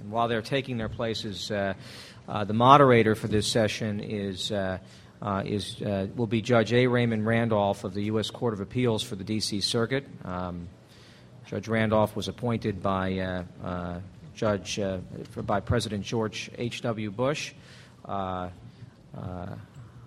And 0.00 0.10
while 0.10 0.28
they're 0.28 0.42
taking 0.42 0.78
their 0.78 0.88
places, 0.88 1.50
uh, 1.50 1.74
uh, 2.28 2.44
the 2.44 2.54
moderator 2.54 3.14
for 3.14 3.28
this 3.28 3.46
session 3.46 4.00
is, 4.00 4.50
uh, 4.50 4.78
uh 5.20 5.42
is, 5.44 5.80
uh, 5.82 6.06
will 6.16 6.26
be 6.26 6.40
Judge 6.40 6.72
A. 6.72 6.86
Raymond 6.86 7.26
Randolph 7.26 7.84
of 7.84 7.94
the 7.94 8.04
U.S. 8.04 8.30
Court 8.30 8.54
of 8.54 8.60
Appeals 8.60 9.02
for 9.02 9.16
the 9.16 9.24
D.C. 9.24 9.60
Circuit. 9.60 10.06
Um, 10.24 10.68
Judge 11.46 11.68
Randolph 11.68 12.16
was 12.16 12.28
appointed 12.28 12.82
by 12.82 13.44
uh, 13.62 14.00
Judge 14.34 14.80
by 15.36 15.60
President 15.60 16.04
George 16.04 16.50
H.W. 16.56 17.10
Bush. 17.10 17.52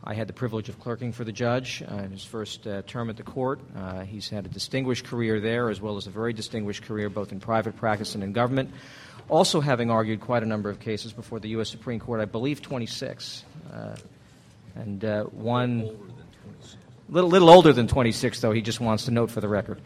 I 0.06 0.16
had 0.16 0.28
the 0.28 0.34
privilege 0.34 0.68
of 0.68 0.78
clerking 0.82 1.14
for 1.14 1.24
the 1.24 1.32
judge 1.32 1.82
uh, 1.90 1.96
in 1.96 2.12
his 2.12 2.26
first 2.26 2.68
uh, 2.68 2.82
term 2.82 3.10
at 3.10 3.16
the 3.16 3.24
court. 3.24 3.62
Uh, 3.74 4.02
he's 4.02 4.28
had 4.28 4.46
a 4.46 4.50
distinguished 4.50 5.06
career 5.06 5.40
there, 5.40 5.70
as 5.70 5.80
well 5.80 5.96
as 5.96 6.08
a 6.08 6.10
very 6.10 6.34
distinguished 6.34 6.84
career 6.84 7.10
both 7.10 7.32
in 7.32 7.40
private 7.40 7.78
practice 7.78 8.14
and 8.14 8.22
in 8.22 8.34
government. 8.34 8.70
Also, 9.30 9.62
having 9.62 9.90
argued 9.90 10.22
quite 10.22 10.44
a 10.44 10.46
number 10.46 10.70
of 10.70 10.80
cases 10.80 11.14
before 11.14 11.40
the 11.40 11.50
U.S. 11.50 11.70
Supreme 11.70 12.00
Court, 12.00 12.20
I 12.20 12.26
believe 12.26 12.62
26, 12.62 13.44
uh, 13.74 13.96
and 14.76 15.04
uh, 15.04 15.24
one 15.24 15.90
little 17.10 17.30
little 17.30 17.50
older 17.50 17.74
than 17.74 17.88
26, 17.88 18.42
though. 18.42 18.52
He 18.52 18.62
just 18.62 18.80
wants 18.80 19.06
to 19.06 19.12
note 19.12 19.32
for 19.32 19.42
the 19.42 19.48
record. 19.48 19.82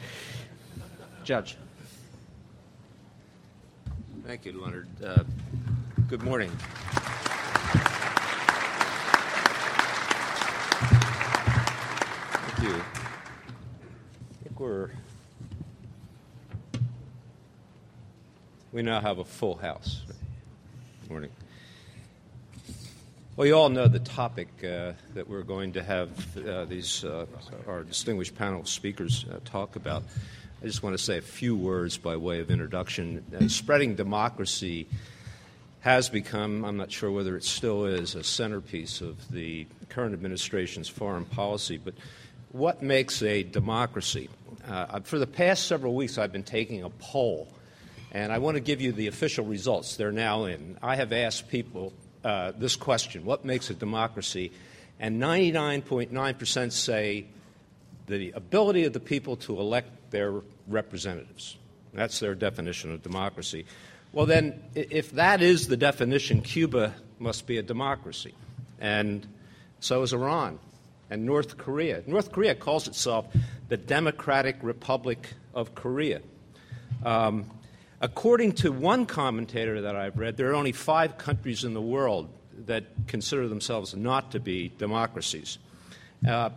Judge. 1.24 1.58
Thank 4.26 4.46
you, 4.46 4.62
Leonard. 4.62 4.88
Uh, 5.04 5.24
good 6.08 6.22
morning. 6.22 6.52
Thank 12.42 12.64
you. 12.64 12.76
I 12.76 14.44
think 14.44 14.60
we're. 14.60 14.90
We 18.74 18.82
now 18.82 19.00
have 19.00 19.20
a 19.20 19.24
full 19.24 19.56
house. 19.56 20.02
Good 21.02 21.10
morning. 21.10 21.32
Well, 23.38 23.48
you 23.48 23.54
all 23.54 23.70
know 23.70 23.88
the 23.88 24.00
topic 24.00 24.50
uh, 24.62 24.92
that 25.14 25.30
we're 25.30 25.44
going 25.44 25.72
to 25.74 25.84
have 25.84 26.38
uh, 26.38 26.66
these 26.66 27.06
uh, 27.06 27.28
our 27.66 27.84
distinguished 27.84 28.36
panel 28.36 28.66
speakers 28.66 29.26
uh, 29.32 29.40
talk 29.46 29.78
about. 29.78 30.04
I 30.62 30.66
just 30.66 30.84
want 30.84 30.98
to 30.98 31.02
say 31.02 31.18
a 31.18 31.22
few 31.22 31.56
words 31.56 31.98
by 31.98 32.18
way 32.18 32.42
of 32.42 32.52
introduction. 32.52 33.24
Uh, 33.34 33.48
spreading 33.48 33.96
democracy 33.96 34.88
has 35.80 36.10
become, 36.10 36.66
I'm 36.66 36.76
not 36.76 36.92
sure 36.92 37.10
whether 37.10 37.38
it 37.38 37.46
still 37.46 37.86
is, 37.86 38.16
a 38.16 38.24
centerpiece 38.24 39.00
of 39.00 39.32
the 39.32 39.66
current 39.88 40.14
administration's 40.14 40.90
foreign 40.90 41.24
policy, 41.24 41.78
but 41.78 41.94
what 42.52 42.84
makes 42.84 43.22
a 43.22 43.44
democracy? 43.44 44.30
Uh, 44.68 45.00
for 45.02 45.20
the 45.20 45.28
past 45.28 45.68
several 45.68 45.96
weeks, 45.96 46.18
I've 46.18 46.34
been 46.34 46.44
taking 46.44 46.84
a 46.84 46.90
poll, 46.90 47.48
and 48.12 48.32
I 48.32 48.38
want 48.38 48.56
to 48.56 48.62
give 48.62 48.82
you 48.82 48.92
the 48.92 49.08
official 49.08 49.46
results. 49.46 49.98
They're 49.98 50.12
now 50.12 50.46
in. 50.46 50.78
I 50.82 50.96
have 50.96 51.12
asked 51.12 51.50
people 51.50 51.94
uh, 52.24 52.52
this 52.58 52.76
question 52.76 53.26
What 53.26 53.46
makes 53.46 53.70
a 53.70 53.74
democracy? 53.74 54.52
And 55.00 55.22
99.9% 55.22 56.72
say 56.72 57.26
the 58.08 58.32
ability 58.32 58.86
of 58.86 58.94
the 58.94 59.00
people 59.00 59.36
to 59.36 59.60
elect 59.60 60.12
their 60.12 60.42
representatives. 60.68 61.58
That's 61.94 62.20
their 62.20 62.34
definition 62.34 62.92
of 62.92 63.04
democracy. 63.04 63.66
Well, 64.12 64.26
then, 64.26 64.62
if 64.74 65.12
that 65.12 65.42
is 65.42 65.68
the 65.68 65.78
definition, 65.78 66.42
Cuba 66.42 66.96
must 67.20 67.46
be 67.46 67.58
a 67.58 67.64
democracy. 67.64 68.34
And 68.80 69.28
so 69.80 70.02
is 70.02 70.14
Iran 70.14 70.60
and 71.10 71.26
North 71.26 71.58
Korea. 71.58 72.04
North 72.08 72.32
Korea 72.32 72.56
calls 72.56 72.88
itself 72.88 73.28
the 73.70 73.78
Democratic 73.78 74.58
Republic 74.62 75.28
of 75.54 75.76
Korea. 75.76 76.22
Um, 77.04 77.50
according 78.02 78.54
to 78.54 78.72
one 78.72 79.06
commentator 79.06 79.82
that 79.82 79.96
I've 79.96 80.18
read, 80.18 80.38
there 80.38 80.50
are 80.52 80.56
only 80.56 80.72
five 80.72 81.18
countries 81.18 81.64
in 81.64 81.74
the 81.74 81.82
world 81.82 82.30
that 82.66 82.86
consider 83.08 83.48
themselves 83.48 83.96
not 83.96 84.32
to 84.32 84.40
be 84.40 84.72
democracies. 84.78 85.58
Uh, 86.28 86.50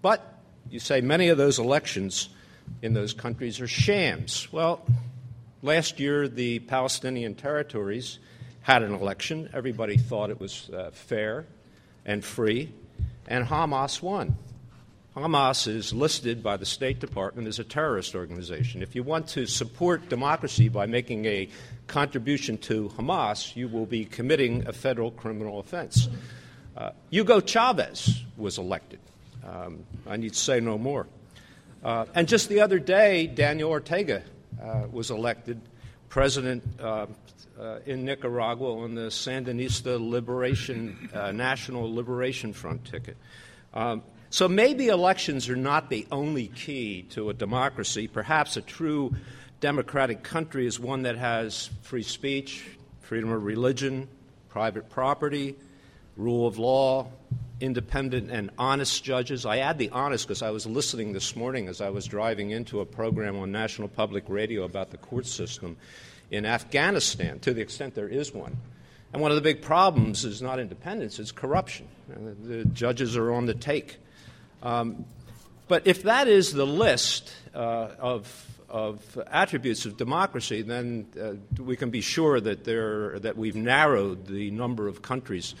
but 0.00 0.40
you 0.70 0.78
say 0.78 1.00
many 1.00 1.28
of 1.28 1.38
those 1.38 1.58
elections 1.58 2.28
in 2.80 2.94
those 2.94 3.12
countries 3.12 3.60
are 3.60 3.68
shams. 3.68 4.50
Well, 4.52 4.84
last 5.60 6.00
year 6.00 6.28
the 6.28 6.60
Palestinian 6.60 7.34
territories 7.34 8.18
had 8.62 8.82
an 8.82 8.94
election. 8.94 9.50
Everybody 9.52 9.96
thought 9.96 10.30
it 10.30 10.40
was 10.40 10.70
uh, 10.70 10.90
fair 10.92 11.46
and 12.04 12.24
free 12.24 12.72
and 13.26 13.46
Hamas 13.46 14.02
won. 14.02 14.36
Hamas 15.16 15.68
is 15.68 15.92
listed 15.92 16.42
by 16.42 16.56
the 16.56 16.64
State 16.64 16.98
Department 16.98 17.46
as 17.46 17.58
a 17.58 17.64
terrorist 17.64 18.14
organization. 18.14 18.82
If 18.82 18.94
you 18.94 19.02
want 19.02 19.26
to 19.28 19.46
support 19.46 20.08
democracy 20.08 20.70
by 20.70 20.86
making 20.86 21.26
a 21.26 21.50
contribution 21.86 22.56
to 22.58 22.88
Hamas, 22.96 23.54
you 23.54 23.68
will 23.68 23.84
be 23.84 24.06
committing 24.06 24.66
a 24.66 24.72
federal 24.72 25.10
criminal 25.10 25.60
offense. 25.60 26.08
Uh, 26.74 26.92
Hugo 27.10 27.40
Chavez 27.40 28.24
was 28.38 28.56
elected. 28.56 29.00
Um, 29.46 29.84
I 30.06 30.16
need 30.16 30.32
to 30.32 30.38
say 30.38 30.60
no 30.60 30.78
more. 30.78 31.06
Uh, 31.84 32.06
and 32.14 32.26
just 32.26 32.48
the 32.48 32.60
other 32.60 32.78
day, 32.78 33.26
Daniel 33.26 33.70
Ortega 33.70 34.22
uh, 34.62 34.84
was 34.90 35.10
elected 35.10 35.60
president 36.08 36.62
uh, 36.80 37.06
uh, 37.60 37.80
in 37.84 38.06
Nicaragua 38.06 38.78
on 38.78 38.94
the 38.94 39.08
Sandinista 39.08 39.98
Liberation, 40.00 41.10
uh, 41.12 41.32
National 41.32 41.94
Liberation 41.94 42.54
Front 42.54 42.86
ticket. 42.86 43.18
Um, 43.74 44.02
so 44.32 44.48
maybe 44.48 44.88
elections 44.88 45.50
are 45.50 45.56
not 45.56 45.90
the 45.90 46.06
only 46.10 46.48
key 46.48 47.02
to 47.10 47.28
a 47.28 47.34
democracy. 47.34 48.08
Perhaps 48.08 48.56
a 48.56 48.62
true 48.62 49.14
democratic 49.60 50.22
country 50.22 50.66
is 50.66 50.80
one 50.80 51.02
that 51.02 51.18
has 51.18 51.68
free 51.82 52.02
speech, 52.02 52.64
freedom 53.02 53.30
of 53.30 53.44
religion, 53.44 54.08
private 54.48 54.88
property, 54.88 55.54
rule 56.16 56.46
of 56.46 56.58
law, 56.58 57.08
independent 57.60 58.30
and 58.30 58.48
honest 58.56 59.04
judges. 59.04 59.44
I 59.44 59.58
add 59.58 59.76
the 59.76 59.90
honest 59.90 60.26
because 60.26 60.40
I 60.40 60.48
was 60.48 60.64
listening 60.64 61.12
this 61.12 61.36
morning 61.36 61.68
as 61.68 61.82
I 61.82 61.90
was 61.90 62.06
driving 62.06 62.52
into 62.52 62.80
a 62.80 62.86
program 62.86 63.38
on 63.38 63.52
National 63.52 63.86
Public 63.86 64.24
Radio 64.28 64.64
about 64.64 64.90
the 64.90 64.96
court 64.96 65.26
system 65.26 65.76
in 66.30 66.46
Afghanistan, 66.46 67.38
to 67.40 67.52
the 67.52 67.60
extent 67.60 67.94
there 67.94 68.08
is 68.08 68.32
one. 68.32 68.56
And 69.12 69.20
one 69.20 69.30
of 69.30 69.34
the 69.34 69.42
big 69.42 69.60
problems 69.60 70.24
is 70.24 70.40
not 70.40 70.58
independence, 70.58 71.18
it's 71.18 71.32
corruption. 71.32 71.86
Uh, 72.10 72.30
the 72.42 72.64
judges 72.64 73.14
are 73.14 73.30
on 73.30 73.44
the 73.44 73.52
take. 73.52 73.98
Um, 74.62 75.04
but 75.68 75.86
if 75.86 76.04
that 76.04 76.28
is 76.28 76.52
the 76.52 76.66
list 76.66 77.32
uh, 77.54 77.88
of, 77.98 78.46
of 78.68 79.18
attributes 79.30 79.86
of 79.86 79.96
democracy, 79.96 80.62
then 80.62 81.06
uh, 81.20 81.62
we 81.62 81.76
can 81.76 81.90
be 81.90 82.00
sure 82.00 82.40
that, 82.40 82.64
there, 82.64 83.18
that 83.20 83.36
we've 83.36 83.56
narrowed 83.56 84.26
the 84.26 84.50
number 84.50 84.88
of 84.88 85.02
countries 85.02 85.54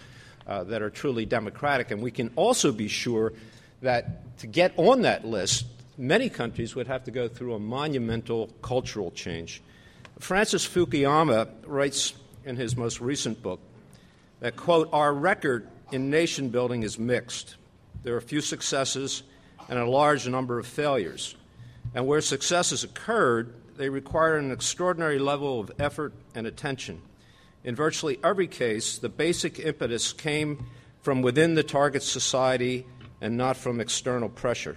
uh, 0.46 0.64
that 0.64 0.82
are 0.82 0.90
truly 0.90 1.26
democratic. 1.26 1.90
And 1.90 2.02
we 2.02 2.10
can 2.10 2.30
also 2.36 2.72
be 2.72 2.88
sure 2.88 3.32
that 3.80 4.38
to 4.38 4.46
get 4.46 4.72
on 4.76 5.02
that 5.02 5.24
list, 5.24 5.66
many 5.98 6.28
countries 6.28 6.74
would 6.74 6.86
have 6.86 7.04
to 7.04 7.10
go 7.10 7.28
through 7.28 7.54
a 7.54 7.58
monumental 7.58 8.48
cultural 8.62 9.10
change. 9.10 9.62
Francis 10.18 10.66
Fukuyama 10.66 11.48
writes 11.66 12.14
in 12.44 12.56
his 12.56 12.76
most 12.76 13.00
recent 13.00 13.42
book 13.42 13.60
that, 14.40 14.56
quote, 14.56 14.88
our 14.92 15.12
record 15.12 15.68
in 15.90 16.10
nation 16.10 16.48
building 16.48 16.82
is 16.82 16.98
mixed. 16.98 17.56
There 18.02 18.14
are 18.14 18.18
a 18.18 18.22
few 18.22 18.40
successes 18.40 19.22
and 19.68 19.78
a 19.78 19.88
large 19.88 20.26
number 20.28 20.58
of 20.58 20.66
failures. 20.66 21.36
And 21.94 22.06
where 22.06 22.20
successes 22.20 22.84
occurred, 22.84 23.54
they 23.76 23.88
require 23.88 24.36
an 24.36 24.50
extraordinary 24.50 25.18
level 25.18 25.60
of 25.60 25.72
effort 25.78 26.12
and 26.34 26.46
attention. 26.46 27.00
In 27.64 27.76
virtually 27.76 28.18
every 28.24 28.48
case, 28.48 28.98
the 28.98 29.08
basic 29.08 29.60
impetus 29.60 30.12
came 30.12 30.66
from 31.02 31.22
within 31.22 31.54
the 31.54 31.62
target 31.62 32.02
society 32.02 32.86
and 33.20 33.36
not 33.36 33.56
from 33.56 33.80
external 33.80 34.28
pressure. 34.28 34.76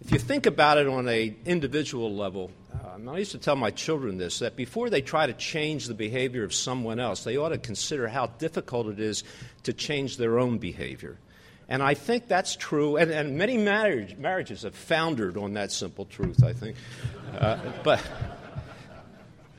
If 0.00 0.12
you 0.12 0.18
think 0.18 0.46
about 0.46 0.78
it 0.78 0.86
on 0.86 1.08
an 1.08 1.36
individual 1.46 2.14
level, 2.14 2.50
um, 2.94 3.08
I 3.08 3.18
used 3.18 3.32
to 3.32 3.38
tell 3.38 3.56
my 3.56 3.70
children 3.70 4.18
this 4.18 4.40
that 4.40 4.54
before 4.54 4.90
they 4.90 5.00
try 5.00 5.26
to 5.26 5.32
change 5.32 5.86
the 5.86 5.94
behavior 5.94 6.44
of 6.44 6.52
someone 6.52 7.00
else, 7.00 7.24
they 7.24 7.36
ought 7.36 7.50
to 7.50 7.58
consider 7.58 8.08
how 8.08 8.26
difficult 8.26 8.88
it 8.88 9.00
is 9.00 9.24
to 9.62 9.72
change 9.72 10.16
their 10.16 10.38
own 10.38 10.58
behavior. 10.58 11.18
And 11.68 11.82
I 11.82 11.94
think 11.94 12.28
that's 12.28 12.56
true, 12.56 12.96
and, 12.96 13.10
and 13.10 13.38
many 13.38 13.56
marriage, 13.56 14.16
marriages 14.16 14.62
have 14.62 14.74
foundered 14.74 15.36
on 15.36 15.54
that 15.54 15.72
simple 15.72 16.04
truth, 16.04 16.44
I 16.44 16.52
think. 16.52 16.76
Uh, 17.38 17.58
but 17.82 18.00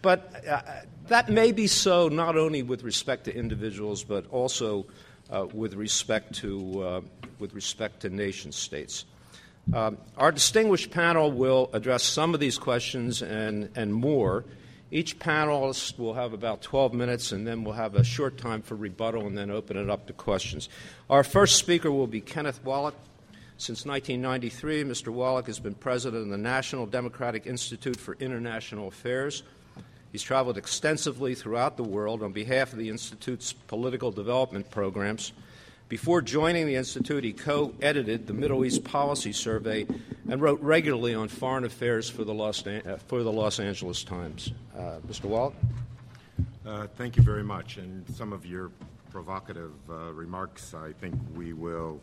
but 0.06 0.46
uh, 0.48 0.62
that 1.08 1.30
may 1.30 1.52
be 1.52 1.66
so 1.66 2.10
not 2.10 2.38
only 2.38 2.62
with 2.62 2.84
respect 2.84 3.24
to 3.24 3.36
individuals, 3.36 4.04
but 4.04 4.28
also 4.30 4.86
uh, 5.32 5.48
with, 5.52 5.74
respect 5.74 6.36
to, 6.36 6.84
uh, 6.84 7.02
with 7.40 7.56
respect 7.56 8.02
to 8.02 8.10
nation 8.10 8.52
states. 8.52 9.06
Um, 9.74 9.98
our 10.16 10.32
distinguished 10.32 10.92
panel 10.92 11.32
will 11.32 11.72
address 11.74 12.04
some 12.04 12.36
of 12.36 12.40
these 12.40 12.60
questions 12.60 13.24
and, 13.24 13.72
and 13.76 13.92
more. 13.92 14.46
Each 14.96 15.20
panelist 15.20 16.00
will 16.00 16.14
have 16.14 16.32
about 16.32 16.62
12 16.62 16.94
minutes, 16.94 17.34
and 17.34 17.46
then 17.46 17.66
we'll 17.66 17.74
have 17.74 17.96
a 17.96 18.04
short 18.06 18.38
time 18.38 18.62
for 18.62 18.76
rebuttal 18.76 19.28
and 19.28 19.38
then 19.38 19.52
open 19.52 19.76
it 19.76 19.90
up 19.90 20.08
to 20.08 20.14
questions. 20.14 20.70
Our 21.10 21.22
first 21.22 21.58
speaker 21.58 21.92
will 21.92 22.08
be 22.08 22.22
Kenneth 22.22 22.64
Wollack. 22.64 22.94
Since 23.58 23.86
1993, 23.86 24.86
Mr. 24.86 25.14
Wollack 25.14 25.48
has 25.48 25.60
been 25.60 25.74
president 25.74 26.24
of 26.24 26.30
the 26.30 26.38
National 26.38 26.86
Democratic 26.86 27.46
Institute 27.46 27.98
for 28.00 28.16
International 28.22 28.88
Affairs. 28.88 29.44
He's 30.14 30.24
traveled 30.24 30.58
extensively 30.58 31.36
throughout 31.36 31.76
the 31.76 31.84
world 31.84 32.24
on 32.24 32.32
behalf 32.32 32.72
of 32.72 32.80
the 32.80 32.88
Institute's 32.88 33.52
political 33.52 34.14
development 34.14 34.72
programs. 34.72 35.34
Before 35.88 36.20
joining 36.20 36.66
the 36.66 36.76
Institute, 36.76 37.24
he 37.24 37.32
co 37.32 37.72
edited 37.80 38.26
the 38.26 38.34
Middle 38.34 38.66
East 38.66 38.84
Policy 38.84 39.32
Survey 39.32 39.86
and 40.28 40.42
wrote 40.42 40.60
regularly 40.62 41.14
on 41.14 41.28
foreign 41.28 41.64
affairs 41.64 42.10
for 42.10 42.24
the 42.24 42.34
Los, 42.34 42.66
uh, 42.66 42.98
for 43.06 43.22
the 43.22 43.32
Los 43.32 43.60
Angeles 43.60 44.04
Times. 44.04 44.52
Uh, 44.76 44.98
Mr. 45.08 45.26
Walt? 45.26 45.54
Uh, 46.66 46.88
thank 46.96 47.18
you 47.18 47.22
very 47.22 47.44
much. 47.44 47.78
And 47.78 48.04
some 48.16 48.34
of 48.34 48.48
your 48.48 48.72
provocative 49.12 49.74
uh, 49.88 50.12
remarks, 50.14 50.74
I 50.74 50.92
think 50.94 51.14
we 51.36 51.54
will 51.54 52.02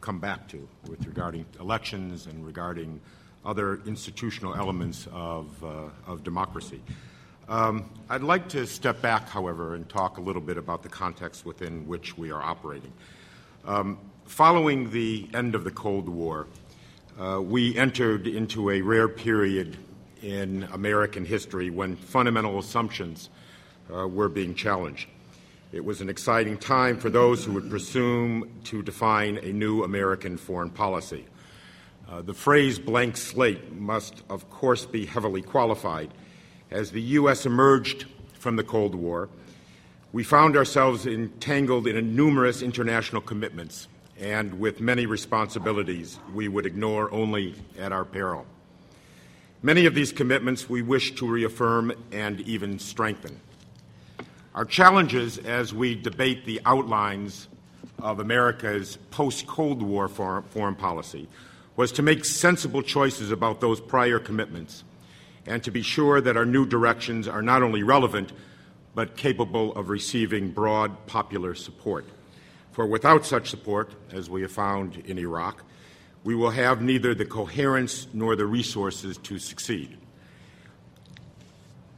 come 0.00 0.18
back 0.18 0.48
to 0.48 0.68
with 0.88 1.06
regarding 1.06 1.46
elections 1.60 2.26
and 2.26 2.44
regarding 2.44 3.00
other 3.44 3.80
institutional 3.86 4.56
elements 4.56 5.06
of, 5.12 5.62
uh, 5.62 5.84
of 6.08 6.24
democracy. 6.24 6.80
Um, 7.48 7.88
I'd 8.08 8.22
like 8.22 8.48
to 8.50 8.66
step 8.66 9.00
back, 9.00 9.28
however, 9.28 9.76
and 9.76 9.88
talk 9.88 10.18
a 10.18 10.20
little 10.20 10.42
bit 10.42 10.56
about 10.56 10.82
the 10.82 10.88
context 10.88 11.46
within 11.46 11.86
which 11.86 12.18
we 12.18 12.32
are 12.32 12.42
operating. 12.42 12.92
Um, 13.70 13.98
following 14.24 14.90
the 14.90 15.28
end 15.32 15.54
of 15.54 15.62
the 15.62 15.70
Cold 15.70 16.08
War, 16.08 16.48
uh, 17.20 17.40
we 17.40 17.78
entered 17.78 18.26
into 18.26 18.70
a 18.70 18.80
rare 18.80 19.08
period 19.08 19.76
in 20.22 20.64
American 20.72 21.24
history 21.24 21.70
when 21.70 21.94
fundamental 21.94 22.58
assumptions 22.58 23.28
uh, 23.88 24.08
were 24.08 24.28
being 24.28 24.56
challenged. 24.56 25.08
It 25.70 25.84
was 25.84 26.00
an 26.00 26.08
exciting 26.08 26.58
time 26.58 26.98
for 26.98 27.10
those 27.10 27.44
who 27.44 27.52
would 27.52 27.70
presume 27.70 28.50
to 28.64 28.82
define 28.82 29.38
a 29.38 29.52
new 29.52 29.84
American 29.84 30.36
foreign 30.36 30.70
policy. 30.70 31.26
Uh, 32.08 32.22
the 32.22 32.34
phrase 32.34 32.76
blank 32.76 33.16
slate 33.16 33.70
must, 33.70 34.24
of 34.28 34.50
course, 34.50 34.84
be 34.84 35.06
heavily 35.06 35.42
qualified. 35.42 36.12
As 36.72 36.90
the 36.90 37.02
U.S. 37.02 37.46
emerged 37.46 38.06
from 38.32 38.56
the 38.56 38.64
Cold 38.64 38.96
War, 38.96 39.28
we 40.12 40.24
found 40.24 40.56
ourselves 40.56 41.06
entangled 41.06 41.86
in 41.86 42.16
numerous 42.16 42.62
international 42.62 43.22
commitments 43.22 43.86
and 44.18 44.58
with 44.58 44.80
many 44.80 45.06
responsibilities 45.06 46.18
we 46.34 46.48
would 46.48 46.66
ignore 46.66 47.12
only 47.12 47.54
at 47.78 47.92
our 47.92 48.04
peril. 48.04 48.44
Many 49.62 49.86
of 49.86 49.94
these 49.94 50.12
commitments 50.12 50.68
we 50.68 50.82
wish 50.82 51.14
to 51.16 51.28
reaffirm 51.28 51.92
and 52.10 52.40
even 52.40 52.78
strengthen. 52.78 53.40
Our 54.54 54.64
challenges 54.64 55.38
as 55.38 55.72
we 55.72 55.94
debate 55.94 56.44
the 56.44 56.60
outlines 56.66 57.46
of 58.00 58.18
America's 58.18 58.98
post 59.12 59.46
Cold 59.46 59.80
War 59.80 60.08
foreign 60.08 60.74
policy 60.74 61.28
was 61.76 61.92
to 61.92 62.02
make 62.02 62.24
sensible 62.24 62.82
choices 62.82 63.30
about 63.30 63.60
those 63.60 63.80
prior 63.80 64.18
commitments 64.18 64.82
and 65.46 65.62
to 65.62 65.70
be 65.70 65.82
sure 65.82 66.20
that 66.20 66.36
our 66.36 66.44
new 66.44 66.66
directions 66.66 67.28
are 67.28 67.42
not 67.42 67.62
only 67.62 67.82
relevant 67.84 68.32
but 69.00 69.16
capable 69.16 69.72
of 69.76 69.88
receiving 69.88 70.50
broad 70.50 71.06
popular 71.06 71.54
support. 71.54 72.04
For 72.72 72.84
without 72.84 73.24
such 73.24 73.48
support, 73.48 73.94
as 74.12 74.28
we 74.28 74.42
have 74.42 74.52
found 74.52 74.98
in 75.06 75.18
Iraq, 75.18 75.64
we 76.22 76.34
will 76.34 76.50
have 76.50 76.82
neither 76.82 77.14
the 77.14 77.24
coherence 77.24 78.08
nor 78.12 78.36
the 78.36 78.44
resources 78.44 79.16
to 79.16 79.38
succeed. 79.38 79.96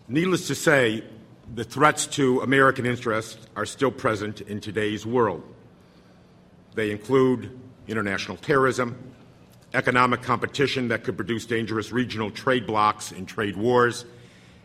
Needless 0.07 0.47
to 0.47 0.55
say, 0.55 1.03
the 1.53 1.65
threats 1.65 2.07
to 2.19 2.41
American 2.43 2.87
interests 2.87 3.49
are 3.57 3.67
still 3.67 3.91
present 3.91 4.41
in 4.41 4.61
today's 4.61 5.05
world. 5.05 5.43
They 6.77 6.93
include 6.93 7.51
international 7.89 8.37
terrorism, 8.37 8.97
economic 9.75 10.23
competition 10.23 10.87
that 10.87 11.03
could 11.03 11.17
produce 11.17 11.47
dangerous 11.47 11.91
regional 11.91 12.31
trade 12.31 12.65
blocs 12.65 13.11
and 13.11 13.27
trade 13.27 13.57
wars, 13.57 14.05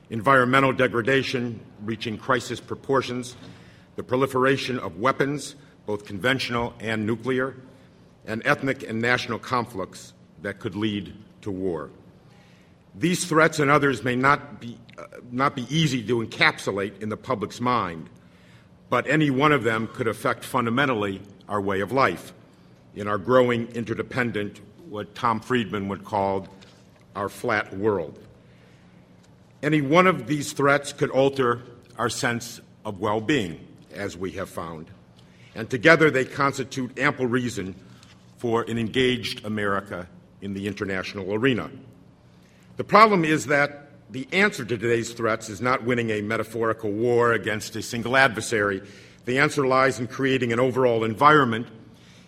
environmental 0.10 0.72
degradation 0.72 1.60
reaching 1.84 2.18
crisis 2.18 2.60
proportions, 2.60 3.36
the 3.96 4.04
proliferation 4.04 4.80
of 4.80 5.00
weapons, 5.00 5.56
both 5.86 6.06
conventional 6.06 6.74
and 6.80 7.06
nuclear, 7.06 7.56
and 8.26 8.42
ethnic 8.46 8.84
and 8.84 9.02
national 9.02 9.40
conflicts 9.40 10.14
that 10.42 10.60
could 10.60 10.76
lead 10.76 11.14
to 11.42 11.52
war. 11.52 11.90
These 12.96 13.26
threats 13.26 13.60
and 13.60 13.70
others 13.70 14.04
may 14.04 14.16
not 14.16 14.60
be, 14.60 14.78
uh, 14.98 15.06
not 15.32 15.56
be 15.56 15.66
easy 15.76 16.06
to 16.08 16.26
encapsulate 16.26 17.02
in 17.02 17.10
the 17.10 17.18
public's 17.18 17.62
mind, 17.62 18.10
but 18.90 19.08
any 19.08 19.30
one 19.30 19.52
of 19.52 19.64
them 19.64 19.88
could 19.94 20.08
affect 20.08 20.44
fundamentally 20.44 21.22
our 21.48 21.62
way 21.62 21.82
of 21.82 21.92
life 21.92 22.34
in 22.96 23.08
our 23.08 23.18
growing 23.18 23.68
interdependent, 23.70 24.60
what 24.90 25.14
Tom 25.14 25.40
Friedman 25.40 25.88
would 25.88 26.04
call 26.04 26.48
our 27.16 27.30
flat 27.30 27.76
world. 27.78 28.20
Any 29.64 29.82
one 29.82 30.06
of 30.06 30.28
these 30.28 30.54
threats 30.54 30.94
could 30.94 31.10
alter 31.10 31.64
our 31.98 32.10
sense 32.10 32.62
of 32.86 33.00
well 33.00 33.20
being, 33.20 33.60
as 33.94 34.16
we 34.16 34.32
have 34.34 34.50
found. 34.50 34.88
And 35.56 35.68
together 35.68 36.12
they 36.12 36.26
constitute 36.26 37.00
ample 37.00 37.26
reason 37.26 37.74
for 38.38 38.62
an 38.64 38.78
engaged 38.78 39.44
America 39.46 40.08
in 40.42 40.54
the 40.54 40.68
international 40.68 41.34
arena. 41.34 41.72
The 42.76 42.84
problem 42.84 43.26
is 43.26 43.48
that 43.48 43.90
the 44.12 44.28
answer 44.32 44.64
to 44.64 44.78
today's 44.78 45.12
threats 45.12 45.50
is 45.50 45.60
not 45.60 45.84
winning 45.84 46.12
a 46.12 46.22
metaphorical 46.22 46.92
war 46.92 47.34
against 47.34 47.76
a 47.76 47.82
single 47.82 48.16
adversary. 48.16 48.84
The 49.26 49.40
answer 49.40 49.66
lies 49.66 50.00
in 50.00 50.06
creating 50.06 50.54
an 50.54 50.60
overall 50.60 51.04
environment 51.04 51.66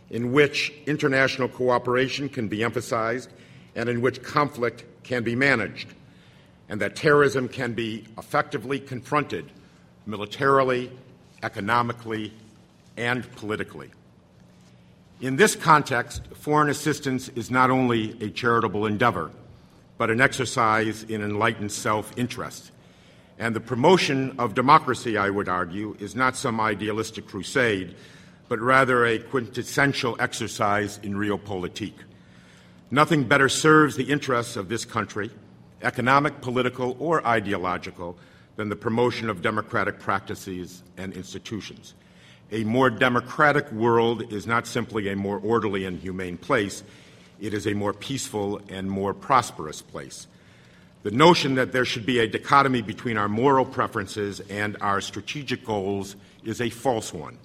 in 0.10 0.32
which 0.32 0.74
international 0.88 1.48
cooperation 1.48 2.28
can 2.28 2.48
be 2.48 2.64
emphasized 2.64 3.30
and 3.75 3.88
in 3.88 4.02
which 4.02 4.24
conflict 4.24 4.84
can 5.04 5.24
be 5.24 5.36
managed 5.36 5.94
and 6.69 6.80
that 6.81 6.95
terrorism 6.95 7.50
can 7.50 7.74
be 7.74 8.06
effectively 8.18 8.80
confronted 8.80 9.51
militarily, 10.06 10.92
economically, 11.44 12.31
and 12.95 13.30
politically. 13.36 13.89
In 15.19 15.36
this 15.36 15.56
context, 15.56 16.21
foreign 16.36 16.69
assistance 16.69 17.27
is 17.30 17.51
not 17.51 17.71
only 17.71 18.12
a 18.21 18.30
charitable 18.30 18.86
endeavor, 18.86 19.31
but 19.98 20.10
an 20.10 20.21
exercise 20.21 21.04
in 21.04 21.21
enlightened 21.21 21.71
self 21.71 22.18
interest. 22.18 22.72
And 23.38 23.56
the 23.56 23.60
promotion 23.60 24.36
of 24.38 24.54
democracy, 24.54 25.18
I 25.18 25.30
would 25.30 25.50
argue, 25.50 25.95
is 26.00 26.15
not 26.15 26.36
some 26.36 26.60
idealistic 26.60 27.27
crusade, 27.27 27.95
but 28.48 28.60
rather 28.60 29.06
a 29.06 29.19
quintessential 29.19 30.15
exercise 30.19 31.00
in 31.04 31.13
realpolitik. 31.15 31.94
Nothing 32.92 33.24
better 33.25 33.50
serves 33.50 33.95
the 33.95 34.06
interests 34.06 34.56
of 34.56 34.69
this 34.69 34.86
country 34.86 35.31
economic, 35.81 36.42
political, 36.42 36.96
or 37.00 37.26
ideological, 37.26 38.18
than 38.56 38.70
the 38.70 38.76
promotion 38.76 39.30
of 39.30 39.42
democratic 39.42 40.00
practices 40.00 40.84
and 40.98 41.14
institutions. 41.14 41.94
A 42.51 42.63
more 42.63 42.89
democratic 42.89 43.72
world 43.72 44.34
is 44.34 44.46
not 44.48 44.68
simply 44.68 45.08
a 45.10 45.15
more 45.15 45.39
orderly 45.39 45.86
and 45.86 46.00
humane 46.00 46.38
place, 46.38 46.84
it 47.39 47.53
is 47.53 47.68
a 47.68 47.74
more 47.74 47.94
peaceful 47.94 48.60
and 48.70 48.89
more 48.89 49.13
prosperous 49.13 49.82
place. 49.82 50.27
The 51.03 51.12
notion 51.12 51.56
that 51.56 51.72
there 51.72 51.86
should 51.86 52.06
be 52.06 52.20
a 52.20 52.27
dichotomy 52.27 52.82
between 52.82 53.18
our 53.18 53.30
moral 53.30 53.63
preferences 53.63 54.42
and 54.50 54.75
our 54.82 55.00
strategic 55.00 55.63
goals 55.63 56.18
is 56.44 56.60
a 56.60 56.70
false 56.70 57.13
one. 57.13 57.38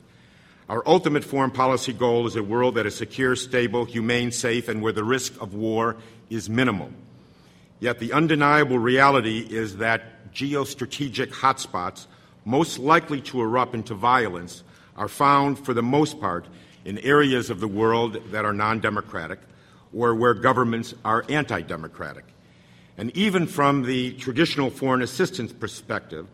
Our 0.68 0.82
ultimate 0.87 1.23
foreign 1.23 1.50
policy 1.50 1.92
goal 1.92 2.26
is 2.26 2.35
a 2.35 2.42
world 2.42 2.75
that 2.75 2.87
is 2.87 2.97
secure, 2.97 3.37
stable, 3.37 3.85
humane, 3.85 4.32
safe, 4.32 4.68
and 4.68 4.82
where 4.82 4.92
the 4.92 5.04
risk 5.04 5.40
of 5.40 5.54
war 5.54 5.97
is 6.30 6.50
minimal. 6.50 6.90
Yet 7.84 7.98
the 7.98 8.14
undeniable 8.14 8.78
reality 8.78 9.40
is 9.40 9.76
that 9.76 10.32
geostrategic 10.32 11.32
hotspots 11.32 12.06
most 12.46 12.78
likely 12.78 13.20
to 13.20 13.42
erupt 13.42 13.74
into 13.74 13.92
violence 13.92 14.62
are 14.96 15.06
found, 15.06 15.58
for 15.58 15.74
the 15.74 15.82
most 15.82 16.18
part, 16.18 16.46
in 16.86 16.96
areas 17.00 17.50
of 17.50 17.60
the 17.60 17.68
world 17.68 18.16
that 18.30 18.46
are 18.46 18.54
non 18.54 18.80
democratic 18.80 19.38
or 19.92 20.14
where 20.14 20.32
governments 20.32 20.94
are 21.04 21.26
anti 21.28 21.60
democratic. 21.60 22.24
And 22.96 23.14
even 23.14 23.46
from 23.46 23.82
the 23.82 24.14
traditional 24.14 24.70
foreign 24.70 25.02
assistance 25.02 25.52
perspective, 25.52 26.26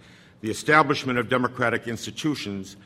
the 0.42 0.52
establishment 0.52 1.18
of 1.18 1.28
democratic 1.28 1.88
institutions 1.88 2.76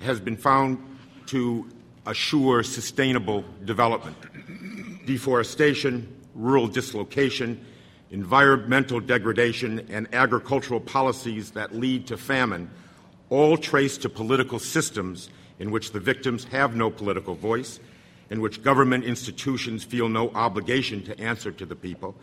has 0.00 0.18
been 0.18 0.36
found 0.36 0.98
to 1.26 1.70
assure 2.04 2.64
sustainable 2.64 3.44
development. 3.64 4.16
Deforestation, 5.06 6.12
rural 6.34 6.66
dislocation, 6.66 7.64
environmental 8.12 9.00
degradation, 9.00 9.86
and 9.90 10.06
agricultural 10.14 10.78
policies 10.78 11.52
that 11.52 11.74
lead 11.74 12.06
to 12.06 12.16
famine, 12.16 12.70
all 13.30 13.56
traced 13.56 14.02
to 14.02 14.08
political 14.08 14.58
systems 14.58 15.30
in 15.58 15.70
which 15.70 15.92
the 15.92 16.00
victims 16.00 16.44
have 16.44 16.76
no 16.76 16.90
political 16.90 17.34
voice, 17.34 17.80
in 18.30 18.40
which 18.40 18.62
government 18.62 19.04
institutions 19.04 19.82
feel 19.82 20.08
no 20.08 20.30
obligation 20.30 21.02
to 21.02 21.18
answer 21.18 21.50
to 21.50 21.64
the 21.64 21.74
people, 21.74 22.14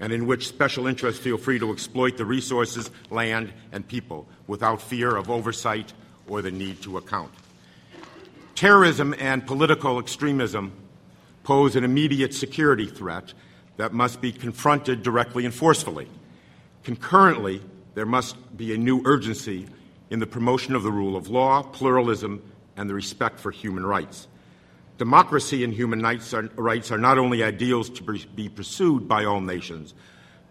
and 0.00 0.12
in 0.12 0.26
which 0.26 0.48
special 0.48 0.86
interests 0.86 1.22
feel 1.22 1.38
free 1.38 1.58
to 1.58 1.72
exploit 1.72 2.16
the 2.16 2.24
resources, 2.24 2.90
land, 3.10 3.52
and 3.70 3.86
people 3.86 4.26
without 4.48 4.82
fear 4.82 5.16
of 5.16 5.30
oversight 5.30 5.92
or 6.28 6.42
the 6.42 6.50
need 6.50 6.82
to 6.82 6.98
account. 6.98 7.30
Terrorism 8.56 9.14
and 9.18 9.46
political 9.46 9.98
extremism 10.00 10.72
pose 11.44 11.76
an 11.76 11.84
immediate 11.84 12.34
security 12.34 12.86
threat 12.86 13.32
that 13.76 13.92
must 13.92 14.20
be 14.20 14.32
confronted 14.32 15.02
directly 15.02 15.44
and 15.44 15.54
forcefully. 15.54 16.08
Concurrently, 16.84 17.62
there 17.94 18.06
must 18.06 18.36
be 18.56 18.74
a 18.74 18.78
new 18.78 19.02
urgency 19.04 19.66
in 20.10 20.18
the 20.18 20.26
promotion 20.26 20.74
of 20.74 20.82
the 20.82 20.92
rule 20.92 21.16
of 21.16 21.28
law, 21.28 21.62
pluralism, 21.62 22.42
and 22.76 22.88
the 22.88 22.94
respect 22.94 23.40
for 23.40 23.50
human 23.50 23.84
rights. 23.84 24.28
Democracy 24.98 25.64
and 25.64 25.74
human 25.74 26.00
rights 26.00 26.32
are, 26.32 26.48
rights 26.56 26.90
are 26.90 26.98
not 26.98 27.18
only 27.18 27.42
ideals 27.42 27.90
to 27.90 28.02
be 28.34 28.48
pursued 28.48 29.06
by 29.06 29.24
all 29.24 29.40
nations, 29.40 29.94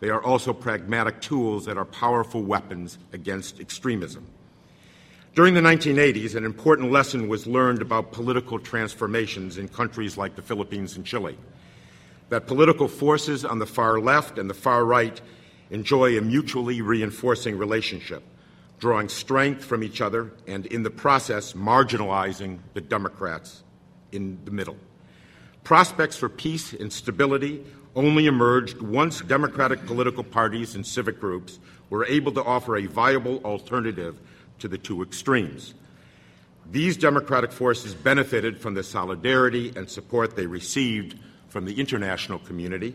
they 0.01 0.10
are 0.10 0.24
also 0.24 0.53
pragmatic 0.53 1.22
tools 1.22 1.65
that 1.65 1.77
are 1.77 1.86
powerful 1.86 2.44
weapons 2.44 2.98
against 3.13 3.60
extremism. 3.60 4.25
During 5.34 5.53
the 5.53 5.62
1980s, 5.62 6.36
an 6.36 6.46
important 6.46 6.91
lesson 6.91 7.27
was 7.27 7.48
learned 7.48 7.82
about 7.82 8.12
political 8.12 8.60
transformations 8.60 9.58
in 9.58 9.67
countries 9.67 10.17
like 10.17 10.36
the 10.36 10.41
Philippines 10.41 10.96
and 10.96 11.05
Chile. 11.05 11.38
That 12.29 12.48
political 12.48 12.88
forces 12.88 13.46
on 13.46 13.60
the 13.60 13.65
far 13.65 14.00
left 14.00 14.38
and 14.38 14.50
the 14.50 14.55
far 14.55 14.84
right 14.84 15.20
enjoy 15.70 16.17
a 16.17 16.22
mutually 16.22 16.82
reinforcing 16.82 17.58
relationship, 17.58 18.24
drawing 18.79 19.10
strength 19.10 19.63
from 19.63 19.84
each 19.84 20.01
other 20.01 20.32
and, 20.48 20.65
in 20.67 20.84
the 20.84 20.89
process, 20.89 21.53
marginalizing 21.53 22.60
the 22.74 22.82
Democrats 22.82 23.63
in 24.12 24.39
the 24.46 24.51
middle. 24.51 24.77
Prospects 25.63 26.17
for 26.17 26.29
peace 26.29 26.74
and 26.74 26.91
stability 26.91 27.63
only 27.96 28.27
emerged 28.27 28.82
once 28.82 29.22
democratic 29.22 29.86
political 29.86 30.24
parties 30.24 30.75
and 30.75 30.86
civic 30.86 31.20
groups 31.20 31.60
were 31.89 32.05
able 32.05 32.32
to 32.32 32.44
offer 32.44 32.77
a 32.77 32.86
viable 32.86 33.39
alternative 33.46 34.20
to 34.60 34.67
the 34.67 34.77
two 34.77 35.01
extremes. 35.01 35.74
These 36.72 36.98
democratic 36.98 37.51
forces 37.51 37.94
benefited 37.94 38.60
from 38.60 38.74
the 38.74 38.84
solidarity 38.84 39.72
and 39.75 39.89
support 39.89 40.36
they 40.36 40.48
received 40.48 41.17
from 41.55 41.63
the 41.63 41.79
international 41.79 42.38
community, 42.39 42.93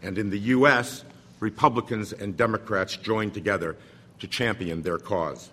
and 0.00 0.16
in 0.16 0.30
the 0.30 0.38
U.S., 0.56 1.04
Republicans 1.40 2.10
and 2.10 2.38
Democrats 2.38 2.96
joined 2.96 3.34
together 3.34 3.76
to 4.18 4.26
champion 4.26 4.80
their 4.80 4.96
cause. 4.96 5.50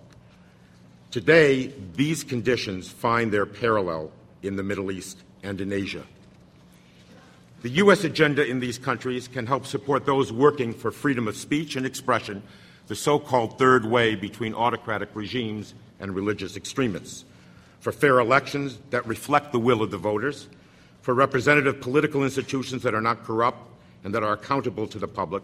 Today, 1.12 1.74
these 1.96 2.24
conditions 2.24 2.88
find 2.88 3.30
their 3.30 3.46
parallel 3.46 4.10
in 4.42 4.56
the 4.56 4.64
Middle 4.64 4.90
East 4.90 5.18
and 5.44 5.60
in 5.60 5.74
Asia. 5.74 6.04
The 7.62 7.72
U.S. 7.72 8.06
agenda 8.06 8.48
in 8.48 8.62
these 8.62 8.78
countries 8.78 9.28
can 9.28 9.48
help 9.48 9.66
support 9.66 10.06
those 10.06 10.32
working 10.32 10.74
for 10.74 10.92
freedom 10.92 11.28
of 11.28 11.36
speech 11.36 11.76
and 11.76 11.86
expression, 11.86 12.42
the 12.88 12.96
so 12.96 13.20
called 13.20 13.60
third 13.60 13.84
way 13.86 14.16
between 14.16 14.54
autocratic 14.54 15.10
regimes 15.14 15.74
and 16.00 16.16
religious 16.16 16.56
extremists, 16.56 17.26
for 17.82 17.92
fair 17.92 18.18
elections 18.22 18.78
that 18.92 19.06
reflect 19.06 19.52
the 19.52 19.60
will 19.60 19.84
of 19.84 19.92
the 19.92 19.98
voters, 19.98 20.48
for 21.06 21.14
representative 21.14 21.80
political 21.80 22.24
institutions 22.24 22.82
that 22.82 22.96
are 22.96 23.00
not 23.00 23.24
corrupt 23.24 23.70
and 24.04 24.16
that 24.16 24.24
are 24.24 24.34
accountable 24.34 24.88
to 24.88 24.98
the 24.98 25.08
public, 25.08 25.44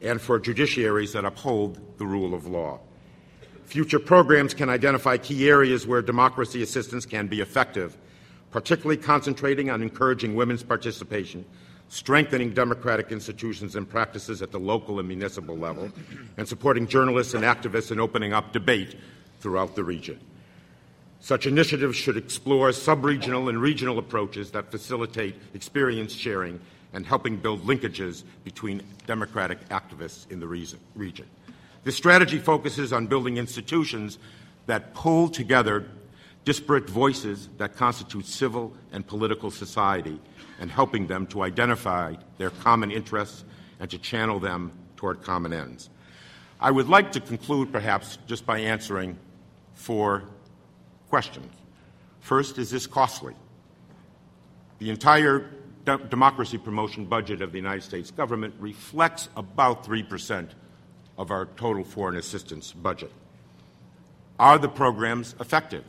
and 0.00 0.18
for 0.18 0.40
judiciaries 0.40 1.12
that 1.12 1.22
uphold 1.22 1.78
the 1.98 2.06
rule 2.06 2.32
of 2.32 2.46
law. 2.46 2.80
Future 3.66 3.98
programs 3.98 4.54
can 4.54 4.70
identify 4.70 5.18
key 5.18 5.50
areas 5.50 5.86
where 5.86 6.00
democracy 6.00 6.62
assistance 6.62 7.04
can 7.04 7.26
be 7.26 7.42
effective 7.42 7.94
particularly 8.52 8.96
concentrating 8.96 9.68
on 9.68 9.82
encouraging 9.82 10.34
women's 10.34 10.62
participation, 10.62 11.44
strengthening 11.88 12.54
democratic 12.54 13.12
institutions 13.12 13.76
and 13.76 13.86
practices 13.86 14.40
at 14.40 14.50
the 14.50 14.58
local 14.58 14.98
and 14.98 15.06
municipal 15.06 15.58
level, 15.58 15.90
and 16.38 16.48
supporting 16.48 16.86
journalists 16.86 17.34
and 17.34 17.44
activists 17.44 17.92
in 17.92 18.00
opening 18.00 18.32
up 18.32 18.54
debate 18.54 18.96
throughout 19.40 19.74
the 19.76 19.84
region. 19.84 20.18
Such 21.26 21.44
initiatives 21.48 21.96
should 21.96 22.16
explore 22.16 22.70
sub-regional 22.70 23.48
and 23.48 23.60
regional 23.60 23.98
approaches 23.98 24.52
that 24.52 24.70
facilitate 24.70 25.34
experience 25.54 26.12
sharing 26.12 26.60
and 26.92 27.04
helping 27.04 27.36
build 27.36 27.66
linkages 27.66 28.22
between 28.44 28.80
democratic 29.08 29.68
activists 29.70 30.30
in 30.30 30.38
the 30.38 30.46
region. 30.46 31.26
This 31.82 31.96
strategy 31.96 32.38
focuses 32.38 32.92
on 32.92 33.08
building 33.08 33.38
institutions 33.38 34.18
that 34.66 34.94
pull 34.94 35.28
together 35.28 35.88
disparate 36.44 36.88
voices 36.88 37.48
that 37.58 37.74
constitute 37.74 38.26
civil 38.26 38.72
and 38.92 39.04
political 39.04 39.50
society 39.50 40.20
and 40.60 40.70
helping 40.70 41.08
them 41.08 41.26
to 41.26 41.42
identify 41.42 42.14
their 42.38 42.50
common 42.50 42.92
interests 42.92 43.44
and 43.80 43.90
to 43.90 43.98
channel 43.98 44.38
them 44.38 44.70
toward 44.94 45.24
common 45.24 45.52
ends. 45.52 45.90
I 46.60 46.70
would 46.70 46.88
like 46.88 47.10
to 47.10 47.20
conclude, 47.20 47.72
perhaps, 47.72 48.16
just 48.28 48.46
by 48.46 48.60
answering 48.60 49.18
four 49.74 50.22
questions. 51.08 51.52
First, 52.20 52.58
is 52.58 52.70
this 52.70 52.86
costly? 52.86 53.34
The 54.78 54.90
entire 54.90 55.50
de- 55.84 55.98
democracy 55.98 56.58
promotion 56.58 57.04
budget 57.04 57.40
of 57.40 57.52
the 57.52 57.58
United 57.58 57.82
States 57.82 58.10
government 58.10 58.54
reflects 58.58 59.28
about 59.36 59.84
3% 59.84 60.50
of 61.16 61.30
our 61.30 61.46
total 61.56 61.84
foreign 61.84 62.16
assistance 62.16 62.72
budget. 62.72 63.12
Are 64.38 64.58
the 64.58 64.68
programs 64.68 65.34
effective? 65.40 65.84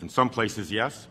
In 0.00 0.08
some 0.08 0.28
places, 0.28 0.70
yes. 0.70 1.08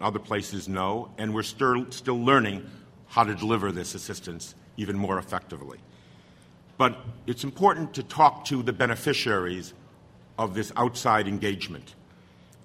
In 0.00 0.06
other 0.06 0.18
places, 0.18 0.68
no. 0.68 1.10
And 1.16 1.32
we're 1.32 1.44
still, 1.44 1.90
still 1.90 2.22
learning 2.22 2.68
how 3.06 3.24
to 3.24 3.34
deliver 3.34 3.72
this 3.72 3.94
assistance 3.94 4.54
even 4.76 4.96
more 4.98 5.18
effectively. 5.18 5.78
But 6.76 6.98
it's 7.26 7.44
important 7.44 7.94
to 7.94 8.02
talk 8.02 8.44
to 8.46 8.62
the 8.62 8.72
beneficiaries 8.72 9.72
of 10.38 10.54
this 10.54 10.72
outside 10.76 11.28
engagement 11.28 11.94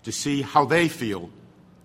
to 0.08 0.12
see 0.14 0.42
how 0.42 0.64
they 0.64 0.88
feel 0.88 1.30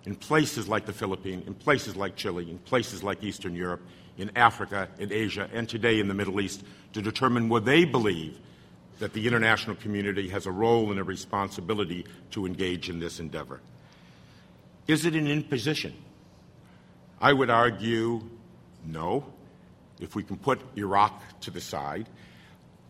in 0.05 0.15
places 0.15 0.69
like 0.69 0.85
the 0.85 0.93
Philippines, 0.93 1.45
in 1.45 1.53
places 1.53 1.97
like 1.97 2.15
Chile, 2.15 2.49
in 2.49 2.57
places 2.59 3.03
like 3.03 3.21
Eastern 3.21 3.53
Europe, 3.53 3.81
in 4.17 4.31
Africa, 4.37 4.87
in 4.97 5.11
Asia, 5.11 5.49
and 5.51 5.67
today 5.67 5.99
in 5.99 6.07
the 6.07 6.13
Middle 6.13 6.39
East 6.39 6.63
to 6.93 7.01
determine 7.01 7.49
what 7.49 7.65
they 7.65 7.83
believe 7.83 8.39
that 8.99 9.11
the 9.11 9.27
international 9.27 9.75
community 9.75 10.29
has 10.29 10.45
a 10.45 10.51
role 10.51 10.89
and 10.89 11.01
a 11.01 11.03
responsibility 11.03 12.05
to 12.31 12.45
engage 12.45 12.89
in 12.89 12.97
this 12.97 13.19
endeavor. 13.19 13.59
Is 14.87 15.05
it 15.05 15.15
an 15.15 15.27
imposition? 15.27 15.93
I 17.19 17.33
would 17.33 17.49
argue 17.49 18.21
no, 18.85 19.25
if 19.99 20.15
we 20.15 20.23
can 20.23 20.37
put 20.37 20.61
Iraq 20.77 21.41
to 21.41 21.51
the 21.51 21.59
side. 21.59 22.07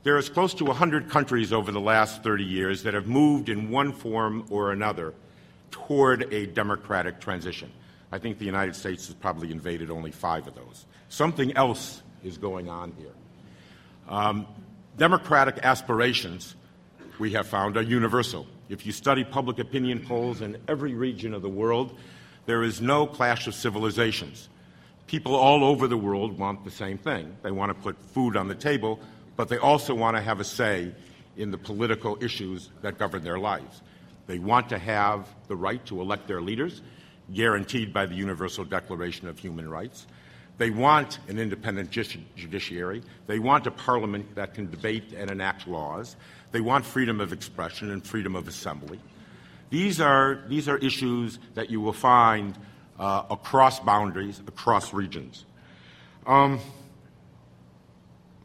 There 0.03 0.19
is 0.19 0.29
close 0.29 0.53
to 0.55 0.65
100 0.65 1.09
countries 1.09 1.51
over 1.51 1.71
the 1.71 1.81
last 1.81 2.21
30 2.21 2.43
years 2.43 2.83
that 2.83 2.93
have 2.93 3.07
moved 3.07 3.49
in 3.49 3.71
one 3.71 3.93
form 3.93 4.45
or 4.51 4.71
another 4.71 5.15
toward 5.73 6.31
a 6.31 6.45
democratic 6.45 7.19
transition. 7.19 7.71
I 8.11 8.19
think 8.19 8.37
the 8.37 8.45
United 8.45 8.75
States 8.75 9.07
has 9.07 9.15
probably 9.15 9.51
invaded 9.51 9.89
only 9.89 10.11
five 10.11 10.47
of 10.47 10.53
those. 10.53 10.85
Something 11.09 11.57
else 11.57 12.03
is 12.23 12.37
going 12.37 12.69
on 12.69 12.93
here. 12.97 13.11
Um, 14.07 14.45
democratic 14.97 15.57
aspirations, 15.63 16.55
we 17.17 17.31
have 17.31 17.47
found, 17.47 17.75
are 17.75 17.81
universal. 17.81 18.45
If 18.69 18.85
you 18.85 18.91
study 18.91 19.23
public 19.23 19.57
opinion 19.57 20.05
polls 20.05 20.41
in 20.41 20.57
every 20.67 20.93
region 20.93 21.33
of 21.33 21.41
the 21.41 21.49
world, 21.49 21.97
there 22.45 22.61
is 22.61 22.79
no 22.79 23.07
clash 23.07 23.47
of 23.47 23.55
civilizations. 23.55 24.49
People 25.07 25.35
all 25.35 25.63
over 25.63 25.87
the 25.87 25.97
world 25.97 26.37
want 26.37 26.63
the 26.63 26.71
same 26.71 26.99
thing. 26.99 27.35
They 27.41 27.51
want 27.51 27.75
to 27.75 27.81
put 27.81 27.97
food 28.13 28.37
on 28.37 28.47
the 28.47 28.55
table, 28.55 28.99
but 29.35 29.49
they 29.49 29.57
also 29.57 29.95
want 29.95 30.17
to 30.17 30.21
have 30.21 30.39
a 30.39 30.43
say 30.43 30.93
in 31.35 31.49
the 31.49 31.57
political 31.57 32.23
issues 32.23 32.69
that 32.83 32.99
govern 32.99 33.23
their 33.23 33.39
lives. 33.39 33.81
They 34.27 34.39
want 34.39 34.69
to 34.69 34.77
have 34.77 35.27
the 35.47 35.55
right 35.55 35.85
to 35.87 36.01
elect 36.01 36.27
their 36.27 36.41
leaders, 36.41 36.81
guaranteed 37.33 37.93
by 37.93 38.05
the 38.05 38.15
Universal 38.15 38.65
Declaration 38.65 39.27
of 39.27 39.39
Human 39.39 39.69
Rights. 39.69 40.07
They 40.57 40.69
want 40.69 41.19
an 41.27 41.39
independent 41.39 41.89
judiciary. 41.91 43.01
They 43.27 43.39
want 43.39 43.65
a 43.65 43.71
parliament 43.71 44.35
that 44.35 44.53
can 44.53 44.69
debate 44.69 45.13
and 45.15 45.31
enact 45.31 45.67
laws. 45.67 46.15
They 46.51 46.61
want 46.61 46.85
freedom 46.85 47.19
of 47.19 47.33
expression 47.33 47.89
and 47.91 48.05
freedom 48.05 48.35
of 48.35 48.47
assembly. 48.47 48.99
These 49.71 49.99
are, 49.99 50.43
these 50.47 50.69
are 50.69 50.77
issues 50.77 51.39
that 51.55 51.71
you 51.71 51.81
will 51.81 51.93
find 51.93 52.55
uh, 52.99 53.23
across 53.31 53.79
boundaries, 53.79 54.39
across 54.47 54.93
regions. 54.93 55.45
Um, 56.27 56.59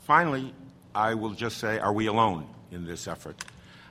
finally, 0.00 0.54
I 0.94 1.14
will 1.14 1.32
just 1.32 1.58
say, 1.58 1.78
are 1.78 1.92
we 1.92 2.06
alone 2.06 2.46
in 2.72 2.86
this 2.86 3.06
effort? 3.06 3.36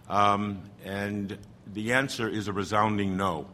Um, 0.10 0.64
and 0.84 1.38
the 1.74 1.94
answer 1.94 2.28
is 2.28 2.48
a 2.48 2.54
resounding 2.54 3.18
no. 3.18 3.48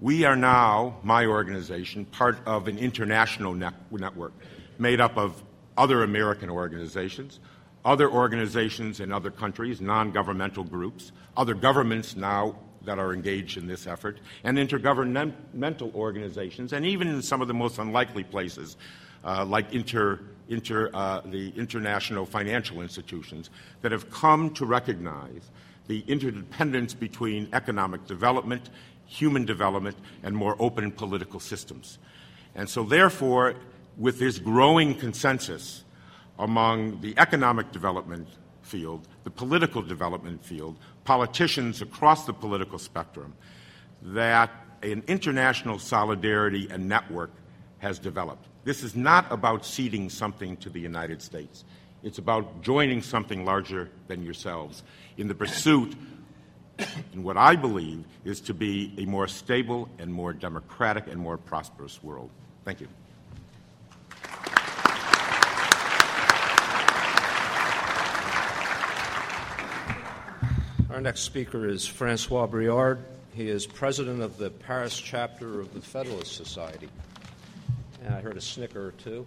We 0.00 0.24
are 0.24 0.36
now, 0.36 0.98
my 1.02 1.26
organization, 1.26 2.04
part 2.04 2.38
of 2.46 2.68
an 2.68 2.78
international 2.78 3.54
network 3.54 4.32
made 4.78 5.00
up 5.00 5.16
of 5.16 5.42
other 5.76 6.02
American 6.02 6.50
organizations, 6.50 7.40
other 7.84 8.10
organizations 8.10 9.00
in 9.00 9.12
other 9.12 9.30
countries, 9.30 9.80
non 9.80 10.10
governmental 10.10 10.64
groups, 10.64 11.12
other 11.36 11.54
governments 11.54 12.16
now 12.16 12.56
that 12.84 12.98
are 12.98 13.12
engaged 13.12 13.56
in 13.56 13.66
this 13.66 13.86
effort, 13.86 14.20
and 14.42 14.58
intergovernmental 14.58 15.94
organizations, 15.94 16.72
and 16.72 16.84
even 16.84 17.08
in 17.08 17.22
some 17.22 17.40
of 17.40 17.48
the 17.48 17.54
most 17.54 17.78
unlikely 17.78 18.24
places, 18.24 18.76
uh, 19.24 19.44
like 19.44 19.72
inter, 19.72 20.20
inter, 20.48 20.90
uh, 20.92 21.20
the 21.24 21.50
international 21.56 22.26
financial 22.26 22.82
institutions, 22.82 23.50
that 23.80 23.92
have 23.92 24.10
come 24.10 24.50
to 24.50 24.66
recognize 24.66 25.50
the 25.86 26.04
interdependence 26.06 26.94
between 26.94 27.48
economic 27.52 28.06
development, 28.06 28.70
human 29.06 29.44
development, 29.44 29.96
and 30.22 30.36
more 30.36 30.56
open 30.58 30.90
political 30.90 31.40
systems. 31.40 31.98
And 32.54 32.68
so, 32.68 32.84
therefore, 32.84 33.54
with 33.96 34.18
this 34.18 34.38
growing 34.38 34.94
consensus 34.94 35.84
among 36.38 37.00
the 37.00 37.14
economic 37.18 37.70
development 37.72 38.28
field, 38.62 39.06
the 39.24 39.30
political 39.30 39.82
development 39.82 40.44
field, 40.44 40.76
politicians 41.04 41.82
across 41.82 42.26
the 42.26 42.32
political 42.32 42.78
spectrum, 42.78 43.34
that 44.02 44.50
an 44.82 45.02
international 45.06 45.78
solidarity 45.78 46.68
and 46.70 46.88
network 46.88 47.30
has 47.78 47.98
developed. 47.98 48.46
This 48.64 48.82
is 48.82 48.96
not 48.96 49.30
about 49.30 49.64
ceding 49.64 50.08
something 50.08 50.56
to 50.58 50.70
the 50.70 50.80
United 50.80 51.20
States. 51.20 51.64
It's 52.04 52.18
about 52.18 52.60
joining 52.60 53.00
something 53.00 53.46
larger 53.46 53.90
than 54.08 54.22
yourselves 54.22 54.82
in 55.16 55.26
the 55.26 55.34
pursuit 55.34 55.96
in 57.14 57.22
what 57.22 57.38
I 57.38 57.56
believe 57.56 58.04
is 58.26 58.42
to 58.42 58.54
be 58.54 58.92
a 58.98 59.06
more 59.06 59.26
stable 59.26 59.88
and 59.98 60.12
more 60.12 60.34
democratic 60.34 61.06
and 61.06 61.18
more 61.18 61.38
prosperous 61.38 62.02
world. 62.02 62.28
Thank 62.64 62.82
you. 62.82 62.88
Our 70.90 71.00
next 71.00 71.22
speaker 71.22 71.66
is 71.66 71.86
Francois 71.86 72.46
Briard. 72.46 72.98
He 73.32 73.48
is 73.48 73.66
president 73.66 74.20
of 74.20 74.36
the 74.36 74.50
Paris 74.50 75.00
chapter 75.00 75.58
of 75.58 75.72
the 75.72 75.80
Federalist 75.80 76.36
Society. 76.36 76.88
And 78.04 78.14
I 78.14 78.20
heard 78.20 78.36
a 78.36 78.42
snicker 78.42 78.88
or 78.88 78.92
two. 78.92 79.24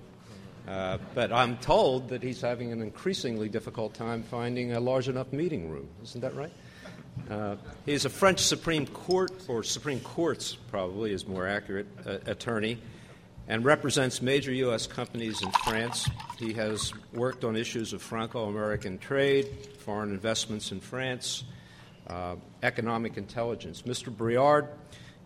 Uh, 0.68 0.98
but 1.16 1.32
I'm 1.32 1.58
told 1.58 2.10
that 2.10 2.22
he's 2.22 2.42
having 2.42 2.74
an 2.74 2.82
increasingly 2.82 3.48
difficult 3.48 3.94
time 3.94 4.22
finding 4.22 4.74
a 4.74 4.80
large 4.80 5.08
enough 5.08 5.32
meeting 5.32 5.70
room. 5.70 5.88
Isn't 6.04 6.22
that 6.22 6.36
right? 6.36 6.52
Uh, 7.30 7.56
he's 7.86 8.06
a 8.06 8.10
French 8.10 8.40
Supreme 8.40 8.86
Court, 8.86 9.32
or 9.48 9.64
Supreme 9.64 10.02
Courts 10.02 10.56
probably 10.70 11.14
is 11.14 11.26
more 11.26 11.48
accurate, 11.48 11.88
uh, 12.06 12.18
attorney, 12.26 12.78
and 13.48 13.64
represents 13.64 14.22
major 14.22 14.52
U.S. 14.52 14.88
companies 14.88 15.42
in 15.42 15.52
France. 15.64 16.10
He 16.38 16.54
has 16.54 16.94
worked 17.14 17.46
on 17.46 17.56
issues 17.56 17.94
of 17.94 18.02
Franco 18.02 18.46
American 18.50 18.98
trade, 18.98 19.48
foreign 19.80 20.12
investments 20.12 20.74
in 20.74 20.82
France, 20.82 21.46
uh, 22.08 22.36
economic 22.62 23.18
intelligence. 23.18 23.84
Mr. 23.84 24.16
Briard 24.16 24.68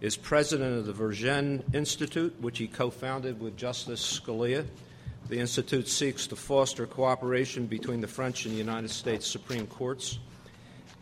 is 0.01 0.15
president 0.15 0.77
of 0.77 0.85
the 0.85 0.93
Vergennes 0.93 1.63
Institute, 1.73 2.39
which 2.41 2.59
he 2.59 2.67
co 2.67 2.91
founded 2.91 3.39
with 3.39 3.57
Justice 3.57 4.19
Scalia. 4.19 4.65
The 5.31 5.39
Institute 5.39 5.87
seeks 5.87 6.27
to 6.27 6.35
foster 6.35 6.85
cooperation 6.85 7.65
between 7.65 8.01
the 8.01 8.07
French 8.07 8.43
and 8.43 8.53
the 8.53 8.57
United 8.57 8.89
States 8.89 9.25
Supreme 9.25 9.65
Courts. 9.65 10.19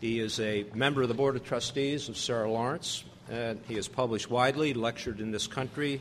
He 0.00 0.20
is 0.20 0.38
a 0.38 0.66
member 0.72 1.02
of 1.02 1.08
the 1.08 1.14
Board 1.14 1.34
of 1.34 1.44
Trustees 1.44 2.08
of 2.08 2.16
Sarah 2.16 2.48
Lawrence, 2.48 3.02
and 3.28 3.60
he 3.66 3.74
has 3.74 3.88
published 3.88 4.30
widely, 4.30 4.72
lectured 4.72 5.20
in 5.20 5.32
this 5.32 5.48
country 5.48 6.00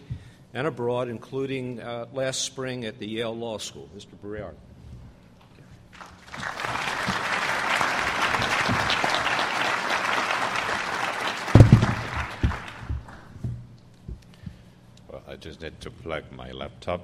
and 0.54 0.68
abroad, 0.68 1.10
including 1.10 1.82
uh, 1.82 2.06
last 2.14 2.42
spring 2.42 2.86
at 2.86 3.00
the 3.00 3.08
Yale 3.08 3.36
Law 3.36 3.58
School. 3.58 3.90
Mr. 3.98 4.10
Briard. 4.22 4.56
Well, 15.12 15.24
I 15.28 15.36
just 15.36 15.64
need 15.64 15.82
to 15.82 15.90
plug 15.90 16.26
my 16.32 16.52
laptop. 16.52 17.02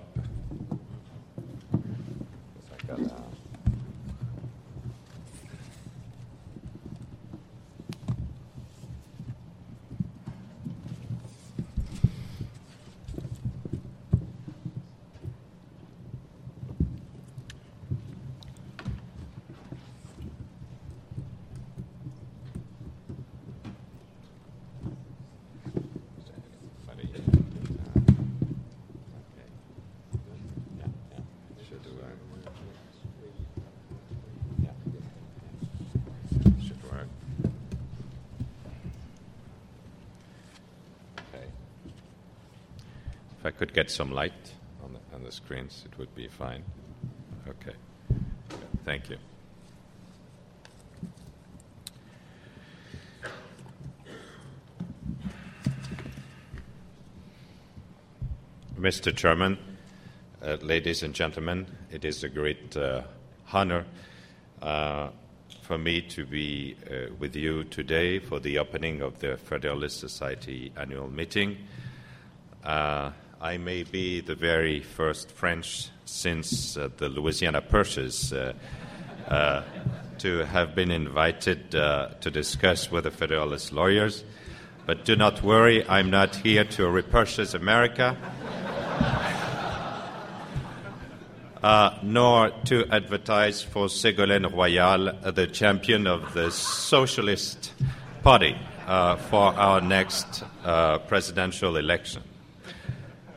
If 43.46 43.54
I 43.54 43.60
could 43.60 43.75
get 43.86 43.92
some 43.92 44.12
light 44.12 44.54
on 44.84 44.94
the, 44.94 45.16
on 45.16 45.24
the 45.24 45.32
screens, 45.32 45.84
it 45.86 45.96
would 46.00 46.14
be 46.16 46.28
fine. 46.28 46.64
Okay. 47.48 47.76
Thank 48.84 49.12
you. 49.12 49.18
Mr. 58.80 59.16
Chairman, 59.16 59.60
uh, 60.42 60.58
ladies 60.64 61.04
and 61.04 61.14
gentlemen, 61.14 61.68
it 61.92 62.04
is 62.04 62.24
a 62.24 62.30
great 62.30 62.76
uh, 62.76 63.04
honor 63.54 63.86
uh, 64.64 65.10
for 65.62 65.78
me 65.78 66.02
to 66.02 66.26
be 66.26 66.76
uh, 66.90 67.14
with 67.20 67.36
you 67.36 67.64
today 67.66 68.18
for 68.18 68.40
the 68.40 68.58
opening 68.58 69.02
of 69.02 69.20
the 69.20 69.38
Federalist 69.38 70.00
Society 70.00 70.72
annual 70.76 71.08
meeting. 71.08 71.58
Uh, 73.42 73.46
I 73.46 73.58
may 73.58 73.84
be 73.84 74.22
the 74.22 74.36
very 74.36 74.82
first 74.82 75.32
French 75.32 75.90
since 76.06 76.78
uh, 76.78 76.90
the 76.98 77.10
Louisiana 77.10 77.62
Purchase 77.62 78.30
to 80.18 80.46
have 80.46 80.76
been 80.76 80.92
invited 80.92 81.72
to 81.72 82.32
discuss 82.32 82.92
with 82.92 83.04
the 83.04 83.12
Federalist 83.12 83.72
lawyers. 83.72 84.24
But 84.86 85.04
do 85.06 85.16
not 85.16 85.42
worry, 85.44 85.88
I'm 85.88 86.10
not 86.10 86.36
here 86.36 86.64
to 86.64 86.90
repurchase 86.90 87.54
America. 87.54 88.16
Uh, 91.64 91.98
nor 92.04 92.52
to 92.66 92.86
advertise 92.92 93.64
for 93.64 93.88
Ségolène 93.88 94.52
Royal, 94.52 95.10
uh, 95.10 95.32
the 95.32 95.48
champion 95.48 96.06
of 96.06 96.32
the 96.36 96.52
Socialist 96.52 97.74
Party, 98.22 98.56
uh, 98.86 99.16
for 99.16 99.52
our 99.56 99.82
next 99.82 100.44
uh, 100.64 101.00
presidential 101.00 101.76
election. 101.78 102.22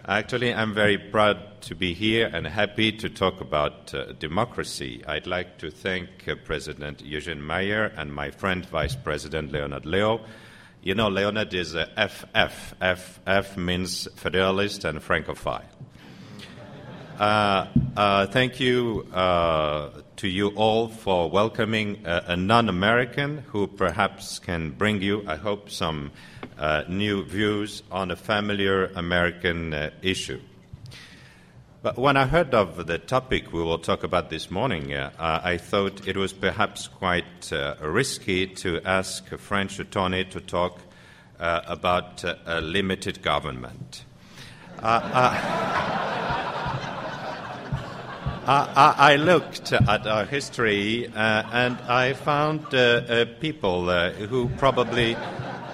Actually, 0.08 0.54
I'm 0.54 0.72
very 0.72 0.96
proud 0.96 1.60
to 1.60 1.74
be 1.74 1.92
here 1.92 2.30
and 2.32 2.46
happy 2.46 2.92
to 2.92 3.10
talk 3.10 3.42
about 3.42 3.92
uh, 3.92 4.12
democracy. 4.14 5.04
I'd 5.06 5.26
like 5.26 5.58
to 5.58 5.70
thank 5.70 6.26
uh, 6.26 6.34
President 6.46 7.02
Eugene 7.02 7.42
Meyer 7.42 7.92
and 7.94 8.10
my 8.10 8.30
friend 8.30 8.64
Vice 8.64 8.96
President 8.96 9.52
Leonard 9.52 9.84
Leo. 9.84 10.24
You 10.82 10.94
know, 10.94 11.08
Leonard 11.08 11.52
is 11.52 11.74
a 11.74 11.88
FF. 12.08 12.72
FF 12.80 13.56
means 13.58 14.08
Federalist 14.16 14.84
and 14.86 15.02
Francophile. 15.02 15.68
Uh, 17.18 17.66
uh, 17.94 18.26
thank 18.28 18.60
you 18.60 19.06
uh, 19.12 19.90
to 20.18 20.26
you 20.26 20.48
all 20.48 20.88
for 20.88 21.30
welcoming 21.30 22.02
a, 22.04 22.24
a 22.28 22.36
non 22.36 22.68
American 22.68 23.38
who 23.48 23.68
perhaps 23.68 24.40
can 24.40 24.70
bring 24.72 25.00
you, 25.00 25.22
I 25.28 25.36
hope, 25.36 25.70
some 25.70 26.10
uh, 26.58 26.82
new 26.88 27.24
views 27.24 27.84
on 27.92 28.10
a 28.10 28.16
familiar 28.16 28.86
American 28.96 29.72
uh, 29.72 29.90
issue. 30.02 30.40
But 31.82 31.98
when 31.98 32.16
I 32.16 32.26
heard 32.26 32.52
of 32.52 32.88
the 32.88 32.98
topic 32.98 33.52
we 33.52 33.62
will 33.62 33.78
talk 33.78 34.02
about 34.02 34.28
this 34.28 34.50
morning, 34.50 34.92
uh, 34.92 35.12
I 35.20 35.56
thought 35.56 36.08
it 36.08 36.16
was 36.16 36.32
perhaps 36.32 36.88
quite 36.88 37.52
risky 37.80 38.48
to 38.48 38.80
ask 38.84 39.30
a 39.30 39.38
French 39.38 39.78
attorney 39.78 40.24
to 40.24 40.40
talk 40.40 40.80
about 41.38 42.24
a 42.24 42.60
limited 42.60 43.22
government. 43.22 44.04
I, 48.48 49.12
I, 49.12 49.16
looked 49.16 49.74
at 49.74 50.06
our 50.06 50.24
history 50.24 51.06
uh, 51.06 51.42
and 51.52 51.76
I 51.82 52.14
found 52.14 52.64
uh, 52.72 52.78
uh, 52.78 53.26
people 53.40 53.90
uh, 53.90 54.12
who 54.12 54.48
probably 54.56 55.18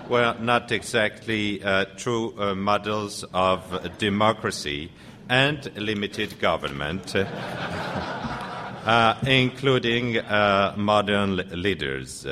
were 0.08 0.34
not 0.40 0.72
exactly 0.72 1.62
uh, 1.62 1.84
true 1.96 2.34
uh, 2.36 2.56
models 2.56 3.24
of 3.32 3.96
democracy 3.98 4.90
and 5.28 5.70
limited 5.76 6.40
government, 6.40 7.14
including 9.24 10.14
modern 10.76 11.36
leaders. 11.36 12.26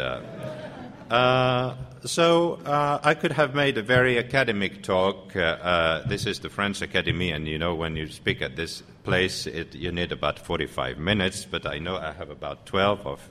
So 2.04 2.60
I 3.02 3.14
could 3.14 3.32
have 3.32 3.54
made 3.54 3.78
a 3.78 3.82
very 3.82 4.18
academic 4.18 4.82
talk. 4.82 5.32
this 5.32 6.26
is 6.26 6.40
the 6.40 6.50
French 6.50 6.82
Academy, 6.82 7.30
and 7.30 7.46
you 7.46 7.58
know 7.58 7.74
when 7.74 7.96
you 7.96 8.08
speak 8.08 8.42
at 8.42 8.56
this 8.56 8.82
place, 9.04 9.46
it, 9.46 9.74
you 9.74 9.92
need 9.92 10.12
about 10.12 10.38
45 10.38 10.98
minutes, 10.98 11.44
but 11.44 11.66
I 11.66 11.78
know 11.78 11.96
I 11.96 12.12
have 12.12 12.30
about 12.30 12.66
12 12.66 13.06
of. 13.06 13.30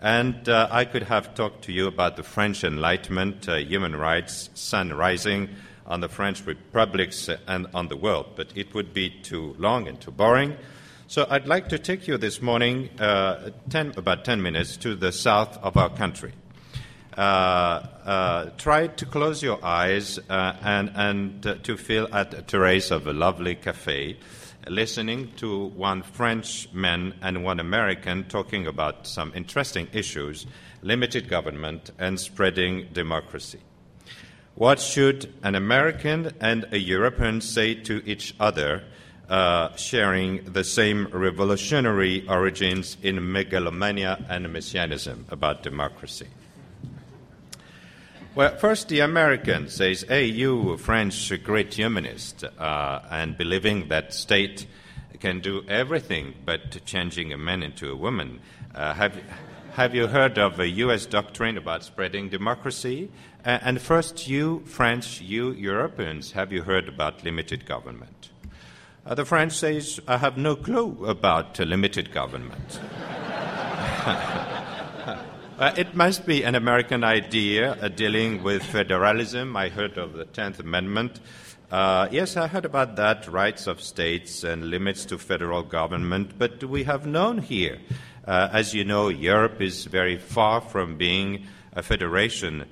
And 0.00 0.48
uh, 0.48 0.68
I 0.70 0.84
could 0.84 1.02
have 1.04 1.34
talked 1.34 1.64
to 1.64 1.72
you 1.72 1.88
about 1.88 2.16
the 2.16 2.22
French 2.22 2.62
Enlightenment, 2.62 3.48
uh, 3.48 3.56
human 3.56 3.96
rights, 3.96 4.50
sun 4.54 4.92
rising 4.92 5.48
on 5.86 6.00
the 6.00 6.08
French 6.08 6.44
republics 6.46 7.28
and 7.46 7.66
on 7.74 7.88
the 7.88 7.96
world, 7.96 8.26
but 8.36 8.52
it 8.54 8.74
would 8.74 8.94
be 8.94 9.10
too 9.10 9.56
long 9.58 9.88
and 9.88 10.00
too 10.00 10.10
boring. 10.10 10.56
So 11.08 11.26
I'd 11.28 11.48
like 11.48 11.70
to 11.70 11.78
take 11.78 12.06
you 12.06 12.18
this 12.18 12.42
morning, 12.42 12.90
uh, 13.00 13.50
ten, 13.70 13.94
about 13.96 14.24
10 14.24 14.42
minutes, 14.42 14.76
to 14.78 14.94
the 14.94 15.10
south 15.10 15.56
of 15.62 15.76
our 15.76 15.88
country. 15.88 16.32
Uh, 17.18 17.84
uh, 18.04 18.50
try 18.58 18.86
to 18.86 19.04
close 19.04 19.42
your 19.42 19.58
eyes 19.64 20.20
uh, 20.30 20.54
and, 20.62 20.92
and 20.94 21.42
to 21.64 21.76
feel 21.76 22.06
at 22.12 22.32
a 22.32 22.42
terrace 22.42 22.92
of 22.92 23.08
a 23.08 23.12
lovely 23.12 23.56
cafe, 23.56 24.16
listening 24.68 25.28
to 25.34 25.64
one 25.70 26.00
Frenchman 26.00 27.12
and 27.20 27.42
one 27.42 27.58
American 27.58 28.22
talking 28.28 28.68
about 28.68 29.04
some 29.04 29.32
interesting 29.34 29.88
issues 29.92 30.46
limited 30.80 31.28
government 31.28 31.90
and 31.98 32.20
spreading 32.20 32.86
democracy. 32.92 33.58
What 34.54 34.78
should 34.78 35.34
an 35.42 35.56
American 35.56 36.30
and 36.40 36.66
a 36.70 36.78
European 36.78 37.40
say 37.40 37.74
to 37.74 38.00
each 38.06 38.32
other? 38.38 38.84
uh, 39.28 39.76
sharing 39.76 40.42
the 40.44 40.64
same 40.64 41.06
revolutionary 41.08 42.26
origins 42.28 42.96
in 43.02 43.30
megalomania 43.30 44.24
and 44.28 44.50
messianism 44.50 45.26
about 45.28 45.62
democracy. 45.62 46.28
Well, 48.38 48.56
first, 48.56 48.86
the 48.86 49.00
American 49.00 49.68
says, 49.68 50.04
Hey, 50.08 50.26
you 50.26 50.76
French 50.76 51.32
great 51.42 51.74
humanist, 51.74 52.44
uh, 52.44 53.00
and 53.10 53.36
believing 53.36 53.88
that 53.88 54.14
state 54.14 54.68
can 55.18 55.40
do 55.40 55.64
everything 55.66 56.34
but 56.44 56.84
changing 56.84 57.32
a 57.32 57.36
man 57.36 57.64
into 57.64 57.90
a 57.90 57.96
woman. 57.96 58.38
Uh, 58.72 58.94
have, 58.94 59.20
have 59.72 59.92
you 59.92 60.06
heard 60.06 60.38
of 60.38 60.60
a 60.60 60.68
U.S. 60.68 61.04
doctrine 61.04 61.58
about 61.58 61.82
spreading 61.82 62.28
democracy? 62.28 63.10
Uh, 63.44 63.58
and 63.60 63.82
first, 63.82 64.28
you 64.28 64.62
French, 64.66 65.20
you 65.20 65.50
Europeans, 65.50 66.30
have 66.30 66.52
you 66.52 66.62
heard 66.62 66.86
about 66.88 67.24
limited 67.24 67.66
government? 67.66 68.30
Uh, 69.04 69.16
the 69.16 69.24
French 69.24 69.54
says, 69.54 69.98
I 70.06 70.18
have 70.18 70.38
no 70.38 70.54
clue 70.54 71.06
about 71.06 71.58
limited 71.58 72.12
government. 72.12 72.78
uh, 75.58 75.74
it 75.76 75.94
must 75.94 76.24
be 76.24 76.44
an 76.44 76.54
American 76.54 77.02
idea 77.02 77.72
uh, 77.72 77.88
dealing 77.88 78.42
with 78.42 78.62
federalism. 78.62 79.56
I 79.56 79.68
heard 79.68 79.98
of 79.98 80.12
the 80.12 80.24
10th 80.24 80.60
Amendment. 80.60 81.20
Uh, 81.70 82.08
yes, 82.10 82.36
I 82.36 82.46
heard 82.46 82.64
about 82.64 82.96
that, 82.96 83.26
rights 83.26 83.66
of 83.66 83.80
states 83.80 84.44
and 84.44 84.70
limits 84.70 85.04
to 85.06 85.18
federal 85.18 85.62
government, 85.62 86.38
but 86.38 86.62
we 86.62 86.84
have 86.84 87.06
known 87.06 87.38
here. 87.38 87.78
Uh, 88.26 88.48
as 88.52 88.72
you 88.72 88.84
know, 88.84 89.08
Europe 89.08 89.60
is 89.60 89.86
very 89.86 90.16
far 90.16 90.60
from 90.60 90.96
being 90.96 91.46
a 91.72 91.82
federation. 91.82 92.64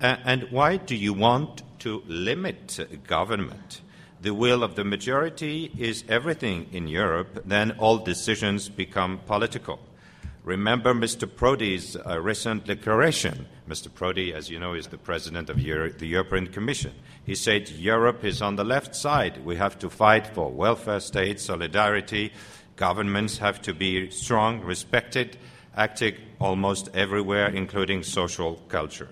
and 0.00 0.48
why 0.50 0.78
do 0.78 0.96
you 0.96 1.12
want 1.12 1.62
to 1.78 2.02
limit 2.08 2.78
government? 3.06 3.82
the 4.22 4.32
will 4.32 4.62
of 4.62 4.76
the 4.76 4.84
majority 4.84 5.70
is 5.76 6.04
everything 6.08 6.68
in 6.70 6.86
Europe, 6.86 7.42
then 7.44 7.72
all 7.72 7.98
decisions 7.98 8.68
become 8.68 9.18
political. 9.26 9.80
Remember 10.44 10.92
Mr. 10.92 11.28
Prodi's 11.28 11.96
uh, 11.96 12.20
recent 12.20 12.66
declaration. 12.66 13.46
Mr. 13.68 13.88
Prodi, 13.88 14.32
as 14.32 14.50
you 14.50 14.58
know, 14.58 14.74
is 14.74 14.88
the 14.88 14.98
president 14.98 15.48
of 15.48 15.60
Euro- 15.60 15.92
the 15.92 16.06
European 16.06 16.48
Commission. 16.48 16.92
He 17.24 17.36
said 17.36 17.68
Europe 17.68 18.24
is 18.24 18.42
on 18.42 18.56
the 18.56 18.64
left 18.64 18.96
side. 18.96 19.44
We 19.44 19.54
have 19.54 19.78
to 19.78 19.88
fight 19.88 20.26
for 20.26 20.50
welfare 20.50 20.98
state, 20.98 21.38
solidarity. 21.38 22.32
Governments 22.74 23.38
have 23.38 23.62
to 23.62 23.72
be 23.72 24.10
strong, 24.10 24.62
respected, 24.62 25.36
acting 25.76 26.16
almost 26.40 26.88
everywhere, 26.92 27.46
including 27.46 28.02
social 28.02 28.56
culture. 28.68 29.10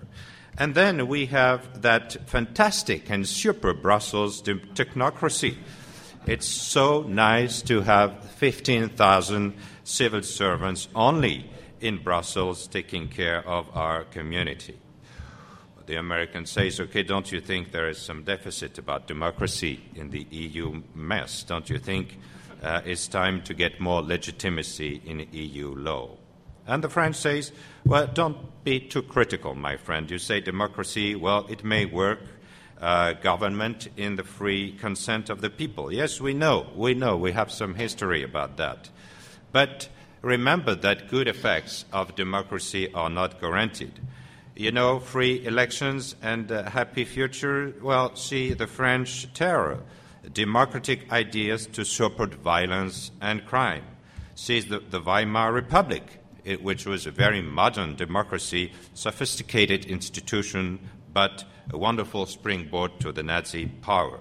And 0.57 0.75
then 0.75 1.07
we 1.07 1.27
have 1.27 1.81
that 1.81 2.27
fantastic 2.27 3.09
and 3.09 3.25
super 3.25 3.73
Brussels 3.73 4.41
technocracy. 4.41 5.55
It's 6.27 6.45
so 6.45 7.03
nice 7.03 7.61
to 7.63 7.81
have 7.81 8.23
15,000 8.31 9.53
civil 9.91 10.23
servants 10.23 10.87
only 10.95 11.49
in 11.81 11.97
Brussels 11.97 12.67
taking 12.67 13.07
care 13.07 13.45
of 13.47 13.65
our 13.75 14.03
community. 14.05 14.77
The 15.85 15.95
American 15.95 16.45
says, 16.45 16.79
okay, 16.79 17.03
don't 17.03 17.31
you 17.31 17.41
think 17.41 17.71
there 17.71 17.89
is 17.89 17.97
some 17.97 18.23
deficit 18.23 18.77
about 18.77 19.07
democracy 19.07 19.81
in 19.95 20.09
the 20.09 20.25
EU 20.29 20.81
mess? 20.95 21.43
Don't 21.43 21.69
you 21.69 21.79
think 21.79 22.17
uh, 22.63 22.81
it's 22.85 23.07
time 23.07 23.41
to 23.43 23.53
get 23.53 23.81
more 23.81 24.01
legitimacy 24.01 25.01
in 25.05 25.27
EU 25.31 25.75
law? 25.75 26.17
And 26.67 26.83
the 26.83 26.89
French 26.89 27.15
says, 27.15 27.51
well, 27.83 28.07
don't 28.07 28.63
be 28.63 28.79
too 28.79 29.01
critical, 29.01 29.55
my 29.55 29.75
friend. 29.75 30.09
You 30.09 30.19
say 30.19 30.39
democracy, 30.39 31.15
well, 31.15 31.45
it 31.49 31.63
may 31.63 31.85
work. 31.85 32.19
Uh, 32.79 33.13
government 33.13 33.89
in 33.95 34.15
the 34.15 34.23
free 34.23 34.71
consent 34.71 35.29
of 35.29 35.41
the 35.41 35.51
people. 35.51 35.93
Yes, 35.93 36.19
we 36.19 36.33
know, 36.33 36.65
we 36.75 36.95
know, 36.95 37.15
we 37.15 37.31
have 37.31 37.51
some 37.51 37.75
history 37.75 38.23
about 38.23 38.57
that. 38.57 38.89
But 39.51 39.89
remember 40.21 40.75
that 40.75 41.09
good 41.09 41.27
effects 41.27 41.85
of 41.91 42.15
democracy 42.15 42.91
are 42.93 43.09
not 43.09 43.41
guaranteed. 43.41 43.99
You 44.55 44.71
know, 44.71 44.99
free 44.99 45.45
elections 45.45 46.15
and 46.21 46.51
a 46.51 46.69
happy 46.69 47.05
future, 47.05 47.73
well, 47.81 48.15
see 48.15 48.53
the 48.53 48.67
French 48.67 49.33
terror, 49.33 49.79
democratic 50.33 51.11
ideas 51.11 51.67
to 51.67 51.85
support 51.85 52.33
violence 52.35 53.11
and 53.21 53.45
crime. 53.45 53.83
See 54.35 54.59
the, 54.59 54.79
the 54.79 54.99
Weimar 54.99 55.51
Republic, 55.51 56.19
it, 56.43 56.61
which 56.63 56.85
was 56.85 57.05
a 57.05 57.11
very 57.11 57.41
modern 57.41 57.95
democracy, 57.95 58.71
sophisticated 58.93 59.85
institution, 59.85 60.79
but 61.13 61.43
a 61.71 61.77
wonderful 61.77 62.25
springboard 62.25 62.99
to 62.99 63.11
the 63.11 63.23
Nazi 63.23 63.65
power. 63.65 64.19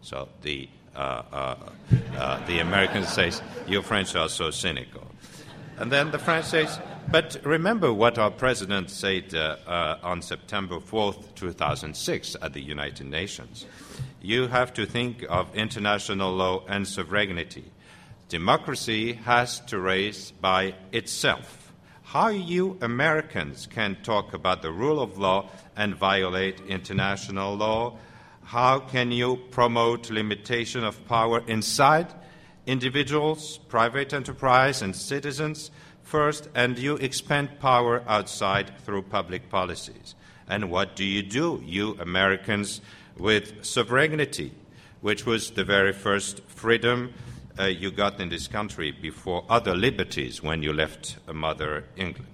So 0.00 0.28
the, 0.42 0.68
the 0.94 2.58
Americans 2.60 3.08
say, 3.08 3.32
you 3.66 3.82
French 3.82 4.14
are 4.14 4.28
so 4.28 4.50
cynical. 4.50 5.06
And 5.78 5.90
then 5.90 6.10
the 6.10 6.18
French 6.18 6.46
says, 6.46 6.78
but 7.10 7.36
remember 7.44 7.92
what 7.92 8.18
our 8.18 8.30
president 8.30 8.90
said 8.90 9.34
uh, 9.34 9.56
uh, 9.66 9.98
on 10.02 10.22
September 10.22 10.76
4th, 10.76 11.34
2006 11.34 12.36
at 12.40 12.52
the 12.52 12.60
United 12.60 13.06
Nations. 13.06 13.66
You 14.20 14.46
have 14.46 14.72
to 14.74 14.86
think 14.86 15.24
of 15.28 15.54
international 15.54 16.32
law 16.32 16.64
and 16.68 16.86
sovereignty 16.86 17.64
democracy 18.32 19.12
has 19.12 19.60
to 19.60 19.78
raise 19.78 20.30
by 20.40 20.74
itself. 20.90 21.70
How 22.02 22.28
you 22.28 22.78
Americans 22.80 23.66
can 23.66 23.98
talk 24.02 24.32
about 24.32 24.62
the 24.62 24.72
rule 24.72 25.02
of 25.02 25.18
law 25.18 25.50
and 25.76 25.94
violate 25.94 26.58
international 26.66 27.54
law? 27.54 27.98
How 28.52 28.80
can 28.80 29.10
you 29.12 29.36
promote 29.50 30.10
limitation 30.10 30.84
of 30.84 31.08
power 31.08 31.42
inside 31.46 32.08
individuals, 32.66 33.56
private 33.56 34.12
enterprise, 34.12 34.82
and 34.82 34.94
citizens 34.94 35.70
first, 36.02 36.50
and 36.54 36.78
you 36.78 36.96
expand 36.96 37.60
power 37.60 38.04
outside 38.06 38.78
through 38.80 39.04
public 39.04 39.48
policies? 39.48 40.14
And 40.46 40.70
what 40.70 40.96
do 40.96 41.02
you 41.02 41.22
do, 41.22 41.62
you 41.64 41.96
Americans, 41.98 42.82
with 43.16 43.64
sovereignty, 43.64 44.52
which 45.00 45.24
was 45.24 45.52
the 45.52 45.64
very 45.64 45.94
first 45.94 46.42
freedom 46.46 47.14
uh, 47.58 47.64
you 47.64 47.90
got 47.90 48.20
in 48.20 48.28
this 48.28 48.48
country 48.48 48.92
before 48.92 49.46
other 49.48 49.74
liberties 49.74 50.42
when 50.42 50.62
you 50.62 50.74
left 50.74 51.16
Mother 51.32 51.84
England. 51.96 52.31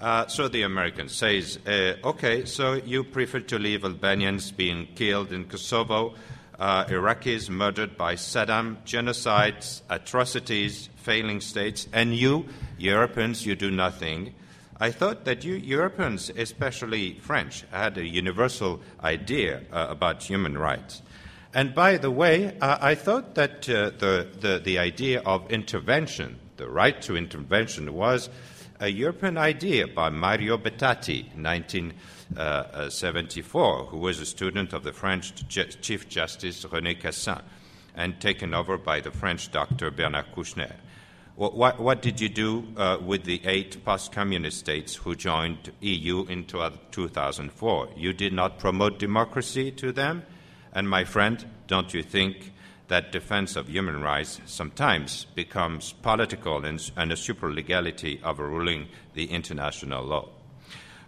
Uh, 0.00 0.26
so 0.28 0.46
the 0.46 0.62
American 0.62 1.08
says, 1.08 1.58
uh, 1.66 1.94
okay, 2.04 2.44
so 2.44 2.74
you 2.74 3.02
prefer 3.02 3.40
to 3.40 3.58
leave 3.58 3.84
Albanians 3.84 4.52
being 4.52 4.86
killed 4.94 5.32
in 5.32 5.44
Kosovo, 5.44 6.14
uh, 6.58 6.84
Iraqis 6.84 7.48
murdered 7.50 7.96
by 7.96 8.14
Saddam, 8.14 8.76
genocides, 8.84 9.82
atrocities, 9.90 10.88
failing 10.96 11.40
states, 11.40 11.88
and 11.92 12.14
you, 12.14 12.46
Europeans, 12.78 13.44
you 13.44 13.56
do 13.56 13.70
nothing. 13.70 14.34
I 14.80 14.92
thought 14.92 15.24
that 15.24 15.42
you 15.44 15.54
Europeans, 15.54 16.30
especially 16.30 17.18
French, 17.18 17.64
had 17.72 17.98
a 17.98 18.06
universal 18.06 18.80
idea 19.02 19.62
uh, 19.72 19.86
about 19.90 20.22
human 20.22 20.56
rights. 20.56 21.02
And 21.52 21.74
by 21.74 21.96
the 21.96 22.10
way, 22.10 22.56
uh, 22.60 22.78
I 22.80 22.94
thought 22.94 23.34
that 23.34 23.68
uh, 23.68 23.90
the, 23.98 24.28
the, 24.38 24.60
the, 24.62 24.78
idea 24.78 25.20
of 25.22 25.50
intervention, 25.50 26.38
the 26.56 26.68
right 26.68 27.00
to 27.02 27.16
intervention, 27.16 27.92
was 27.94 28.28
a 28.80 28.88
European 28.88 29.36
idea 29.36 29.86
by 29.88 30.08
Mario 30.08 30.56
Bettati 30.56 31.34
in 31.34 31.42
1974, 31.42 33.62
uh, 33.62 33.82
uh, 33.82 33.84
who 33.86 33.98
was 33.98 34.20
a 34.20 34.26
student 34.26 34.72
of 34.72 34.84
the 34.84 34.92
French 34.92 35.48
Chief 35.48 36.08
Justice 36.08 36.64
René 36.64 37.00
Cassin 37.00 37.40
and 37.96 38.20
taken 38.20 38.54
over 38.54 38.78
by 38.78 39.00
the 39.00 39.10
French 39.10 39.50
doctor 39.50 39.90
Bernard 39.90 40.26
Kouchner. 40.34 40.74
What, 41.34 41.56
what, 41.56 41.80
what 41.80 42.02
did 42.02 42.20
you 42.20 42.28
do 42.28 42.68
uh, 42.76 42.98
with 43.04 43.24
the 43.24 43.40
eight 43.44 43.84
post 43.84 44.12
communist 44.12 44.58
states 44.58 44.94
who 44.94 45.16
joined 45.16 45.72
EU 45.80 46.24
in 46.26 46.44
2004? 46.44 47.82
Uh, 47.82 47.86
you 47.96 48.12
did 48.12 48.32
not 48.32 48.58
promote 48.58 48.98
democracy 48.98 49.70
to 49.72 49.92
them? 49.92 50.24
And 50.72 50.88
my 50.88 51.04
friend, 51.04 51.44
don't 51.66 51.92
you 51.94 52.02
think 52.02 52.52
that 52.88 53.12
defense 53.12 53.56
of 53.56 53.68
human 53.68 54.02
rights 54.02 54.40
sometimes 54.46 55.26
becomes 55.34 55.92
political 56.02 56.64
and, 56.64 56.90
and 56.96 57.12
a 57.12 57.16
superlegality 57.16 58.22
of 58.22 58.40
overruling 58.40 58.88
the 59.14 59.26
international 59.26 60.04
law? 60.04 60.28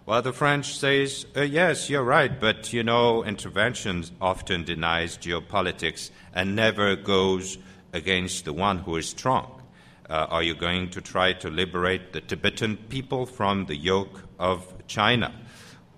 Well, 0.06 0.22
the 0.22 0.32
French 0.32 0.76
says, 0.76 1.26
uh, 1.36 1.42
yes, 1.42 1.90
you're 1.90 2.02
right, 2.02 2.40
but 2.40 2.72
you 2.72 2.82
know, 2.82 3.22
intervention 3.22 4.04
often 4.20 4.64
denies 4.64 5.16
geopolitics 5.16 6.10
and 6.34 6.56
never 6.56 6.96
goes 6.96 7.58
against 7.92 8.44
the 8.44 8.52
one 8.52 8.78
who 8.78 8.96
is 8.96 9.08
strong. 9.08 9.62
Uh, 10.08 10.26
are 10.28 10.42
you 10.42 10.54
going 10.54 10.90
to 10.90 11.00
try 11.00 11.32
to 11.34 11.48
liberate 11.48 12.12
the 12.12 12.20
Tibetan 12.20 12.76
people 12.76 13.26
from 13.26 13.66
the 13.66 13.76
yoke 13.76 14.22
of 14.38 14.74
China? 14.88 15.32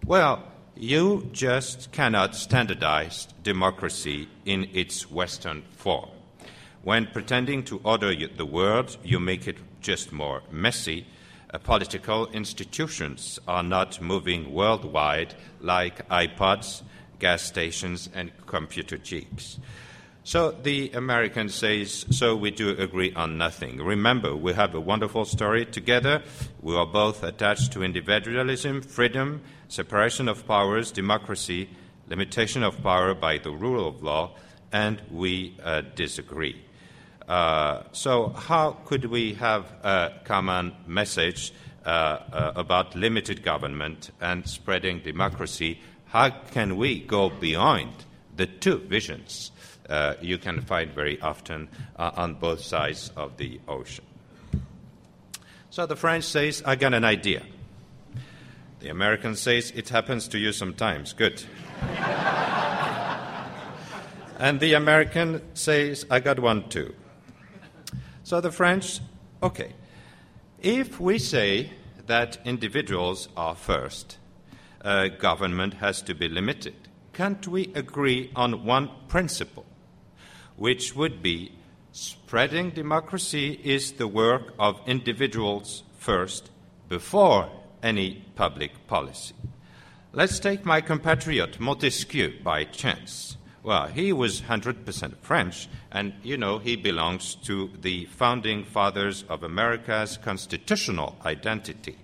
Well, 0.04 0.51
you 0.82 1.30
just 1.30 1.92
cannot 1.92 2.34
standardize 2.34 3.28
democracy 3.44 4.28
in 4.44 4.68
its 4.72 5.08
Western 5.08 5.62
form. 5.76 6.10
When 6.82 7.06
pretending 7.06 7.62
to 7.66 7.80
order 7.84 8.12
the 8.26 8.44
world, 8.44 8.96
you 9.04 9.20
make 9.20 9.46
it 9.46 9.58
just 9.80 10.10
more 10.10 10.42
messy. 10.50 11.06
Uh, 11.54 11.58
political 11.58 12.26
institutions 12.32 13.38
are 13.46 13.62
not 13.62 14.00
moving 14.00 14.52
worldwide 14.52 15.36
like 15.60 16.08
iPods, 16.08 16.82
gas 17.20 17.42
stations, 17.42 18.08
and 18.12 18.32
computer 18.46 18.98
chips. 18.98 19.60
So 20.24 20.50
the 20.50 20.90
American 20.94 21.48
says, 21.48 22.06
so 22.10 22.34
we 22.34 22.50
do 22.50 22.70
agree 22.70 23.12
on 23.14 23.38
nothing. 23.38 23.78
Remember, 23.78 24.34
we 24.34 24.52
have 24.52 24.74
a 24.74 24.80
wonderful 24.80 25.24
story 25.24 25.64
together. 25.64 26.22
We 26.60 26.76
are 26.76 26.86
both 26.86 27.22
attached 27.22 27.72
to 27.72 27.82
individualism, 27.82 28.82
freedom, 28.82 29.42
separation 29.72 30.28
of 30.28 30.46
powers, 30.46 30.92
democracy, 30.92 31.68
limitation 32.08 32.62
of 32.62 32.82
power 32.82 33.14
by 33.14 33.38
the 33.38 33.50
rule 33.50 33.88
of 33.88 34.02
law, 34.02 34.30
and 34.72 35.00
we 35.10 35.56
uh, 35.62 35.82
disagree. 35.94 36.60
Uh, 37.26 37.82
so, 37.92 38.28
how 38.28 38.72
could 38.84 39.04
we 39.06 39.34
have 39.34 39.64
a 39.82 40.12
common 40.24 40.72
message 40.86 41.52
uh, 41.84 41.88
uh 41.88 42.52
about 42.54 42.94
limited 42.94 43.42
government 43.42 44.10
and 44.20 44.46
spreading 44.46 45.00
democracy? 45.00 45.80
How 46.06 46.30
can 46.30 46.76
we 46.76 47.00
go 47.00 47.30
beyond 47.30 47.92
the 48.36 48.46
two 48.46 48.78
visions? 48.78 49.52
uh, 49.88 50.14
you 50.20 50.38
can 50.38 50.60
find 50.62 50.90
very 50.92 51.20
often 51.20 51.68
uh, 51.96 52.10
on 52.16 52.34
both 52.34 52.60
sides 52.60 53.10
of 53.16 53.36
the 53.36 53.60
ocean. 53.68 54.04
So 55.70 55.86
the 55.86 55.96
French 55.96 56.24
says, 56.24 56.62
I 56.64 56.76
got 56.76 56.94
an 56.94 57.04
idea. 57.04 57.42
The 58.82 58.88
American 58.88 59.36
says, 59.36 59.70
it 59.74 59.88
happens 59.88 60.28
to 60.28 60.38
you 60.38 60.52
sometimes. 60.52 61.12
Good. 61.12 61.44
and 64.38 64.58
the 64.60 64.74
American 64.74 65.40
says, 65.54 66.04
I 66.10 66.20
got 66.20 66.40
one 66.40 66.68
too. 66.68 66.94
So 68.24 68.40
the 68.40 68.50
French, 68.50 69.00
okay. 69.42 69.72
If 70.60 71.00
we 71.00 71.18
say 71.18 71.70
that 72.06 72.38
individuals 72.44 73.28
are 73.36 73.54
first, 73.54 74.18
uh, 74.84 75.08
government 75.08 75.74
has 75.74 76.02
to 76.02 76.14
be 76.14 76.28
limited, 76.28 76.74
can't 77.12 77.46
we 77.46 77.72
agree 77.74 78.30
on 78.34 78.64
one 78.64 78.90
principle? 79.08 79.64
which 80.56 80.94
would 80.94 81.22
be 81.22 81.52
spreading 81.92 82.70
democracy 82.70 83.58
is 83.64 83.92
the 83.92 84.06
work 84.06 84.52
of 84.58 84.80
individuals 84.86 85.82
first 85.98 86.50
before 86.88 87.50
any 87.82 88.24
public 88.34 88.86
policy. 88.86 89.34
Let's 90.12 90.38
take 90.38 90.64
my 90.64 90.80
compatriot 90.80 91.58
Montesquieu 91.58 92.34
by 92.42 92.64
chance. 92.64 93.36
Well, 93.62 93.86
he 93.86 94.12
was 94.12 94.42
100% 94.42 95.16
French, 95.22 95.68
and 95.90 96.14
you 96.22 96.36
know, 96.36 96.58
he 96.58 96.76
belongs 96.76 97.36
to 97.46 97.70
the 97.80 98.06
founding 98.06 98.64
fathers 98.64 99.24
of 99.28 99.42
America's 99.42 100.18
constitutional 100.18 101.16
identity. 101.24 101.96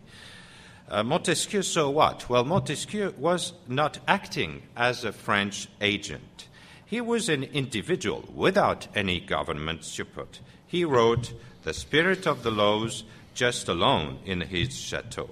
Uh, 0.88 1.02
Montesquieu, 1.02 1.62
so 1.62 1.90
what? 1.90 2.30
Well, 2.30 2.44
Montesquieu 2.44 3.12
was 3.18 3.52
not 3.66 3.98
acting 4.06 4.62
as 4.76 5.04
a 5.04 5.12
French 5.12 5.68
agent. 5.80 6.46
He 6.86 7.02
was 7.02 7.28
an 7.28 7.42
individual 7.44 8.24
without 8.34 8.88
any 8.94 9.20
government 9.20 9.84
support. 9.84 10.40
He 10.66 10.84
wrote 10.84 11.34
the 11.64 11.74
spirit 11.74 12.26
of 12.26 12.42
the 12.42 12.50
laws 12.50 13.04
just 13.34 13.68
alone 13.68 14.20
in 14.24 14.40
his 14.40 14.74
chateau. 14.74 15.28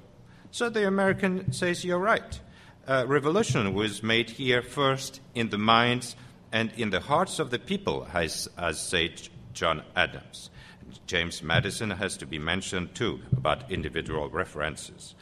So 0.56 0.70
the 0.70 0.86
American 0.86 1.52
says, 1.52 1.84
You're 1.84 1.98
right. 1.98 2.40
Uh, 2.88 3.04
revolution 3.06 3.74
was 3.74 4.02
made 4.02 4.30
here 4.30 4.62
first 4.62 5.20
in 5.34 5.50
the 5.50 5.58
minds 5.58 6.16
and 6.50 6.72
in 6.78 6.88
the 6.88 7.00
hearts 7.00 7.38
of 7.38 7.50
the 7.50 7.58
people, 7.58 8.08
as, 8.14 8.48
as 8.56 8.80
said 8.80 9.28
John 9.52 9.82
Adams. 9.94 10.48
James 11.06 11.42
Madison 11.42 11.90
has 11.90 12.16
to 12.16 12.26
be 12.26 12.38
mentioned 12.38 12.94
too 12.94 13.20
about 13.36 13.70
individual 13.70 14.30
references. 14.30 15.14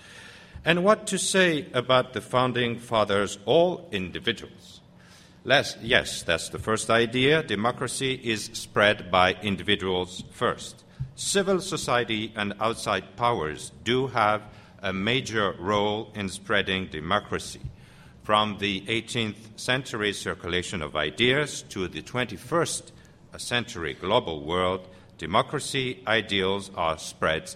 And 0.65 0.85
what 0.85 1.09
to 1.09 1.19
say 1.19 1.67
about 1.75 2.13
the 2.13 2.21
founding 2.21 2.79
fathers, 2.79 3.37
all 3.45 3.89
individuals? 3.91 4.83
Less, 5.43 5.77
yes, 5.83 6.23
that's 6.23 6.51
the 6.51 6.61
first 6.61 6.91
idea. 6.91 7.43
Democracy 7.43 8.21
is 8.23 8.51
spread 8.53 9.11
by 9.11 9.35
individuals 9.43 10.23
first. 10.31 10.85
Civil 11.17 11.61
society 11.61 12.33
and 12.37 12.55
outside 12.61 13.17
powers 13.17 13.73
do 13.83 14.07
have 14.07 14.43
a 14.85 14.93
major 14.93 15.57
role 15.59 16.13
in 16.15 16.29
spreading 16.29 16.87
democracy. 16.87 17.63
From 18.23 18.59
the 18.59 18.83
18th 18.83 19.59
century 19.59 20.13
circulation 20.13 20.83
of 20.83 20.95
ideas 20.95 21.63
to 21.71 21.89
the 21.89 22.03
21st 22.03 22.93
century 23.39 23.95
global 23.95 24.45
world, 24.45 24.87
democracy 25.17 26.03
ideals 26.07 26.71
are 26.77 26.99
spread 26.99 27.55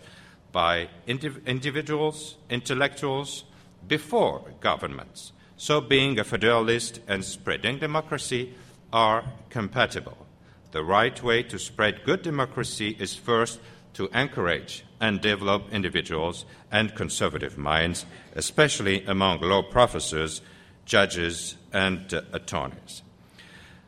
by 0.52 0.88
indiv- 1.06 1.44
individuals, 1.44 2.36
intellectuals, 2.48 3.44
before 3.86 4.42
governments. 4.60 5.32
So, 5.58 5.82
being 5.82 6.18
a 6.18 6.24
federalist 6.24 7.00
and 7.06 7.24
spreading 7.24 7.78
democracy 7.78 8.54
are 8.90 9.24
compatible. 9.50 10.26
The 10.72 10.82
right 10.82 11.22
way 11.22 11.42
to 11.44 11.58
spread 11.58 12.04
good 12.04 12.22
democracy 12.22 12.96
is 12.98 13.14
first 13.14 13.60
to 13.94 14.08
encourage 14.18 14.84
and 15.00 15.20
develop 15.20 15.72
individuals 15.72 16.44
and 16.70 16.94
conservative 16.94 17.56
minds, 17.56 18.06
especially 18.34 19.04
among 19.04 19.40
law 19.40 19.62
professors, 19.62 20.40
judges, 20.84 21.56
and 21.72 22.12
uh, 22.12 22.22
attorneys. 22.32 23.02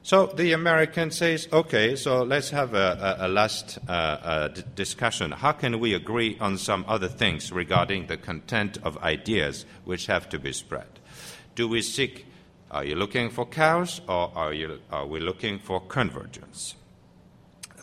So 0.03 0.27
the 0.27 0.53
American 0.53 1.11
says, 1.11 1.47
okay, 1.53 1.95
so 1.95 2.23
let's 2.23 2.51
have 2.51 2.75
a, 2.75 3.17
a, 3.21 3.27
a 3.27 3.29
last 3.29 3.79
uh, 3.87 3.93
uh, 3.93 4.49
d- 4.49 4.63
discussion. 4.75 5.31
How 5.31 5.53
can 5.53 5.79
we 5.79 5.95
agree 5.95 6.39
on 6.41 6.57
some 6.57 6.85
other 6.89 7.09
things 7.09 7.53
regarding 7.53 8.07
the 8.07 8.17
content 8.17 8.79
of 8.83 8.97
ideas 8.99 9.67
which 9.85 10.07
have 10.07 10.29
to 10.31 10.39
be 10.39 10.53
spread? 10.53 11.01
do 11.55 11.69
we 11.69 11.83
seek? 11.83 12.27
Are 12.71 12.85
you 12.85 12.95
looking 12.95 13.29
for 13.29 13.45
chaos 13.45 14.01
or 14.09 14.33
are, 14.35 14.55
you, 14.55 14.81
are 14.91 15.07
we 15.07 15.21
looking 15.21 15.59
for 15.59 15.79
convergence? 15.79 16.75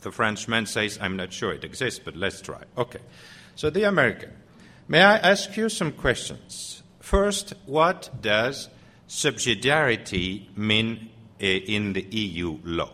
The 0.01 0.11
Frenchman 0.11 0.65
says, 0.65 0.97
I'm 1.01 1.15
not 1.15 1.33
sure 1.33 1.51
it 1.53 1.63
exists, 1.63 1.99
but 2.03 2.15
let's 2.15 2.41
try. 2.41 2.63
Okay. 2.77 2.99
So 3.55 3.69
the 3.69 3.83
American. 3.83 4.31
May 4.87 5.01
I 5.01 5.17
ask 5.17 5.57
you 5.57 5.69
some 5.69 5.91
questions? 5.91 6.83
First, 6.99 7.53
what 7.65 8.09
does 8.21 8.69
subsidiarity 9.09 10.55
mean 10.55 11.09
eh, 11.39 11.59
in 11.65 11.93
the 11.93 12.03
EU 12.03 12.59
law? 12.63 12.91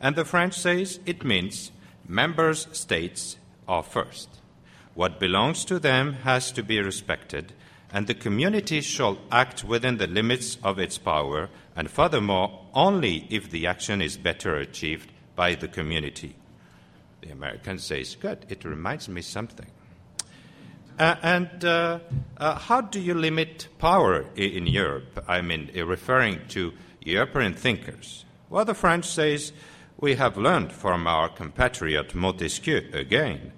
And 0.00 0.16
the 0.16 0.24
French 0.24 0.54
says 0.54 1.00
it 1.06 1.24
means 1.24 1.70
members 2.06 2.66
states 2.72 3.36
are 3.66 3.82
first. 3.82 4.28
What 4.94 5.20
belongs 5.20 5.64
to 5.66 5.78
them 5.78 6.14
has 6.24 6.50
to 6.52 6.62
be 6.62 6.80
respected, 6.80 7.52
and 7.92 8.06
the 8.06 8.14
community 8.14 8.80
shall 8.80 9.18
act 9.30 9.64
within 9.64 9.98
the 9.98 10.06
limits 10.06 10.58
of 10.62 10.78
its 10.78 10.98
power, 10.98 11.48
and 11.74 11.90
furthermore, 11.90 12.66
only 12.74 13.26
if 13.30 13.50
the 13.50 13.66
action 13.66 14.02
is 14.02 14.16
better 14.16 14.56
achieved 14.56 15.10
by 15.36 15.54
the 15.54 15.68
community. 15.68 16.34
The 17.20 17.30
American 17.30 17.78
says, 17.78 18.16
Good, 18.16 18.46
it 18.48 18.64
reminds 18.64 19.08
me 19.08 19.22
something. 19.22 19.66
Uh, 20.98 21.14
and 21.22 21.64
uh, 21.64 22.00
uh, 22.38 22.58
how 22.58 22.80
do 22.80 22.98
you 22.98 23.14
limit 23.14 23.68
power 23.78 24.24
in 24.34 24.66
Europe? 24.66 25.22
I 25.28 25.42
mean, 25.42 25.70
uh, 25.76 25.84
referring 25.86 26.40
to 26.48 26.72
European 27.02 27.54
thinkers. 27.54 28.24
Well, 28.48 28.64
the 28.64 28.74
French 28.74 29.04
says, 29.04 29.52
we 30.00 30.14
have 30.14 30.36
learned 30.36 30.72
from 30.72 31.06
our 31.06 31.28
compatriot 31.28 32.14
Montesquieu 32.14 32.90
again. 32.92 33.52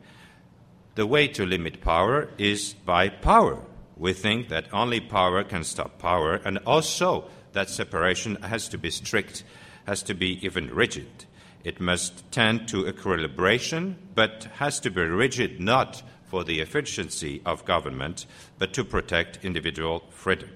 The 0.97 1.07
way 1.07 1.29
to 1.29 1.47
limit 1.47 1.81
power 1.81 2.29
is 2.39 2.75
by 2.75 3.09
power 3.09 3.63
we 3.99 4.13
think 4.13 4.49
that 4.49 4.73
only 4.73 5.01
power 5.01 5.43
can 5.43 5.65
stop 5.65 5.99
power, 5.99 6.35
and 6.45 6.59
also 6.59 7.25
that 7.53 7.69
separation 7.69 8.37
has 8.37 8.69
to 8.69 8.79
be 8.79 8.91
strict, 8.91 9.43
has 9.87 10.03
to 10.05 10.15
be 10.15 10.45
even 10.45 10.73
rigid. 10.73 11.25
It 11.69 11.81
must 11.81 12.25
tend 12.33 12.67
to 12.69 12.87
equilibration, 12.87 13.97
but 14.15 14.45
has 14.55 14.81
to 14.81 14.91
be 14.91 15.03
rigid 15.03 15.61
not 15.61 16.03
for 16.25 16.43
the 16.43 16.61
efficiency 16.61 17.43
of 17.45 17.67
government, 17.67 18.25
but 18.59 18.73
to 18.73 18.85
protect 18.85 19.45
individual 19.45 20.05
freedom. 20.09 20.49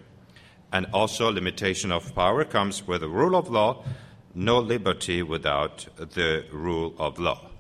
And 0.72 0.86
also, 0.94 1.30
limitation 1.30 1.92
of 1.92 2.14
power 2.14 2.44
comes 2.44 2.86
with 2.86 3.02
the 3.02 3.10
rule 3.10 3.36
of 3.36 3.50
law, 3.50 3.84
no 4.34 4.58
liberty 4.58 5.22
without 5.22 5.86
the 5.96 6.46
rule 6.50 6.94
of 6.98 7.18
law 7.18 7.50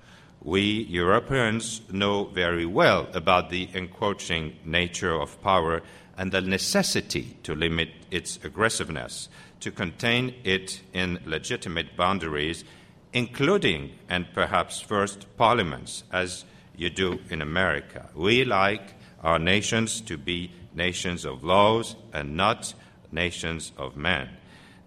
we 0.44 0.82
Europeans 0.88 1.82
know 1.90 2.24
very 2.24 2.66
well 2.66 3.06
about 3.14 3.50
the 3.50 3.68
encroaching 3.74 4.56
nature 4.64 5.14
of 5.20 5.40
power 5.42 5.82
and 6.16 6.32
the 6.32 6.40
necessity 6.40 7.36
to 7.42 7.54
limit 7.54 7.90
its 8.10 8.38
aggressiveness, 8.42 9.28
to 9.60 9.70
contain 9.70 10.34
it 10.44 10.80
in 10.92 11.20
legitimate 11.24 11.96
boundaries, 11.96 12.64
including 13.12 13.92
and 14.08 14.26
perhaps 14.32 14.80
first 14.80 15.26
parliaments, 15.36 16.04
as 16.12 16.44
you 16.76 16.90
do 16.90 17.20
in 17.30 17.42
America. 17.42 18.08
We 18.14 18.44
like 18.44 18.94
our 19.22 19.38
nations 19.38 20.00
to 20.02 20.16
be 20.16 20.50
nations 20.74 21.24
of 21.24 21.44
laws 21.44 21.96
and 22.12 22.36
not 22.36 22.74
nations 23.10 23.72
of 23.76 23.96
men. 23.96 24.28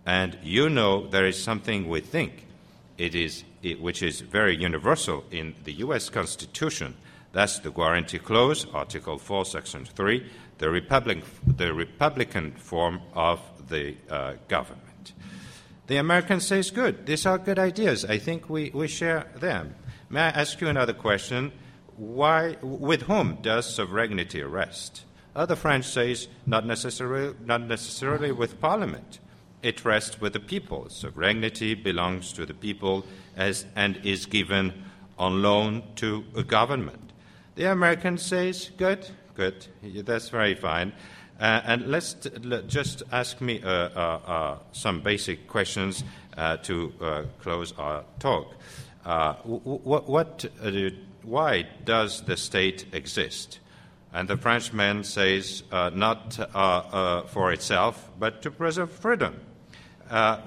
And 0.06 0.38
you 0.44 0.70
know 0.70 1.08
there 1.08 1.26
is 1.26 1.42
something 1.42 1.88
we 1.88 2.02
think 2.02 2.46
it 2.98 3.16
is, 3.16 3.44
it, 3.62 3.82
which 3.82 4.02
is 4.02 4.22
very 4.22 4.56
universal 4.56 5.24
in 5.32 5.56
the 5.64 5.74
U.S. 5.74 6.10
Constitution. 6.10 6.96
That's 7.34 7.60
the 7.60 7.72
Guarantee 7.72 8.20
Clause, 8.20 8.66
Article 8.74 9.18
4, 9.18 9.46
Section 9.46 9.86
3, 9.86 10.26
the, 10.60 10.70
Republic, 10.70 11.24
the 11.46 11.74
Republican 11.74 12.52
form 12.54 13.02
of 13.14 13.42
the 13.68 13.96
uh, 14.10 14.34
government. 14.48 14.85
The 15.88 15.98
Americans 15.98 16.48
say 16.48 16.60
it's 16.60 16.72
good. 16.72 17.06
These 17.06 17.26
are 17.26 17.38
good 17.38 17.60
ideas. 17.60 18.06
I 18.06 18.18
think 18.18 18.50
we, 18.50 18.72
we 18.74 18.88
share 18.88 19.28
them. 19.36 19.76
May 20.10 20.22
I 20.22 20.30
ask 20.30 20.60
you 20.60 20.68
another 20.68 20.94
question? 20.94 21.52
Why, 21.98 22.58
with 22.62 23.04
whom 23.04 23.38
does 23.42 23.74
sovereignty 23.74 24.42
rest? 24.44 25.06
The 25.36 25.56
French 25.56 25.86
says 25.86 26.28
not 26.46 26.66
necessarily, 26.66 27.36
not 27.44 27.62
necessarily 27.62 28.32
with 28.32 28.60
Parliament. 28.60 29.20
It 29.62 29.84
rests 29.84 30.22
with 30.22 30.34
the 30.34 30.40
people. 30.40 30.90
Sovereignty 30.90 31.74
belongs 31.74 32.34
to 32.34 32.46
the 32.46 32.54
people 32.54 33.06
as, 33.36 33.66
and 33.76 34.00
is 34.04 34.26
given 34.26 34.74
on 35.20 35.42
loan 35.42 35.84
to 35.96 36.24
a 36.36 36.44
government. 36.44 37.12
The 37.56 37.72
American 37.72 38.18
says, 38.18 38.72
good, 38.78 39.08
good, 39.34 39.66
that's 39.84 40.30
very 40.30 40.56
fine. 40.56 40.94
Uh, 41.40 41.62
and 41.66 41.88
let's 41.88 42.16
let, 42.44 42.66
just 42.68 43.04
ask 43.12 43.42
me 43.42 43.62
uh, 43.62 43.70
uh, 43.70 44.20
uh 44.26 44.58
some 44.72 45.02
basic 45.02 45.48
questions 45.48 46.04
uh, 46.38 46.56
to 46.58 46.94
uh, 47.02 47.24
close 47.42 47.74
our 47.78 48.04
talk. 48.20 48.54
what, 49.44 50.46
why 51.24 51.68
does 51.84 52.22
the 52.22 52.38
state 52.38 52.86
exist? 52.94 53.60
And 54.14 54.30
the 54.30 54.38
Frenchman 54.38 55.04
says, 55.04 55.64
not 55.72 56.36
for 57.30 57.52
itself, 57.52 58.10
but 58.18 58.42
to 58.44 58.52
preserve 58.52 58.92
freedom. 58.92 59.42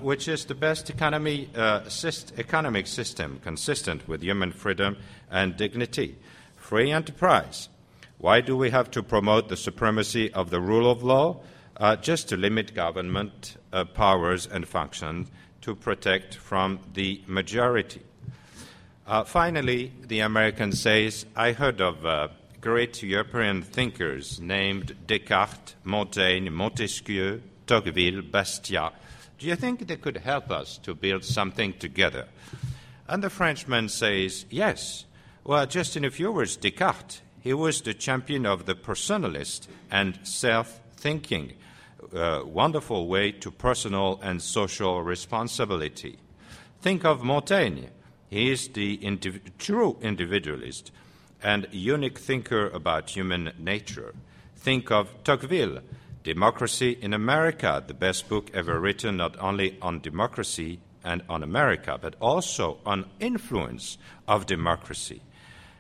Which 0.01 0.27
is 0.27 0.46
the 0.46 0.55
best 0.55 0.88
economy, 0.88 1.51
syst- 1.55 2.38
economic 2.38 2.87
system 2.87 3.40
consistent 3.44 4.09
with 4.09 4.22
human 4.22 4.53
freedom 4.53 4.96
and 5.31 5.55
dignity. 5.55 6.16
Free 6.57 6.90
enterprise. 6.90 7.68
Why 8.18 8.40
do 8.40 8.57
we 8.57 8.70
have 8.70 8.90
to 8.92 9.02
promote 9.02 9.48
the 9.48 9.57
supremacy 9.57 10.33
of 10.33 10.50
the 10.50 10.61
rule 10.61 10.90
of 10.90 11.02
law? 11.02 11.40
Uh, 11.76 11.94
just 11.94 12.28
to 12.28 12.37
limit 12.37 12.74
government 12.74 13.57
uh, 13.72 13.85
powers 13.85 14.46
and 14.46 14.66
functions 14.66 15.31
to 15.61 15.76
protect 15.76 16.35
from 16.35 16.81
the 16.94 17.22
majority. 17.26 18.02
Uh, 19.07 19.22
finally, 19.22 19.92
the 20.07 20.20
American 20.20 20.72
says, 20.72 21.24
I 21.37 21.52
heard 21.52 21.81
of 21.81 22.33
great 22.61 23.00
European 23.02 23.62
thinkers 23.62 24.40
named 24.40 24.96
Descartes, 25.07 25.76
Montaigne, 25.85 26.50
Montesquieu, 26.50 27.40
Tocqueville, 27.66 28.22
Bastiat 28.22 28.92
do 29.38 29.46
you 29.46 29.54
think 29.54 29.87
they 29.87 29.96
could 29.96 30.18
help 30.18 30.50
us 30.50 30.78
to 30.78 30.94
build 30.94 31.24
something 31.24 31.72
together? 31.74 32.26
And 33.07 33.22
the 33.22 33.31
Frenchman 33.31 33.88
says, 33.88 34.44
Yes. 34.50 35.04
Well, 35.44 35.64
just 35.66 35.96
in 35.96 36.04
a 36.04 36.11
few 36.11 36.31
words, 36.33 36.57
Descartes, 36.57 37.22
he 37.40 37.53
was 37.53 37.81
the 37.81 37.94
champion 37.94 38.46
of 38.46 38.66
the 38.66 38.74
personalist 38.74 39.68
and 39.90 40.18
self 40.22 40.81
thinking. 40.96 41.53
Uh, 42.14 42.42
wonderful 42.44 43.07
way 43.07 43.33
to 43.33 43.51
personal 43.51 44.18
and 44.22 44.40
social 44.40 45.03
responsibility. 45.03 46.18
Think 46.81 47.05
of 47.05 47.22
Montaigne. 47.22 47.87
He 48.31 48.51
is 48.51 48.68
the 48.68 48.98
indiv- 48.98 49.40
true 49.59 49.96
individualist 50.01 50.90
and 51.42 51.66
unique 51.70 52.18
thinker 52.18 52.68
about 52.68 53.11
human 53.11 53.53
nature. 53.59 54.14
Think 54.57 54.90
of 54.90 55.22
Tocqueville. 55.24 55.81
Democracy 56.24 56.98
in 57.01 57.14
America, 57.14 57.83
the 57.87 57.94
best 57.94 58.29
book 58.29 58.51
ever 58.53 58.79
written 58.79 59.16
not 59.16 59.37
only 59.40 59.79
on 59.81 60.01
democracy 60.01 60.81
and 61.05 61.22
on 61.29 61.42
America, 61.42 61.98
but 62.01 62.16
also 62.20 62.79
on 62.85 63.07
influence 63.20 63.96
of 64.27 64.46
democracy. 64.46 65.22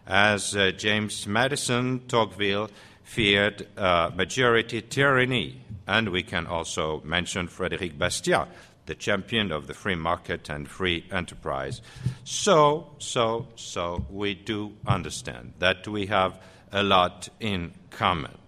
As 0.08 0.56
uh, 0.56 0.70
James 0.70 1.26
Madison 1.26 2.00
Tocqueville 2.08 2.70
feared 3.04 3.68
uh, 3.76 4.10
majority 4.14 4.80
tyranny, 4.80 5.60
and 5.86 6.08
we 6.08 6.22
can 6.22 6.46
also 6.46 7.02
mention 7.04 7.46
Frederic 7.46 7.98
Bastiat, 7.98 8.48
the 8.86 8.94
champion 8.94 9.52
of 9.52 9.66
the 9.66 9.74
free 9.74 9.94
market 9.94 10.48
and 10.48 10.66
free 10.66 11.04
enterprise. 11.12 11.82
So, 12.24 12.88
so, 12.98 13.48
so 13.54 14.06
we 14.08 14.34
do 14.34 14.72
understand 14.86 15.52
that 15.58 15.86
we 15.86 16.06
have 16.06 16.40
a 16.72 16.82
lot 16.82 17.28
in 17.38 17.74
common. 17.90 18.38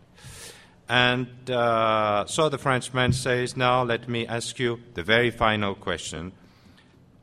And 0.88 1.50
uh, 1.50 2.24
so 2.24 2.48
the 2.48 2.56
Frenchman 2.56 3.12
says, 3.12 3.54
Now 3.54 3.82
let 3.82 4.08
me 4.08 4.26
ask 4.26 4.58
you 4.58 4.80
the 4.94 5.02
very 5.02 5.30
final 5.30 5.74
question. 5.74 6.32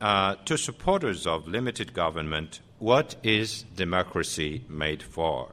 Uh, 0.00 0.36
to 0.44 0.56
supporters 0.56 1.26
of 1.26 1.48
limited 1.48 1.92
government, 1.92 2.60
what 2.78 3.16
is 3.22 3.64
democracy 3.74 4.64
made 4.68 5.02
for? 5.02 5.52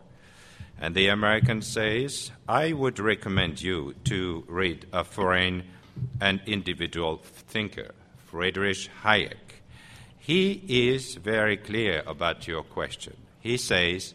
And 0.80 0.94
the 0.94 1.08
American 1.08 1.62
says, 1.62 2.32
I 2.48 2.74
would 2.74 3.00
recommend 3.00 3.62
you 3.62 3.96
to 4.06 4.44
read 4.48 4.86
a 4.92 5.04
foreign 5.04 5.64
and 6.20 6.42
individual 6.46 7.22
thinker, 7.24 7.94
Friedrich 8.26 8.90
Hayek. 9.04 9.62
He 10.18 10.64
is 10.68 11.16
very 11.16 11.56
clear 11.56 12.04
about 12.06 12.48
your 12.48 12.64
question. 12.64 13.16
He 13.40 13.58
says, 13.58 14.14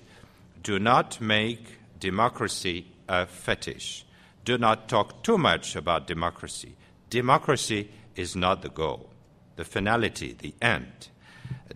Do 0.63 0.79
not 0.79 1.21
make 1.21 1.79
democracy 1.99 2.87
a 3.09 3.27
fetish. 3.27 4.05
Do 4.45 4.59
not 4.59 4.89
talk 4.89 5.23
too 5.23 5.39
much 5.39 5.77
about 5.77 6.07
democracy. 6.07 6.75
Democracy 7.09 7.91
is 8.17 8.37
not 8.37 8.63
the 8.63 8.69
goal, 8.69 9.11
the 9.57 9.65
finality, 9.65 10.35
the 10.39 10.55
end. 10.61 11.09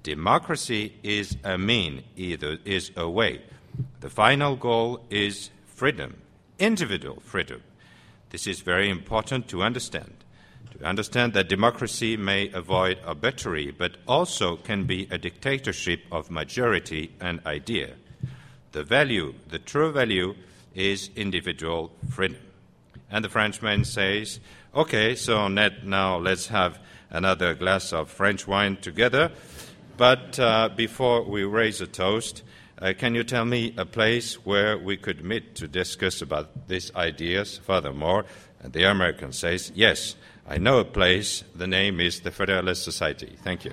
Democracy 0.02 0.94
is 1.02 1.36
a 1.44 1.56
mean, 1.56 2.02
either 2.16 2.58
is 2.64 2.90
a 2.96 3.08
way. 3.08 3.42
The 4.00 4.10
final 4.10 4.56
goal 4.56 5.04
is 5.10 5.50
freedom, 5.66 6.16
individual 6.58 7.20
freedom. 7.20 7.62
This 8.30 8.46
is 8.46 8.60
very 8.60 8.90
important 8.90 9.48
to 9.48 9.62
understand. 9.62 10.12
To 10.78 10.84
understand 10.84 11.34
that 11.34 11.48
democracy 11.48 12.16
may 12.16 12.50
avoid 12.50 12.98
arbitrary, 13.06 13.70
but 13.70 13.96
also 14.08 14.56
can 14.56 14.84
be 14.84 15.06
a 15.10 15.18
dictatorship 15.18 16.00
of 16.10 16.30
majority 16.30 17.12
and 17.20 17.40
idea. 17.46 17.94
The 18.72 18.82
value, 18.82 19.34
the 19.48 19.60
true 19.60 19.92
value, 19.92 20.34
is 20.74 21.10
individual 21.14 21.92
freedom. 22.10 22.40
And 23.10 23.24
the 23.24 23.28
Frenchman 23.28 23.84
says, 23.84 24.40
Okay, 24.74 25.14
so 25.14 25.46
now 25.46 26.18
let's 26.18 26.48
have 26.48 26.80
another 27.10 27.54
glass 27.54 27.92
of 27.92 28.10
French 28.10 28.48
wine 28.48 28.76
together. 28.76 29.30
But 29.96 30.38
uh, 30.40 30.70
before 30.76 31.22
we 31.22 31.44
raise 31.44 31.80
a 31.80 31.86
toast, 31.86 32.42
uh, 32.78 32.92
can 32.98 33.14
you 33.14 33.22
tell 33.22 33.44
me 33.44 33.72
a 33.76 33.86
place 33.86 34.34
where 34.44 34.76
we 34.76 34.96
could 34.96 35.24
meet 35.24 35.54
to 35.56 35.68
discuss 35.68 36.20
about 36.20 36.68
these 36.68 36.94
ideas 36.96 37.58
furthermore? 37.58 38.24
And 38.60 38.72
the 38.72 38.84
American 38.84 39.32
says, 39.32 39.70
Yes, 39.74 40.16
I 40.48 40.58
know 40.58 40.78
a 40.78 40.84
place. 40.84 41.44
The 41.54 41.66
name 41.66 42.00
is 42.00 42.20
the 42.20 42.30
Federalist 42.30 42.82
Society. 42.82 43.36
Thank 43.44 43.64
you. 43.64 43.72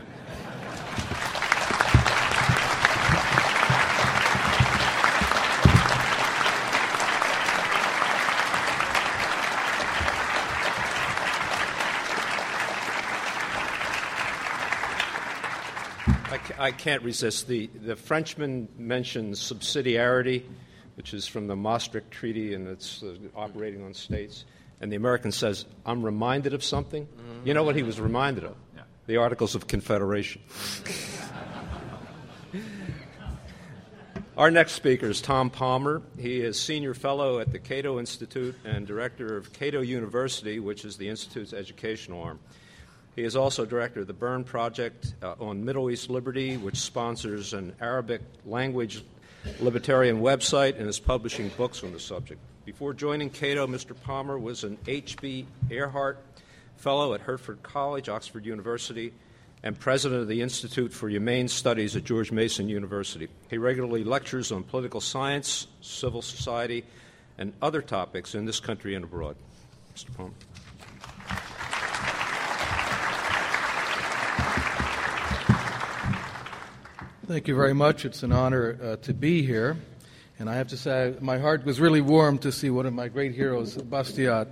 I 16.62 16.71
can't 16.71 17.02
resist. 17.02 17.47
The, 17.47 17.71
the 17.74 17.95
Frenchman 17.95 18.67
mentions 18.78 19.39
subsidiarity, 19.39 20.43
which 20.95 21.12
is 21.12 21.26
from 21.26 21.47
the 21.47 21.55
Maastricht 21.55 22.12
Treaty, 22.12 22.53
and 22.53 22.68
it's 22.68 23.01
uh, 23.01 23.16
operating 23.36 23.84
on 23.84 23.95
states. 23.95 24.45
And 24.80 24.91
the 24.91 24.95
American 24.95 25.32
says, 25.32 25.66
I'm 25.88 26.03
reminded 26.03 26.53
of 26.53 26.64
something. 26.64 27.07
Mm-hmm. 27.07 27.47
You 27.47 27.55
know 27.55 27.64
what 27.64 27.76
he 27.76 27.82
was 27.82 27.99
reminded 27.99 28.43
of? 28.43 28.55
Yeah. 28.76 28.84
The 29.07 29.18
Articles 29.18 29.55
of 29.55 29.66
Confederation. 29.66 30.43
Our 34.38 34.51
next 34.51 34.74
speaker 34.74 35.07
is 35.07 35.20
Tom 35.20 35.49
Palmer. 35.49 36.03
He 36.20 36.41
is 36.41 36.59
senior 36.59 36.93
fellow 36.93 37.39
at 37.39 37.51
the 37.51 37.59
Cato 37.59 37.97
Institute 37.99 38.55
and 38.64 38.86
director 38.86 39.36
of 39.36 39.51
Cato 39.51 39.82
University, 39.82 40.59
which 40.59 40.86
is 40.86 40.97
the 40.97 41.09
Institute's 41.09 41.53
educational 41.53 42.22
arm. 42.22 42.39
He 43.16 43.24
is 43.24 43.36
also 43.36 43.66
director 43.66 44.01
of 44.01 44.07
the 44.07 44.14
Bern 44.14 44.43
Project 44.43 45.16
uh, 45.22 45.36
on 45.39 45.66
Middle 45.66 45.91
East 45.91 46.09
Liberty, 46.09 46.57
which 46.57 46.78
sponsors 46.78 47.53
an 47.53 47.74
Arabic 47.82 48.22
language 48.45 49.03
libertarian 49.59 50.22
website 50.22 50.80
and 50.80 50.88
is 50.88 50.99
publishing 50.99 51.49
books 51.57 51.84
on 51.84 51.91
the 51.91 51.99
subject. 51.99 52.39
Before 52.64 52.93
joining 52.93 53.30
Cato, 53.30 53.68
Mr. 53.68 53.99
Palmer 54.03 54.38
was 54.38 54.64
an 54.64 54.78
H.B. 54.88 55.45
Earhart 55.70 56.20
Fellow 56.78 57.14
at 57.14 57.22
Hertford 57.22 57.62
College, 57.64 58.07
Oxford 58.07 58.45
University, 58.45 59.14
and 59.64 59.78
president 59.78 60.22
of 60.22 60.28
the 60.28 60.41
Institute 60.41 60.93
for 60.93 61.09
Humane 61.09 61.47
Studies 61.47 61.95
at 61.95 62.03
George 62.03 62.32
Mason 62.32 62.70
University. 62.70 63.28
He 63.49 63.57
regularly 63.57 64.03
lectures 64.03 64.51
on 64.51 64.64
political 64.64 65.01
science, 65.01 65.68
civil 65.82 66.22
society, 66.22 66.86
and 67.38 67.53
other 67.62 67.82
topics 67.82 68.36
in 68.36 68.45
this 68.45 68.59
country 68.59 68.95
and 68.95 69.03
abroad. 69.03 69.36
Mr. 69.95 70.16
Palmer. 70.16 70.34
Thank 77.32 77.48
you 77.48 77.56
very 77.56 77.74
much. 77.74 78.04
It's 78.04 78.24
an 78.24 78.34
honor 78.34 78.78
uh, 78.84 78.96
to 79.04 79.14
be 79.14 79.42
here. 79.42 79.78
And 80.38 80.50
I 80.50 80.56
have 80.56 80.68
to 80.68 80.76
say, 80.76 81.16
my 81.22 81.38
heart 81.38 81.64
was 81.64 81.80
really 81.80 82.02
warmed 82.02 82.42
to 82.42 82.52
see 82.52 82.70
one 82.70 82.86
of 82.86 82.94
my 82.94 83.08
great 83.08 83.34
heroes, 83.34 83.78
Bastiat, 83.78 84.50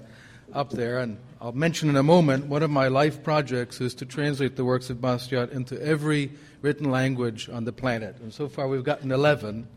up 0.53 0.69
there. 0.69 0.99
And 0.99 1.17
I'll 1.41 1.51
mention 1.51 1.89
in 1.89 1.97
a 1.97 2.03
moment 2.03 2.45
one 2.45 2.63
of 2.63 2.71
my 2.71 2.87
life 2.87 3.21
projects 3.21 3.81
is 3.81 3.93
to 3.95 4.05
translate 4.05 4.55
the 4.55 4.63
works 4.63 4.89
of 4.89 5.01
Bastiat 5.01 5.51
into 5.51 5.77
every 5.81 6.31
written 6.61 6.89
language 6.89 7.49
on 7.49 7.65
the 7.65 7.73
planet. 7.73 8.15
And 8.21 8.33
so 8.33 8.47
far 8.47 8.69
we've 8.69 8.85
gotten 8.85 9.11
11, 9.11 9.67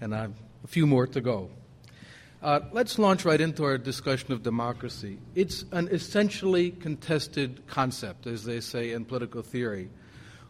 and 0.00 0.14
I 0.14 0.20
have 0.20 0.34
a 0.62 0.68
few 0.68 0.86
more 0.86 1.08
to 1.08 1.20
go. 1.20 1.50
Uh, 2.40 2.60
let's 2.70 3.00
launch 3.00 3.24
right 3.24 3.40
into 3.40 3.64
our 3.64 3.78
discussion 3.78 4.32
of 4.32 4.44
democracy. 4.44 5.18
It's 5.34 5.64
an 5.72 5.88
essentially 5.88 6.70
contested 6.70 7.66
concept, 7.66 8.28
as 8.28 8.44
they 8.44 8.60
say 8.60 8.92
in 8.92 9.06
political 9.06 9.42
theory. 9.42 9.90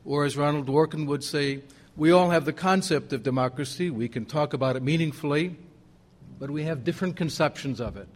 Or 0.04 0.26
as 0.26 0.36
Ronald 0.36 0.66
Dworkin 0.66 1.06
would 1.06 1.24
say, 1.24 1.62
we 1.96 2.10
all 2.10 2.30
have 2.30 2.44
the 2.44 2.52
concept 2.52 3.12
of 3.12 3.22
democracy. 3.22 3.88
We 3.90 4.08
can 4.08 4.24
talk 4.24 4.52
about 4.52 4.74
it 4.74 4.82
meaningfully, 4.82 5.56
but 6.38 6.50
we 6.50 6.64
have 6.64 6.82
different 6.82 7.16
conceptions 7.16 7.80
of 7.80 7.96
it. 7.96 8.08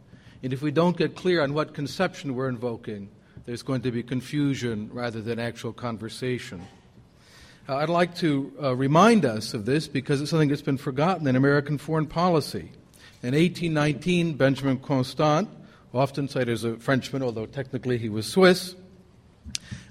And 0.42 0.52
if 0.52 0.62
we 0.62 0.70
don't 0.70 0.96
get 0.96 1.14
clear 1.14 1.42
on 1.42 1.54
what 1.54 1.74
conception 1.74 2.34
we're 2.34 2.48
invoking, 2.48 3.08
there's 3.46 3.62
going 3.62 3.82
to 3.82 3.92
be 3.92 4.02
confusion 4.02 4.90
rather 4.92 5.22
than 5.22 5.38
actual 5.38 5.72
conversation. 5.72 6.62
Uh, 7.68 7.76
I'd 7.76 7.88
like 7.88 8.16
to 8.16 8.52
uh, 8.60 8.74
remind 8.74 9.24
us 9.24 9.54
of 9.54 9.64
this 9.64 9.86
because 9.86 10.20
it's 10.20 10.30
something 10.30 10.48
that's 10.48 10.62
been 10.62 10.78
forgotten 10.78 11.26
in 11.26 11.36
American 11.36 11.78
foreign 11.78 12.06
policy. 12.06 12.72
In 13.22 13.34
1819, 13.34 14.34
Benjamin 14.34 14.78
Constant, 14.78 15.48
often 15.94 16.28
cited 16.28 16.50
as 16.50 16.64
a 16.64 16.76
Frenchman, 16.76 17.22
although 17.22 17.46
technically 17.46 17.98
he 17.98 18.08
was 18.08 18.26
Swiss, 18.26 18.74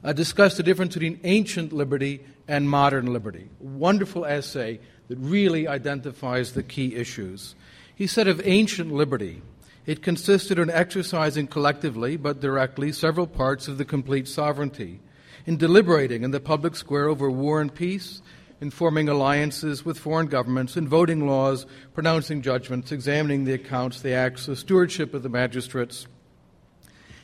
uh, 0.04 0.14
discussed 0.14 0.58
the 0.58 0.64
difference 0.64 0.94
between 0.94 1.20
ancient 1.24 1.74
liberty 1.74 2.24
and 2.48 2.70
modern 2.70 3.12
liberty. 3.12 3.50
Wonderful 3.60 4.26
essay 4.26 4.80
that 5.08 5.18
really 5.18 5.68
identifies 5.68 6.54
the 6.54 6.64
key 6.64 6.96
issues. 6.96 7.56
He 7.96 8.08
said 8.08 8.28
of 8.28 8.42
ancient 8.46 8.92
liberty, 8.92 9.42
it 9.86 10.04
consisted 10.04 10.60
in 10.60 10.70
exercising 10.70 11.48
collectively 11.48 12.18
but 12.18 12.42
directly 12.42 12.92
several 12.92 13.28
parts 13.28 13.68
of 13.68 13.78
the 13.78 13.86
complete 13.86 14.28
sovereignty, 14.28 15.00
in 15.46 15.58
deliberating 15.58 16.24
in 16.24 16.32
the 16.32 16.40
public 16.40 16.76
square 16.76 17.08
over 17.08 17.32
war 17.32 17.62
and 17.62 17.74
peace, 17.74 18.22
in 18.60 18.70
forming 18.70 19.08
alliances 19.08 19.86
with 19.86 19.98
foreign 19.98 20.28
governments, 20.28 20.76
in 20.76 20.88
voting 20.88 21.28
laws, 21.28 21.66
pronouncing 21.94 22.42
judgments, 22.42 22.92
examining 22.92 23.46
the 23.46 23.54
accounts, 23.54 24.02
the 24.02 24.14
acts, 24.14 24.48
the 24.48 24.56
stewardship 24.56 25.14
of 25.14 25.24
the 25.24 25.30
magistrates, 25.30 26.08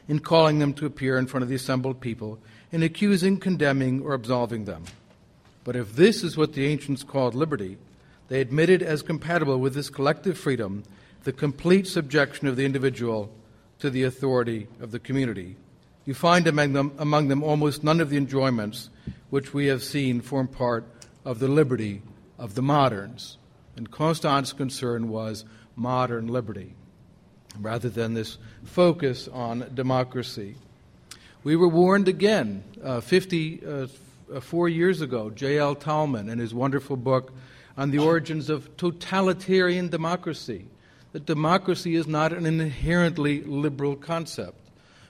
in 0.07 0.19
calling 0.19 0.59
them 0.59 0.73
to 0.73 0.85
appear 0.85 1.17
in 1.17 1.27
front 1.27 1.43
of 1.43 1.49
the 1.49 1.55
assembled 1.55 1.99
people, 1.99 2.39
in 2.71 2.83
accusing, 2.83 3.37
condemning, 3.37 4.01
or 4.01 4.13
absolving 4.13 4.65
them. 4.65 4.83
But 5.63 5.75
if 5.75 5.95
this 5.95 6.23
is 6.23 6.35
what 6.35 6.53
the 6.53 6.65
ancients 6.65 7.03
called 7.03 7.35
liberty, 7.35 7.77
they 8.27 8.41
admitted 8.41 8.81
as 8.81 9.01
compatible 9.01 9.59
with 9.59 9.73
this 9.73 9.89
collective 9.89 10.37
freedom 10.37 10.83
the 11.23 11.33
complete 11.33 11.87
subjection 11.87 12.47
of 12.47 12.55
the 12.55 12.65
individual 12.65 13.31
to 13.79 13.89
the 13.89 14.03
authority 14.03 14.67
of 14.81 14.91
the 14.91 14.99
community. 14.99 15.55
You 16.05 16.13
find 16.13 16.47
among 16.47 16.73
them, 16.73 16.93
among 16.97 17.29
them 17.29 17.43
almost 17.43 17.83
none 17.83 18.01
of 18.01 18.09
the 18.09 18.17
enjoyments 18.17 18.89
which 19.29 19.53
we 19.53 19.67
have 19.67 19.83
seen 19.83 20.19
form 20.19 20.47
part 20.47 20.85
of 21.23 21.39
the 21.39 21.47
liberty 21.47 22.01
of 22.37 22.55
the 22.55 22.61
moderns. 22.61 23.37
And 23.75 23.89
Constant's 23.89 24.51
concern 24.51 25.07
was 25.07 25.45
modern 25.75 26.27
liberty 26.27 26.73
rather 27.59 27.89
than 27.89 28.13
this 28.13 28.37
focus 28.63 29.27
on 29.27 29.71
democracy. 29.73 30.55
We 31.43 31.55
were 31.55 31.67
warned 31.67 32.07
again 32.07 32.63
uh, 32.83 33.01
54 33.01 33.69
uh, 33.69 33.87
Uh, 34.31 34.65
years 34.65 35.01
ago, 35.01 35.29
J.L. 35.29 35.75
Talmon, 35.75 36.29
in 36.29 36.39
his 36.39 36.53
wonderful 36.53 36.95
book 36.95 37.33
on 37.77 37.91
the 37.91 37.99
origins 37.99 38.49
of 38.49 38.75
totalitarian 38.77 39.89
democracy, 39.89 40.67
that 41.11 41.25
democracy 41.25 41.95
is 41.95 42.07
not 42.07 42.33
an 42.33 42.45
inherently 42.45 43.41
liberal 43.43 43.95
concept. 43.95 44.57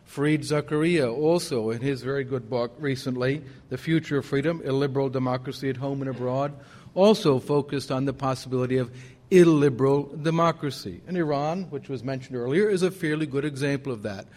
Fareed 0.10 0.42
Zakaria, 0.42 1.12
also 1.12 1.70
in 1.70 1.82
his 1.82 2.02
very 2.02 2.24
good 2.24 2.50
book 2.50 2.74
recently, 2.80 3.42
The 3.70 3.78
Future 3.78 4.18
of 4.20 4.26
Freedom 4.26 4.62
Illiberal 4.64 5.10
Democracy 5.10 5.70
at 5.70 5.78
Home 5.78 6.02
and 6.02 6.10
Abroad, 6.10 6.54
also 6.94 7.40
focused 7.40 7.92
on 7.92 8.06
the 8.06 8.14
possibility 8.14 8.78
of 8.78 8.92
illiberal 9.32 10.16
democracy. 10.16 11.02
And 11.08 11.18
Iran, 11.18 11.64
which 11.72 11.90
was 11.90 12.04
mentioned 12.04 12.38
earlier, 12.38 12.70
is 12.70 12.84
a 12.84 12.92
fairly 12.92 13.26
good 13.26 13.46
example 13.46 13.92
of 13.92 14.04
that. 14.04 14.28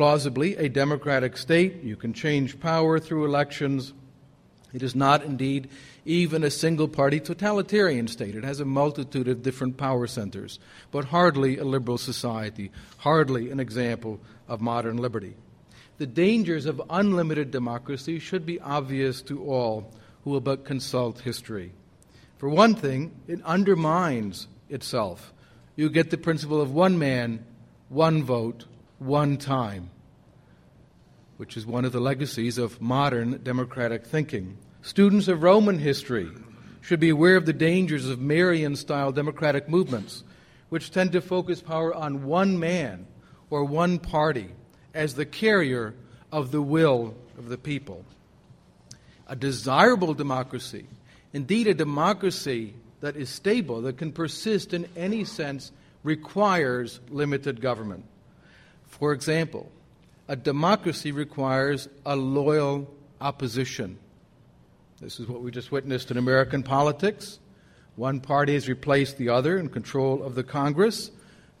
Plausibly, 0.00 0.56
a 0.56 0.70
democratic 0.70 1.36
state, 1.36 1.82
you 1.82 1.94
can 1.94 2.14
change 2.14 2.58
power 2.58 2.98
through 2.98 3.26
elections. 3.26 3.92
It 4.72 4.82
is 4.82 4.94
not 4.94 5.22
indeed 5.22 5.68
even 6.06 6.42
a 6.42 6.50
single 6.50 6.88
party 6.88 7.20
totalitarian 7.20 8.08
state. 8.08 8.34
It 8.34 8.42
has 8.42 8.60
a 8.60 8.64
multitude 8.64 9.28
of 9.28 9.42
different 9.42 9.76
power 9.76 10.06
centers, 10.06 10.58
but 10.90 11.04
hardly 11.04 11.58
a 11.58 11.64
liberal 11.64 11.98
society, 11.98 12.70
hardly 12.96 13.50
an 13.50 13.60
example 13.60 14.18
of 14.48 14.62
modern 14.62 14.96
liberty. 14.96 15.36
The 15.98 16.06
dangers 16.06 16.64
of 16.64 16.80
unlimited 16.88 17.50
democracy 17.50 18.18
should 18.20 18.46
be 18.46 18.58
obvious 18.58 19.20
to 19.24 19.44
all 19.44 19.92
who 20.24 20.30
will 20.30 20.40
but 20.40 20.64
consult 20.64 21.20
history. 21.20 21.72
For 22.38 22.48
one 22.48 22.74
thing, 22.74 23.12
it 23.28 23.42
undermines 23.44 24.48
itself. 24.70 25.34
You 25.76 25.90
get 25.90 26.08
the 26.08 26.16
principle 26.16 26.62
of 26.62 26.72
one 26.72 26.98
man, 26.98 27.44
one 27.90 28.24
vote, 28.24 28.64
one 29.00 29.38
time, 29.38 29.90
which 31.38 31.56
is 31.56 31.66
one 31.66 31.86
of 31.86 31.92
the 31.92 32.00
legacies 32.00 32.58
of 32.58 32.80
modern 32.80 33.40
democratic 33.42 34.06
thinking. 34.06 34.58
Students 34.82 35.26
of 35.26 35.42
Roman 35.42 35.78
history 35.78 36.28
should 36.82 37.00
be 37.00 37.08
aware 37.08 37.36
of 37.36 37.46
the 37.46 37.52
dangers 37.54 38.06
of 38.08 38.20
Marian 38.20 38.76
style 38.76 39.10
democratic 39.10 39.68
movements, 39.68 40.22
which 40.68 40.90
tend 40.90 41.12
to 41.12 41.22
focus 41.22 41.62
power 41.62 41.94
on 41.94 42.24
one 42.24 42.58
man 42.58 43.06
or 43.48 43.64
one 43.64 43.98
party 43.98 44.50
as 44.94 45.14
the 45.14 45.26
carrier 45.26 45.94
of 46.30 46.50
the 46.50 46.62
will 46.62 47.14
of 47.38 47.48
the 47.48 47.58
people. 47.58 48.04
A 49.26 49.34
desirable 49.34 50.12
democracy, 50.12 50.86
indeed, 51.32 51.66
a 51.66 51.74
democracy 51.74 52.74
that 53.00 53.16
is 53.16 53.30
stable, 53.30 53.80
that 53.82 53.96
can 53.96 54.12
persist 54.12 54.74
in 54.74 54.86
any 54.94 55.24
sense, 55.24 55.72
requires 56.02 57.00
limited 57.08 57.62
government. 57.62 58.04
For 58.90 59.12
example, 59.12 59.72
a 60.28 60.36
democracy 60.36 61.10
requires 61.10 61.88
a 62.04 62.14
loyal 62.14 62.92
opposition. 63.20 63.98
This 65.00 65.18
is 65.18 65.26
what 65.26 65.40
we 65.40 65.50
just 65.50 65.72
witnessed 65.72 66.10
in 66.10 66.18
American 66.18 66.62
politics. 66.62 67.38
One 67.96 68.20
party 68.20 68.54
has 68.54 68.68
replaced 68.68 69.16
the 69.16 69.30
other 69.30 69.58
in 69.58 69.70
control 69.70 70.22
of 70.22 70.34
the 70.34 70.44
Congress, 70.44 71.10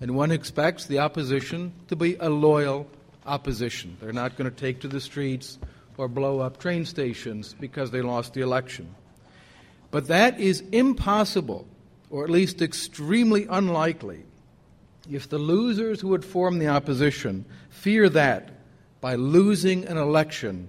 and 0.00 0.14
one 0.14 0.30
expects 0.30 0.86
the 0.86 0.98
opposition 0.98 1.72
to 1.88 1.96
be 1.96 2.16
a 2.16 2.28
loyal 2.28 2.86
opposition. 3.26 3.96
They're 4.00 4.12
not 4.12 4.36
going 4.36 4.50
to 4.50 4.56
take 4.56 4.80
to 4.80 4.88
the 4.88 5.00
streets 5.00 5.58
or 5.96 6.08
blow 6.08 6.40
up 6.40 6.58
train 6.58 6.84
stations 6.84 7.54
because 7.58 7.90
they 7.90 8.02
lost 8.02 8.34
the 8.34 8.40
election. 8.40 8.94
But 9.90 10.08
that 10.08 10.38
is 10.38 10.62
impossible, 10.72 11.66
or 12.08 12.24
at 12.24 12.30
least 12.30 12.62
extremely 12.62 13.46
unlikely, 13.50 14.24
if 15.08 15.28
the 15.28 15.38
losers 15.38 16.00
who 16.00 16.08
would 16.08 16.24
form 16.24 16.58
the 16.58 16.68
opposition 16.68 17.44
fear 17.70 18.08
that 18.08 18.50
by 19.00 19.14
losing 19.14 19.86
an 19.86 19.96
election, 19.96 20.68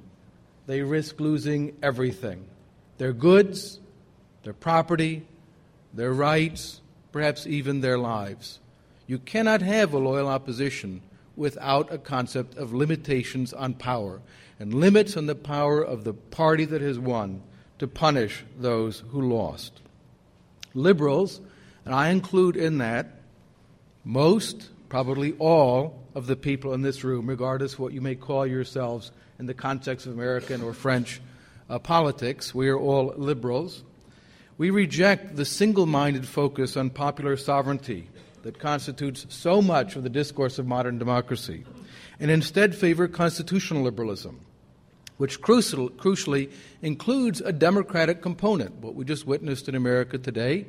they 0.67 0.81
risk 0.81 1.19
losing 1.19 1.75
everything 1.81 2.45
their 2.97 3.13
goods, 3.13 3.79
their 4.43 4.53
property, 4.53 5.25
their 5.93 6.13
rights, 6.13 6.81
perhaps 7.11 7.47
even 7.47 7.81
their 7.81 7.97
lives. 7.97 8.59
You 9.07 9.17
cannot 9.17 9.61
have 9.61 9.93
a 9.93 9.97
loyal 9.97 10.27
opposition 10.27 11.01
without 11.35 11.91
a 11.91 11.97
concept 11.97 12.55
of 12.57 12.73
limitations 12.73 13.53
on 13.53 13.73
power 13.73 14.21
and 14.59 14.73
limits 14.73 15.17
on 15.17 15.25
the 15.25 15.35
power 15.35 15.81
of 15.81 16.03
the 16.03 16.13
party 16.13 16.65
that 16.65 16.81
has 16.81 16.99
won 16.99 17.41
to 17.79 17.87
punish 17.87 18.43
those 18.59 19.03
who 19.09 19.21
lost. 19.21 19.81
Liberals, 20.75 21.41
and 21.83 21.95
I 21.95 22.09
include 22.09 22.55
in 22.55 22.77
that 22.77 23.20
most, 24.03 24.69
probably 24.89 25.33
all, 25.33 26.01
of 26.13 26.27
the 26.27 26.35
people 26.35 26.73
in 26.73 26.81
this 26.81 27.03
room, 27.03 27.27
regardless 27.27 27.73
of 27.73 27.79
what 27.79 27.93
you 27.93 28.01
may 28.01 28.15
call 28.15 28.45
yourselves 28.45 29.11
in 29.39 29.45
the 29.45 29.53
context 29.53 30.05
of 30.05 30.13
American 30.13 30.61
or 30.61 30.73
French 30.73 31.21
uh, 31.69 31.79
politics, 31.79 32.53
we 32.53 32.69
are 32.69 32.77
all 32.77 33.13
liberals. 33.15 33.83
We 34.57 34.69
reject 34.69 35.35
the 35.35 35.45
single 35.45 35.85
minded 35.85 36.27
focus 36.27 36.75
on 36.75 36.89
popular 36.89 37.37
sovereignty 37.37 38.09
that 38.43 38.59
constitutes 38.59 39.25
so 39.29 39.61
much 39.61 39.95
of 39.95 40.03
the 40.03 40.09
discourse 40.09 40.59
of 40.59 40.67
modern 40.67 40.99
democracy, 40.99 41.63
and 42.19 42.29
instead 42.29 42.75
favor 42.75 43.07
constitutional 43.07 43.83
liberalism, 43.83 44.41
which 45.17 45.41
crucial, 45.41 45.89
crucially 45.89 46.51
includes 46.81 47.39
a 47.41 47.53
democratic 47.53 48.21
component. 48.21 48.75
What 48.75 48.95
we 48.95 49.05
just 49.05 49.25
witnessed 49.25 49.69
in 49.69 49.75
America 49.75 50.17
today, 50.17 50.65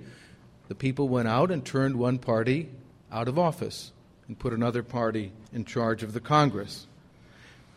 the 0.69 0.75
people 0.75 1.09
went 1.09 1.29
out 1.29 1.51
and 1.51 1.65
turned 1.65 1.97
one 1.97 2.19
party 2.19 2.69
out 3.13 3.29
of 3.29 3.39
office 3.39 3.93
and 4.27 4.39
put 4.39 4.53
another 4.53 4.83
party 4.83 5.33
in 5.53 5.65
charge 5.65 6.03
of 6.03 6.13
the 6.13 6.21
Congress. 6.21 6.87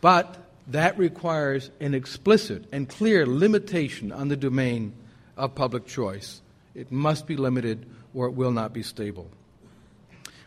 But 0.00 0.36
that 0.68 0.98
requires 0.98 1.70
an 1.80 1.94
explicit 1.94 2.64
and 2.72 2.88
clear 2.88 3.26
limitation 3.26 4.10
on 4.10 4.28
the 4.28 4.36
domain 4.36 4.94
of 5.36 5.54
public 5.54 5.86
choice. 5.86 6.40
It 6.74 6.90
must 6.90 7.26
be 7.26 7.36
limited 7.36 7.86
or 8.14 8.26
it 8.26 8.34
will 8.34 8.50
not 8.50 8.72
be 8.72 8.82
stable. 8.82 9.30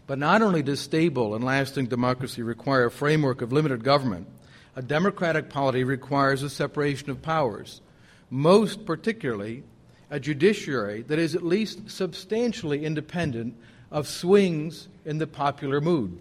But 0.07 0.17
not 0.17 0.41
only 0.41 0.63
does 0.63 0.79
stable 0.79 1.35
and 1.35 1.43
lasting 1.43 1.85
democracy 1.85 2.41
require 2.41 2.85
a 2.85 2.91
framework 2.91 3.41
of 3.41 3.53
limited 3.53 3.83
government, 3.83 4.27
a 4.75 4.81
democratic 4.81 5.49
polity 5.49 5.83
requires 5.83 6.41
a 6.41 6.49
separation 6.49 7.11
of 7.11 7.21
powers, 7.21 7.81
most 8.29 8.85
particularly 8.85 9.63
a 10.09 10.19
judiciary 10.19 11.03
that 11.03 11.19
is 11.19 11.35
at 11.35 11.43
least 11.43 11.91
substantially 11.91 12.85
independent 12.85 13.55
of 13.91 14.07
swings 14.07 14.87
in 15.05 15.17
the 15.17 15.27
popular 15.27 15.81
mood 15.81 16.19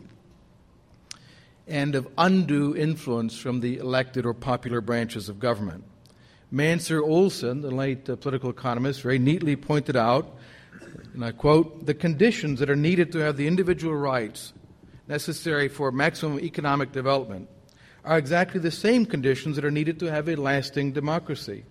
and 1.66 1.94
of 1.94 2.08
undue 2.16 2.74
influence 2.74 3.38
from 3.38 3.60
the 3.60 3.76
elected 3.76 4.24
or 4.24 4.32
popular 4.32 4.80
branches 4.80 5.28
of 5.28 5.38
government. 5.38 5.84
Mancur 6.52 7.02
Olson, 7.02 7.60
the 7.60 7.70
late 7.70 8.08
uh, 8.08 8.16
political 8.16 8.48
economist, 8.48 9.02
very 9.02 9.18
neatly 9.18 9.54
pointed 9.54 9.96
out, 9.96 10.34
and 11.12 11.22
I 11.22 11.32
quote, 11.32 11.84
the 11.84 11.92
conditions 11.92 12.60
that 12.60 12.70
are 12.70 12.76
needed 12.76 13.12
to 13.12 13.18
have 13.18 13.36
the 13.36 13.46
individual 13.46 13.94
rights 13.94 14.54
necessary 15.06 15.68
for 15.68 15.92
maximum 15.92 16.40
economic 16.40 16.92
development 16.92 17.48
are 18.02 18.16
exactly 18.16 18.60
the 18.60 18.70
same 18.70 19.04
conditions 19.04 19.56
that 19.56 19.64
are 19.64 19.70
needed 19.70 20.00
to 20.00 20.06
have 20.06 20.28
a 20.28 20.36
lasting 20.36 20.92
democracy. 20.92 21.64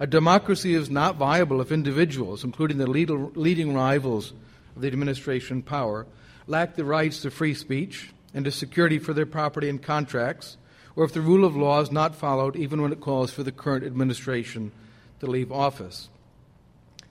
A 0.00 0.06
democracy 0.08 0.74
is 0.74 0.90
not 0.90 1.14
viable 1.14 1.60
if 1.60 1.70
individuals, 1.70 2.42
including 2.42 2.78
the 2.78 2.88
leading 2.88 3.74
rivals 3.74 4.32
the 4.76 4.86
administration 4.86 5.62
power, 5.62 6.06
lack 6.46 6.74
the 6.74 6.84
rights 6.84 7.22
to 7.22 7.30
free 7.30 7.54
speech 7.54 8.10
and 8.32 8.44
to 8.44 8.50
security 8.50 8.98
for 8.98 9.12
their 9.12 9.26
property 9.26 9.68
and 9.68 9.82
contracts, 9.82 10.56
or 10.96 11.04
if 11.04 11.12
the 11.12 11.20
rule 11.20 11.44
of 11.44 11.56
law 11.56 11.80
is 11.80 11.90
not 11.90 12.14
followed 12.14 12.56
even 12.56 12.82
when 12.82 12.92
it 12.92 13.00
calls 13.00 13.30
for 13.30 13.42
the 13.42 13.52
current 13.52 13.84
administration 13.84 14.72
to 15.20 15.26
leave 15.26 15.50
office. 15.50 16.08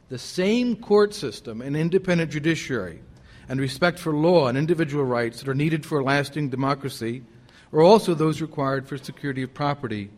The 0.09 0.19
same 0.19 0.75
court 0.75 1.13
system 1.13 1.61
and 1.61 1.75
independent 1.75 2.31
judiciary 2.31 3.01
and 3.49 3.59
respect 3.59 3.99
for 3.99 4.13
law 4.13 4.47
and 4.47 4.57
individual 4.57 5.03
rights 5.03 5.39
that 5.39 5.49
are 5.49 5.55
needed 5.55 5.85
for 5.85 5.99
a 5.99 6.03
lasting 6.03 6.49
democracy 6.49 7.23
are 7.71 7.81
also 7.81 8.13
those 8.13 8.41
required 8.41 8.87
for 8.87 8.97
security 8.97 9.43
of 9.43 9.53
property 9.53 10.09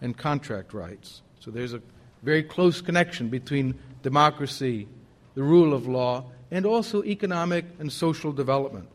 and 0.00 0.16
contract 0.16 0.72
rights. 0.72 1.22
So 1.40 1.50
there's 1.50 1.74
a 1.74 1.82
very 2.22 2.42
close 2.42 2.80
connection 2.80 3.28
between 3.28 3.78
democracy, 4.02 4.88
the 5.34 5.42
rule 5.42 5.74
of 5.74 5.86
law, 5.86 6.24
and 6.52 6.66
also 6.66 7.02
economic 7.02 7.64
and 7.78 7.90
social 7.90 8.30
development. 8.30 8.86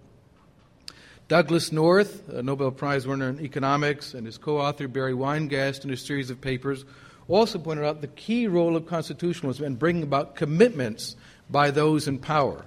Douglass 1.27 1.71
North, 1.71 2.29
a 2.29 2.43
Nobel 2.43 2.71
Prize 2.71 3.07
winner 3.07 3.27
in 3.27 3.41
economics, 3.41 4.13
and 4.13 4.27
his 4.27 4.37
co 4.37 4.61
author 4.61 4.87
Barry 4.87 5.13
Weingast 5.13 5.83
in 5.83 5.89
a 5.89 5.97
series 5.97 6.29
of 6.29 6.39
papers 6.39 6.85
also 7.27 7.59
pointed 7.59 7.83
out 7.83 7.99
the 7.99 8.07
key 8.07 8.47
role 8.47 8.77
of 8.77 8.85
constitutionalism 8.85 9.65
in 9.65 9.75
bringing 9.75 10.03
about 10.03 10.35
commitments 10.35 11.17
by 11.49 11.71
those 11.71 12.07
in 12.07 12.19
power. 12.19 12.63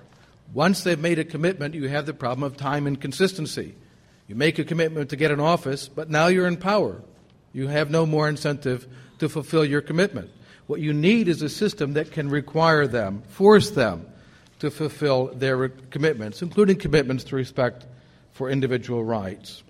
Once 0.52 0.82
they've 0.82 0.98
made 0.98 1.20
a 1.20 1.24
commitment, 1.24 1.74
you 1.74 1.88
have 1.88 2.04
the 2.04 2.12
problem 2.12 2.42
of 2.42 2.56
time 2.56 2.86
and 2.86 3.00
consistency. 3.00 3.74
You 4.26 4.34
make 4.34 4.58
a 4.58 4.64
commitment 4.64 5.08
to 5.10 5.16
get 5.16 5.30
an 5.30 5.40
office, 5.40 5.88
but 5.88 6.10
now 6.10 6.26
you're 6.26 6.48
in 6.48 6.56
power. 6.56 7.00
You 7.52 7.68
have 7.68 7.90
no 7.90 8.04
more 8.04 8.28
incentive 8.28 8.88
to 9.20 9.28
fulfill 9.28 9.64
your 9.64 9.80
commitment. 9.80 10.30
What 10.66 10.80
you 10.80 10.92
need 10.92 11.28
is 11.28 11.42
a 11.42 11.48
system 11.48 11.94
that 11.94 12.10
can 12.10 12.28
require 12.28 12.88
them, 12.88 13.22
force 13.28 13.70
them 13.70 14.06
to 14.60 14.70
fulfill 14.70 15.26
their 15.34 15.68
commitments, 15.68 16.42
including 16.42 16.76
commitments 16.76 17.24
to 17.24 17.36
respect 17.36 17.86
for 18.32 18.48
individual 18.48 19.02
rights. 19.02 19.62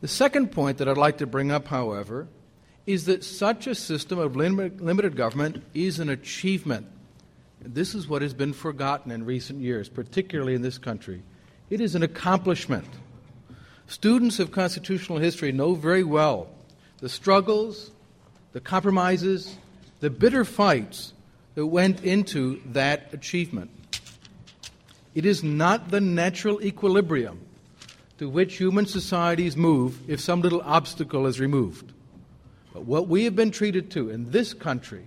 The 0.00 0.08
second 0.08 0.52
point 0.52 0.78
that 0.78 0.88
I'd 0.88 0.96
like 0.96 1.18
to 1.18 1.26
bring 1.26 1.50
up, 1.50 1.68
however, 1.68 2.28
is 2.86 3.04
that 3.06 3.24
such 3.24 3.66
a 3.66 3.74
system 3.74 4.18
of 4.18 4.36
limited 4.36 5.16
government 5.16 5.62
is 5.74 5.98
an 5.98 6.08
achievement. 6.08 6.86
This 7.60 7.94
is 7.94 8.08
what 8.08 8.22
has 8.22 8.34
been 8.34 8.52
forgotten 8.52 9.12
in 9.12 9.24
recent 9.24 9.60
years, 9.60 9.88
particularly 9.88 10.54
in 10.54 10.62
this 10.62 10.78
country. 10.78 11.22
It 11.70 11.80
is 11.80 11.94
an 11.94 12.02
accomplishment. 12.02 12.88
Students 13.86 14.40
of 14.40 14.50
constitutional 14.50 15.18
history 15.18 15.52
know 15.52 15.74
very 15.74 16.04
well 16.04 16.48
the 16.98 17.08
struggles, 17.08 17.92
the 18.52 18.60
compromises, 18.60 19.56
the 20.00 20.10
bitter 20.10 20.44
fights 20.44 21.12
that 21.54 21.66
went 21.66 22.02
into 22.04 22.60
that 22.72 23.12
achievement. 23.12 23.70
It 25.14 25.26
is 25.26 25.42
not 25.42 25.90
the 25.90 26.00
natural 26.00 26.62
equilibrium 26.62 27.40
to 28.18 28.28
which 28.28 28.56
human 28.56 28.86
societies 28.86 29.56
move 29.56 29.98
if 30.08 30.20
some 30.20 30.40
little 30.40 30.62
obstacle 30.62 31.26
is 31.26 31.40
removed. 31.40 31.92
But 32.72 32.84
what 32.84 33.08
we 33.08 33.24
have 33.24 33.36
been 33.36 33.50
treated 33.50 33.90
to 33.92 34.08
in 34.08 34.30
this 34.30 34.54
country 34.54 35.04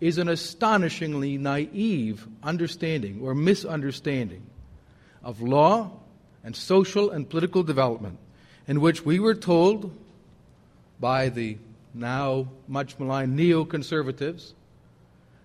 is 0.00 0.18
an 0.18 0.28
astonishingly 0.28 1.38
naive 1.38 2.26
understanding 2.42 3.20
or 3.22 3.34
misunderstanding 3.34 4.42
of 5.22 5.40
law 5.40 5.90
and 6.42 6.56
social 6.56 7.10
and 7.10 7.28
political 7.28 7.62
development, 7.62 8.18
in 8.66 8.80
which 8.80 9.04
we 9.04 9.20
were 9.20 9.34
told 9.34 9.92
by 10.98 11.28
the 11.28 11.56
now 11.94 12.48
much 12.68 12.98
maligned 12.98 13.38
neoconservatives 13.38 14.52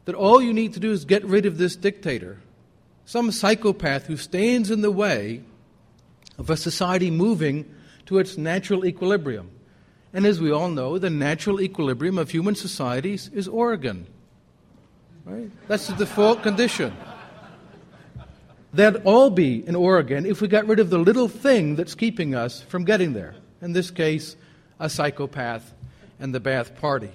that 0.05 0.15
all 0.15 0.41
you 0.41 0.53
need 0.53 0.73
to 0.73 0.79
do 0.79 0.91
is 0.91 1.05
get 1.05 1.25
rid 1.25 1.45
of 1.45 1.57
this 1.57 1.75
dictator 1.75 2.39
some 3.05 3.31
psychopath 3.31 4.07
who 4.07 4.17
stands 4.17 4.71
in 4.71 4.81
the 4.81 4.91
way 4.91 5.43
of 6.37 6.49
a 6.49 6.57
society 6.57 7.11
moving 7.11 7.71
to 8.07 8.17
its 8.17 8.37
natural 8.37 8.85
equilibrium. 8.85 9.51
And 10.11 10.25
as 10.25 10.41
we 10.41 10.51
all 10.51 10.69
know, 10.69 10.97
the 10.97 11.09
natural 11.09 11.61
equilibrium 11.61 12.17
of 12.17 12.31
human 12.31 12.55
societies 12.55 13.29
is 13.33 13.47
Oregon. 13.47 14.07
Right? 15.23 15.51
That's 15.67 15.87
the 15.87 15.95
default 15.95 16.43
condition. 16.43 16.95
That'd 18.73 19.03
all 19.05 19.29
be 19.29 19.65
in 19.65 19.75
Oregon 19.75 20.25
if 20.25 20.41
we 20.41 20.47
got 20.47 20.67
rid 20.67 20.79
of 20.79 20.89
the 20.89 20.97
little 20.97 21.27
thing 21.27 21.75
that's 21.75 21.95
keeping 21.95 22.35
us 22.35 22.61
from 22.61 22.85
getting 22.85 23.13
there. 23.13 23.35
In 23.61 23.73
this 23.73 23.91
case, 23.91 24.35
a 24.79 24.89
psychopath 24.89 25.73
and 26.19 26.33
the 26.33 26.41
Ba'ath 26.41 26.75
Party. 26.75 27.11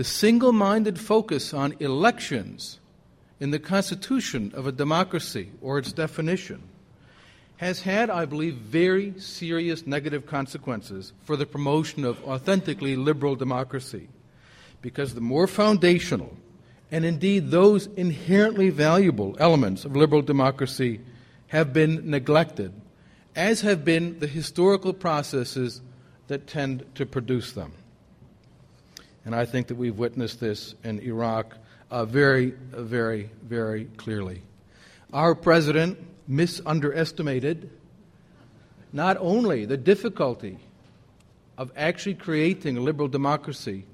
The 0.00 0.04
single 0.04 0.52
minded 0.52 0.98
focus 0.98 1.52
on 1.52 1.74
elections 1.78 2.80
in 3.38 3.50
the 3.50 3.58
constitution 3.58 4.50
of 4.54 4.66
a 4.66 4.72
democracy 4.72 5.50
or 5.60 5.78
its 5.78 5.92
definition 5.92 6.62
has 7.58 7.82
had, 7.82 8.08
I 8.08 8.24
believe, 8.24 8.54
very 8.54 9.12
serious 9.20 9.86
negative 9.86 10.24
consequences 10.24 11.12
for 11.24 11.36
the 11.36 11.44
promotion 11.44 12.06
of 12.06 12.24
authentically 12.24 12.96
liberal 12.96 13.36
democracy. 13.36 14.08
Because 14.80 15.12
the 15.12 15.20
more 15.20 15.46
foundational, 15.46 16.34
and 16.90 17.04
indeed 17.04 17.50
those 17.50 17.86
inherently 17.88 18.70
valuable 18.70 19.36
elements 19.38 19.84
of 19.84 19.96
liberal 19.96 20.22
democracy 20.22 21.02
have 21.48 21.74
been 21.74 22.08
neglected, 22.08 22.72
as 23.36 23.60
have 23.60 23.84
been 23.84 24.18
the 24.18 24.26
historical 24.26 24.94
processes 24.94 25.82
that 26.28 26.46
tend 26.46 26.86
to 26.94 27.04
produce 27.04 27.52
them. 27.52 27.74
And 29.24 29.34
I 29.34 29.44
think 29.44 29.68
that 29.68 29.76
we've 29.76 29.98
witnessed 29.98 30.40
this 30.40 30.74
in 30.82 31.00
Iraq 31.00 31.56
uh, 31.90 32.04
very, 32.04 32.50
very, 32.72 33.30
very 33.42 33.84
clearly. 33.96 34.42
Our 35.12 35.34
president 35.34 35.98
misunderestimated 36.28 37.70
not 38.92 39.16
only 39.20 39.64
the 39.64 39.76
difficulty 39.76 40.58
of 41.58 41.72
actually 41.76 42.14
creating 42.14 42.76
a 42.76 42.80
liberal 42.80 43.08
democracy, 43.08 43.84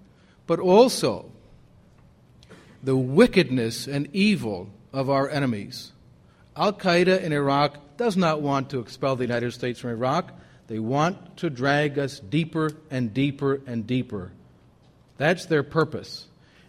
but 0.47 0.61
also 0.61 1.31
the 2.83 2.97
wickedness 2.97 3.87
and 3.89 4.09
evil 4.13 4.69
of 4.93 5.11
our 5.11 5.29
enemies. 5.29 5.93
Al 6.57 6.73
Qaeda 6.73 7.21
in 7.23 7.33
Iraq 7.33 7.97
does 7.97 8.17
not 8.17 8.41
want 8.41 8.71
to 8.71 8.79
expel 8.79 9.17
the 9.17 9.25
United 9.25 9.53
States 9.53 9.81
from 9.81 9.91
Iraq. 9.91 10.33
They 10.69 10.79
want 10.79 11.39
to 11.39 11.51
drag 11.51 11.99
us 11.99 12.21
deeper 12.21 12.71
and 12.91 13.13
deeper 13.13 13.61
and 13.67 13.87
deeper. 13.87 14.33
That's 15.19 15.47
their 15.47 15.63
purpose. 15.63 16.27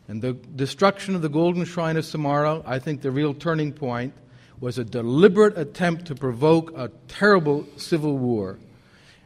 And 0.07 0.21
the 0.21 0.33
destruction 0.33 1.15
of 1.15 1.21
the 1.21 1.29
Golden 1.29 1.65
Shrine 1.65 1.97
of 1.97 2.05
Samarra, 2.05 2.63
I 2.65 2.79
think 2.79 3.01
the 3.01 3.11
real 3.11 3.33
turning 3.33 3.73
point, 3.73 4.13
was 4.59 4.77
a 4.77 4.83
deliberate 4.83 5.57
attempt 5.57 6.05
to 6.05 6.15
provoke 6.15 6.75
a 6.75 6.91
terrible 7.07 7.67
civil 7.75 8.17
war. 8.17 8.57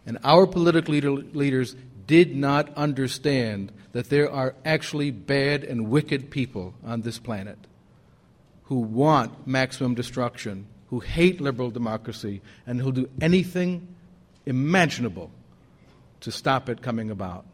And 0.05 0.17
our 0.23 0.47
political 0.47 0.93
leader, 0.93 1.11
leaders 1.11 1.75
did 2.07 2.35
not 2.35 2.73
understand 2.75 3.71
that 3.91 4.09
there 4.09 4.31
are 4.31 4.55
actually 4.65 5.11
bad 5.11 5.63
and 5.63 5.89
wicked 5.89 6.31
people 6.31 6.73
on 6.83 7.01
this 7.01 7.19
planet 7.19 7.57
who 8.63 8.77
want 8.77 9.45
maximum 9.47 9.93
destruction, 9.93 10.65
who 10.89 10.99
hate 10.99 11.39
liberal 11.39 11.69
democracy, 11.69 12.41
and 12.65 12.81
who'll 12.81 12.91
do 12.91 13.09
anything 13.21 13.87
imaginable 14.45 15.29
to 16.21 16.31
stop 16.31 16.69
it 16.69 16.81
coming 16.81 17.11
about. 17.11 17.45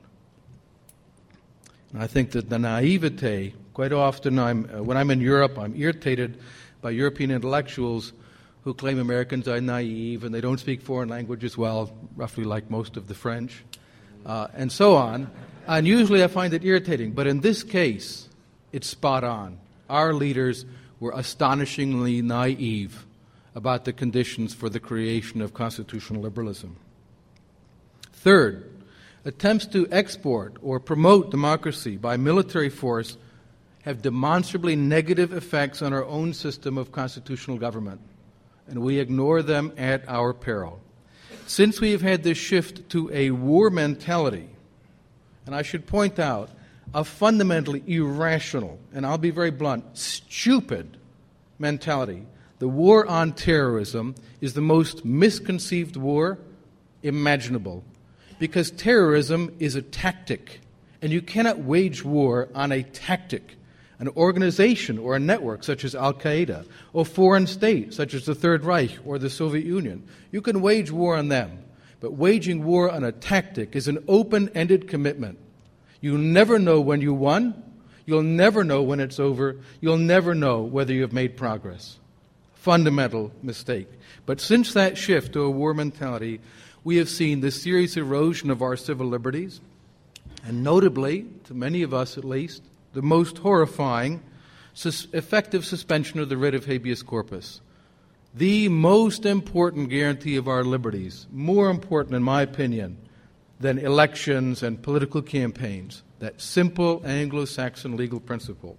And 1.98 2.04
I 2.04 2.06
think 2.06 2.30
that 2.34 2.48
the 2.48 2.60
naivete, 2.60 3.56
quite 3.74 3.92
often 3.92 4.38
I'm, 4.38 4.70
uh, 4.72 4.84
when 4.84 4.98
I'm 4.98 5.10
in 5.10 5.20
Europe, 5.20 5.58
I'm 5.58 5.76
irritated 5.76 6.40
by 6.80 6.92
European 6.92 7.32
intellectuals 7.32 8.14
who 8.64 8.76
claim 8.76 9.00
Americans 9.00 9.48
are 9.48 9.60
naive 9.60 10.24
and 10.24 10.32
they 10.32 10.40
don't 10.40 10.60
speak 10.60 10.84
foreign 10.84 11.10
languages 11.10 11.58
well, 11.58 11.92
roughly 12.16 12.44
like 12.44 12.70
most 12.70 12.98
of 12.98 13.08
the 13.08 13.16
French, 13.16 13.64
uh, 14.28 14.48
and 14.54 14.72
so 14.72 14.96
on. 14.96 15.32
And 15.66 15.88
usually 15.88 16.24
I 16.24 16.28
find 16.28 16.54
it 16.54 16.64
irritating, 16.64 17.14
but 17.14 17.26
in 17.26 17.42
this 17.42 17.64
case, 17.64 18.30
it's 18.72 18.86
spot 18.86 19.24
on. 19.24 19.58
Our 19.90 20.14
leaders 20.14 20.66
were 21.00 21.14
astonishingly 21.16 22.22
naive 22.22 23.08
about 23.56 23.86
the 23.86 23.92
conditions 23.92 24.54
for 24.54 24.70
the 24.70 24.80
creation 24.80 25.42
of 25.42 25.56
constitutional 25.56 26.22
liberalism. 26.22 26.76
Third, 28.14 28.77
attempts 29.28 29.66
to 29.66 29.86
export 29.92 30.56
or 30.62 30.80
promote 30.80 31.30
democracy 31.30 31.98
by 31.98 32.16
military 32.16 32.70
force 32.70 33.18
have 33.82 34.02
demonstrably 34.02 34.74
negative 34.74 35.34
effects 35.34 35.82
on 35.82 35.92
our 35.92 36.06
own 36.06 36.34
system 36.34 36.78
of 36.78 36.94
constitutional 36.94 37.58
government, 37.58 38.00
and 38.70 38.82
we 38.82 39.00
ignore 39.00 39.44
them 39.44 39.74
at 39.76 40.02
our 40.08 40.34
peril. 40.34 40.80
Since 41.46 41.82
we 41.82 41.92
have 41.92 42.02
had 42.02 42.24
this 42.24 42.38
shift 42.38 42.90
to 42.92 43.12
a 43.12 43.32
war 43.32 43.70
mentality, 43.70 44.48
and 45.46 45.54
I 45.54 45.62
should 45.62 45.86
point 45.86 46.20
out, 46.20 46.50
a 46.94 47.04
fundamentally 47.04 47.84
irrational, 47.86 48.80
and 48.94 49.06
I'll 49.06 49.18
be 49.18 49.32
very 49.32 49.52
blunt, 49.52 49.98
stupid 49.98 50.96
mentality. 51.60 52.24
The 52.60 52.70
war 52.70 53.06
on 53.06 53.34
terrorism 53.34 54.16
is 54.40 54.54
the 54.54 54.62
most 54.62 55.04
misconceived 55.04 55.98
war 55.98 56.40
imaginable 57.04 57.84
because 58.40 58.72
terrorism 58.72 59.56
is 59.60 59.76
a 59.76 59.82
tactic, 59.82 60.62
and 61.02 61.12
you 61.12 61.22
cannot 61.22 61.60
wage 61.60 62.04
war 62.04 62.50
on 62.54 62.72
a 62.72 62.84
tactic. 62.84 63.56
An 64.00 64.10
organization 64.10 65.00
or 65.00 65.16
a 65.16 65.20
network 65.20 65.64
such 65.64 65.84
as 65.84 65.96
Al 65.96 66.14
Qaeda, 66.14 66.68
or 66.94 67.04
foreign 67.04 67.48
state 67.48 67.96
such 67.96 68.14
as 68.14 68.26
the 68.26 68.36
Third 68.36 68.64
Reich 68.64 69.00
or 69.04 69.18
the 69.18 69.30
Soviet 69.30 69.66
Union. 69.66 70.08
You 70.32 70.42
can 70.42 70.62
wage 70.62 70.92
war 70.92 71.18
on 71.18 71.30
them, 71.30 71.64
but 72.00 72.14
waging 72.14 72.64
war 72.64 72.92
on 72.92 73.04
a 73.04 73.12
tactic 73.12 73.76
is 73.76 73.88
an 73.88 74.04
open 74.08 74.50
ended 74.54 74.88
commitment. 74.88 75.40
You 76.00 76.18
never 76.20 76.60
know 76.60 76.80
when 76.80 77.02
you 77.02 77.12
won, 77.12 77.64
you'll 78.06 78.22
never 78.22 78.64
know 78.64 78.84
when 78.84 79.00
it's 79.00 79.20
over, 79.20 79.58
you'll 79.82 79.98
never 79.98 80.36
know 80.36 80.62
whether 80.62 80.94
you've 80.94 81.12
made 81.12 81.36
progress. 81.36 81.98
Fundamental 82.54 83.32
mistake. 83.42 83.88
But 84.28 84.40
since 84.40 84.74
that 84.74 84.98
shift 84.98 85.34
to 85.34 85.42
a 85.42 85.50
war 85.50 85.74
mentality, 85.74 86.40
we 86.88 86.96
have 86.96 87.10
seen 87.10 87.42
the 87.42 87.52
serious 87.52 87.98
erosion 87.98 88.50
of 88.50 88.62
our 88.62 88.78
civil 88.78 89.06
liberties, 89.06 89.60
and 90.46 90.64
notably, 90.64 91.26
to 91.44 91.54
many 91.54 91.84
of 91.84 91.94
us 91.94 92.18
at 92.18 92.24
least, 92.24 92.64
the 92.94 93.02
most 93.02 93.40
horrifying 93.40 94.24
sus- 94.74 95.06
effective 95.12 95.66
suspension 95.66 96.18
of 96.22 96.30
the 96.30 96.38
writ 96.38 96.56
of 96.56 96.64
habeas 96.64 97.04
corpus. 97.04 97.60
The 98.34 98.70
most 98.70 99.26
important 99.26 99.90
guarantee 99.90 100.38
of 100.38 100.48
our 100.48 100.64
liberties, 100.64 101.28
more 101.30 101.70
important, 101.70 102.16
in 102.16 102.24
my 102.24 102.42
opinion, 102.42 102.96
than 103.60 103.80
elections 103.80 104.64
and 104.64 104.82
political 104.82 105.22
campaigns, 105.22 106.04
that 106.20 106.40
simple 106.40 107.02
Anglo 107.04 107.44
Saxon 107.44 107.98
legal 107.98 108.22
principle. 108.22 108.78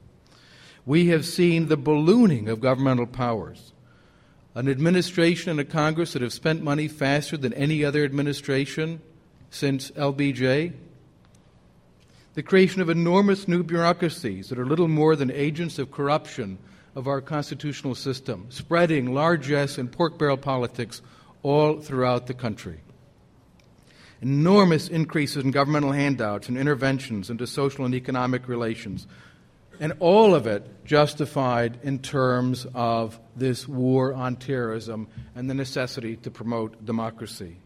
We 0.87 1.09
have 1.09 1.27
seen 1.27 1.69
the 1.69 1.77
ballooning 1.77 2.49
of 2.49 2.63
governmental 2.63 3.07
powers 3.07 3.75
an 4.55 4.69
administration 4.69 5.51
and 5.51 5.61
a 5.61 5.65
Congress 5.65 6.13
that 6.13 6.23
have 6.23 6.33
spent 6.33 6.63
money 6.63 6.89
faster 6.89 7.37
than 7.37 7.53
any 7.55 7.85
other 7.85 8.05
administration 8.05 9.01
since 9.51 9.91
LBJ. 9.93 10.73
The 12.35 12.43
creation 12.43 12.81
of 12.81 12.89
enormous 12.89 13.49
new 13.49 13.63
bureaucracies 13.63 14.49
that 14.49 14.59
are 14.59 14.67
little 14.67 14.89
more 14.89 15.17
than 15.17 15.31
agents 15.31 15.79
of 15.79 15.91
corruption 15.91 16.59
of 16.95 17.07
our 17.07 17.21
constitutional 17.21 17.95
system, 17.95 18.47
spreading 18.49 19.15
largesse 19.15 19.79
and 19.79 19.91
pork 19.91 20.19
barrel 20.19 20.37
politics 20.37 21.03
all 21.43 21.81
throughout 21.81 22.27
the 22.27 22.35
country. 22.35 22.81
Enormous 24.21 24.89
increases 24.89 25.45
in 25.45 25.53
governmental 25.53 25.93
handouts 25.93 26.49
and 26.49 26.59
interventions 26.59 27.31
into 27.31 27.47
social 27.47 27.85
and 27.85 27.95
economic 27.95 28.49
relations, 28.49 29.07
and 29.81 29.93
all 30.01 30.35
of 30.35 30.47
it 30.47 30.85
justified 30.85 31.79
in 31.83 31.99
terms 31.99 32.67
of 32.75 33.19
this 33.37 33.69
war 33.69 34.15
on 34.15 34.37
terrorism 34.37 35.09
and 35.35 35.49
the 35.49 35.55
necessity 35.55 36.17
to 36.17 36.31
promote 36.31 36.85
democracy. 36.85 37.57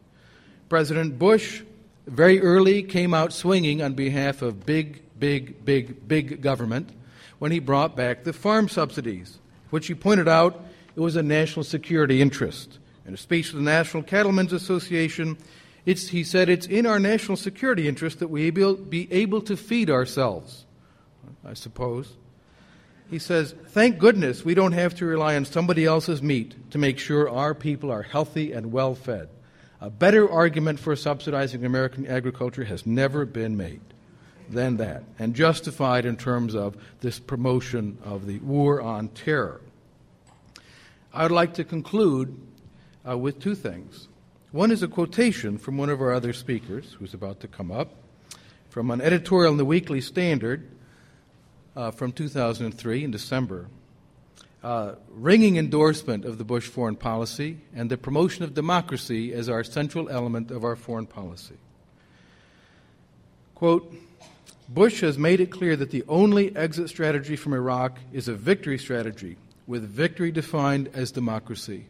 President 0.68 1.18
Bush 1.18 1.62
very 2.06 2.40
early 2.40 2.82
came 2.82 3.14
out 3.14 3.32
swinging 3.32 3.82
on 3.82 3.94
behalf 3.94 4.42
of 4.42 4.66
big, 4.66 5.02
big, 5.18 5.64
big, 5.64 6.06
big 6.08 6.42
government 6.42 6.90
when 7.38 7.52
he 7.52 7.58
brought 7.58 7.96
back 7.96 8.24
the 8.24 8.32
farm 8.32 8.68
subsidies, 8.68 9.38
which 9.70 9.86
he 9.86 9.94
pointed 9.94 10.28
out 10.28 10.64
it 10.94 11.00
was 11.00 11.16
a 11.16 11.22
national 11.22 11.64
security 11.64 12.20
interest. 12.20 12.78
In 13.06 13.14
a 13.14 13.16
speech 13.16 13.50
to 13.50 13.56
the 13.56 13.62
National 13.62 14.02
Cattlemen's 14.02 14.52
Association, 14.52 15.36
he 15.84 16.22
said, 16.24 16.48
It's 16.48 16.66
in 16.66 16.86
our 16.86 17.00
national 17.00 17.36
security 17.36 17.88
interest 17.88 18.20
that 18.20 18.28
we 18.28 18.50
be 18.50 19.08
able 19.10 19.40
to 19.42 19.56
feed 19.56 19.90
ourselves. 19.90 20.66
I 21.44 21.54
suppose. 21.54 22.14
He 23.10 23.18
says, 23.18 23.54
Thank 23.68 23.98
goodness 23.98 24.44
we 24.44 24.54
don't 24.54 24.72
have 24.72 24.94
to 24.96 25.06
rely 25.06 25.36
on 25.36 25.44
somebody 25.44 25.84
else's 25.84 26.22
meat 26.22 26.70
to 26.70 26.78
make 26.78 26.98
sure 26.98 27.28
our 27.28 27.54
people 27.54 27.90
are 27.90 28.02
healthy 28.02 28.52
and 28.52 28.72
well 28.72 28.94
fed. 28.94 29.28
A 29.80 29.90
better 29.90 30.30
argument 30.30 30.78
for 30.78 30.94
subsidizing 30.94 31.64
American 31.64 32.06
agriculture 32.06 32.64
has 32.64 32.86
never 32.86 33.26
been 33.26 33.56
made 33.56 33.80
than 34.48 34.76
that, 34.76 35.02
and 35.18 35.34
justified 35.34 36.04
in 36.04 36.16
terms 36.16 36.54
of 36.54 36.76
this 37.00 37.18
promotion 37.18 37.98
of 38.04 38.26
the 38.26 38.38
war 38.38 38.80
on 38.80 39.08
terror. 39.08 39.60
I 41.12 41.24
would 41.24 41.32
like 41.32 41.54
to 41.54 41.64
conclude 41.64 42.38
uh, 43.06 43.18
with 43.18 43.40
two 43.40 43.54
things. 43.54 44.08
One 44.52 44.70
is 44.70 44.82
a 44.82 44.88
quotation 44.88 45.58
from 45.58 45.78
one 45.78 45.88
of 45.88 46.00
our 46.00 46.12
other 46.12 46.32
speakers 46.32 46.96
who's 46.98 47.14
about 47.14 47.40
to 47.40 47.48
come 47.48 47.70
up 47.70 47.92
from 48.68 48.90
an 48.90 49.00
editorial 49.00 49.52
in 49.52 49.58
the 49.58 49.64
Weekly 49.64 50.00
Standard 50.00 50.66
uh, 51.76 51.90
from 51.90 52.12
2003 52.12 53.04
in 53.04 53.10
December, 53.10 53.66
uh, 54.62 54.94
ringing 55.10 55.56
endorsement 55.56 56.24
of 56.24 56.38
the 56.38 56.44
Bush 56.44 56.68
foreign 56.68 56.96
policy 56.96 57.58
and 57.74 57.90
the 57.90 57.96
promotion 57.96 58.44
of 58.44 58.54
democracy 58.54 59.32
as 59.32 59.48
our 59.48 59.64
central 59.64 60.08
element 60.08 60.50
of 60.50 60.64
our 60.64 60.76
foreign 60.76 61.06
policy. 61.06 61.56
Quote, 63.54 63.92
Bush 64.68 65.00
has 65.00 65.18
made 65.18 65.40
it 65.40 65.50
clear 65.50 65.76
that 65.76 65.90
the 65.90 66.04
only 66.08 66.54
exit 66.56 66.88
strategy 66.88 67.36
from 67.36 67.52
Iraq 67.52 67.98
is 68.12 68.28
a 68.28 68.34
victory 68.34 68.78
strategy, 68.78 69.36
with 69.66 69.82
victory 69.84 70.32
defined 70.32 70.88
as 70.94 71.10
democracy. 71.12 71.86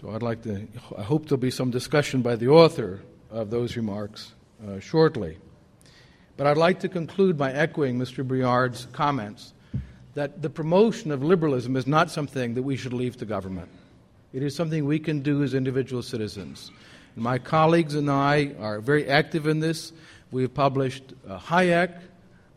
So 0.00 0.10
I'd 0.10 0.22
like 0.22 0.42
to, 0.44 0.66
I 0.96 1.02
hope 1.02 1.28
there'll 1.28 1.40
be 1.40 1.50
some 1.50 1.70
discussion 1.70 2.22
by 2.22 2.36
the 2.36 2.48
author 2.48 3.02
of 3.30 3.50
those 3.50 3.76
remarks 3.76 4.32
uh, 4.66 4.80
shortly. 4.80 5.36
But 6.40 6.46
I'd 6.46 6.56
like 6.56 6.80
to 6.80 6.88
conclude 6.88 7.36
by 7.36 7.52
echoing 7.52 7.98
Mr. 7.98 8.26
Briard's 8.26 8.86
comments 8.92 9.52
that 10.14 10.40
the 10.40 10.48
promotion 10.48 11.10
of 11.10 11.22
liberalism 11.22 11.76
is 11.76 11.86
not 11.86 12.10
something 12.10 12.54
that 12.54 12.62
we 12.62 12.78
should 12.78 12.94
leave 12.94 13.18
to 13.18 13.26
government. 13.26 13.68
It 14.32 14.42
is 14.42 14.56
something 14.56 14.86
we 14.86 15.00
can 15.00 15.20
do 15.20 15.42
as 15.42 15.52
individual 15.52 16.02
citizens. 16.02 16.70
And 17.14 17.22
my 17.22 17.36
colleagues 17.36 17.94
and 17.94 18.10
I 18.10 18.54
are 18.58 18.80
very 18.80 19.06
active 19.06 19.46
in 19.46 19.60
this. 19.60 19.92
We 20.30 20.40
have 20.40 20.54
published 20.54 21.12
uh, 21.28 21.38
Hayek, 21.38 22.00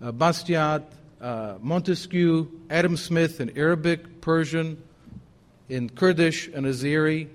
uh, 0.02 0.14
Bastiat, 0.14 0.84
uh, 1.20 1.56
Montesquieu, 1.60 2.48
Adam 2.70 2.96
Smith 2.96 3.42
in 3.42 3.58
Arabic, 3.58 4.22
Persian, 4.22 4.82
in 5.68 5.90
Kurdish 5.90 6.48
and 6.48 6.66
Azeri. 6.66 7.28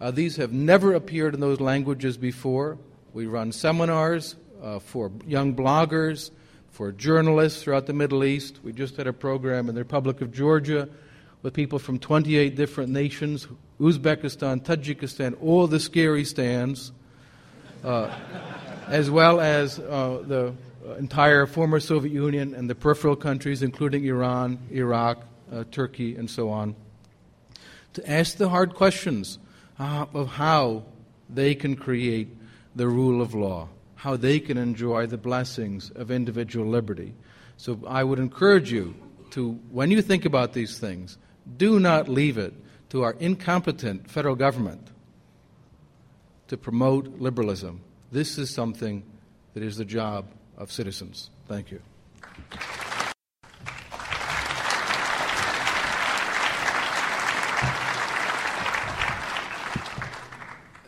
Uh, 0.00 0.12
these 0.12 0.36
have 0.36 0.52
never 0.52 0.94
appeared 0.94 1.34
in 1.34 1.40
those 1.40 1.58
languages 1.58 2.16
before. 2.16 2.78
We 3.12 3.26
run 3.26 3.50
seminars 3.50 4.36
uh, 4.62 4.78
for 4.78 5.10
young 5.26 5.54
bloggers, 5.54 6.30
for 6.70 6.92
journalists 6.92 7.62
throughout 7.62 7.86
the 7.86 7.92
Middle 7.92 8.24
East. 8.24 8.60
We 8.62 8.72
just 8.72 8.96
had 8.96 9.06
a 9.06 9.12
program 9.12 9.68
in 9.68 9.74
the 9.74 9.80
Republic 9.80 10.20
of 10.20 10.32
Georgia 10.32 10.88
with 11.42 11.54
people 11.54 11.78
from 11.78 11.98
28 11.98 12.54
different 12.56 12.92
nations 12.92 13.46
Uzbekistan, 13.80 14.62
Tajikistan, 14.62 15.36
all 15.40 15.68
the 15.68 15.78
scary 15.78 16.24
stands, 16.24 16.90
uh, 17.84 18.12
as 18.88 19.10
well 19.10 19.40
as 19.40 19.78
uh, 19.78 20.22
the 20.26 20.52
entire 20.98 21.46
former 21.46 21.78
Soviet 21.78 22.12
Union 22.12 22.54
and 22.54 22.68
the 22.68 22.74
peripheral 22.74 23.14
countries, 23.14 23.62
including 23.62 24.04
Iran, 24.04 24.58
Iraq, 24.72 25.22
uh, 25.52 25.64
Turkey, 25.70 26.16
and 26.16 26.28
so 26.28 26.50
on, 26.50 26.74
to 27.94 28.10
ask 28.10 28.36
the 28.36 28.48
hard 28.48 28.74
questions 28.74 29.38
uh, 29.78 30.06
of 30.12 30.28
how 30.28 30.82
they 31.30 31.54
can 31.54 31.76
create 31.76 32.28
the 32.74 32.88
rule 32.88 33.22
of 33.22 33.34
law 33.34 33.68
how 33.98 34.16
they 34.16 34.38
can 34.38 34.56
enjoy 34.56 35.04
the 35.06 35.18
blessings 35.18 35.90
of 35.90 36.08
individual 36.08 36.64
liberty. 36.64 37.12
So 37.56 37.80
I 37.84 38.04
would 38.04 38.20
encourage 38.20 38.70
you 38.70 38.94
to, 39.30 39.54
when 39.72 39.90
you 39.90 40.02
think 40.02 40.24
about 40.24 40.52
these 40.52 40.78
things, 40.78 41.18
do 41.56 41.80
not 41.80 42.08
leave 42.08 42.38
it 42.38 42.54
to 42.90 43.02
our 43.02 43.14
incompetent 43.18 44.08
federal 44.08 44.36
government 44.36 44.86
to 46.46 46.56
promote 46.56 47.18
liberalism. 47.18 47.80
This 48.12 48.38
is 48.38 48.50
something 48.50 49.02
that 49.54 49.64
is 49.64 49.76
the 49.76 49.84
job 49.84 50.26
of 50.56 50.70
citizens. 50.70 51.30
Thank 51.48 51.72
you. 51.72 51.82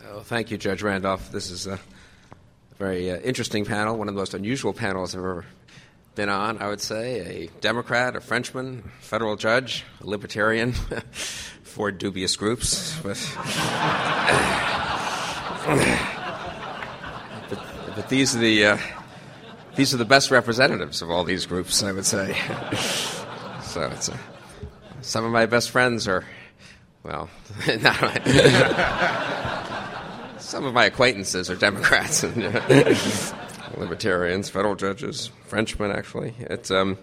Oh, 0.08 0.20
thank 0.22 0.52
you, 0.52 0.56
Judge 0.56 0.82
Randolph. 0.82 1.32
This 1.32 1.50
is 1.50 1.66
a 1.66 1.80
very 2.80 3.10
uh, 3.10 3.18
interesting 3.18 3.66
panel, 3.66 3.98
one 3.98 4.08
of 4.08 4.14
the 4.14 4.18
most 4.18 4.32
unusual 4.32 4.72
panels 4.72 5.14
I've 5.14 5.20
ever 5.20 5.44
been 6.14 6.30
on, 6.30 6.62
I 6.62 6.68
would 6.68 6.80
say. 6.80 7.20
A 7.20 7.46
Democrat, 7.60 8.16
a 8.16 8.22
Frenchman, 8.22 8.84
a 8.86 9.02
federal 9.04 9.36
judge, 9.36 9.84
a 10.00 10.06
libertarian, 10.06 10.72
four 11.62 11.92
dubious 11.92 12.36
groups. 12.36 12.98
But, 13.02 13.18
but, 17.50 17.62
but, 17.96 18.08
these 18.08 18.34
are 18.34 18.38
the. 18.38 18.64
Uh, 18.64 18.78
these 19.76 19.92
are 19.92 19.98
the 19.98 20.06
best 20.06 20.30
representatives 20.30 21.02
of 21.02 21.10
all 21.10 21.22
these 21.24 21.44
groups, 21.44 21.82
I 21.82 21.92
would 21.92 22.06
say. 22.06 22.34
so 23.62 23.82
it's 23.92 24.08
a, 24.08 24.18
some 25.02 25.26
of 25.26 25.32
my 25.32 25.44
best 25.44 25.70
friends 25.70 26.08
are, 26.08 26.24
well, 27.04 27.28
not 27.82 28.02
some 30.50 30.64
of 30.64 30.74
my 30.74 30.86
acquaintances 30.86 31.48
are 31.48 31.54
Democrats 31.54 32.24
and 32.24 32.36
libertarians, 33.76 34.50
federal 34.50 34.74
judges, 34.74 35.30
Frenchmen, 35.44 35.92
actually. 35.92 36.34
It's, 36.40 36.72
um, 36.72 36.98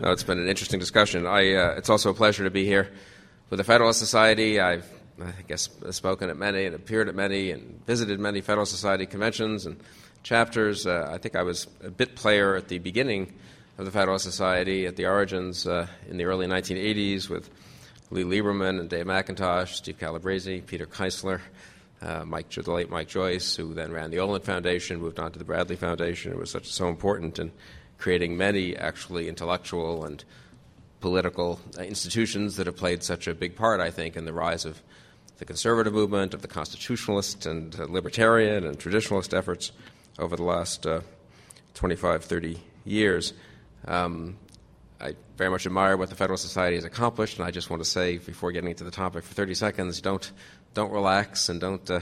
no, 0.00 0.12
it's 0.12 0.22
been 0.22 0.38
an 0.38 0.48
interesting 0.48 0.80
discussion. 0.80 1.26
I, 1.26 1.52
uh, 1.52 1.74
it's 1.76 1.90
also 1.90 2.08
a 2.08 2.14
pleasure 2.14 2.42
to 2.44 2.50
be 2.50 2.64
here 2.64 2.90
with 3.50 3.58
the 3.58 3.64
Federalist 3.64 3.98
Society. 3.98 4.60
I've, 4.60 4.90
I 5.22 5.42
guess, 5.46 5.68
spoken 5.90 6.30
at 6.30 6.38
many 6.38 6.64
and 6.64 6.74
appeared 6.74 7.10
at 7.10 7.14
many 7.14 7.50
and 7.50 7.84
visited 7.84 8.18
many 8.18 8.40
Federalist 8.40 8.72
Society 8.72 9.04
conventions 9.04 9.66
and 9.66 9.78
chapters. 10.22 10.86
Uh, 10.86 11.06
I 11.12 11.18
think 11.18 11.36
I 11.36 11.42
was 11.42 11.66
a 11.84 11.90
bit 11.90 12.16
player 12.16 12.56
at 12.56 12.68
the 12.68 12.78
beginning 12.78 13.34
of 13.76 13.84
the 13.84 13.90
Federalist 13.90 14.24
Society 14.24 14.86
at 14.86 14.96
the 14.96 15.04
origins 15.04 15.66
uh, 15.66 15.86
in 16.08 16.16
the 16.16 16.24
early 16.24 16.46
1980s 16.46 17.28
with 17.28 17.50
Lee 18.10 18.24
Liberman 18.24 18.80
and 18.80 18.88
Dave 18.88 19.04
McIntosh, 19.04 19.74
Steve 19.74 19.98
Calabresi, 19.98 20.64
Peter 20.64 20.86
Keisler 20.86 21.42
uh, 22.02 22.24
Mike, 22.24 22.50
the 22.50 22.70
late 22.70 22.90
Mike 22.90 23.08
Joyce, 23.08 23.56
who 23.56 23.74
then 23.74 23.92
ran 23.92 24.10
the 24.10 24.18
Olin 24.18 24.40
Foundation, 24.40 25.00
moved 25.00 25.18
on 25.18 25.32
to 25.32 25.38
the 25.38 25.44
Bradley 25.44 25.76
Foundation. 25.76 26.32
It 26.32 26.38
was 26.38 26.50
such 26.50 26.70
so 26.72 26.88
important 26.88 27.38
in 27.38 27.52
creating 27.98 28.36
many 28.36 28.74
actually 28.76 29.28
intellectual 29.28 30.04
and 30.04 30.24
political 31.00 31.60
uh, 31.78 31.82
institutions 31.82 32.56
that 32.56 32.66
have 32.66 32.76
played 32.76 33.02
such 33.02 33.26
a 33.26 33.34
big 33.34 33.56
part, 33.56 33.80
I 33.80 33.90
think, 33.90 34.16
in 34.16 34.24
the 34.24 34.32
rise 34.32 34.64
of 34.64 34.80
the 35.38 35.44
conservative 35.44 35.92
movement, 35.92 36.34
of 36.34 36.42
the 36.42 36.48
constitutionalist 36.48 37.46
and 37.46 37.78
uh, 37.78 37.84
libertarian 37.88 38.64
and 38.64 38.78
traditionalist 38.78 39.36
efforts 39.36 39.72
over 40.18 40.36
the 40.36 40.42
last 40.42 40.86
uh, 40.86 41.00
25, 41.74 42.24
30 42.24 42.58
years. 42.84 43.32
Um, 43.86 44.36
I 45.00 45.14
very 45.38 45.50
much 45.50 45.64
admire 45.64 45.96
what 45.96 46.10
the 46.10 46.14
Federal 46.14 46.36
Society 46.36 46.76
has 46.76 46.84
accomplished, 46.84 47.38
and 47.38 47.46
I 47.46 47.50
just 47.50 47.70
want 47.70 47.82
to 47.82 47.88
say, 47.88 48.18
before 48.18 48.52
getting 48.52 48.68
into 48.68 48.84
the 48.84 48.90
topic 48.90 49.24
for 49.24 49.32
30 49.32 49.54
seconds, 49.54 50.00
don't 50.02 50.30
don't 50.74 50.92
relax 50.92 51.48
and 51.48 51.60
don't. 51.60 51.90
Uh, 51.90 52.00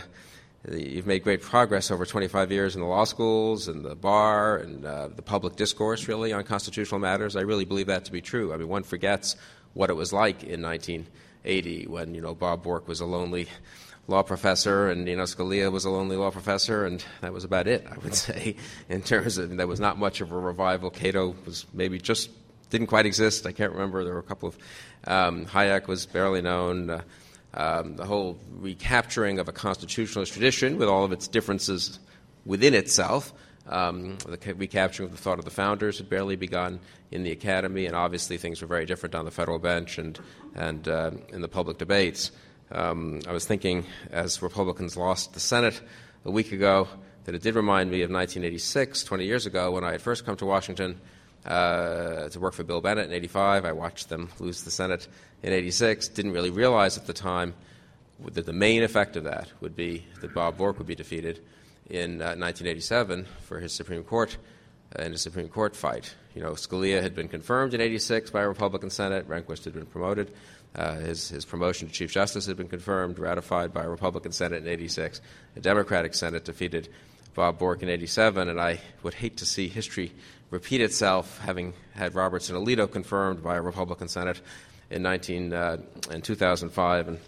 you've 0.70 1.06
made 1.06 1.22
great 1.22 1.40
progress 1.40 1.90
over 1.90 2.04
25 2.04 2.52
years 2.52 2.74
in 2.74 2.80
the 2.80 2.86
law 2.86 3.04
schools 3.04 3.68
and 3.68 3.84
the 3.84 3.94
bar 3.94 4.58
and 4.58 4.84
uh, 4.84 5.08
the 5.08 5.22
public 5.22 5.56
discourse, 5.56 6.08
really, 6.08 6.32
on 6.32 6.44
constitutional 6.44 7.00
matters. 7.00 7.36
I 7.36 7.42
really 7.42 7.64
believe 7.64 7.86
that 7.86 8.04
to 8.06 8.12
be 8.12 8.20
true. 8.20 8.52
I 8.52 8.56
mean, 8.56 8.68
one 8.68 8.82
forgets 8.82 9.36
what 9.74 9.90
it 9.90 9.94
was 9.94 10.12
like 10.12 10.42
in 10.42 10.62
1980 10.62 11.86
when, 11.86 12.14
you 12.14 12.20
know, 12.20 12.34
Bob 12.34 12.62
Bork 12.62 12.88
was 12.88 13.00
a 13.00 13.06
lonely 13.06 13.48
law 14.08 14.22
professor 14.22 14.88
and, 14.88 15.06
you 15.06 15.16
know, 15.16 15.24
Scalia 15.24 15.70
was 15.70 15.84
a 15.84 15.90
lonely 15.90 16.16
law 16.16 16.30
professor, 16.30 16.86
and 16.86 17.04
that 17.20 17.32
was 17.32 17.44
about 17.44 17.68
it, 17.68 17.86
I 17.90 17.96
would 17.98 18.14
say, 18.14 18.56
in 18.88 19.02
terms 19.02 19.38
of 19.38 19.56
there 19.56 19.66
was 19.66 19.80
not 19.80 19.98
much 19.98 20.20
of 20.20 20.32
a 20.32 20.38
revival. 20.38 20.90
Cato 20.90 21.34
was 21.46 21.66
maybe 21.72 21.98
just 21.98 22.30
didn't 22.70 22.88
quite 22.88 23.06
exist. 23.06 23.46
I 23.46 23.52
can't 23.52 23.72
remember. 23.72 24.04
There 24.04 24.14
were 24.14 24.20
a 24.20 24.24
couple 24.24 24.48
of. 24.48 24.58
Um, 25.06 25.46
Hayek 25.46 25.86
was 25.86 26.06
barely 26.06 26.42
known. 26.42 26.90
Uh, 26.90 27.02
um, 27.58 27.96
the 27.96 28.06
whole 28.06 28.38
recapturing 28.60 29.40
of 29.40 29.48
a 29.48 29.52
constitutionalist 29.52 30.32
tradition 30.32 30.78
with 30.78 30.88
all 30.88 31.04
of 31.04 31.12
its 31.12 31.26
differences 31.26 31.98
within 32.46 32.72
itself. 32.72 33.34
Um, 33.66 34.16
the 34.26 34.54
recapturing 34.54 35.08
of 35.08 35.14
the 35.14 35.20
thought 35.20 35.38
of 35.38 35.44
the 35.44 35.50
founders 35.50 35.98
had 35.98 36.08
barely 36.08 36.36
begun 36.36 36.80
in 37.10 37.24
the 37.24 37.32
academy, 37.32 37.84
and 37.86 37.96
obviously 37.96 38.38
things 38.38 38.62
were 38.62 38.68
very 38.68 38.86
different 38.86 39.14
on 39.14 39.24
the 39.24 39.30
federal 39.30 39.58
bench 39.58 39.98
and, 39.98 40.18
and 40.54 40.88
uh, 40.88 41.10
in 41.30 41.42
the 41.42 41.48
public 41.48 41.78
debates. 41.78 42.30
Um, 42.70 43.20
I 43.26 43.32
was 43.32 43.44
thinking, 43.44 43.84
as 44.12 44.40
Republicans 44.40 44.96
lost 44.96 45.34
the 45.34 45.40
Senate 45.40 45.82
a 46.24 46.30
week 46.30 46.52
ago, 46.52 46.86
that 47.24 47.34
it 47.34 47.42
did 47.42 47.56
remind 47.56 47.90
me 47.90 48.02
of 48.02 48.10
1986, 48.10 49.04
20 49.04 49.24
years 49.24 49.46
ago, 49.46 49.72
when 49.72 49.84
I 49.84 49.92
had 49.92 50.00
first 50.00 50.24
come 50.24 50.36
to 50.36 50.46
Washington 50.46 51.00
uh, 51.48 52.28
to 52.28 52.38
work 52.38 52.52
for 52.52 52.62
Bill 52.62 52.80
Bennett 52.80 53.06
in 53.06 53.12
85. 53.12 53.64
I 53.64 53.72
watched 53.72 54.08
them 54.08 54.28
lose 54.38 54.62
the 54.62 54.70
Senate 54.70 55.08
in 55.42 55.52
86. 55.52 56.08
Didn't 56.08 56.32
really 56.32 56.50
realize 56.50 56.98
at 56.98 57.06
the 57.06 57.12
time 57.12 57.54
that 58.32 58.46
the 58.46 58.52
main 58.52 58.82
effect 58.82 59.16
of 59.16 59.24
that 59.24 59.50
would 59.60 59.74
be 59.74 60.04
that 60.20 60.34
Bob 60.34 60.58
Bork 60.58 60.78
would 60.78 60.86
be 60.86 60.94
defeated 60.94 61.40
in 61.88 62.20
uh, 62.20 62.36
1987 62.36 63.26
for 63.42 63.60
his 63.60 63.72
Supreme 63.72 64.04
Court 64.04 64.36
uh, 64.96 65.02
in 65.02 65.14
a 65.14 65.18
Supreme 65.18 65.48
Court 65.48 65.74
fight. 65.74 66.14
You 66.34 66.42
know, 66.42 66.52
Scalia 66.52 67.00
had 67.00 67.14
been 67.14 67.28
confirmed 67.28 67.74
in 67.74 67.80
86 67.80 68.30
by 68.30 68.42
a 68.42 68.48
Republican 68.48 68.90
Senate. 68.90 69.26
Rehnquist 69.28 69.64
had 69.64 69.74
been 69.74 69.86
promoted. 69.86 70.32
Uh, 70.74 70.96
his, 70.96 71.30
his 71.30 71.46
promotion 71.46 71.88
to 71.88 71.94
Chief 71.94 72.12
Justice 72.12 72.44
had 72.46 72.56
been 72.56 72.68
confirmed, 72.68 73.18
ratified 73.18 73.72
by 73.72 73.84
a 73.84 73.88
Republican 73.88 74.32
Senate 74.32 74.62
in 74.62 74.68
86. 74.68 75.22
A 75.56 75.60
Democratic 75.60 76.14
Senate 76.14 76.44
defeated 76.44 76.88
Bob 77.34 77.58
Bork 77.58 77.82
in 77.82 77.88
87, 77.88 78.48
and 78.48 78.60
I 78.60 78.80
would 79.02 79.14
hate 79.14 79.38
to 79.38 79.46
see 79.46 79.68
history 79.68 80.12
repeat 80.50 80.80
itself, 80.80 81.38
having 81.38 81.74
had 81.94 82.14
Roberts 82.14 82.48
and 82.48 82.58
Alito 82.58 82.90
confirmed 82.90 83.42
by 83.42 83.56
a 83.56 83.62
Republican 83.62 84.08
Senate 84.08 84.40
in 84.90 85.02
19 85.02 85.52
uh, 85.52 85.76
in 86.10 86.22
2005, 86.22 87.08
and 87.08 87.18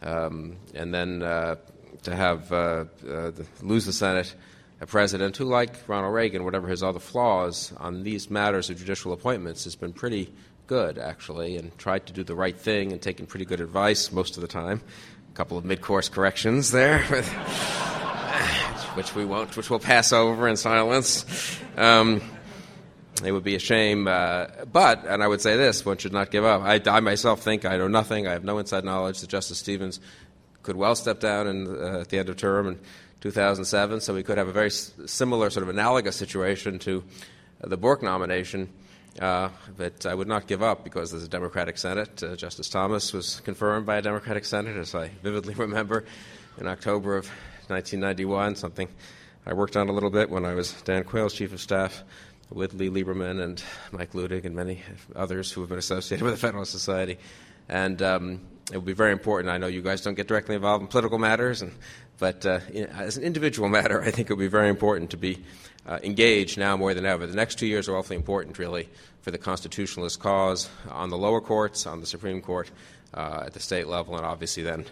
um, 0.00 0.56
and 0.74 0.94
then 0.94 1.22
uh, 1.22 1.56
to 2.04 2.14
have 2.14 2.52
uh, 2.52 2.56
uh, 2.56 2.84
the, 3.02 3.46
lose 3.62 3.84
the 3.84 3.92
Senate, 3.92 4.34
a 4.80 4.86
president 4.86 5.36
who, 5.36 5.44
like 5.44 5.88
Ronald 5.88 6.14
Reagan, 6.14 6.44
whatever 6.44 6.68
his 6.68 6.82
other 6.82 7.00
flaws 7.00 7.72
on 7.78 8.04
these 8.04 8.30
matters 8.30 8.70
of 8.70 8.78
judicial 8.78 9.12
appointments, 9.12 9.64
has 9.64 9.74
been 9.74 9.92
pretty 9.92 10.32
good 10.68 10.98
actually, 10.98 11.56
and 11.56 11.76
tried 11.78 12.06
to 12.06 12.12
do 12.12 12.22
the 12.22 12.34
right 12.34 12.56
thing 12.56 12.92
and 12.92 13.02
taken 13.02 13.26
pretty 13.26 13.44
good 13.44 13.60
advice 13.60 14.12
most 14.12 14.36
of 14.36 14.42
the 14.42 14.48
time. 14.48 14.80
A 15.32 15.34
couple 15.34 15.58
of 15.58 15.64
mid-course 15.64 16.08
corrections 16.08 16.70
there. 16.70 17.02
which 18.94 19.14
we 19.14 19.24
won't, 19.24 19.56
which 19.56 19.70
we'll 19.70 19.78
pass 19.78 20.12
over 20.12 20.48
in 20.48 20.56
silence. 20.56 21.24
Um, 21.76 22.20
it 23.24 23.32
would 23.32 23.44
be 23.44 23.54
a 23.54 23.58
shame. 23.58 24.06
Uh, 24.06 24.46
but, 24.70 25.04
and 25.06 25.22
I 25.22 25.26
would 25.26 25.40
say 25.40 25.56
this 25.56 25.84
one 25.84 25.98
should 25.98 26.12
not 26.12 26.30
give 26.30 26.44
up. 26.44 26.62
I, 26.62 26.80
I, 26.86 27.00
myself 27.00 27.40
think 27.40 27.64
I 27.64 27.76
know 27.76 27.88
nothing. 27.88 28.26
I 28.26 28.32
have 28.32 28.44
no 28.44 28.58
inside 28.58 28.84
knowledge 28.84 29.20
that 29.20 29.30
Justice 29.30 29.58
Stevens 29.58 30.00
could 30.62 30.76
well 30.76 30.94
step 30.94 31.20
down 31.20 31.46
in, 31.46 31.66
uh, 31.66 32.00
at 32.00 32.08
the 32.08 32.18
end 32.18 32.28
of 32.28 32.36
term 32.36 32.68
in 32.68 32.78
2007. 33.20 34.00
So 34.00 34.14
we 34.14 34.22
could 34.22 34.38
have 34.38 34.48
a 34.48 34.52
very 34.52 34.70
similar, 34.70 35.50
sort 35.50 35.62
of 35.62 35.68
analogous 35.68 36.16
situation 36.16 36.78
to 36.80 37.02
the 37.60 37.76
Bork 37.76 38.02
nomination. 38.02 38.68
Uh, 39.20 39.48
but 39.76 40.06
I 40.06 40.14
would 40.14 40.28
not 40.28 40.46
give 40.46 40.62
up 40.62 40.84
because 40.84 41.10
there's 41.10 41.24
a 41.24 41.28
Democratic 41.28 41.76
Senate. 41.76 42.22
Uh, 42.22 42.36
Justice 42.36 42.68
Thomas 42.68 43.12
was 43.12 43.40
confirmed 43.40 43.84
by 43.84 43.96
a 43.96 44.02
Democratic 44.02 44.44
Senate, 44.44 44.76
as 44.76 44.94
I 44.94 45.08
vividly 45.22 45.54
remember, 45.56 46.04
in 46.58 46.68
October 46.68 47.16
of 47.16 47.26
1991, 47.66 48.54
something 48.56 48.88
I 49.44 49.54
worked 49.54 49.76
on 49.76 49.88
a 49.88 49.92
little 49.92 50.10
bit 50.10 50.30
when 50.30 50.44
I 50.44 50.54
was 50.54 50.72
Dan 50.82 51.04
Quayle's 51.04 51.34
chief 51.34 51.52
of 51.52 51.60
staff 51.60 52.04
with 52.50 52.74
Lee 52.74 52.90
Liberman 52.90 53.42
and 53.42 53.62
Mike 53.92 54.12
Luttig 54.12 54.44
and 54.44 54.54
many 54.54 54.82
others 55.14 55.52
who 55.52 55.60
have 55.60 55.68
been 55.68 55.78
associated 55.78 56.24
with 56.24 56.34
the 56.34 56.40
Federalist 56.40 56.72
Society. 56.72 57.18
And 57.68 58.00
um, 58.02 58.40
it 58.72 58.76
will 58.76 58.82
be 58.82 58.92
very 58.92 59.12
important. 59.12 59.52
I 59.52 59.58
know 59.58 59.66
you 59.66 59.82
guys 59.82 60.00
don't 60.00 60.14
get 60.14 60.28
directly 60.28 60.54
involved 60.54 60.82
in 60.82 60.88
political 60.88 61.18
matters, 61.18 61.62
and, 61.62 61.72
but 62.18 62.44
uh, 62.46 62.60
as 62.74 63.16
an 63.16 63.22
individual 63.22 63.68
matter, 63.68 64.02
I 64.02 64.10
think 64.10 64.30
it 64.30 64.32
will 64.32 64.40
be 64.40 64.48
very 64.48 64.68
important 64.68 65.10
to 65.10 65.16
be 65.16 65.42
uh, 65.86 65.98
engaged 66.02 66.58
now 66.58 66.76
more 66.76 66.94
than 66.94 67.06
ever. 67.06 67.26
The 67.26 67.36
next 67.36 67.58
two 67.58 67.66
years 67.66 67.88
are 67.88 67.96
awfully 67.96 68.16
important, 68.16 68.58
really, 68.58 68.88
for 69.22 69.30
the 69.30 69.38
constitutionalist 69.38 70.20
cause 70.20 70.68
on 70.90 71.10
the 71.10 71.18
lower 71.18 71.40
courts, 71.40 71.86
on 71.86 72.00
the 72.00 72.06
Supreme 72.06 72.40
Court, 72.40 72.70
uh, 73.14 73.44
at 73.46 73.54
the 73.54 73.60
state 73.60 73.88
level, 73.88 74.16
and 74.16 74.24
obviously 74.26 74.62
then 74.62 74.84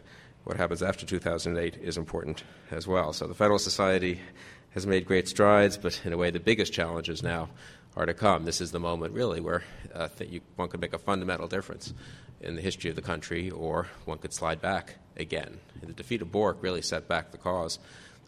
what 0.44 0.56
happens 0.56 0.82
after 0.82 1.04
2008 1.04 1.76
is 1.82 1.96
important 1.96 2.44
as 2.70 2.86
well. 2.86 3.12
So 3.12 3.26
the 3.26 3.34
Federalist 3.34 3.64
Society 3.64 4.20
has 4.76 4.86
made 4.86 5.06
great 5.06 5.26
strides, 5.26 5.78
but 5.78 5.98
in 6.04 6.12
a 6.12 6.18
way, 6.18 6.30
the 6.30 6.38
biggest 6.38 6.70
challenges 6.70 7.22
now 7.22 7.48
are 7.96 8.04
to 8.04 8.12
come. 8.12 8.44
This 8.44 8.60
is 8.60 8.72
the 8.72 8.78
moment, 8.78 9.14
really, 9.14 9.40
where 9.40 9.64
uh, 9.94 10.08
you, 10.20 10.42
one 10.56 10.68
could 10.68 10.82
make 10.82 10.92
a 10.92 10.98
fundamental 10.98 11.48
difference 11.48 11.94
in 12.42 12.56
the 12.56 12.60
history 12.60 12.90
of 12.90 12.96
the 12.96 13.00
country, 13.00 13.50
or 13.50 13.86
one 14.04 14.18
could 14.18 14.34
slide 14.34 14.60
back 14.60 14.96
again. 15.16 15.60
The 15.82 15.94
defeat 15.94 16.20
of 16.20 16.30
Bork 16.30 16.58
really 16.60 16.82
set 16.82 17.08
back 17.08 17.32
the 17.32 17.38
cause 17.38 17.78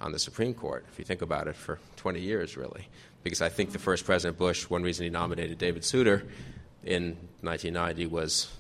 on 0.01 0.12
the 0.12 0.18
Supreme 0.18 0.55
Court, 0.55 0.86
if 0.90 0.99
you 0.99 1.05
think 1.05 1.20
about 1.20 1.49
it, 1.49 1.55
for 1.55 1.78
20 1.96 2.18
years, 2.18 2.57
really. 2.57 2.88
Because 3.22 3.42
I 3.42 3.51
think 3.51 3.72
the 3.72 3.78
first 3.78 4.07
President 4.07 4.38
Bush, 4.38 4.70
one 4.70 4.82
reason 4.82 5.05
he 5.05 5.11
nominated 5.11 5.59
David 5.59 5.84
Souter 5.84 6.24
in 6.82 7.18
1990 7.42 8.07
was 8.07 8.51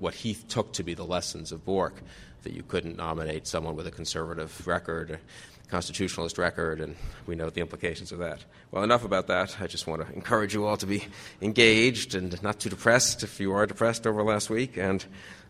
what 0.00 0.14
he 0.14 0.34
took 0.34 0.72
to 0.72 0.82
be 0.82 0.94
the 0.94 1.04
lessons 1.04 1.52
of 1.52 1.64
Bork 1.64 2.02
that 2.42 2.54
you 2.54 2.64
couldn't 2.64 2.96
nominate 2.96 3.46
someone 3.46 3.76
with 3.76 3.86
a 3.86 3.92
conservative 3.92 4.66
record, 4.66 5.20
constitutionalist 5.68 6.38
record, 6.38 6.80
and 6.80 6.94
we 7.26 7.34
know 7.34 7.50
the 7.50 7.60
implications 7.60 8.12
of 8.12 8.18
that. 8.20 8.44
Well, 8.70 8.84
enough 8.84 9.04
about 9.04 9.26
that. 9.26 9.56
I 9.60 9.66
just 9.66 9.86
want 9.86 10.06
to 10.06 10.12
encourage 10.14 10.54
you 10.54 10.64
all 10.66 10.76
to 10.76 10.86
be 10.86 11.04
engaged 11.42 12.14
and 12.14 12.40
not 12.42 12.60
too 12.60 12.70
depressed 12.70 13.22
if 13.22 13.40
you 13.40 13.52
are 13.52 13.66
depressed 13.66 14.06
over 14.06 14.22
last 14.22 14.48
week, 14.48 14.76
and 14.76 15.04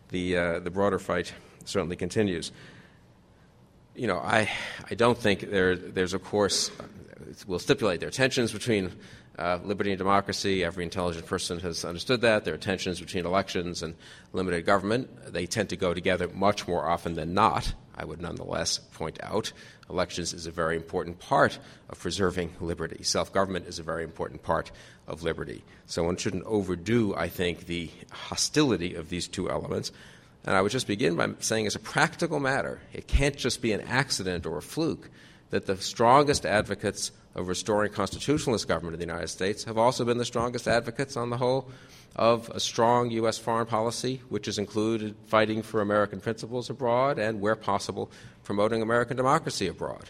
the, 0.09 0.37
uh, 0.37 0.59
the 0.59 0.71
broader 0.71 0.99
fight 0.99 1.33
certainly 1.65 1.95
continues. 1.95 2.51
You 3.95 4.07
know, 4.07 4.17
I, 4.17 4.49
I 4.89 4.95
don't 4.95 5.17
think 5.17 5.49
there, 5.51 5.75
there's, 5.75 6.13
of 6.13 6.23
course, 6.23 6.71
we'll 7.45 7.59
stipulate 7.59 7.99
there 7.99 8.09
are 8.09 8.11
tensions 8.11 8.51
between 8.51 8.91
uh, 9.37 9.59
liberty 9.63 9.91
and 9.91 9.97
democracy. 9.97 10.63
Every 10.63 10.83
intelligent 10.83 11.25
person 11.27 11.59
has 11.59 11.85
understood 11.85 12.21
that. 12.21 12.43
There 12.43 12.53
are 12.53 12.59
tensions 12.59 12.99
between 12.99 13.25
elections 13.25 13.83
and 13.83 13.95
limited 14.33 14.65
government. 14.65 15.31
They 15.31 15.45
tend 15.45 15.69
to 15.69 15.75
go 15.75 15.93
together 15.93 16.27
much 16.27 16.67
more 16.67 16.87
often 16.87 17.15
than 17.15 17.33
not. 17.33 17.73
I 17.95 18.05
would 18.05 18.21
nonetheless 18.21 18.77
point 18.77 19.19
out 19.21 19.51
elections 19.89 20.33
is 20.33 20.45
a 20.45 20.51
very 20.51 20.75
important 20.75 21.19
part 21.19 21.57
of 21.89 21.99
preserving 21.99 22.53
liberty. 22.59 23.03
Self 23.03 23.31
government 23.31 23.67
is 23.67 23.79
a 23.79 23.83
very 23.83 24.03
important 24.03 24.43
part 24.43 24.71
of 25.07 25.23
liberty. 25.23 25.63
So 25.85 26.03
one 26.03 26.17
shouldn't 26.17 26.43
overdo, 26.45 27.15
I 27.15 27.29
think, 27.29 27.65
the 27.65 27.89
hostility 28.11 28.95
of 28.95 29.09
these 29.09 29.27
two 29.27 29.49
elements. 29.49 29.91
And 30.45 30.55
I 30.55 30.61
would 30.61 30.71
just 30.71 30.87
begin 30.87 31.15
by 31.15 31.29
saying, 31.39 31.67
as 31.67 31.75
a 31.75 31.79
practical 31.79 32.39
matter, 32.39 32.79
it 32.93 33.07
can't 33.07 33.35
just 33.35 33.61
be 33.61 33.73
an 33.73 33.81
accident 33.81 34.45
or 34.45 34.57
a 34.57 34.61
fluke 34.61 35.09
that 35.49 35.65
the 35.65 35.77
strongest 35.77 36.45
advocates 36.45 37.11
of 37.35 37.47
restoring 37.47 37.91
constitutionalist 37.91 38.67
government 38.67 38.95
in 38.95 38.99
the 38.99 39.05
United 39.05 39.27
States 39.27 39.63
have 39.65 39.77
also 39.77 40.03
been 40.03 40.17
the 40.17 40.25
strongest 40.25 40.67
advocates 40.67 41.15
on 41.15 41.29
the 41.29 41.37
whole 41.37 41.69
of 42.17 42.49
a 42.49 42.59
strong 42.59 43.11
U.S. 43.11 43.37
foreign 43.37 43.67
policy, 43.67 44.21
which 44.29 44.47
has 44.47 44.57
included 44.57 45.15
fighting 45.27 45.61
for 45.61 45.81
American 45.81 46.19
principles 46.19 46.69
abroad 46.69 47.19
and, 47.19 47.39
where 47.39 47.55
possible, 47.55 48.11
promoting 48.43 48.81
American 48.81 49.15
democracy 49.15 49.67
abroad. 49.67 50.09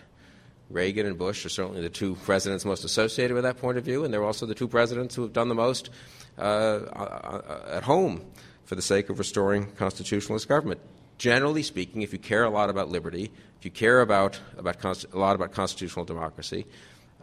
Reagan 0.70 1.06
and 1.06 1.18
Bush 1.18 1.46
are 1.46 1.50
certainly 1.50 1.82
the 1.82 1.90
two 1.90 2.16
presidents 2.16 2.66
most 2.66 2.84
associated 2.84 3.34
with 3.34 3.44
that 3.44 3.58
point 3.58 3.78
of 3.78 3.84
view, 3.84 4.04
and 4.04 4.14
they're 4.14 4.24
also 4.24 4.46
the 4.46 4.56
two 4.56 4.68
presidents 4.68 5.16
who 5.16 5.22
have 5.22 5.34
done 5.34 5.50
the 5.50 5.56
most 5.56 5.90
uh, 6.38 6.42
uh 6.42 7.66
at 7.72 7.84
home 7.84 8.22
for 8.66 8.76
the 8.76 8.82
sake 8.82 9.10
of 9.10 9.18
restoring 9.18 9.66
constitutionalist 9.78 10.48
government. 10.48 10.80
Generally 11.18 11.64
speaking, 11.64 12.02
if 12.02 12.14
you 12.14 12.20
care 12.20 12.44
a 12.44 12.50
lot 12.50 12.70
about 12.70 12.90
liberty, 12.90 13.32
if 13.58 13.66
you 13.66 13.72
care 13.72 14.02
about, 14.02 14.40
about 14.58 15.06
a 15.06 15.18
lot 15.18 15.36
about 15.36 15.52
constitutional 15.52 16.06
democracy, 16.06 16.66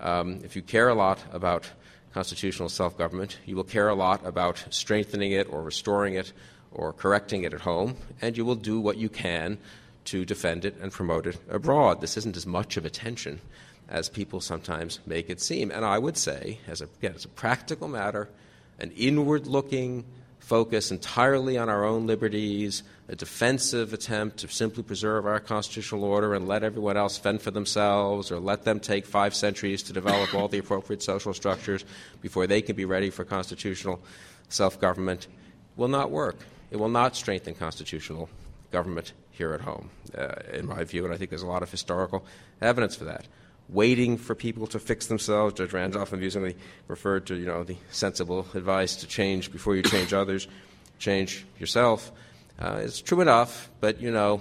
um, 0.01 0.41
if 0.43 0.57
you 0.57 0.63
care 0.63 0.89
a 0.89 0.95
lot 0.95 1.19
about 1.33 1.71
constitutional 2.15 2.69
self 2.69 2.97
government, 2.97 3.39
you 3.45 3.57
will 3.57 3.65
care 3.65 3.89
a 3.89 3.95
lot 3.95 4.25
about 4.25 4.65
strengthening 4.71 5.33
it 5.33 5.53
or 5.53 5.63
restoring 5.63 6.15
it 6.15 6.33
or 6.73 6.93
correcting 6.93 7.43
it 7.43 7.53
at 7.53 7.61
home, 7.61 7.97
and 8.23 8.37
you 8.37 8.45
will 8.45 8.55
do 8.55 8.81
what 8.81 8.97
you 8.97 9.09
can 9.09 9.59
to 10.05 10.25
defend 10.25 10.65
it 10.65 10.77
and 10.81 10.93
promote 10.93 11.27
it 11.27 11.37
abroad. 11.51 12.01
This 12.01 12.17
isn't 12.17 12.37
as 12.37 12.47
much 12.47 12.77
of 12.77 12.85
a 12.85 12.91
tension 12.91 13.41
as 13.89 14.09
people 14.09 14.41
sometimes 14.41 15.01
make 15.07 15.29
it 15.29 15.41
seem. 15.41 15.71
And 15.71 15.85
I 15.85 15.99
would 15.99 16.17
say, 16.17 16.59
as 16.69 16.81
a, 16.81 16.85
again, 16.85 17.15
as 17.15 17.25
a 17.25 17.29
practical 17.29 17.89
matter, 17.89 18.29
an 18.79 18.93
inward 18.93 19.47
looking 19.47 20.05
focus 20.39 20.91
entirely 20.91 21.59
on 21.59 21.69
our 21.69 21.85
own 21.85 22.07
liberties, 22.07 22.83
a 23.09 23.15
defensive 23.15 23.93
attempt 23.93 24.39
to 24.39 24.49
simply 24.49 24.83
preserve 24.83 25.27
our 25.27 25.39
constitutional 25.39 26.05
order 26.05 26.35
and 26.35 26.49
let 26.49 26.63
everyone 26.63 26.97
else 26.97 27.19
fend 27.19 27.43
for 27.43 27.51
themselves 27.51 28.33
or 28.33 28.41
let 28.41 28.65
them 28.65 28.81
take 28.81 29.05
five 29.05 29.35
centuries 29.35 29.83
to 29.83 29.93
develop 29.93 30.35
all 30.35 30.49
the 30.49 30.59
appropriate 30.59 31.03
social 31.03 31.35
structures 31.35 31.85
before 32.23 32.47
they 32.47 32.63
can 32.63 32.77
be 32.77 32.87
ready 32.87 33.11
for 33.11 33.25
constitutional 33.25 34.01
self 34.49 34.81
government 34.81 35.27
will 35.77 35.89
not 35.89 36.11
work. 36.11 36.37
It 36.71 36.77
will 36.77 36.89
not 36.89 37.15
strengthen 37.15 37.55
constitutional 37.55 38.29
government 38.71 39.13
here 39.31 39.53
at 39.53 39.61
home, 39.61 39.91
uh, 40.17 40.35
in 40.53 40.67
my 40.67 40.85
view, 40.85 41.05
and 41.05 41.13
I 41.13 41.17
think 41.17 41.31
there's 41.31 41.43
a 41.43 41.47
lot 41.47 41.63
of 41.63 41.71
historical 41.71 42.25
evidence 42.61 42.97
for 42.97 43.05
that. 43.05 43.27
Waiting 43.69 44.17
for 44.17 44.35
people 44.35 44.67
to 44.69 44.79
fix 44.79 45.07
themselves, 45.07 45.55
Judge 45.55 45.73
Randolph 45.73 46.13
amusingly 46.13 46.57
referred 46.89 47.27
to, 47.27 47.35
you 47.35 47.47
know, 47.47 47.65
the 47.65 47.77
sensible 47.91 48.47
advice 48.55 48.97
to 48.97 49.07
change 49.07 49.51
before 49.51 49.75
you 49.75 49.83
change 49.83 50.13
others, 50.13 50.49
change 50.99 51.45
yourself. 51.59 52.13
Uh, 52.59 52.81
it's 52.83 53.01
true 53.01 53.21
enough, 53.21 53.71
but 53.81 54.01
you 54.01 54.11
know, 54.11 54.41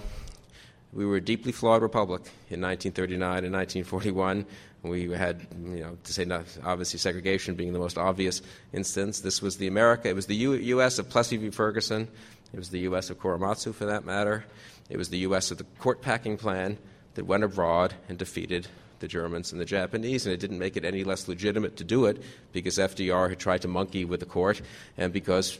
we 0.92 1.04
were 1.04 1.16
a 1.16 1.20
deeply 1.20 1.50
flawed 1.50 1.82
republic 1.82 2.22
in 2.48 2.60
1939 2.60 3.44
and 3.44 3.52
1941. 3.52 4.46
We 4.82 5.10
had, 5.10 5.46
you 5.64 5.80
know, 5.80 5.98
to 6.04 6.12
say 6.12 6.24
not, 6.24 6.44
obviously 6.62 6.98
segregation 6.98 7.54
being 7.54 7.72
the 7.72 7.78
most 7.78 7.98
obvious 7.98 8.42
instance. 8.72 9.20
This 9.20 9.42
was 9.42 9.56
the 9.56 9.66
America, 9.66 10.08
it 10.08 10.14
was 10.14 10.26
the 10.26 10.36
U- 10.36 10.52
U.S. 10.52 10.98
of 10.98 11.08
Plessy 11.08 11.36
v. 11.36 11.50
Ferguson. 11.50 12.08
It 12.52 12.58
was 12.58 12.70
the 12.70 12.80
U.S. 12.80 13.10
of 13.10 13.18
Korematsu, 13.18 13.74
for 13.74 13.86
that 13.86 14.04
matter. 14.04 14.44
It 14.88 14.96
was 14.96 15.08
the 15.08 15.18
U.S. 15.18 15.50
of 15.50 15.58
the 15.58 15.64
court 15.80 16.02
packing 16.02 16.36
plan 16.36 16.78
that 17.14 17.24
went 17.24 17.42
abroad 17.42 17.94
and 18.08 18.16
defeated 18.16 18.68
the 19.00 19.08
Germans 19.08 19.50
and 19.50 19.60
the 19.60 19.64
Japanese, 19.64 20.24
and 20.24 20.32
it 20.32 20.38
didn't 20.38 20.60
make 20.60 20.76
it 20.76 20.84
any 20.84 21.02
less 21.02 21.26
legitimate 21.26 21.76
to 21.78 21.84
do 21.84 22.04
it 22.04 22.22
because 22.52 22.78
FDR 22.78 23.28
had 23.28 23.40
tried 23.40 23.62
to 23.62 23.68
monkey 23.68 24.04
with 24.04 24.20
the 24.20 24.26
court 24.26 24.62
and 24.96 25.12
because 25.12 25.58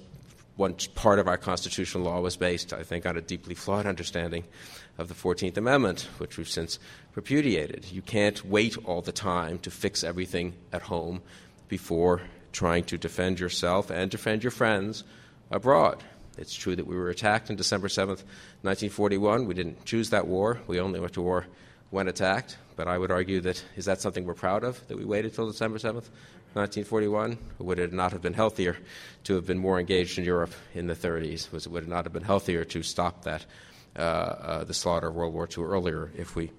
one 0.57 0.75
part 0.95 1.19
of 1.19 1.27
our 1.27 1.37
constitutional 1.37 2.05
law 2.05 2.21
was 2.21 2.37
based, 2.37 2.73
I 2.73 2.83
think, 2.83 3.07
on 3.07 3.17
a 3.17 3.21
deeply 3.21 3.55
flawed 3.55 3.87
understanding 3.87 4.45
of 4.99 5.09
the 5.09 5.15
14th 5.15 5.57
Amendment, 5.57 6.09
which 6.19 6.39
we've 6.39 6.49
since 6.49 6.79
repudiated. 7.15 7.87
You 7.91 8.03
can't 8.03 8.45
wait 8.45 8.77
all 8.85 9.03
the 9.03 9.13
time 9.13 9.59
to 9.61 9.71
fix 9.71 10.05
everything 10.05 10.55
at 10.73 10.83
home 10.83 11.23
before 11.69 12.23
trying 12.53 12.85
to 12.85 12.97
defend 12.97 13.41
yourself 13.41 13.91
and 13.91 14.11
defend 14.11 14.45
your 14.45 14.53
friends 14.53 15.03
abroad. 15.51 16.05
It's 16.39 16.55
true 16.55 16.77
that 16.77 16.87
we 16.87 16.97
were 16.97 17.11
attacked 17.11 17.51
on 17.51 17.57
December 17.57 17.89
7th, 17.89 18.23
1941. 18.63 19.47
We 19.47 19.55
didn't 19.55 19.85
choose 19.85 20.11
that 20.11 20.27
war. 20.27 20.61
We 20.67 20.81
only 20.81 21.01
went 21.01 21.15
to 21.15 21.23
war 21.23 21.47
when 21.91 22.09
attacked. 22.09 22.59
But 22.77 22.89
I 22.89 22.99
would 22.99 23.11
argue 23.13 23.41
that 23.43 23.63
is 23.77 23.85
that 23.85 24.01
something 24.01 24.25
we're 24.25 24.35
proud 24.35 24.65
of, 24.65 24.87
that 24.89 24.99
we 24.99 25.05
waited 25.05 25.33
until 25.33 25.47
December 25.47 25.79
7th? 25.79 26.07
1941? 26.55 27.39
Would 27.59 27.79
it 27.79 27.93
not 27.93 28.13
have 28.13 28.23
been 28.23 28.35
healthier 28.35 28.77
to 29.25 29.35
have 29.35 29.47
been 29.47 29.59
more 29.59 29.79
engaged 29.79 30.19
in 30.19 30.25
Europe 30.25 30.53
in 30.75 30.87
the 30.87 30.95
30s? 30.95 31.51
Was, 31.53 31.69
would 31.69 31.85
it 31.85 31.89
not 31.89 32.05
have 32.05 32.13
been 32.13 32.23
healthier 32.23 32.65
to 32.65 32.83
stop 32.83 33.25
that, 33.25 33.45
uh, 33.97 34.01
uh, 34.01 34.65
the 34.65 34.75
slaughter 34.75 35.09
of 35.09 35.15
World 35.15 35.35
War 35.35 35.49
II 35.49 35.65
earlier 35.65 36.11
if 36.17 36.37
we 36.37 36.51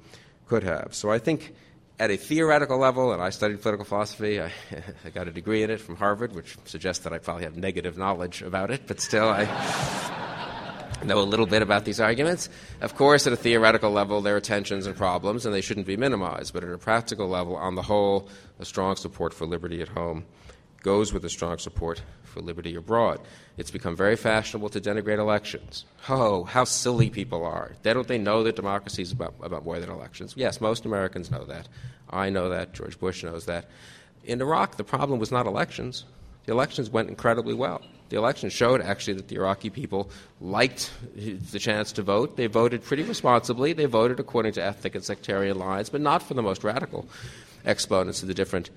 could 0.48 0.64
have? 0.64 0.89
So 0.93 1.12
I 1.12 1.20
think 1.20 1.54
at 2.00 2.12
a 2.12 2.18
theoretical 2.18 2.78
level, 2.78 3.14
and 3.14 3.22
I 3.22 3.30
studied 3.30 3.62
political 3.62 3.86
philosophy, 3.86 4.41
I, 4.41 4.52
I 5.06 5.10
got 5.10 5.28
a 5.28 5.32
degree 5.32 5.64
in 5.64 5.70
it 5.70 5.80
from 5.80 5.96
Harvard, 5.96 6.34
which 6.34 6.58
suggests 6.66 7.04
that 7.04 7.14
I 7.14 7.20
probably 7.20 7.43
have 7.43 7.56
negative 7.56 7.98
knowledge 7.98 8.41
about 8.41 8.72
it, 8.72 8.88
but 8.88 9.00
still 9.00 9.30
I 9.30 9.46
know 11.04 11.20
a 11.20 11.24
little 11.24 11.46
bit 11.46 11.62
about 11.62 11.86
these 11.86 12.00
arguments. 12.00 12.50
Of 12.82 12.96
course, 12.96 13.28
at 13.28 13.34
a 13.34 13.38
theoretical 13.38 13.91
level, 13.91 14.22
there 14.22 14.36
are 14.36 14.41
tensions 14.41 14.88
and 14.88 14.96
problems, 14.96 15.46
and 15.46 15.54
they 15.54 15.62
shouldn't 15.62 15.88
be 15.88 15.98
minimized. 15.98 16.54
But 16.54 16.64
at 16.64 16.72
a 16.72 16.78
practical 16.78 17.28
level, 17.28 17.56
on 17.56 17.76
the 17.76 17.82
whole, 17.82 18.30
a 18.60 18.66
strong 18.66 18.96
support 18.96 19.34
for 19.34 19.46
liberty 19.46 19.82
at 19.82 19.89
home 19.89 20.26
goes 20.82 21.12
with 21.12 21.26
a 21.26 21.30
strong 21.30 21.58
support 21.58 22.02
for 22.24 22.41
liberty 22.41 22.76
abroad. 22.76 23.20
It's 23.58 23.72
become 23.72 23.96
very 23.96 24.16
fashionable 24.16 24.70
to 24.70 24.80
denigrate 24.80 25.18
elections. 25.18 25.84
Oh, 26.08 26.43
how 26.43 26.64
silly 26.64 27.10
people 27.10 27.43
are. 27.43 27.72
They 27.82 27.91
don't 27.91 28.08
they 28.08 28.20
know 28.20 28.43
that 28.43 28.56
democracy 28.56 29.02
is 29.02 29.12
about, 29.12 29.34
about 29.41 29.66
more 29.66 29.80
than 29.80 29.89
elections? 29.89 30.36
Yes, 30.38 30.62
most 30.62 30.86
Americans 30.86 31.32
know 31.32 31.43
that. 31.46 31.68
I 32.10 32.30
know 32.30 32.50
that. 32.50 32.74
George 32.74 33.00
Bush 33.00 33.24
knows 33.24 33.46
that. 33.46 33.66
In 34.26 34.41
Iraq, 34.41 34.78
the 34.78 34.84
problem 34.84 35.20
was 35.20 35.32
not 35.32 35.48
elections. 35.48 36.06
The 36.46 36.52
elections 36.52 36.89
went 36.89 37.10
incredibly 37.10 37.54
well. 37.54 37.82
The 38.10 38.18
election 38.18 38.50
showed 38.50 38.82
actually 38.82 39.16
that 39.16 39.30
the 39.30 39.36
Iraqi 39.36 39.72
people 39.72 40.12
liked 40.39 40.91
the 41.16 41.60
chance 41.60 41.91
to 41.93 42.04
vote. 42.04 42.38
They 42.38 42.46
voted 42.48 42.84
pretty 42.84 43.04
responsibly. 43.04 43.74
They 43.74 43.86
voted 43.86 44.20
according 44.20 44.54
to 44.54 44.64
ethnic 44.64 44.93
and 44.93 45.04
sectarian 45.04 45.58
lines, 45.58 45.89
but 45.89 46.02
not 46.02 46.22
for 46.22 46.36
the 46.36 46.43
most 46.43 46.64
radical 46.64 47.08
exponents 47.66 48.22
of 48.22 48.28
the 48.28 48.36
different 48.36 48.70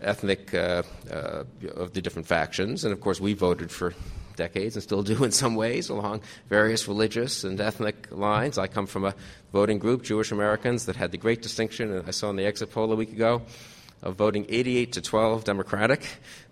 ethnic 0.00 0.54
uh, 0.54 0.82
uh, 1.12 1.44
of 1.74 1.92
the 1.92 2.00
different 2.00 2.26
factions. 2.26 2.84
And 2.84 2.92
of 2.92 3.00
course, 3.00 3.20
we 3.20 3.34
voted 3.34 3.70
for 3.70 3.94
decades 4.36 4.76
and 4.76 4.82
still 4.82 5.02
do 5.02 5.22
in 5.24 5.30
some 5.30 5.54
ways 5.54 5.88
along 5.88 6.22
various 6.48 6.88
religious 6.88 7.44
and 7.44 7.60
ethnic 7.60 8.08
lines. 8.10 8.58
I 8.58 8.66
come 8.66 8.86
from 8.86 9.04
a 9.04 9.14
voting 9.52 9.78
group, 9.78 10.02
Jewish 10.02 10.32
Americans, 10.32 10.86
that 10.86 10.96
had 10.96 11.12
the 11.12 11.18
great 11.18 11.42
distinction, 11.42 12.02
I 12.06 12.10
saw 12.10 12.30
in 12.30 12.36
the 12.36 12.46
exit 12.46 12.70
poll 12.70 12.90
a 12.92 12.96
week 12.96 13.12
ago, 13.12 13.42
of 14.04 14.16
voting 14.16 14.46
88 14.50 14.92
to 14.92 15.00
12 15.00 15.44
Democratic, 15.44 16.06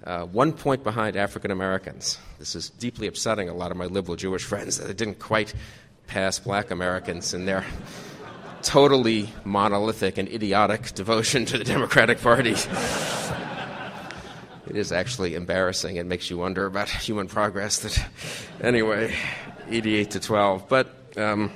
uh, 0.04 0.24
one 0.24 0.52
point 0.52 0.82
behind 0.82 1.16
African 1.16 1.50
Americans. 1.50 2.18
This 2.38 2.56
is 2.56 2.70
deeply 2.70 3.06
upsetting 3.06 3.50
a 3.50 3.54
lot 3.54 3.70
of 3.70 3.76
my 3.76 3.84
liberal 3.84 4.16
Jewish 4.16 4.42
friends 4.42 4.78
that 4.78 4.88
it 4.88 4.96
didn't 4.96 5.18
quite 5.18 5.54
pass 6.06 6.38
black 6.38 6.70
Americans 6.70 7.34
in 7.34 7.44
their 7.44 7.64
totally 8.62 9.28
monolithic 9.44 10.16
and 10.16 10.28
idiotic 10.28 10.94
devotion 10.94 11.44
to 11.44 11.58
the 11.58 11.64
Democratic 11.64 12.20
Party. 12.22 12.52
it 14.66 14.76
is 14.76 14.90
actually 14.90 15.34
embarrassing 15.34 15.98
and 15.98 16.08
makes 16.08 16.30
you 16.30 16.38
wonder 16.38 16.64
about 16.64 16.88
human 16.88 17.28
progress. 17.28 17.80
That, 17.80 18.06
anyway, 18.62 19.14
88 19.68 20.12
to 20.12 20.20
12. 20.20 20.68
But 20.70 21.18
um, 21.18 21.50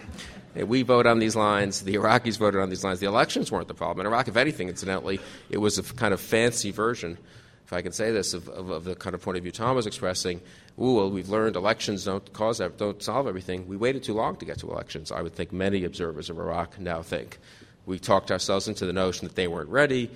we 0.65 0.83
vote 0.83 1.07
on 1.07 1.19
these 1.19 1.37
lines. 1.37 1.83
The 1.83 1.95
Iraqis 1.95 2.39
voted 2.39 2.61
on 2.61 2.71
these 2.71 2.85
lines. 2.85 3.01
The 3.01 3.07
elections 3.07 3.53
weren't 3.53 3.69
the 3.69 3.75
problem. 3.75 4.07
In 4.07 4.13
Iraq, 4.13 4.29
if 4.29 4.37
anything, 4.37 4.69
incidentally, 4.69 5.21
it 5.51 5.59
was 5.59 5.79
a 5.79 5.83
kind 5.83 6.15
of 6.15 6.21
fancy 6.21 6.71
version 6.71 7.19
if 7.67 7.73
I 7.73 7.83
can 7.83 7.91
say 7.91 8.13
this, 8.13 8.33
of, 8.33 8.49
of, 8.49 8.71
of, 8.71 8.85
the 8.85 8.95
kind 8.95 9.13
of 9.13 9.23
point 9.23 9.39
of 9.39 9.43
view 9.43 9.51
Tom 9.51 9.75
was 9.75 9.89
expressing, 9.89 10.41
ooh, 10.81 10.95
well, 10.95 11.11
we've 11.11 11.29
learned 11.29 11.57
elections 11.57 12.05
don't 12.05 12.33
cause 12.33 12.61
don't 12.77 13.03
solve 13.03 13.27
everything. 13.27 13.67
We 13.67 13.77
waited 13.77 14.05
too 14.05 14.15
long 14.15 14.37
to 14.37 14.45
get 14.45 14.59
to 14.61 14.71
elections. 14.71 15.11
I 15.11 15.21
would 15.21 15.35
think 15.35 15.53
many 15.53 15.83
observers 15.83 16.31
of 16.31 16.39
Iraq 16.39 16.79
now 16.79 17.03
think. 17.03 17.39
We 17.85 17.99
talked 17.99 18.31
ourselves 18.31 18.69
into 18.69 18.87
the 18.87 18.93
notion 18.93 19.27
that 19.27 19.35
they 19.35 19.49
weren't 19.49 19.69
ready. 19.69 20.13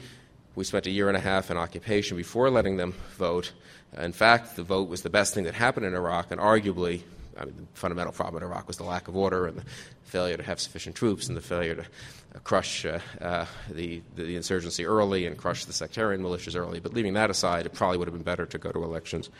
We 0.54 0.62
spent 0.62 0.86
a 0.86 0.90
year 0.90 1.08
and 1.08 1.16
a 1.16 1.20
half 1.20 1.50
in 1.50 1.56
occupation 1.56 2.16
before 2.16 2.50
letting 2.50 2.76
them 2.76 2.94
vote. 3.16 3.52
In 3.98 4.12
fact, 4.12 4.54
the 4.54 4.62
vote 4.62 4.88
was 4.88 5.02
the 5.02 5.10
best 5.10 5.34
thing 5.34 5.42
that 5.42 5.54
happened 5.54 5.86
in 5.86 5.94
Iraq, 5.94 6.30
and 6.30 6.40
arguably, 6.40 7.02
I 7.38 7.44
mean, 7.44 7.54
the 7.56 7.78
fundamental 7.78 8.12
problem 8.12 8.42
in 8.42 8.48
Iraq 8.48 8.66
was 8.66 8.76
the 8.76 8.84
lack 8.84 9.08
of 9.08 9.16
order 9.16 9.46
and 9.46 9.56
the 9.56 9.64
failure 10.04 10.36
to 10.36 10.42
have 10.42 10.60
sufficient 10.60 10.96
troops 10.96 11.28
and 11.28 11.36
the 11.36 11.40
failure 11.40 11.76
to 11.76 11.82
uh, 11.82 12.38
crush 12.44 12.84
uh, 12.84 12.98
uh, 13.20 13.46
the, 13.70 14.02
the 14.16 14.36
insurgency 14.36 14.84
early 14.84 15.26
and 15.26 15.36
crush 15.36 15.64
the 15.64 15.72
sectarian 15.72 16.22
militias 16.22 16.56
early. 16.56 16.80
But 16.80 16.94
leaving 16.94 17.14
that 17.14 17.30
aside, 17.30 17.66
it 17.66 17.72
probably 17.72 17.98
would 17.98 18.08
have 18.08 18.14
been 18.14 18.22
better 18.22 18.46
to 18.46 18.58
go 18.58 18.70
to 18.72 18.82
elections 18.82 19.30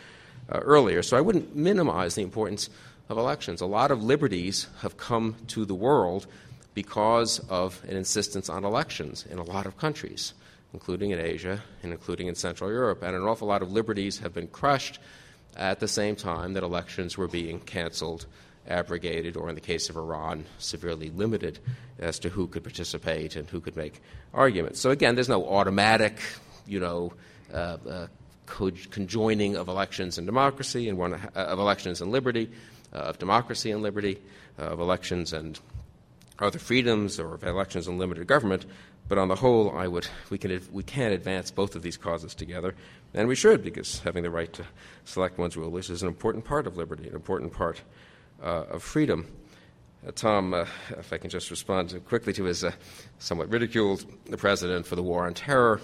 uh, 0.49 0.59
earlier. 0.59 1.03
So 1.03 1.17
I 1.17 1.21
wouldn't 1.21 1.55
minimize 1.55 2.15
the 2.15 2.23
importance 2.23 2.69
of 3.09 3.17
elections. 3.17 3.61
A 3.61 3.65
lot 3.65 3.91
of 3.91 4.03
liberties 4.03 4.67
have 4.81 4.97
come 4.97 5.35
to 5.47 5.65
the 5.65 5.75
world 5.75 6.27
because 6.73 7.39
of 7.49 7.81
an 7.87 7.97
insistence 7.97 8.49
on 8.49 8.63
elections 8.63 9.25
in 9.29 9.37
a 9.37 9.43
lot 9.43 9.65
of 9.65 9.77
countries, 9.77 10.33
including 10.73 11.11
in 11.11 11.19
Asia 11.19 11.61
and 11.83 11.91
including 11.91 12.27
in 12.27 12.35
Central 12.35 12.69
Europe. 12.69 13.03
And 13.03 13.15
an 13.15 13.23
awful 13.23 13.47
lot 13.47 13.61
of 13.61 13.71
liberties 13.71 14.19
have 14.19 14.33
been 14.33 14.47
crushed 14.47 14.99
at 15.55 15.79
the 15.79 15.87
same 15.87 16.15
time 16.15 16.53
that 16.53 16.63
elections 16.63 17.17
were 17.17 17.27
being 17.27 17.59
canceled 17.59 18.25
abrogated, 18.67 19.35
or 19.35 19.49
in 19.49 19.55
the 19.55 19.61
case 19.61 19.89
of 19.89 19.97
Iran, 19.97 20.45
severely 20.59 21.09
limited 21.09 21.59
as 21.99 22.19
to 22.19 22.29
who 22.29 22.47
could 22.47 22.63
participate 22.63 23.35
and 23.35 23.49
who 23.49 23.59
could 23.59 23.75
make 23.75 24.01
arguments. 24.33 24.79
So 24.79 24.91
again, 24.91 25.15
there's 25.15 25.29
no 25.29 25.45
automatic, 25.47 26.19
you 26.67 26.79
know, 26.79 27.13
uh, 27.53 27.77
uh, 27.89 28.07
conjoining 28.45 29.55
of 29.55 29.67
elections 29.67 30.17
and 30.17 30.27
democracy, 30.27 30.89
and 30.89 30.97
one 30.97 31.13
uh, 31.13 31.29
of 31.35 31.59
elections 31.59 32.01
and 32.01 32.11
liberty, 32.11 32.49
uh, 32.93 32.97
of 32.97 33.19
democracy 33.19 33.71
and 33.71 33.81
liberty, 33.81 34.19
uh, 34.59 34.63
of 34.63 34.79
elections 34.79 35.33
and 35.33 35.59
other 36.39 36.59
freedoms, 36.59 37.19
or 37.19 37.35
of 37.35 37.43
elections 37.43 37.87
and 37.87 37.97
limited 37.97 38.27
government. 38.27 38.65
But 39.11 39.17
on 39.17 39.27
the 39.27 39.35
whole, 39.35 39.77
I 39.77 39.89
would, 39.89 40.07
we, 40.29 40.37
can, 40.37 40.61
we 40.71 40.83
can 40.83 41.11
advance 41.11 41.51
both 41.51 41.75
of 41.75 41.81
these 41.81 41.97
causes 41.97 42.33
together, 42.33 42.73
and 43.13 43.27
we 43.27 43.35
should, 43.35 43.61
because 43.61 43.99
having 43.99 44.23
the 44.23 44.29
right 44.29 44.53
to 44.53 44.63
select 45.03 45.37
one's 45.37 45.57
rulers 45.57 45.89
is 45.89 46.01
an 46.01 46.07
important 46.07 46.45
part 46.45 46.65
of 46.65 46.77
liberty, 46.77 47.09
an 47.09 47.13
important 47.13 47.51
part 47.51 47.81
uh, 48.41 48.67
of 48.69 48.81
freedom. 48.81 49.27
Uh, 50.07 50.11
Tom, 50.15 50.53
uh, 50.53 50.65
if 50.91 51.11
I 51.11 51.17
can 51.17 51.29
just 51.29 51.51
respond 51.51 51.93
quickly 52.05 52.31
to 52.31 52.45
his 52.45 52.63
somewhat 53.19 53.49
ridiculed 53.49 54.05
the 54.27 54.37
president 54.37 54.87
for 54.87 54.95
the 54.95 55.03
war 55.03 55.25
on 55.25 55.33
terror. 55.33 55.81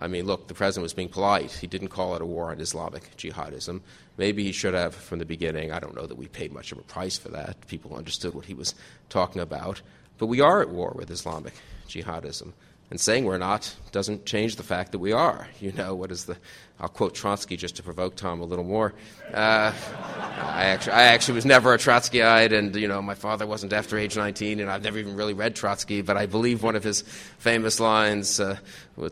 I 0.00 0.08
mean, 0.08 0.26
look, 0.26 0.48
the 0.48 0.54
president 0.54 0.82
was 0.82 0.92
being 0.92 1.08
polite. 1.08 1.52
He 1.52 1.68
didn't 1.68 1.90
call 1.90 2.16
it 2.16 2.20
a 2.20 2.26
war 2.26 2.50
on 2.50 2.58
Islamic 2.58 3.16
jihadism. 3.16 3.80
Maybe 4.16 4.42
he 4.42 4.50
should 4.50 4.74
have 4.74 4.92
from 4.92 5.20
the 5.20 5.24
beginning. 5.24 5.70
I 5.70 5.78
don't 5.78 5.94
know 5.94 6.08
that 6.08 6.18
we 6.18 6.26
paid 6.26 6.52
much 6.52 6.72
of 6.72 6.78
a 6.78 6.82
price 6.82 7.16
for 7.16 7.28
that. 7.28 7.64
People 7.68 7.94
understood 7.94 8.34
what 8.34 8.46
he 8.46 8.54
was 8.54 8.74
talking 9.08 9.40
about. 9.40 9.82
But 10.18 10.26
we 10.26 10.40
are 10.40 10.62
at 10.62 10.70
war 10.70 10.92
with 10.96 11.12
Islamic 11.12 11.54
jihadism. 11.88 12.52
And 12.88 13.00
saying 13.00 13.24
we're 13.24 13.38
not 13.38 13.74
doesn't 13.90 14.26
change 14.26 14.56
the 14.56 14.62
fact 14.62 14.92
that 14.92 15.00
we 15.00 15.10
are. 15.10 15.48
You 15.60 15.72
know, 15.72 15.96
what 15.96 16.12
is 16.12 16.26
the. 16.26 16.36
I'll 16.78 16.88
quote 16.88 17.14
Trotsky 17.14 17.56
just 17.56 17.76
to 17.76 17.82
provoke 17.82 18.16
Tom 18.16 18.40
a 18.40 18.44
little 18.44 18.64
more. 18.64 18.92
Uh, 19.32 19.72
I, 19.72 20.66
actually, 20.66 20.92
I 20.92 21.02
actually 21.04 21.34
was 21.36 21.46
never 21.46 21.72
a 21.72 21.78
Trotskyite, 21.78 22.52
and, 22.52 22.76
you 22.76 22.86
know, 22.86 23.00
my 23.00 23.14
father 23.14 23.46
wasn't 23.46 23.72
after 23.72 23.96
age 23.96 24.14
19, 24.14 24.60
and 24.60 24.70
I've 24.70 24.82
never 24.82 24.98
even 24.98 25.16
really 25.16 25.32
read 25.32 25.56
Trotsky, 25.56 26.02
but 26.02 26.18
I 26.18 26.26
believe 26.26 26.62
one 26.62 26.76
of 26.76 26.84
his 26.84 27.00
famous 27.38 27.80
lines 27.80 28.40
uh, 28.40 28.58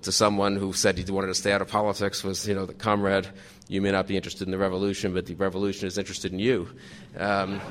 to 0.03 0.13
someone 0.13 0.57
who 0.57 0.75
said 0.75 0.99
he 0.99 1.11
wanted 1.11 1.29
to 1.29 1.35
stay 1.35 1.53
out 1.53 1.63
of 1.63 1.69
politics 1.69 2.23
was, 2.23 2.47
you 2.47 2.55
know, 2.55 2.67
the 2.67 2.75
comrade, 2.75 3.29
you 3.67 3.81
may 3.81 3.93
not 3.93 4.07
be 4.07 4.15
interested 4.15 4.47
in 4.47 4.53
the 4.53 4.59
revolution, 4.59 5.15
but 5.15 5.25
the 5.25 5.35
revolution 5.37 5.87
is 5.87 5.97
interested 5.97 6.33
in 6.33 6.39
you. 6.39 6.69
Um, 7.17 7.63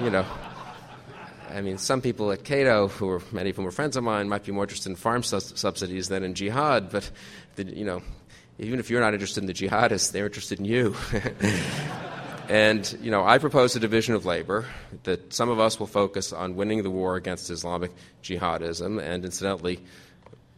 you 0.00 0.10
know. 0.10 0.24
I 1.54 1.60
mean, 1.60 1.78
some 1.78 2.00
people 2.00 2.30
at 2.32 2.44
Cato, 2.44 2.88
who 2.88 3.08
are 3.10 3.22
many 3.32 3.50
of 3.50 3.56
whom 3.56 3.66
are 3.66 3.72
friends 3.72 3.96
of 3.96 4.04
mine, 4.04 4.28
might 4.28 4.44
be 4.44 4.52
more 4.52 4.64
interested 4.64 4.90
in 4.90 4.96
farm 4.96 5.22
su- 5.22 5.40
subsidies 5.40 6.08
than 6.08 6.22
in 6.22 6.34
jihad. 6.34 6.90
But 6.90 7.10
the, 7.56 7.64
you 7.64 7.84
know, 7.84 8.02
even 8.58 8.78
if 8.78 8.90
you're 8.90 9.00
not 9.00 9.14
interested 9.14 9.42
in 9.42 9.46
the 9.46 9.54
jihadists, 9.54 10.12
they're 10.12 10.26
interested 10.26 10.58
in 10.58 10.64
you. 10.64 10.94
and 12.48 12.96
you 13.02 13.10
know, 13.10 13.24
I 13.24 13.38
propose 13.38 13.74
a 13.76 13.80
division 13.80 14.14
of 14.14 14.24
labor 14.24 14.66
that 15.04 15.32
some 15.32 15.48
of 15.48 15.58
us 15.58 15.80
will 15.80 15.86
focus 15.86 16.32
on 16.32 16.56
winning 16.56 16.82
the 16.82 16.90
war 16.90 17.16
against 17.16 17.50
Islamic 17.50 17.92
jihadism, 18.22 19.02
and 19.02 19.24
incidentally. 19.24 19.80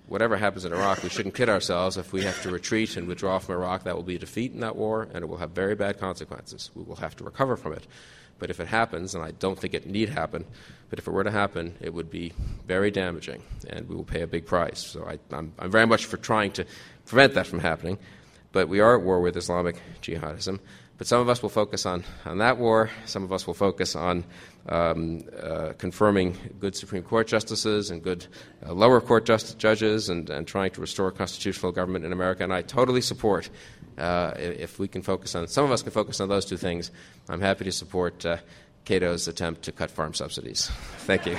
Whatever 0.08 0.36
happens 0.36 0.66
in 0.66 0.74
Iraq, 0.74 1.02
we 1.02 1.08
shouldn't 1.08 1.34
kid 1.34 1.48
ourselves. 1.48 1.96
If 1.96 2.12
we 2.12 2.24
have 2.24 2.42
to 2.42 2.50
retreat 2.50 2.98
and 2.98 3.08
withdraw 3.08 3.38
from 3.38 3.54
Iraq, 3.54 3.84
that 3.84 3.96
will 3.96 4.02
be 4.02 4.16
a 4.16 4.18
defeat 4.18 4.52
in 4.52 4.60
that 4.60 4.76
war, 4.76 5.08
and 5.14 5.24
it 5.24 5.26
will 5.26 5.38
have 5.38 5.52
very 5.52 5.74
bad 5.74 5.98
consequences. 5.98 6.70
We 6.74 6.82
will 6.82 6.96
have 6.96 7.16
to 7.16 7.24
recover 7.24 7.56
from 7.56 7.72
it. 7.72 7.86
But 8.42 8.50
if 8.50 8.58
it 8.58 8.66
happens, 8.66 9.14
and 9.14 9.22
I 9.22 9.30
don't 9.30 9.56
think 9.56 9.72
it 9.72 9.86
need 9.86 10.08
happen, 10.08 10.44
but 10.90 10.98
if 10.98 11.06
it 11.06 11.12
were 11.12 11.22
to 11.22 11.30
happen, 11.30 11.76
it 11.80 11.94
would 11.94 12.10
be 12.10 12.32
very 12.66 12.90
damaging, 12.90 13.40
and 13.68 13.88
we 13.88 13.94
will 13.94 14.02
pay 14.02 14.22
a 14.22 14.26
big 14.26 14.46
price. 14.46 14.84
So 14.84 15.04
I, 15.04 15.20
am 15.32 15.52
very 15.70 15.86
much 15.86 16.06
for 16.06 16.16
trying 16.16 16.50
to 16.54 16.64
prevent 17.06 17.34
that 17.34 17.46
from 17.46 17.60
happening. 17.60 17.98
But 18.50 18.68
we 18.68 18.80
are 18.80 18.98
at 18.98 19.04
war 19.04 19.20
with 19.20 19.36
Islamic 19.36 19.76
jihadism. 20.02 20.58
But 20.98 21.06
some 21.06 21.20
of 21.20 21.28
us 21.28 21.40
will 21.40 21.50
focus 21.50 21.86
on, 21.86 22.02
on 22.24 22.38
that 22.38 22.58
war. 22.58 22.90
Some 23.06 23.22
of 23.22 23.32
us 23.32 23.46
will 23.46 23.54
focus 23.54 23.94
on 23.94 24.24
um, 24.68 25.22
uh, 25.40 25.74
confirming 25.78 26.36
good 26.58 26.74
Supreme 26.74 27.04
Court 27.04 27.28
justices 27.28 27.92
and 27.92 28.02
good 28.02 28.26
uh, 28.66 28.72
lower 28.72 29.00
court 29.00 29.24
just- 29.24 29.56
judges 29.56 30.08
and, 30.08 30.28
and 30.30 30.48
trying 30.48 30.72
to 30.72 30.80
restore 30.80 31.12
constitutional 31.12 31.70
government 31.70 32.04
in 32.04 32.12
America. 32.12 32.42
And 32.42 32.52
I 32.52 32.62
totally 32.62 33.02
support 33.02 33.50
uh, 33.98 34.32
if 34.36 34.78
we 34.78 34.88
can 34.88 35.02
focus 35.02 35.34
on, 35.34 35.46
some 35.48 35.64
of 35.64 35.70
us 35.70 35.82
can 35.82 35.92
focus 35.92 36.20
on 36.20 36.28
those 36.28 36.44
two 36.44 36.56
things. 36.56 36.90
I'm 37.28 37.40
happy 37.40 37.64
to 37.64 37.72
support 37.72 38.24
uh, 38.24 38.38
Cato's 38.84 39.28
attempt 39.28 39.62
to 39.62 39.72
cut 39.72 39.90
farm 39.90 40.14
subsidies. 40.14 40.70
Thank 40.98 41.26
you. 41.26 41.36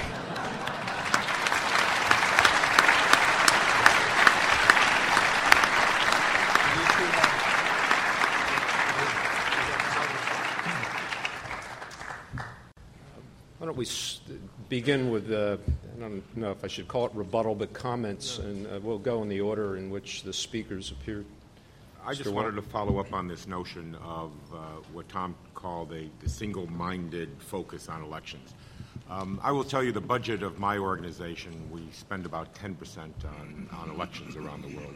Why 13.57 13.67
don't 13.67 13.77
we 13.77 13.87
begin 14.69 15.09
with, 15.09 15.31
uh, 15.31 15.57
I 15.95 15.99
don't 15.99 16.37
know 16.37 16.51
if 16.51 16.63
I 16.63 16.67
should 16.67 16.87
call 16.87 17.05
it 17.05 17.11
rebuttal, 17.13 17.55
but 17.55 17.73
comments, 17.73 18.39
and 18.39 18.67
uh, 18.67 18.79
we'll 18.81 18.97
go 18.97 19.21
in 19.21 19.29
the 19.29 19.39
order 19.39 19.77
in 19.77 19.89
which 19.89 20.23
the 20.23 20.33
speakers 20.33 20.91
appear. 20.91 21.23
I 22.05 22.13
just 22.13 22.31
wanted 22.31 22.55
to 22.55 22.61
follow 22.61 22.99
up 22.99 23.13
on 23.13 23.29
this 23.29 23.47
notion 23.47 23.95
of 24.03 24.31
uh, 24.53 24.57
what 24.91 25.07
Tom 25.07 25.35
called 25.55 25.93
a, 25.93 26.09
a 26.25 26.29
single 26.29 26.67
minded 26.67 27.29
focus 27.39 27.87
on 27.87 28.03
elections. 28.03 28.53
Um, 29.09 29.39
I 29.41 29.51
will 29.51 29.63
tell 29.63 29.81
you 29.81 29.93
the 29.93 30.01
budget 30.01 30.43
of 30.43 30.59
my 30.59 30.77
organization, 30.77 31.69
we 31.71 31.81
spend 31.91 32.25
about 32.25 32.53
10% 32.55 32.75
on, 33.39 33.69
on 33.71 33.89
elections 33.89 34.35
around 34.35 34.63
the 34.63 34.75
world. 34.75 34.95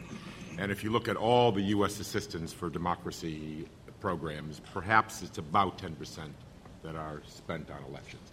And 0.58 0.70
if 0.70 0.84
you 0.84 0.90
look 0.90 1.08
at 1.08 1.16
all 1.16 1.50
the 1.50 1.62
U.S. 1.62 1.98
assistance 1.98 2.52
for 2.52 2.68
democracy 2.68 3.66
programs, 4.00 4.60
perhaps 4.74 5.22
it's 5.22 5.38
about 5.38 5.78
10% 5.78 6.28
that 6.82 6.94
are 6.94 7.22
spent 7.26 7.70
on 7.70 7.82
elections. 7.84 8.32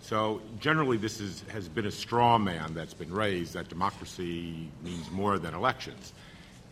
So 0.00 0.40
generally, 0.58 0.96
this 0.96 1.20
is, 1.20 1.42
has 1.48 1.68
been 1.68 1.86
a 1.86 1.90
straw 1.90 2.38
man 2.38 2.72
that's 2.72 2.94
been 2.94 3.12
raised 3.12 3.54
that 3.54 3.68
democracy 3.68 4.70
means 4.82 5.10
more 5.10 5.38
than 5.38 5.54
elections. 5.54 6.12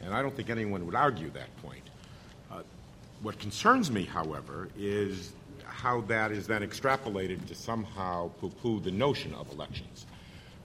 And 0.05 0.15
I 0.15 0.23
don't 0.23 0.35
think 0.35 0.51
anyone 0.51 0.85
would 0.87 0.95
argue 0.95 1.31
that 1.31 1.55
point. 1.63 1.83
Uh, 2.51 2.63
what 3.23 3.39
concerns 3.39 3.91
me, 3.91 4.05
however, 4.05 4.69
is 4.79 5.33
how 5.65 6.03
that 6.03 6.31
is 6.31 6.47
then 6.47 6.63
extrapolated 6.63 7.47
to 7.49 7.55
somehow 7.55 8.29
poo 8.41 8.51
poo 8.51 8.81
the 8.81 8.91
notion 8.91 9.35
of 9.35 9.51
elections. 9.53 10.07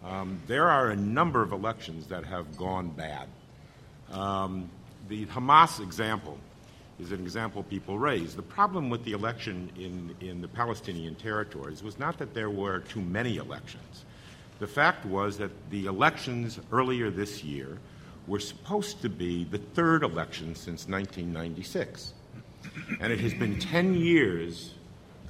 Um, 0.03 0.39
there 0.47 0.69
are 0.69 0.89
a 0.91 0.95
number 0.95 1.41
of 1.41 1.51
elections 1.51 2.07
that 2.07 2.25
have 2.25 2.57
gone 2.57 2.89
bad. 2.89 3.27
Um, 4.11 4.69
the 5.07 5.25
Hamas 5.25 5.81
example 5.81 6.37
is 6.99 7.11
an 7.11 7.21
example 7.21 7.63
people 7.63 7.97
raise. 7.97 8.35
The 8.35 8.41
problem 8.41 8.89
with 8.89 9.03
the 9.03 9.13
election 9.13 9.69
in, 9.77 10.15
in 10.25 10.41
the 10.41 10.47
Palestinian 10.47 11.15
territories 11.15 11.81
was 11.81 11.97
not 11.97 12.17
that 12.19 12.33
there 12.33 12.49
were 12.49 12.79
too 12.79 13.01
many 13.01 13.37
elections. 13.37 14.05
The 14.59 14.67
fact 14.67 15.05
was 15.05 15.37
that 15.37 15.51
the 15.69 15.85
elections 15.85 16.59
earlier 16.71 17.09
this 17.09 17.43
year 17.43 17.77
were 18.27 18.39
supposed 18.39 19.01
to 19.01 19.09
be 19.09 19.43
the 19.45 19.57
third 19.57 20.03
election 20.03 20.55
since 20.55 20.87
1996. 20.87 22.13
And 22.99 23.11
it 23.11 23.19
has 23.19 23.33
been 23.33 23.59
10 23.59 23.95
years 23.95 24.73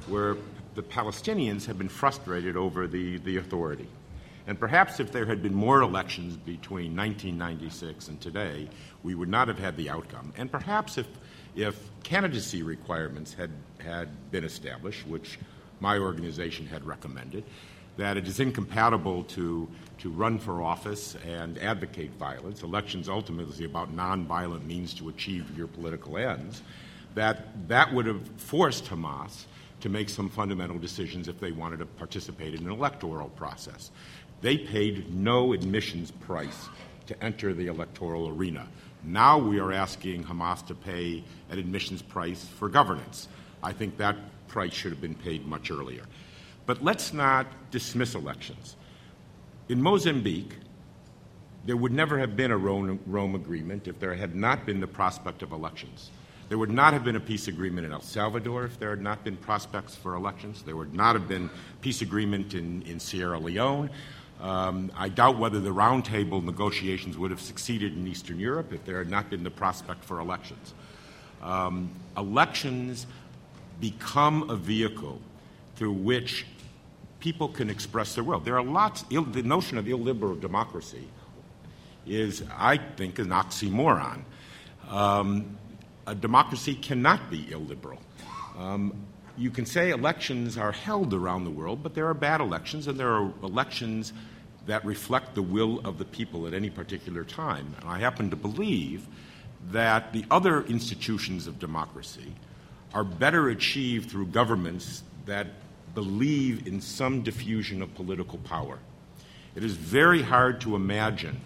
where 0.08 0.38
the 0.76 0.84
Palestinians 0.84 1.66
have 1.66 1.78
been 1.78 1.90
frustrated 1.90 2.56
over 2.56 2.88
the, 2.88 3.18
the 3.20 3.38
authority. 3.38 3.88
And 4.48 4.60
perhaps 4.60 5.00
if 5.00 5.12
there 5.12 5.26
had 5.26 5.44
been 5.44 5.54
more 5.54 5.82
elections 5.82 6.36
between 6.36 6.96
1996 6.96 8.08
and 8.08 8.20
today, 8.20 8.68
we 9.04 9.14
would 9.14 9.30
not 9.30 9.48
have 9.48 9.60
had 9.60 9.78
the 9.78 9.90
outcome. 9.90 10.34
And 10.38 10.52
perhaps 10.52 10.98
if, 10.98 11.08
if 11.56 11.80
candidacy 12.04 12.64
requirements 12.64 13.34
had, 13.34 13.52
had 13.78 14.32
been 14.32 14.44
established, 14.44 15.06
which 15.06 15.38
my 15.80 15.98
organization 15.98 16.66
had 16.66 16.84
recommended, 16.84 17.44
that 18.00 18.16
it 18.16 18.26
is 18.30 18.40
incompatible 18.40 19.26
to, 19.26 19.68
to 19.98 20.10
run 20.10 20.40
for 20.40 20.62
office 20.62 21.18
and 21.28 21.58
advocate 21.58 22.12
violence. 22.12 22.64
Elections 22.64 23.10
ultimately 23.10 23.66
about 23.66 23.94
nonviolent 23.94 24.66
means 24.66 24.94
to 24.94 25.10
achieve 25.10 25.46
your 25.58 25.68
political 25.68 26.18
ends. 26.18 26.62
That 27.16 27.68
that 27.68 27.94
would 27.94 28.06
have 28.06 28.26
forced 28.38 28.86
Hamas 28.86 29.44
to 29.82 29.90
make 29.90 30.08
some 30.08 30.30
fundamental 30.30 30.78
decisions 30.78 31.28
if 31.28 31.42
they 31.42 31.52
wanted 31.52 31.80
to 31.80 31.86
participate 31.86 32.54
in 32.54 32.66
an 32.66 32.72
electoral 32.72 33.28
process. 33.30 33.92
They 34.40 34.58
paid 34.58 35.14
no 35.14 35.52
admissions 35.52 36.10
price 36.10 36.70
to 37.08 37.22
enter 37.22 37.54
the 37.54 37.68
electoral 37.68 38.30
arena. 38.30 38.66
Now 39.04 39.38
we 39.38 39.60
are 39.60 39.74
asking 39.74 40.24
Hamas 40.24 40.66
to 40.68 40.74
pay 40.74 41.22
an 41.50 41.60
admissions 41.60 42.02
price 42.02 42.46
for 42.46 42.70
governance. 42.70 43.28
I 43.62 43.74
think 43.74 43.98
that 43.98 44.16
price 44.48 44.74
should 44.74 44.94
have 44.94 45.02
been 45.02 45.16
paid 45.16 45.46
much 45.46 45.70
earlier. 45.70 46.04
But 46.70 46.84
let's 46.84 47.14
not 47.14 47.48
dismiss 47.72 48.14
elections. 48.14 48.76
In 49.70 49.82
Mozambique, 49.82 50.54
there 51.66 51.76
would 51.76 51.92
never 51.92 52.20
have 52.20 52.38
been 52.38 52.52
a 52.52 52.58
Rome, 52.60 53.00
Rome, 53.08 53.34
agreement 53.34 53.88
if 53.88 54.00
there 54.00 54.14
had 54.14 54.36
not 54.36 54.68
been 54.68 54.80
the 54.80 54.86
prospect 54.86 55.42
of 55.42 55.52
elections. 55.52 56.12
There 56.48 56.60
would 56.60 56.70
not 56.70 56.94
have 56.94 57.04
been 57.04 57.16
a 57.16 57.20
peace 57.20 57.48
agreement 57.48 57.88
in 57.88 57.92
El 57.92 58.02
Salvador 58.02 58.66
if 58.66 58.78
there 58.78 58.92
had 58.92 59.02
not 59.02 59.24
been 59.24 59.36
prospects 59.36 59.96
for 59.96 60.14
elections. 60.14 60.62
There 60.62 60.76
would 60.76 60.94
not 60.94 61.16
have 61.16 61.28
been 61.28 61.50
peace 61.82 62.04
agreement 62.04 62.54
in, 62.54 62.84
in 62.84 63.00
Sierra 63.00 63.40
Leone. 63.40 63.90
Um, 64.40 64.92
I 64.96 65.10
doubt 65.10 65.40
whether 65.40 65.60
the 65.60 65.74
roundtable 65.74 66.44
negotiations 66.44 67.18
would 67.18 67.32
have 67.32 67.42
succeeded 67.42 67.98
in 67.98 68.06
Eastern 68.08 68.40
Europe 68.40 68.74
if 68.74 68.86
there 68.86 69.00
had 69.00 69.10
not 69.10 69.32
been 69.32 69.44
the 69.44 69.50
prospect 69.50 70.04
for 70.04 70.20
elections. 70.20 70.76
Um, 71.42 71.90
elections 72.16 73.08
become 73.80 74.52
a 74.52 74.56
vehicle 74.56 75.20
through 75.76 75.94
which 75.94 76.46
people 77.20 77.50
can 77.50 77.70
express 77.70 78.16
their 78.16 78.24
will. 78.24 78.40
There 78.40 78.58
are 78.58 78.64
lots, 78.64 79.06
Ill, 79.10 79.24
the 79.24 79.44
notion 79.44 79.78
of 79.78 79.88
illiberal 79.88 80.36
democracy 80.36 81.08
is, 82.06 82.44
I 82.58 82.78
think, 82.78 83.20
an 83.20 83.30
oxymoron. 83.30 84.22
Um, 84.90 85.58
a 86.08 86.16
democracy 86.16 86.76
cannot 86.76 87.30
be 87.30 87.52
illiberal. 87.52 88.00
Um, 88.58 89.06
you 89.38 89.52
can 89.52 89.66
say 89.66 89.92
elections 89.92 90.58
are 90.58 90.72
held 90.72 91.14
around 91.14 91.44
the 91.44 91.52
world, 91.52 91.84
but 91.84 91.94
there 91.94 92.08
are 92.08 92.14
bad 92.14 92.42
elections, 92.42 92.88
and 92.88 93.00
there 93.00 93.12
are 93.12 93.32
elections 93.44 94.12
that 94.66 94.84
reflect 94.86 95.36
the 95.36 95.42
will 95.42 95.80
of 95.86 95.98
the 95.98 96.06
people 96.06 96.48
at 96.48 96.54
any 96.54 96.70
particular 96.70 97.24
time. 97.24 97.76
And 97.80 97.90
I 97.90 98.00
happen 98.00 98.30
to 98.30 98.36
believe 98.36 99.08
that 99.72 100.14
the 100.14 100.26
other 100.32 100.64
institutions 100.64 101.48
of 101.48 101.60
democracy 101.60 102.34
are 102.94 103.04
better 103.04 103.50
achieved 103.50 104.10
through 104.10 104.28
governments 104.28 105.04
that 105.26 105.48
believe 105.94 106.68
in 106.68 106.82
some 106.82 107.22
diffusion 107.22 107.82
of 107.82 107.94
political 107.96 108.38
power. 108.40 108.80
It 109.56 109.64
is 109.64 109.74
very 109.74 110.22
hard 110.22 110.62
to 110.62 110.76
imagine 110.76 111.40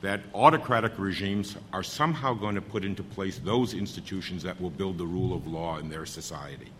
that 0.00 0.20
autocratic 0.34 0.98
regimes 0.98 1.56
are 1.72 1.82
somehow 1.82 2.34
going 2.34 2.56
to 2.56 2.60
put 2.60 2.84
into 2.84 3.02
place 3.02 3.38
those 3.38 3.74
institutions 3.74 4.42
that 4.42 4.60
will 4.60 4.70
build 4.70 4.98
the 4.98 5.06
rule 5.06 5.32
of 5.32 5.46
law 5.46 5.78
in 5.78 5.88
their 5.88 6.04
society. 6.04 6.70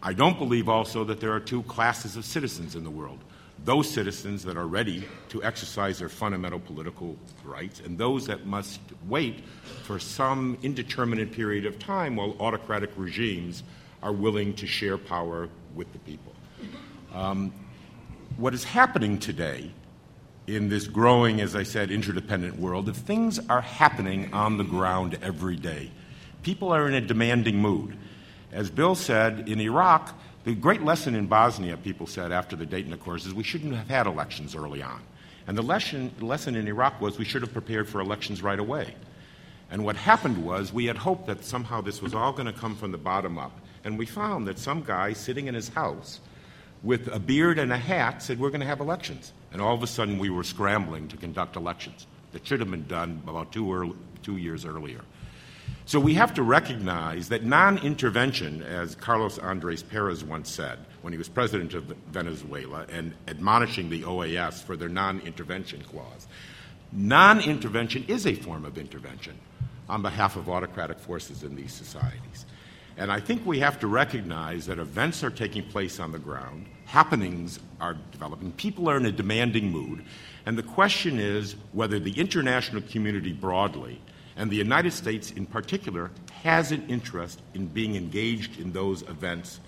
I 0.00 0.12
don't 0.12 0.38
believe 0.38 0.68
also 0.68 1.02
that 1.04 1.20
there 1.20 1.32
are 1.32 1.40
two 1.40 1.64
classes 1.64 2.16
of 2.16 2.24
citizens 2.24 2.76
in 2.76 2.84
the 2.84 2.90
world 2.90 3.18
those 3.64 3.88
citizens 3.90 4.44
that 4.44 4.56
are 4.56 4.66
ready 4.66 5.04
to 5.28 5.42
exercise 5.42 5.98
their 5.98 6.08
fundamental 6.08 6.60
political 6.60 7.16
rights, 7.44 7.80
and 7.80 7.98
those 7.98 8.26
that 8.26 8.46
must 8.46 8.80
wait 9.08 9.40
for 9.82 9.98
some 9.98 10.56
indeterminate 10.62 11.32
period 11.32 11.66
of 11.66 11.78
time 11.78 12.16
while 12.16 12.36
autocratic 12.40 12.90
regimes 12.96 13.62
are 14.02 14.12
willing 14.12 14.54
to 14.54 14.66
share 14.66 14.98
power 14.98 15.48
with 15.74 15.92
the 15.92 15.98
people. 16.00 16.32
Um, 17.12 17.52
what 18.36 18.54
is 18.54 18.64
happening 18.64 19.18
today 19.18 19.70
in 20.46 20.68
this 20.68 20.86
growing, 20.86 21.40
as 21.40 21.54
I 21.54 21.62
said, 21.62 21.90
interdependent 21.90 22.58
world, 22.58 22.88
if 22.88 22.96
things 22.96 23.38
are 23.48 23.60
happening 23.60 24.32
on 24.32 24.56
the 24.56 24.64
ground 24.64 25.18
every 25.22 25.56
day, 25.56 25.90
people 26.42 26.72
are 26.72 26.88
in 26.88 26.94
a 26.94 27.00
demanding 27.00 27.56
mood. 27.56 27.96
As 28.52 28.70
Bill 28.70 28.94
said, 28.94 29.48
in 29.48 29.60
Iraq, 29.60 30.18
the 30.44 30.54
great 30.54 30.82
lesson 30.82 31.14
in 31.14 31.26
Bosnia, 31.26 31.76
people 31.76 32.06
said 32.06 32.32
after 32.32 32.56
the 32.56 32.64
Dayton 32.64 32.92
Accords, 32.92 33.26
is 33.26 33.34
we 33.34 33.42
shouldn't 33.42 33.74
have 33.74 33.88
had 33.88 34.06
elections 34.06 34.54
early 34.54 34.82
on. 34.82 35.02
And 35.46 35.56
the 35.56 35.62
lesson, 35.62 36.12
lesson 36.20 36.54
in 36.56 36.68
Iraq 36.68 37.00
was 37.00 37.18
we 37.18 37.24
should 37.24 37.42
have 37.42 37.52
prepared 37.52 37.88
for 37.88 38.00
elections 38.00 38.42
right 38.42 38.58
away. 38.58 38.94
And 39.70 39.84
what 39.84 39.96
happened 39.96 40.44
was 40.44 40.72
we 40.72 40.86
had 40.86 40.96
hoped 40.96 41.26
that 41.26 41.44
somehow 41.44 41.80
this 41.80 42.00
was 42.00 42.14
all 42.14 42.32
going 42.32 42.46
to 42.46 42.52
come 42.52 42.74
from 42.74 42.92
the 42.92 42.98
bottom 42.98 43.38
up. 43.38 43.52
And 43.84 43.98
we 43.98 44.06
found 44.06 44.46
that 44.48 44.58
some 44.58 44.82
guy 44.82 45.12
sitting 45.12 45.46
in 45.46 45.54
his 45.54 45.68
house 45.68 46.20
with 46.82 47.08
a 47.08 47.18
beard 47.18 47.58
and 47.58 47.72
a 47.72 47.76
hat 47.76 48.22
said, 48.22 48.38
We're 48.38 48.50
going 48.50 48.60
to 48.60 48.66
have 48.66 48.80
elections. 48.80 49.32
And 49.52 49.62
all 49.62 49.74
of 49.74 49.82
a 49.82 49.86
sudden, 49.86 50.18
we 50.18 50.30
were 50.30 50.44
scrambling 50.44 51.08
to 51.08 51.16
conduct 51.16 51.56
elections 51.56 52.06
that 52.32 52.46
should 52.46 52.60
have 52.60 52.70
been 52.70 52.86
done 52.86 53.22
about 53.26 53.52
two, 53.52 53.72
early, 53.72 53.94
two 54.22 54.36
years 54.36 54.64
earlier. 54.64 55.00
So 55.86 55.98
we 55.98 56.14
have 56.14 56.34
to 56.34 56.42
recognize 56.42 57.30
that 57.30 57.44
non 57.44 57.78
intervention, 57.78 58.62
as 58.62 58.94
Carlos 58.94 59.38
Andres 59.38 59.82
Perez 59.82 60.22
once 60.22 60.50
said 60.50 60.78
when 61.00 61.12
he 61.12 61.18
was 61.18 61.28
president 61.28 61.72
of 61.74 61.84
Venezuela 62.10 62.84
and 62.90 63.14
admonishing 63.26 63.88
the 63.88 64.02
OAS 64.02 64.62
for 64.62 64.76
their 64.76 64.90
non 64.90 65.20
intervention 65.20 65.82
clause, 65.82 66.26
non 66.92 67.40
intervention 67.40 68.04
is 68.06 68.26
a 68.26 68.34
form 68.34 68.64
of 68.64 68.76
intervention 68.76 69.38
on 69.88 70.02
behalf 70.02 70.36
of 70.36 70.50
autocratic 70.50 70.98
forces 70.98 71.42
in 71.42 71.56
these 71.56 71.72
societies. 71.72 72.44
And 72.98 73.12
I 73.12 73.20
think 73.20 73.46
we 73.46 73.60
have 73.60 73.78
to 73.78 73.86
recognize 73.86 74.66
that 74.66 74.80
events 74.80 75.22
are 75.22 75.30
taking 75.30 75.62
place 75.62 76.00
on 76.00 76.10
the 76.10 76.18
ground, 76.18 76.66
happenings 76.84 77.60
are 77.80 77.96
developing, 78.10 78.50
people 78.52 78.90
are 78.90 78.96
in 78.96 79.06
a 79.06 79.12
demanding 79.12 79.70
mood, 79.70 80.04
and 80.44 80.58
the 80.58 80.64
question 80.64 81.20
is 81.20 81.54
whether 81.72 82.00
the 82.00 82.18
international 82.18 82.82
community 82.82 83.32
broadly 83.32 84.00
and 84.36 84.50
the 84.50 84.56
United 84.56 84.92
States 84.92 85.30
in 85.30 85.46
particular 85.46 86.10
has 86.42 86.72
an 86.72 86.84
interest 86.88 87.40
in 87.54 87.66
being 87.68 87.94
engaged 87.94 88.58
in 88.58 88.72
those 88.72 89.02
events 89.02 89.60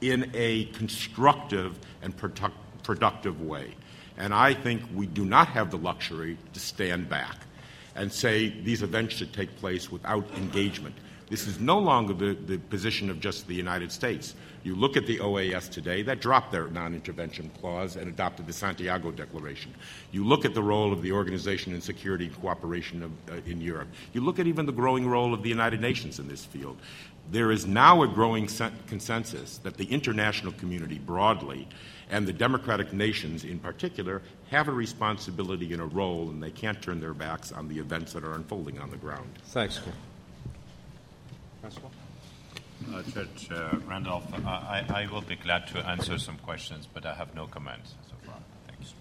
in 0.00 0.30
a 0.34 0.66
constructive 0.66 1.76
and 2.02 2.16
product- 2.16 2.84
productive 2.84 3.40
way. 3.40 3.74
And 4.16 4.32
I 4.32 4.54
think 4.54 4.82
we 4.94 5.06
do 5.06 5.24
not 5.24 5.48
have 5.48 5.72
the 5.72 5.78
luxury 5.78 6.38
to 6.52 6.60
stand 6.60 7.08
back 7.08 7.36
and 7.96 8.12
say 8.12 8.48
these 8.48 8.82
events 8.82 9.16
should 9.16 9.32
take 9.32 9.56
place 9.56 9.90
without 9.90 10.24
engagement. 10.36 10.94
This 11.28 11.48
is 11.48 11.58
no 11.58 11.78
longer 11.78 12.14
the, 12.14 12.34
the 12.34 12.58
position 12.58 13.10
of 13.10 13.18
just 13.18 13.48
the 13.48 13.54
United 13.54 13.90
States. 13.90 14.34
You 14.62 14.76
look 14.76 14.96
at 14.96 15.06
the 15.06 15.18
OAS 15.18 15.68
today, 15.68 16.02
that 16.02 16.20
dropped 16.20 16.52
their 16.52 16.68
non 16.68 16.94
intervention 16.94 17.50
clause 17.60 17.96
and 17.96 18.08
adopted 18.08 18.46
the 18.46 18.52
Santiago 18.52 19.10
Declaration. 19.10 19.74
You 20.12 20.24
look 20.24 20.44
at 20.44 20.54
the 20.54 20.62
role 20.62 20.92
of 20.92 21.02
the 21.02 21.12
Organization 21.12 21.74
in 21.74 21.80
Security 21.80 22.26
and 22.26 22.40
Cooperation 22.40 23.02
of, 23.02 23.12
uh, 23.30 23.40
in 23.46 23.60
Europe. 23.60 23.88
You 24.12 24.20
look 24.20 24.38
at 24.38 24.46
even 24.46 24.66
the 24.66 24.72
growing 24.72 25.06
role 25.06 25.34
of 25.34 25.42
the 25.42 25.48
United 25.48 25.80
Nations 25.80 26.18
in 26.18 26.28
this 26.28 26.44
field. 26.44 26.78
There 27.30 27.50
is 27.50 27.66
now 27.66 28.02
a 28.02 28.08
growing 28.08 28.48
consensus 28.86 29.58
that 29.58 29.76
the 29.76 29.86
international 29.86 30.52
community 30.52 30.98
broadly 30.98 31.66
and 32.08 32.26
the 32.26 32.32
democratic 32.32 32.92
nations 32.92 33.44
in 33.44 33.58
particular 33.58 34.22
have 34.50 34.68
a 34.68 34.72
responsibility 34.72 35.72
and 35.72 35.82
a 35.82 35.86
role, 35.86 36.28
and 36.28 36.40
they 36.40 36.52
can't 36.52 36.80
turn 36.80 37.00
their 37.00 37.14
backs 37.14 37.50
on 37.50 37.66
the 37.66 37.78
events 37.78 38.12
that 38.12 38.22
are 38.22 38.34
unfolding 38.34 38.78
on 38.78 38.90
the 38.90 38.96
ground. 38.96 39.28
Thanks. 39.46 39.80
Uh, 42.92 43.02
Judge 43.02 43.48
uh, 43.50 43.76
Randolph, 43.86 44.32
uh, 44.32 44.48
I, 44.48 44.84
I, 44.88 45.08
will 45.10 45.22
be 45.22 45.36
glad 45.36 45.66
to 45.68 45.78
answer 45.78 46.18
some 46.18 46.36
questions, 46.38 46.86
but 46.92 47.06
I 47.06 47.14
have 47.14 47.34
no 47.34 47.46
comments 47.46 47.94
so 48.08 48.14
far. 48.26 48.36
Thanks. 48.68 48.94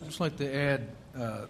I'd 0.00 0.06
just 0.06 0.20
like 0.20 0.36
to 0.38 0.54
add 0.54 0.88
uh, 1.16 1.46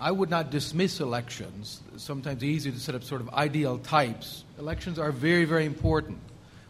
I 0.00 0.12
would 0.12 0.30
not 0.30 0.50
dismiss 0.50 1.00
elections. 1.00 1.80
Sometimes 1.96 2.36
it's 2.36 2.44
easy 2.44 2.70
to 2.70 2.78
set 2.78 2.94
up 2.94 3.02
sort 3.02 3.20
of 3.20 3.30
ideal 3.30 3.78
types. 3.78 4.44
Elections 4.58 4.98
are 4.98 5.10
very, 5.10 5.44
very 5.44 5.66
important. 5.66 6.18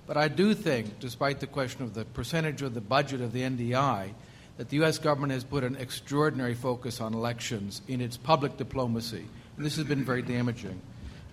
But 0.06 0.16
I 0.16 0.28
do 0.28 0.54
think, 0.54 0.98
despite 1.00 1.40
the 1.40 1.46
question 1.46 1.82
of 1.82 1.92
the 1.92 2.06
percentage 2.06 2.62
of 2.62 2.72
the 2.72 2.80
budget 2.80 3.20
of 3.20 3.32
the 3.32 3.42
NDI, 3.42 4.12
that 4.56 4.70
the 4.70 4.76
U.S. 4.76 4.96
government 4.96 5.34
has 5.34 5.44
put 5.44 5.62
an 5.62 5.76
extraordinary 5.76 6.54
focus 6.54 7.02
on 7.02 7.12
elections 7.12 7.82
in 7.86 8.00
its 8.00 8.16
public 8.16 8.56
diplomacy. 8.56 9.26
And 9.56 9.66
this 9.66 9.76
has 9.76 9.84
been 9.84 10.04
very 10.04 10.22
damaging. 10.22 10.80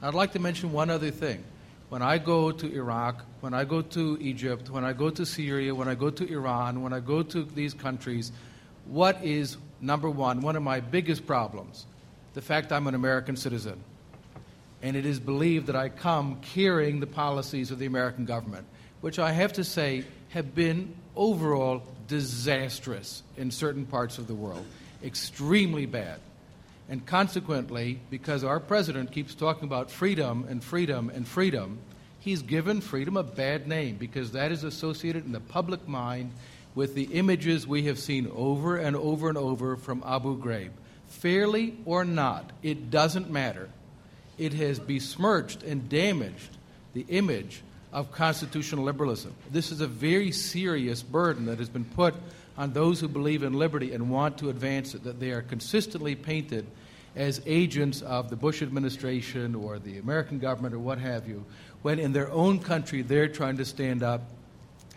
I'd 0.06 0.14
like 0.14 0.34
to 0.34 0.40
mention 0.40 0.72
one 0.72 0.92
other 0.92 1.10
thing. 1.10 1.44
When 1.90 2.04
I 2.04 2.20
go 2.20 2.52
to 2.52 2.72
Iraq, 2.72 3.26
when 3.40 3.56
I 3.56 3.64
go 3.64 3.82
to 3.82 4.20
Egypt, 4.22 4.70
when 4.70 4.86
I 4.86 4.94
go 4.94 5.10
to 5.10 5.26
Syria, 5.26 5.74
when 5.74 5.88
I 5.88 5.96
go 5.96 6.12
to 6.12 6.32
Iran, 6.32 6.84
when 6.84 6.94
I 6.94 7.00
go 7.00 7.24
to 7.24 7.44
these 7.44 7.74
countries, 7.74 8.32
what 8.86 9.24
is, 9.24 9.58
number 9.82 10.08
one, 10.08 10.42
one 10.42 10.56
of 10.56 10.62
my 10.62 10.80
biggest 10.80 11.26
problems? 11.26 11.88
The 12.36 12.42
fact 12.44 12.72
I'm 12.72 12.86
an 12.86 12.94
American 12.94 13.36
citizen. 13.36 13.84
And 14.84 14.96
it 14.96 15.08
is 15.08 15.20
believed 15.20 15.66
that 15.68 15.76
I 15.76 15.90
come 15.90 16.40
carrying 16.54 17.00
the 17.00 17.08
policies 17.08 17.72
of 17.72 17.80
the 17.80 17.88
American 17.88 18.26
government, 18.26 18.68
which 19.02 19.18
I 19.18 19.32
have 19.32 19.54
to 19.54 19.64
say 19.64 20.04
have 20.30 20.54
been 20.54 20.94
overall 21.16 21.82
disastrous 22.08 23.24
in 23.38 23.50
certain 23.50 23.88
parts 23.88 24.20
of 24.20 24.28
the 24.28 24.36
world, 24.36 24.68
extremely 25.04 25.88
bad. 25.88 26.20
And 26.88 27.06
consequently, 27.06 28.00
because 28.10 28.44
our 28.44 28.60
president 28.60 29.12
keeps 29.12 29.34
talking 29.34 29.64
about 29.64 29.90
freedom 29.90 30.46
and 30.48 30.64
freedom 30.64 31.10
and 31.10 31.28
freedom, 31.28 31.80
he's 32.20 32.42
given 32.42 32.82
freedom 32.82 33.18
a 33.18 33.24
bad 33.24 33.68
name 33.68 33.96
because 33.98 34.32
that 34.32 34.52
is 34.52 34.64
associated 34.64 35.26
in 35.26 35.32
the 35.32 35.40
public 35.40 35.88
mind 35.88 36.32
with 36.76 36.94
the 36.94 37.06
images 37.06 37.66
we 37.66 37.84
have 37.84 37.98
seen 37.98 38.30
over 38.36 38.78
and 38.78 38.96
over 38.96 39.30
and 39.30 39.38
over 39.38 39.78
from 39.78 40.04
Abu 40.06 40.38
Ghraib. 40.38 40.72
Fairly 41.08 41.78
or 41.86 42.04
not, 42.06 42.52
it 42.62 42.92
doesn't 42.92 43.32
matter. 43.32 43.70
It 44.38 44.54
has 44.54 44.80
besmirched 44.80 45.64
and 45.64 45.88
damaged 45.90 46.58
the 46.94 47.06
image 47.10 47.62
of 47.94 48.12
constitutional 48.12 48.84
liberalism. 48.84 49.34
This 49.50 49.72
is 49.72 49.80
a 49.80 49.88
very 49.88 50.32
serious 50.32 51.02
burden 51.02 51.46
that 51.46 51.60
has 51.60 51.70
been 51.70 51.86
put 51.86 52.14
on 52.58 52.74
those 52.74 53.00
who 53.00 53.08
believe 53.08 53.44
in 53.44 53.54
liberty 53.54 53.94
and 53.94 54.10
want 54.10 54.38
to 54.40 54.50
advance 54.50 54.96
it, 54.96 55.04
that 55.04 55.20
they 55.20 55.32
are 55.32 55.42
consistently 55.42 56.16
painted 56.16 56.66
as 57.16 57.42
agents 57.46 58.02
of 58.02 58.30
the 58.30 58.36
Bush 58.36 58.62
administration 58.62 59.56
or 59.56 59.80
the 59.80 59.98
American 59.98 60.40
government 60.40 60.74
or 60.74 60.80
what 60.80 60.98
have 60.98 61.28
you, 61.28 61.46
when 61.82 62.00
in 62.00 62.14
their 62.14 62.32
own 62.32 62.60
country 62.60 63.02
they're 63.02 63.28
trying 63.28 63.58
to 63.58 63.66
stand 63.66 64.04
up 64.04 64.22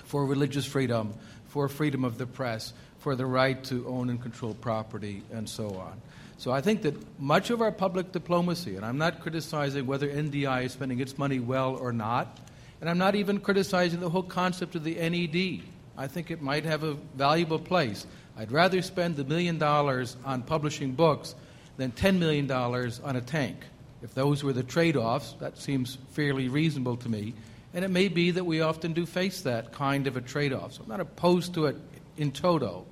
for 0.05 0.27
religious 0.27 0.67
freedom, 0.67 1.13
for 1.49 1.69
freedom 1.69 2.05
of 2.05 2.19
the 2.19 2.27
press, 2.27 2.73
for 2.99 3.15
the 3.15 3.27
right 3.27 3.63
to 3.65 3.87
own 3.87 4.11
and 4.11 4.21
control 4.21 4.55
property, 4.55 5.23
and 5.33 5.49
so 5.49 5.69
on. 5.77 6.01
So 6.39 6.53
I 6.53 6.61
think 6.61 6.83
that 6.83 7.21
much 7.21 7.51
of 7.51 7.61
our 7.61 7.73
public 7.73 8.13
diplomacy, 8.13 8.77
and 8.77 8.85
I'm 8.85 8.99
not 8.99 9.21
criticizing 9.21 9.87
whether 9.87 10.09
NDI 10.09 10.65
is 10.65 10.73
spending 10.73 11.01
its 11.01 11.19
money 11.19 11.41
well 11.41 11.77
or 11.77 11.93
not, 11.93 12.39
and 12.81 12.89
I'm 12.89 12.99
not 12.99 13.17
even 13.17 13.41
criticizing 13.41 14.01
the 14.01 14.11
whole 14.11 14.23
concept 14.23 14.75
of 14.75 14.85
the 14.85 14.95
NED. 14.95 15.63
I 15.99 16.07
think 16.07 16.31
it 16.31 16.41
might 16.41 16.65
have 16.65 16.85
a 16.85 16.95
valuable 17.17 17.59
place. 17.59 18.07
I'd 18.37 18.53
rather 18.53 18.81
spend 18.83 19.17
the 19.17 19.25
million 19.25 19.59
dollars 19.59 20.17
on 20.25 20.43
publishing 20.43 20.93
books 20.93 21.35
than 21.77 21.91
$10 21.91 22.19
million 22.19 22.49
on 22.51 23.17
a 23.17 23.21
tank. 23.21 23.57
If 24.01 24.15
those 24.15 24.45
were 24.45 24.53
the 24.53 24.63
trade 24.63 24.97
offs, 24.97 25.35
that 25.41 25.59
seems 25.59 25.99
fairly 26.13 26.49
reasonable 26.49 26.97
to 26.99 27.09
me. 27.09 27.35
And 27.75 27.85
it 27.85 27.89
may 27.89 28.07
be 28.07 28.31
that 28.31 28.45
we 28.45 28.61
often 28.61 28.93
do 28.93 29.07
face 29.07 29.41
that 29.41 29.73
kind 29.73 30.07
of 30.07 30.17
a 30.17 30.21
trade 30.21 30.53
off. 30.53 30.75
So 30.75 30.83
I'm 30.85 30.89
not 30.89 31.01
opposed 31.01 31.55
to 31.55 31.67
it 31.67 31.77
in 32.17 32.31
toto. 32.31 32.87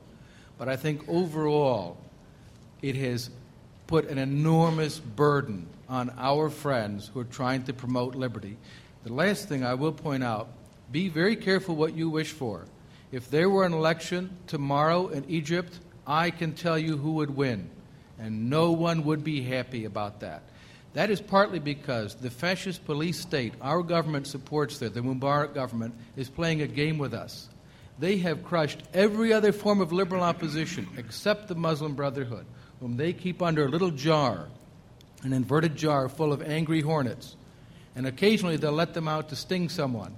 But 0.59 0.69
I 0.69 0.75
think 0.75 1.09
overall, 1.09 1.99
it 2.83 2.97
has 2.97 3.31
put 3.87 4.09
an 4.09 4.19
enormous 4.19 4.99
burden 4.99 5.69
on 5.89 6.13
our 6.19 6.51
friends 6.51 7.09
who 7.15 7.21
are 7.21 7.25
trying 7.25 7.63
to 7.65 7.73
promote 7.73 8.17
liberty. 8.17 8.57
The 9.05 9.13
last 9.13 9.49
thing 9.49 9.65
I 9.65 9.75
will 9.75 9.93
point 9.93 10.25
out 10.25 10.49
be 10.91 11.09
very 11.09 11.37
careful 11.37 11.77
what 11.77 11.95
you 11.95 12.11
wish 12.11 12.33
for. 12.33 12.65
If 13.13 13.31
there 13.31 13.49
were 13.49 13.65
an 13.65 13.73
election 13.73 14.31
tomorrow 14.47 15.09
in 15.09 15.25
Egypt, 15.29 15.79
I 16.07 16.31
can 16.31 16.53
tell 16.53 16.79
you 16.79 16.97
who 16.97 17.13
would 17.13 17.37
win, 17.37 17.71
and 18.19 18.51
no 18.51 18.73
one 18.73 19.05
would 19.05 19.23
be 19.23 19.43
happy 19.43 19.85
about 19.85 20.21
that. 20.21 20.43
That 20.95 21.11
is 21.11 21.21
partly 21.21 21.59
because 21.59 22.15
the 22.15 22.31
fascist 22.31 22.85
police 22.85 23.21
state 23.21 23.55
our 23.61 23.83
government 23.83 24.27
supports 24.27 24.79
there, 24.79 24.89
the 24.89 25.01
Mubarak 25.01 25.55
government, 25.55 25.95
is 26.17 26.31
playing 26.31 26.63
a 26.63 26.67
game 26.67 26.99
with 26.99 27.13
us. 27.13 27.49
They 27.99 28.19
have 28.19 28.45
crushed 28.45 28.83
every 28.95 29.33
other 29.33 29.53
form 29.53 29.81
of 29.81 29.93
liberal 29.93 30.23
opposition 30.23 30.89
except 30.97 31.49
the 31.49 31.55
Muslim 31.55 31.95
Brotherhood, 31.95 32.47
whom 32.81 32.97
they 32.97 33.13
keep 33.13 33.43
under 33.43 33.67
a 33.67 33.69
little 33.69 33.91
jar, 33.91 34.49
an 35.23 35.33
inverted 35.33 35.77
jar 35.77 36.09
full 36.09 36.33
of 36.33 36.43
angry 36.43 36.81
hornets 36.81 37.37
and 37.97 38.07
occasionally 38.07 38.57
they'll 38.59 38.71
let 38.71 38.95
them 38.95 39.09
out 39.09 39.31
to 39.31 39.37
sting 39.37 39.69
someone. 39.69 40.15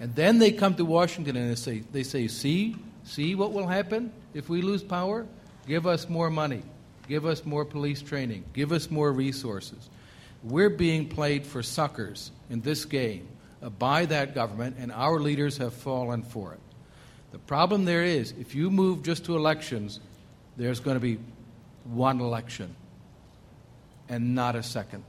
And 0.00 0.14
then 0.14 0.38
they 0.38 0.52
come 0.52 0.74
to 0.76 0.84
Washington 0.84 1.36
and 1.36 1.50
they 1.50 1.54
say, 1.56 1.82
they 1.92 2.02
say, 2.02 2.28
see, 2.28 2.76
see 3.04 3.34
what 3.34 3.52
will 3.52 3.66
happen 3.66 4.12
if 4.34 4.48
we 4.48 4.62
lose 4.62 4.82
power? 4.82 5.26
Give 5.66 5.86
us 5.86 6.08
more 6.08 6.30
money. 6.30 6.62
Give 7.08 7.26
us 7.26 7.44
more 7.44 7.64
police 7.64 8.02
training. 8.02 8.44
Give 8.52 8.70
us 8.72 8.90
more 8.90 9.12
resources. 9.12 9.88
We're 10.42 10.70
being 10.70 11.08
played 11.08 11.46
for 11.46 11.62
suckers 11.62 12.30
in 12.48 12.60
this 12.60 12.84
game 12.84 13.26
uh, 13.62 13.70
by 13.70 14.06
that 14.06 14.34
government, 14.34 14.76
and 14.78 14.92
our 14.92 15.18
leaders 15.18 15.56
have 15.56 15.74
fallen 15.74 16.22
for 16.22 16.52
it. 16.52 16.60
The 17.32 17.38
problem 17.38 17.84
there 17.84 18.04
is 18.04 18.32
if 18.38 18.54
you 18.54 18.70
move 18.70 19.02
just 19.02 19.24
to 19.24 19.36
elections, 19.36 20.00
there's 20.56 20.80
going 20.80 20.96
to 20.96 21.00
be 21.00 21.18
one 21.84 22.20
election 22.20 22.74
and 24.08 24.34
not 24.34 24.54
a 24.54 24.62
second. 24.62 25.04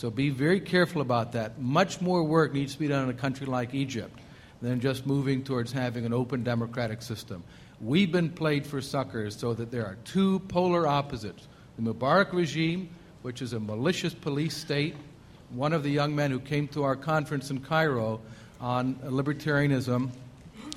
So 0.00 0.10
be 0.10 0.30
very 0.30 0.60
careful 0.60 1.02
about 1.02 1.32
that. 1.32 1.60
Much 1.60 2.00
more 2.00 2.24
work 2.24 2.54
needs 2.54 2.72
to 2.72 2.78
be 2.78 2.88
done 2.88 3.04
in 3.04 3.10
a 3.10 3.18
country 3.18 3.46
like 3.46 3.74
Egypt 3.74 4.18
than 4.62 4.80
just 4.80 5.04
moving 5.04 5.44
towards 5.44 5.72
having 5.72 6.06
an 6.06 6.14
open 6.14 6.42
democratic 6.42 7.02
system. 7.02 7.44
We've 7.82 8.10
been 8.10 8.30
played 8.30 8.66
for 8.66 8.80
suckers 8.80 9.36
so 9.36 9.52
that 9.52 9.70
there 9.70 9.84
are 9.84 9.98
two 10.06 10.38
polar 10.48 10.86
opposites 10.86 11.46
the 11.76 11.82
Mubarak 11.82 12.32
regime, 12.32 12.88
which 13.20 13.42
is 13.42 13.52
a 13.52 13.60
malicious 13.60 14.14
police 14.14 14.56
state. 14.56 14.94
One 15.50 15.74
of 15.74 15.82
the 15.82 15.90
young 15.90 16.16
men 16.16 16.30
who 16.30 16.40
came 16.40 16.66
to 16.68 16.84
our 16.84 16.96
conference 16.96 17.50
in 17.50 17.60
Cairo 17.60 18.22
on 18.58 18.94
libertarianism 19.04 20.12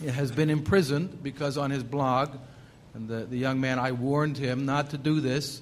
has 0.06 0.34
been 0.34 0.50
imprisoned 0.50 1.24
because 1.24 1.58
on 1.58 1.72
his 1.72 1.84
blog, 1.84 2.32
and 2.94 3.08
the, 3.08 3.24
the 3.24 3.38
young 3.38 3.62
man, 3.62 3.80
I 3.80 3.94
warned 3.94 4.38
him 4.38 4.66
not 4.66 4.90
to 4.90 4.98
do 4.98 5.22
this 5.22 5.62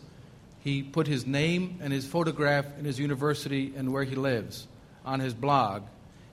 he 0.62 0.84
put 0.84 1.08
his 1.08 1.26
name 1.26 1.80
and 1.82 1.92
his 1.92 2.06
photograph 2.06 2.66
in 2.78 2.86
his 2.86 3.00
university 3.00 3.74
and 3.76 3.92
where 3.92 4.04
he 4.04 4.16
lives 4.16 4.68
on 5.04 5.20
his 5.20 5.34
blog 5.34 5.84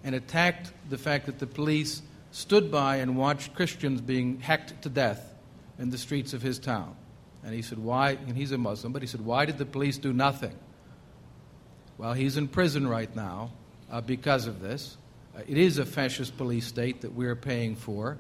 and 0.05 0.15
attacked 0.15 0.71
the 0.89 0.99
fact 0.99 1.27
that 1.27 1.39
the 1.39 1.47
police 1.47 2.03
stood 2.31 2.71
by 2.71 2.97
and 2.97 3.17
watched 3.17 3.55
Christians 3.55 4.01
being 4.01 4.41
hacked 4.41 4.83
to 4.83 4.89
death 4.89 5.35
in 5.79 5.91
the 5.91 5.99
streets 5.99 6.35
of 6.35 6.43
his 6.43 6.59
town. 6.59 6.95
And 7.43 7.55
he 7.55 7.63
said, 7.63 7.79
Why? 7.79 8.11
And 8.11 8.37
he's 8.37 8.53
a 8.53 8.59
Muslim, 8.59 8.93
but 8.93 9.03
he 9.03 9.09
said, 9.09 9.23
Why 9.23 9.47
did 9.47 9.59
the 9.59 9.67
police 9.67 9.97
do 9.97 10.13
nothing? 10.13 10.57
Well, 11.97 12.13
he's 12.13 12.37
in 12.37 12.49
prison 12.49 12.87
right 12.87 13.15
now 13.17 13.53
uh, 13.91 14.01
because 14.03 14.47
of 14.47 14.61
this. 14.61 14.97
Uh, 15.37 15.41
it 15.49 15.57
is 15.57 15.79
a 15.79 15.87
fascist 15.87 16.37
police 16.37 16.67
state 16.67 17.01
that 17.01 17.15
we're 17.15 17.37
paying 17.37 17.77
for 17.77 18.19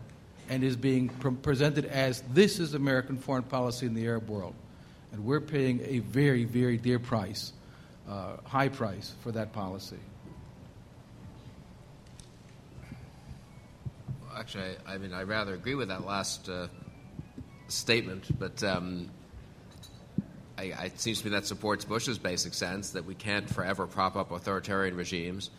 and 0.48 0.64
is 0.64 0.76
being 0.76 1.10
pre- 1.10 1.32
presented 1.32 1.84
as 1.84 2.22
this 2.32 2.58
is 2.58 2.74
American 2.74 3.18
foreign 3.18 3.42
policy 3.42 3.86
in 3.86 3.94
the 3.94 4.06
Arab 4.06 4.28
world. 4.28 4.54
And 5.12 5.24
we're 5.24 5.40
paying 5.40 5.80
a 5.84 6.00
very, 6.00 6.44
very 6.44 6.76
dear 6.76 6.98
price, 6.98 7.52
uh, 8.08 8.36
high 8.44 8.68
price 8.68 9.14
for 9.22 9.32
that 9.32 9.52
policy. 9.52 9.98
Actually, 14.36 14.76
I, 14.86 14.94
I 14.94 14.98
mean, 14.98 15.12
I 15.12 15.22
rather 15.22 15.54
agree 15.54 15.74
with 15.74 15.88
that 15.88 16.06
last 16.06 16.48
uh, 16.48 16.68
statement, 17.68 18.38
but 18.38 18.62
um, 18.62 19.10
I, 20.56 20.72
I, 20.78 20.84
it 20.86 21.00
seems 21.00 21.20
to 21.20 21.26
me 21.26 21.30
that 21.32 21.46
supports 21.46 21.84
Bush's 21.84 22.18
basic 22.18 22.54
sense 22.54 22.90
that 22.90 23.04
we 23.04 23.14
can't 23.14 23.48
forever 23.48 23.86
prop 23.86 24.16
up 24.16 24.30
authoritarian 24.30 24.96
regimes. 24.96 25.50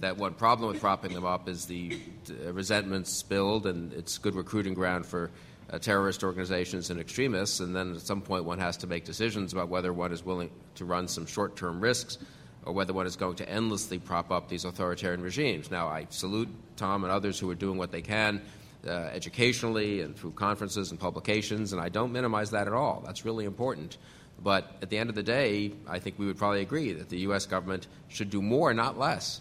That 0.00 0.16
one 0.16 0.34
problem 0.34 0.70
with 0.70 0.80
propping 0.80 1.14
them 1.14 1.24
up 1.24 1.48
is 1.48 1.66
the 1.66 1.98
uh, 2.28 2.52
resentments 2.52 3.22
build, 3.22 3.66
and 3.66 3.92
it's 3.92 4.18
good 4.18 4.34
recruiting 4.34 4.74
ground 4.74 5.06
for 5.06 5.30
uh, 5.70 5.78
terrorist 5.78 6.22
organizations 6.22 6.90
and 6.90 7.00
extremists, 7.00 7.60
and 7.60 7.74
then 7.74 7.94
at 7.94 8.00
some 8.00 8.20
point 8.20 8.44
one 8.44 8.58
has 8.58 8.76
to 8.78 8.86
make 8.86 9.04
decisions 9.04 9.52
about 9.52 9.68
whether 9.68 9.92
one 9.92 10.12
is 10.12 10.24
willing 10.24 10.50
to 10.74 10.84
run 10.84 11.08
some 11.08 11.26
short 11.26 11.56
term 11.56 11.80
risks 11.80 12.18
or 12.64 12.72
whether 12.72 12.92
one 12.92 13.06
is 13.06 13.16
going 13.16 13.36
to 13.36 13.48
endlessly 13.48 13.98
prop 13.98 14.30
up 14.30 14.48
these 14.48 14.64
authoritarian 14.64 15.20
regimes. 15.20 15.70
Now, 15.70 15.88
I 15.88 16.06
salute 16.10 16.48
Tom 16.76 17.04
and 17.04 17.12
others 17.12 17.38
who 17.38 17.50
are 17.50 17.54
doing 17.54 17.76
what 17.76 17.90
they 17.90 18.02
can 18.02 18.40
uh, 18.86 18.90
educationally 18.90 20.00
and 20.00 20.16
through 20.16 20.32
conferences 20.32 20.90
and 20.90 20.98
publications, 20.98 21.72
and 21.72 21.80
I 21.80 21.88
don't 21.88 22.12
minimize 22.12 22.50
that 22.50 22.66
at 22.66 22.72
all. 22.72 23.02
That's 23.04 23.24
really 23.24 23.44
important. 23.44 23.98
But 24.42 24.76
at 24.82 24.90
the 24.90 24.98
end 24.98 25.08
of 25.08 25.14
the 25.14 25.22
day, 25.22 25.72
I 25.88 25.98
think 25.98 26.18
we 26.18 26.26
would 26.26 26.36
probably 26.36 26.62
agree 26.62 26.92
that 26.92 27.08
the 27.08 27.18
U.S. 27.20 27.46
government 27.46 27.86
should 28.08 28.30
do 28.30 28.42
more, 28.42 28.74
not 28.74 28.98
less, 28.98 29.40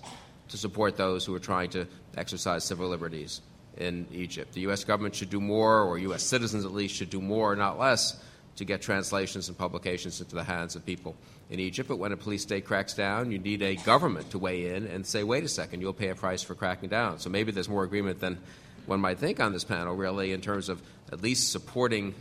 to 0.49 0.57
support 0.57 0.97
those 0.97 1.25
who 1.25 1.33
are 1.33 1.39
trying 1.39 1.69
to 1.71 1.87
exercise 2.15 2.63
civil 2.63 2.89
liberties 2.89 3.41
in 3.77 4.05
Egypt. 4.11 4.53
The 4.53 4.61
U.S. 4.61 4.83
government 4.83 5.15
should 5.15 5.29
do 5.29 5.39
more, 5.39 5.81
or 5.81 5.97
U.S. 5.97 6.23
citizens 6.23 6.65
at 6.65 6.71
least 6.71 6.95
should 6.95 7.09
do 7.09 7.21
more, 7.21 7.55
not 7.55 7.79
less, 7.79 8.21
to 8.57 8.65
get 8.65 8.81
translations 8.81 9.47
and 9.47 9.57
publications 9.57 10.19
into 10.21 10.35
the 10.35 10.43
hands 10.43 10.75
of 10.75 10.85
people 10.85 11.15
in 11.49 11.59
Egypt. 11.59 11.87
But 11.87 11.97
when 11.97 12.11
a 12.11 12.17
police 12.17 12.41
state 12.41 12.65
cracks 12.65 12.93
down, 12.93 13.31
you 13.31 13.39
need 13.39 13.61
a 13.61 13.75
government 13.75 14.31
to 14.31 14.39
weigh 14.39 14.75
in 14.75 14.87
and 14.87 15.05
say, 15.05 15.23
wait 15.23 15.43
a 15.43 15.47
second, 15.47 15.81
you'll 15.81 15.93
pay 15.93 16.09
a 16.09 16.15
price 16.15 16.43
for 16.43 16.55
cracking 16.55 16.89
down. 16.89 17.19
So 17.19 17.29
maybe 17.29 17.51
there's 17.51 17.69
more 17.69 17.83
agreement 17.83 18.19
than 18.19 18.37
one 18.85 18.99
might 18.99 19.19
think 19.19 19.39
on 19.39 19.53
this 19.53 19.63
panel, 19.63 19.95
really, 19.95 20.31
in 20.31 20.41
terms 20.41 20.69
of 20.69 20.81
at 21.11 21.21
least 21.21 21.51
supporting, 21.51 22.13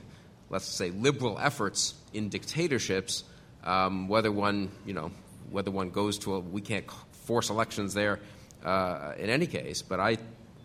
let's 0.50 0.66
say, 0.66 0.90
liberal 0.90 1.38
efforts 1.38 1.94
in 2.12 2.28
dictatorships, 2.28 3.24
um, 3.64 4.08
whether 4.08 4.30
one, 4.30 4.70
you 4.86 4.92
know, 4.92 5.10
whether 5.50 5.70
one 5.70 5.90
goes 5.90 6.18
to 6.18 6.34
a, 6.34 6.40
we 6.40 6.60
can't 6.60 6.90
force 7.24 7.50
elections 7.50 7.94
there 7.94 8.20
uh, 8.64 9.12
in 9.18 9.30
any 9.30 9.46
case. 9.46 9.82
But 9.82 10.00
I, 10.00 10.18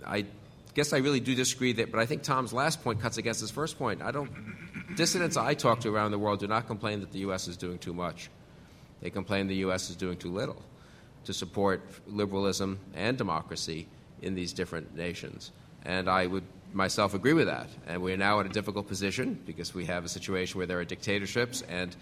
I 0.06 0.26
guess 0.76 0.94
I 0.94 0.98
really 0.98 1.22
do 1.22 1.34
disagree 1.34 1.74
that, 1.74 1.92
but 1.92 2.00
I 2.00 2.06
think 2.06 2.22
Tom's 2.22 2.54
last 2.54 2.84
point 2.84 3.02
cuts 3.02 3.18
against 3.18 3.42
his 3.42 3.50
first 3.50 3.80
point. 3.80 4.02
I 4.02 4.12
don't. 4.12 4.30
Dissidents 4.96 5.38
I 5.38 5.56
talk 5.56 5.80
to 5.82 5.90
around 5.90 6.12
the 6.12 6.20
world 6.20 6.40
do 6.40 6.48
not 6.48 6.68
complain 6.68 7.00
that 7.00 7.12
the 7.12 7.20
U.S. 7.20 7.48
is 7.48 7.58
doing 7.58 7.80
too 7.80 7.94
much. 7.94 8.30
They 9.02 9.10
complain 9.10 9.48
the 9.48 9.56
U.S. 9.68 9.90
is 9.90 9.96
doing 9.96 10.18
too 10.18 10.32
little 10.32 10.62
to 11.24 11.34
support 11.34 11.82
liberalism 12.08 12.80
and 12.94 13.18
democracy 13.18 13.88
in 14.22 14.36
these 14.36 14.54
different 14.54 14.96
nations. 14.96 15.52
And 15.84 16.10
I 16.10 16.28
would 16.28 16.44
myself 16.74 17.14
agree 17.14 17.34
with 17.34 17.48
that. 17.48 17.70
And 17.88 18.02
we're 18.02 18.18
now 18.18 18.40
in 18.42 18.48
a 18.48 18.50
difficult 18.50 18.88
position 18.88 19.42
because 19.46 19.74
we 19.74 19.86
have 19.86 20.06
a 20.06 20.10
situation 20.10 20.58
where 20.58 20.68
there 20.68 20.80
are 20.80 20.86
dictatorships 20.86 21.64
and 21.64 21.96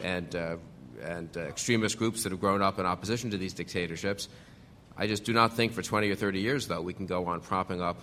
and 0.00 0.34
uh, 0.34 0.56
and 1.02 1.36
uh, 1.36 1.40
extremist 1.40 1.98
groups 1.98 2.22
that 2.22 2.30
have 2.30 2.40
grown 2.40 2.62
up 2.62 2.78
in 2.78 2.86
opposition 2.86 3.30
to 3.30 3.36
these 3.36 3.52
dictatorships. 3.52 4.28
I 4.96 5.06
just 5.06 5.24
do 5.24 5.32
not 5.32 5.54
think 5.54 5.72
for 5.72 5.82
20 5.82 6.10
or 6.10 6.14
30 6.14 6.40
years, 6.40 6.68
though, 6.68 6.80
we 6.80 6.92
can 6.92 7.06
go 7.06 7.26
on 7.26 7.40
propping 7.40 7.82
up 7.82 8.00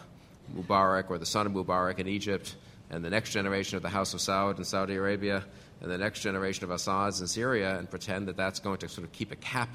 Mubarak 0.56 1.10
or 1.10 1.18
the 1.18 1.26
son 1.26 1.46
of 1.46 1.54
Mubarak 1.54 2.00
in 2.00 2.08
Egypt 2.08 2.56
and 2.90 3.04
the 3.04 3.10
next 3.10 3.32
generation 3.32 3.78
of 3.78 3.82
the 3.82 3.90
House 3.90 4.14
of 4.14 4.20
Saud 4.20 4.58
in 4.58 4.66
Saudi 4.66 4.96
Arabia 4.96 5.44
and 5.82 5.90
the 5.90 5.98
next 5.98 6.20
generation 6.20 6.66
of 6.66 6.72
Assads 6.72 7.22
in 7.22 7.28
Syria 7.28 7.78
and 7.78 7.90
pretend 7.90 8.28
that 8.28 8.38
that's 8.38 8.60
going 8.60 8.78
to 8.80 8.90
sort 8.90 9.06
of 9.06 9.14
keep 9.14 9.32
a 9.32 9.36
cap 9.36 9.74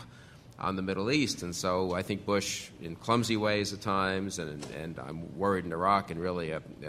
on 0.58 0.76
the 0.76 0.82
Middle 0.82 1.10
East. 1.10 1.42
And 1.42 1.54
so 1.54 1.92
I 1.92 2.02
think 2.02 2.24
Bush, 2.24 2.68
in 2.80 2.96
clumsy 2.96 3.36
ways 3.36 3.72
at 3.72 3.80
times, 3.80 4.38
and, 4.38 4.64
and 4.76 4.98
I'm 4.98 5.36
worried 5.36 5.64
in 5.64 5.72
Iraq 5.72 6.10
and 6.10 6.20
really 6.20 6.52
uh, 6.52 6.60
uh, 6.84 6.88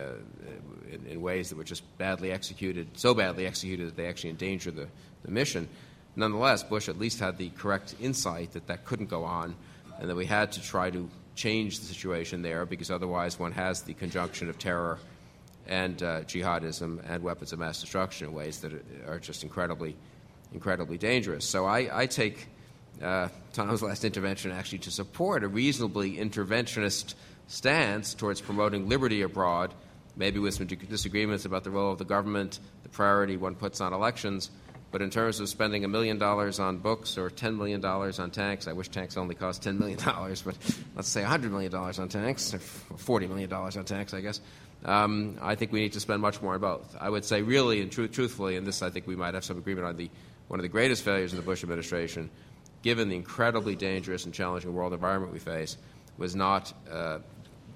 in, 0.91 1.06
in, 1.08 1.22
ways 1.22 1.49
that 1.49 1.58
were 1.58 1.64
just 1.64 1.84
badly 1.98 2.32
executed, 2.32 2.88
so 2.98 3.14
badly 3.14 3.45
executed 3.45 3.88
that 3.88 3.98
they 3.98 4.08
actually 4.08 4.30
endanger 4.30 4.72
the, 4.72 4.88
the 5.24 5.32
mission. 5.32 5.68
Nonetheless, 6.16 6.64
Bush 6.64 6.88
at 6.88 6.98
least 6.98 7.20
had 7.20 7.38
the 7.38 7.49
correct 7.49 7.95
insight 7.99 8.54
that 8.54 8.68
that 8.68 8.86
couldn't 8.86 9.10
go 9.10 9.24
on 9.24 9.56
and 9.99 10.10
that 10.10 10.15
we 10.15 10.26
had 10.26 10.52
to 10.53 10.61
try 10.61 10.90
to 10.90 11.10
change 11.36 11.80
the 11.80 11.86
situation 11.86 12.41
there 12.41 12.65
because 12.65 12.90
otherwise 12.91 13.40
one 13.40 13.52
has 13.52 13.84
the 13.84 13.94
conjunction 13.94 14.49
of 14.49 14.57
terror 14.57 14.98
and 15.68 16.02
uh, 16.02 16.22
jihadism 16.22 16.99
and 17.10 17.24
weapons 17.24 17.53
of 17.53 17.60
mass 17.60 17.82
destruction 17.82 18.28
in 18.28 18.34
ways 18.34 18.60
that 18.61 18.72
are 19.07 19.19
just 19.19 19.44
incredibly, 19.44 19.95
incredibly 20.53 20.98
dangerous. 20.98 21.45
So 21.45 21.65
I, 21.65 21.90
I 22.02 22.06
take 22.07 22.48
uh, 23.02 23.30
Tom's 23.53 23.82
last 23.82 24.03
intervention 24.03 24.52
actually 24.52 24.80
to 24.80 24.91
support 24.91 25.44
a 25.44 25.48
reasonably 25.48 26.18
interventionist 26.18 27.14
stance 27.48 28.14
towards 28.14 28.41
promoting 28.41 28.90
liberty 28.90 29.22
abroad, 29.22 29.74
maybe 30.15 30.40
with 30.40 30.56
some 30.56 30.68
disagreements 30.68 31.45
about 31.45 31.64
the 31.64 31.69
role 31.69 31.91
of 31.91 31.98
the 31.98 32.06
government, 32.06 32.60
the 32.84 32.90
priority 32.90 33.38
one 33.38 33.56
puts 33.56 33.82
on 33.82 33.94
elections. 33.94 34.49
But 34.89 35.01
in 35.01 35.09
terms 35.09 35.39
of 35.39 35.49
spending 35.49 35.84
a 35.84 35.88
million 35.88 36.18
dollars 36.18 36.59
on 36.59 36.77
books 36.77 37.18
or 37.18 37.30
$10 37.30 37.57
million 37.57 37.84
on 37.84 38.31
tanks, 38.31 38.68
I 38.68 38.73
wish 38.73 38.88
tanks 38.88 39.18
only 39.18 39.35
cost 39.35 39.64
$10 39.64 39.77
million, 39.77 39.99
but 40.05 40.55
let's 40.95 41.09
say 41.09 41.23
$100 41.23 41.51
million 41.51 41.73
on 41.73 42.09
tanks, 42.09 42.53
or 42.53 42.59
$40 42.59 43.27
million 43.27 43.51
on 43.51 43.84
tanks, 43.84 44.14
I 44.14 44.22
guess. 44.22 44.39
Um, 44.85 45.38
I 45.41 45.55
think 45.55 45.72
we 45.72 45.81
need 45.81 45.93
to 45.93 45.99
spend 45.99 46.22
much 46.22 46.41
more 46.41 46.53
on 46.53 46.61
both. 46.61 46.95
I 46.99 47.09
would 47.09 47.26
say, 47.26 47.41
really 47.41 47.81
and 47.81 47.91
tr- 47.91 48.05
truthfully, 48.05 48.55
and 48.55 48.65
this 48.65 48.81
I 48.81 48.89
think 48.89 49.07
we 49.07 49.15
might 49.15 49.34
have 49.34 49.43
some 49.43 49.57
agreement 49.57 49.88
on 49.88 49.97
the 49.97 50.09
one 50.47 50.59
of 50.59 50.64
the 50.64 50.69
greatest 50.69 51.03
failures 51.03 51.34
of 51.34 51.38
the 51.38 51.43
Bush 51.43 51.64
administration, 51.64 52.30
given 52.81 53.09
the 53.09 53.18
incredibly 53.18 53.76
dangerous 53.76 54.23
and 54.23 54.34
challenging 54.34 54.73
world 54.73 54.93
environment 54.93 55.34
we 55.34 55.39
face, 55.39 55.77
was 56.18 56.35
not 56.35 56.72
uh, 56.89 57.19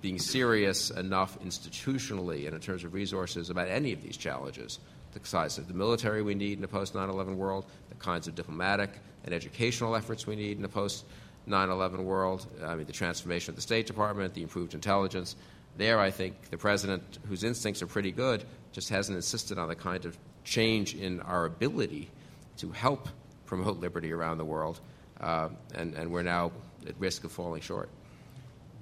being 0.02 0.20
serious 0.20 0.90
enough 0.90 1.38
institutionally 1.42 2.46
and 2.46 2.56
in 2.56 2.62
terms 2.62 2.84
of 2.84 2.94
resources 2.94 3.50
about 3.50 3.68
any 3.68 3.92
of 3.92 4.02
these 4.02 4.16
challenges 4.16 4.80
the 5.14 5.20
size 5.24 5.58
of 5.58 5.68
the 5.68 5.74
military 5.74 6.22
we 6.22 6.36
need 6.36 6.58
in 6.58 6.64
a 6.64 6.68
post 6.68 6.96
9 6.96 7.10
11 7.10 7.38
world, 7.38 7.66
the 7.90 7.96
kinds 7.96 8.28
of 8.28 8.36
diplomatic 8.36 8.92
and 9.24 9.34
educational 9.34 9.96
efforts 9.96 10.26
we 10.26 10.36
need 10.36 10.58
in 10.58 10.66
a 10.66 10.70
post 10.70 11.06
9 11.46 11.70
11 11.70 12.06
world, 12.06 12.46
I 12.64 12.76
mean, 12.76 12.86
the 12.86 12.94
transformation 12.94 13.52
of 13.52 13.56
the 13.56 13.62
State 13.62 13.88
Department, 13.88 14.34
the 14.34 14.44
improved 14.44 14.74
intelligence. 14.74 15.36
There, 15.78 16.00
I 16.00 16.12
think 16.12 16.50
the 16.50 16.58
president, 16.58 17.20
whose 17.28 17.44
instincts 17.44 17.82
are 17.82 17.88
pretty 17.88 18.12
good, 18.12 18.44
just 18.72 18.90
hasn't 18.90 19.16
insisted 19.16 19.58
on 19.58 19.70
the 19.70 19.76
kind 19.76 20.06
of 20.06 20.18
change 20.44 20.96
in 20.96 21.22
our 21.22 21.46
ability 21.46 22.10
to 22.58 22.72
help 22.72 23.08
promote 23.46 23.80
liberty 23.80 24.12
around 24.12 24.38
the 24.38 24.46
world, 24.46 24.80
uh, 25.20 25.50
and, 25.76 25.94
and 25.96 26.12
we're 26.12 26.24
now 26.24 26.52
at 26.88 26.96
risk 27.00 27.24
of 27.24 27.32
falling 27.32 27.62
short. 27.62 27.90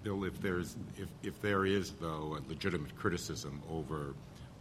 Bill, 0.04 0.24
if, 0.24 0.42
there's, 0.42 0.76
if, 0.98 1.10
if 1.24 1.42
there 1.42 1.66
is, 1.66 1.92
though, 1.94 2.38
a 2.38 2.42
legitimate 2.50 2.96
criticism 2.96 3.62
over 3.70 4.14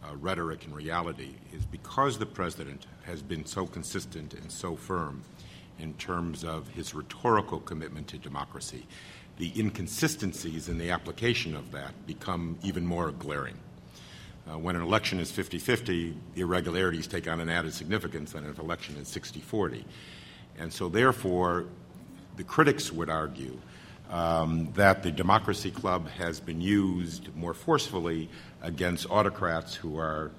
uh, 0.03 0.15
rhetoric 0.15 0.65
and 0.65 0.75
reality 0.75 1.31
is 1.53 1.65
because 1.65 2.17
the 2.17 2.25
president 2.25 2.87
has 3.03 3.21
been 3.21 3.45
so 3.45 3.65
consistent 3.65 4.33
and 4.33 4.51
so 4.51 4.75
firm 4.75 5.23
in 5.79 5.93
terms 5.95 6.43
of 6.43 6.67
his 6.69 6.93
rhetorical 6.93 7.59
commitment 7.59 8.07
to 8.07 8.17
democracy, 8.17 8.85
the 9.37 9.51
inconsistencies 9.57 10.67
in 10.67 10.77
the 10.77 10.89
application 10.91 11.55
of 11.55 11.71
that 11.71 11.93
become 12.05 12.57
even 12.63 12.85
more 12.85 13.11
glaring. 13.11 13.57
Uh, 14.49 14.57
when 14.57 14.75
an 14.75 14.81
election 14.81 15.19
is 15.19 15.31
50 15.31 15.59
50, 15.59 16.15
irregularities 16.35 17.07
take 17.07 17.27
on 17.27 17.39
an 17.39 17.49
added 17.49 17.73
significance 17.73 18.33
than 18.33 18.45
if 18.45 18.57
an 18.57 18.65
election 18.65 18.95
is 18.97 19.07
60 19.07 19.39
40. 19.39 19.85
And 20.57 20.73
so, 20.73 20.89
therefore, 20.89 21.65
the 22.35 22.43
critics 22.43 22.91
would 22.91 23.09
argue 23.09 23.57
um, 24.09 24.71
that 24.73 25.03
the 25.03 25.11
Democracy 25.11 25.71
Club 25.71 26.09
has 26.09 26.39
been 26.39 26.61
used 26.61 27.33
more 27.35 27.53
forcefully 27.53 28.29
against 28.61 29.09
autocrats 29.09 29.75
who 29.75 29.97
are 29.97 30.31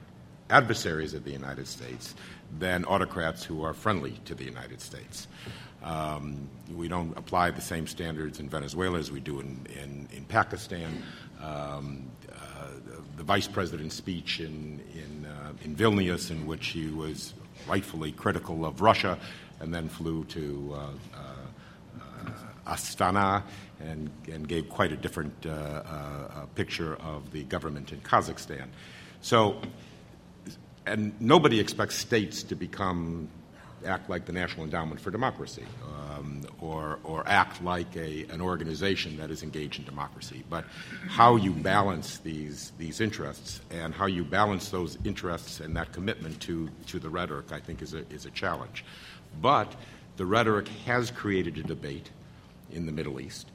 adversaries 0.50 1.14
of 1.14 1.24
the 1.24 1.30
United 1.30 1.66
States 1.66 2.14
than 2.58 2.84
autocrats 2.84 3.44
who 3.44 3.62
are 3.62 3.72
friendly 3.72 4.12
to 4.24 4.34
the 4.34 4.44
United 4.44 4.80
States. 4.80 5.28
Um, 5.82 6.48
we 6.74 6.88
don't 6.88 7.16
apply 7.16 7.52
the 7.52 7.60
same 7.60 7.86
standards 7.86 8.40
in 8.40 8.48
Venezuela 8.48 8.98
as 8.98 9.10
we 9.10 9.20
do 9.20 9.40
in, 9.40 9.66
in, 9.82 10.08
in 10.12 10.24
Pakistan. 10.24 11.02
Um, 11.42 12.10
uh, 12.30 12.66
the 13.16 13.22
vice 13.22 13.48
president's 13.48 13.94
speech 13.94 14.40
in, 14.40 14.80
in, 14.94 15.26
uh, 15.26 15.52
in 15.64 15.74
Vilnius, 15.74 16.30
in 16.30 16.46
which 16.46 16.68
he 16.68 16.88
was 16.88 17.32
rightfully 17.66 18.12
critical 18.12 18.66
of 18.66 18.80
Russia 18.80 19.18
and 19.60 19.72
then 19.72 19.88
flew 19.88 20.24
to 20.24 20.74
uh, 20.74 20.78
uh, 21.16 22.00
uh 22.00 22.74
Astana 22.74 23.42
and, 23.80 24.10
and 24.30 24.46
gave 24.46 24.68
quite 24.68 24.92
a 24.92 24.96
different 24.96 25.34
uh, 25.46 25.50
uh, 25.50 26.46
picture 26.54 26.96
of 26.96 27.30
the 27.32 27.44
government 27.44 27.92
in 27.92 28.00
Kazakhstan. 28.00 28.68
So, 29.20 29.60
and 30.86 31.18
nobody 31.20 31.60
expects 31.60 31.96
states 31.96 32.42
to 32.44 32.54
become 32.54 33.28
act 33.86 34.10
like 34.10 34.26
the 34.26 34.32
National 34.32 34.64
Endowment 34.64 35.00
for 35.00 35.10
Democracy 35.10 35.64
um, 35.84 36.42
or, 36.60 36.98
or 37.04 37.26
act 37.26 37.62
like 37.62 37.96
a, 37.96 38.26
an 38.30 38.40
organization 38.40 39.16
that 39.16 39.30
is 39.30 39.42
engaged 39.42 39.78
in 39.78 39.84
democracy. 39.84 40.44
But 40.48 40.64
how 41.08 41.36
you 41.36 41.52
balance 41.52 42.18
these, 42.18 42.72
these 42.78 43.00
interests 43.00 43.60
and 43.70 43.94
how 43.94 44.06
you 44.06 44.24
balance 44.24 44.68
those 44.68 44.98
interests 45.04 45.60
and 45.60 45.76
that 45.76 45.92
commitment 45.92 46.40
to, 46.40 46.68
to 46.88 46.98
the 46.98 47.08
rhetoric, 47.08 47.52
I 47.52 47.60
think, 47.60 47.82
is 47.82 47.94
a, 47.94 48.06
is 48.12 48.26
a 48.26 48.30
challenge. 48.30 48.84
But 49.40 49.74
the 50.16 50.26
rhetoric 50.26 50.68
has 50.86 51.10
created 51.10 51.58
a 51.58 51.62
debate 51.62 52.10
in 52.72 52.86
the 52.86 52.92
Middle 52.92 53.20
East. 53.20 53.50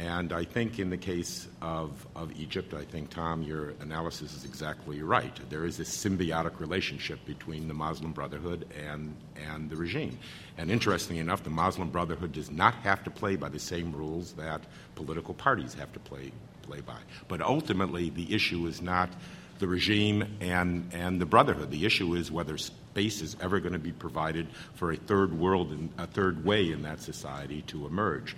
And 0.00 0.32
I 0.32 0.44
think 0.44 0.78
in 0.78 0.88
the 0.88 0.96
case 0.96 1.46
of, 1.60 2.06
of 2.16 2.32
Egypt, 2.40 2.72
I 2.72 2.84
think, 2.84 3.10
Tom, 3.10 3.42
your 3.42 3.74
analysis 3.80 4.34
is 4.34 4.46
exactly 4.46 5.02
right. 5.02 5.38
There 5.50 5.66
is 5.66 5.76
this 5.76 5.94
symbiotic 5.94 6.58
relationship 6.58 7.22
between 7.26 7.68
the 7.68 7.74
Muslim 7.74 8.12
Brotherhood 8.12 8.66
and, 8.88 9.14
and 9.36 9.68
the 9.68 9.76
regime. 9.76 10.18
And 10.56 10.70
interestingly 10.70 11.20
enough, 11.20 11.44
the 11.44 11.50
Muslim 11.50 11.90
Brotherhood 11.90 12.32
does 12.32 12.50
not 12.50 12.76
have 12.76 13.04
to 13.04 13.10
play 13.10 13.36
by 13.36 13.50
the 13.50 13.58
same 13.58 13.92
rules 13.92 14.32
that 14.34 14.62
political 14.94 15.34
parties 15.34 15.74
have 15.74 15.92
to 15.92 15.98
play, 16.00 16.32
play 16.62 16.80
by. 16.80 16.98
But 17.28 17.42
ultimately, 17.42 18.08
the 18.08 18.34
issue 18.34 18.66
is 18.68 18.80
not 18.80 19.10
the 19.58 19.68
regime 19.68 20.24
and, 20.40 20.88
and 20.94 21.20
the 21.20 21.26
Brotherhood. 21.26 21.70
The 21.70 21.84
issue 21.84 22.14
is 22.14 22.32
whether 22.32 22.56
space 22.56 23.20
is 23.20 23.36
ever 23.38 23.60
going 23.60 23.74
to 23.74 23.78
be 23.78 23.92
provided 23.92 24.48
for 24.76 24.92
a 24.92 24.96
third 24.96 25.38
world, 25.38 25.72
and 25.72 25.90
a 25.98 26.06
third 26.06 26.42
way 26.42 26.72
in 26.72 26.80
that 26.82 27.02
society 27.02 27.60
to 27.66 27.86
emerge. 27.86 28.34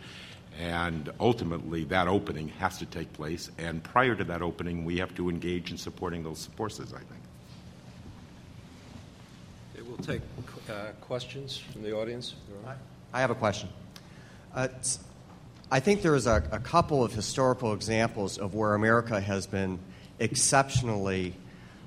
And 0.61 1.11
ultimately, 1.19 1.85
that 1.85 2.09
opening 2.09 2.49
has 2.49 2.79
to 2.79 2.87
take 2.87 3.13
place. 3.13 3.51
And 3.59 3.83
prior 3.83 4.15
to 4.15 4.25
that 4.25 4.43
opening, 4.43 4.85
we 4.85 4.99
have 4.99 5.15
to 5.17 5.31
engage 5.31 5.71
in 5.71 5.79
supporting 5.79 6.23
those 6.23 6.47
forces, 6.57 6.93
I 6.93 6.99
think. 6.99 7.23
Okay, 9.75 9.83
we'll 9.89 9.97
take 9.99 10.21
uh, 10.71 10.93
questions 11.01 11.57
from 11.57 11.83
the 11.83 11.97
audience. 11.97 12.35
I 13.13 13.21
have 13.21 13.31
a 13.31 13.35
question. 13.35 13.69
Uh, 14.55 14.69
I 15.71 15.81
think 15.81 16.03
there 16.03 16.15
is 16.15 16.27
a, 16.27 16.47
a, 16.53 16.59
couple 16.59 17.03
of 17.03 17.15
historical 17.15 17.73
examples 17.73 18.37
of 18.37 18.55
where 18.55 18.75
America 18.75 19.19
has 19.19 19.47
been 19.47 19.79
exceptionally 20.19 21.35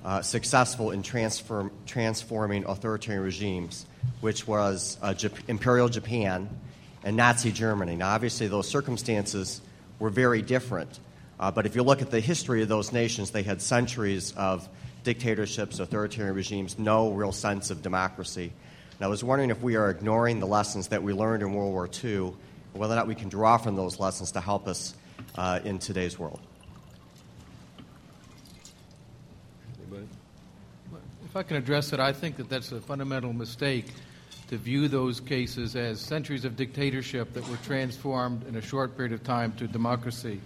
uh, 0.04 0.22
successful 0.22 0.90
in 0.90 1.02
transform, 1.02 1.70
transforming 1.86 2.64
authoritarian 2.64 3.22
regimes, 3.22 3.86
which 4.20 4.46
was 4.46 4.98
uh, 5.02 5.10
Jap- 5.10 5.48
Imperial 5.48 5.88
Japan 5.88 6.48
and 7.06 7.16
Nazi 7.16 7.52
Germany. 7.52 7.94
Now, 7.94 8.08
obviously, 8.10 8.48
those 8.48 8.68
circumstances 8.68 9.60
were 10.00 10.10
very 10.10 10.42
different. 10.42 10.98
Uh, 11.38 11.52
but 11.52 11.64
if 11.64 11.76
you 11.76 11.84
look 11.84 12.02
at 12.02 12.10
the 12.10 12.18
history 12.18 12.62
of 12.62 12.68
those 12.68 12.92
nations, 12.92 13.30
they 13.30 13.44
had 13.44 13.62
centuries 13.62 14.34
of 14.36 14.68
dictatorships, 15.04 15.78
authoritarian 15.78 16.34
regimes, 16.34 16.80
no 16.80 17.12
real 17.12 17.30
sense 17.30 17.70
of 17.70 17.80
democracy. 17.80 18.50
And 18.96 19.04
I 19.04 19.06
was 19.06 19.22
wondering 19.22 19.50
if 19.50 19.62
we 19.62 19.76
are 19.76 19.88
ignoring 19.88 20.40
the 20.40 20.48
lessons 20.48 20.88
that 20.88 21.00
we 21.00 21.12
learned 21.12 21.44
in 21.44 21.54
World 21.54 21.72
War 21.72 21.88
II, 22.02 22.32
whether 22.72 22.94
or 22.94 22.96
not 22.96 23.06
we 23.06 23.14
can 23.14 23.28
draw 23.28 23.56
from 23.56 23.76
those 23.76 24.00
lessons 24.00 24.32
to 24.32 24.40
help 24.40 24.66
us 24.66 24.92
uh, 25.36 25.60
in 25.62 25.78
today's 25.78 26.18
world. 26.18 26.40
Anybody? 29.78 30.08
If 31.24 31.36
I 31.36 31.44
can 31.44 31.56
address 31.56 31.92
it, 31.92 32.00
I 32.00 32.12
think 32.12 32.34
that 32.38 32.48
that's 32.48 32.72
a 32.72 32.80
fundamental 32.80 33.32
mistake 33.32 33.86
to 34.48 34.56
view 34.56 34.86
those 34.88 35.20
cases 35.20 35.74
as 35.74 36.00
centuries 36.00 36.44
of 36.44 36.56
dictatorship 36.56 37.32
that 37.34 37.48
were 37.48 37.56
transformed 37.58 38.46
in 38.46 38.56
a 38.56 38.62
short 38.62 38.96
period 38.96 39.12
of 39.12 39.24
time 39.24 39.52
to 39.52 39.66
democracy. 39.66 40.40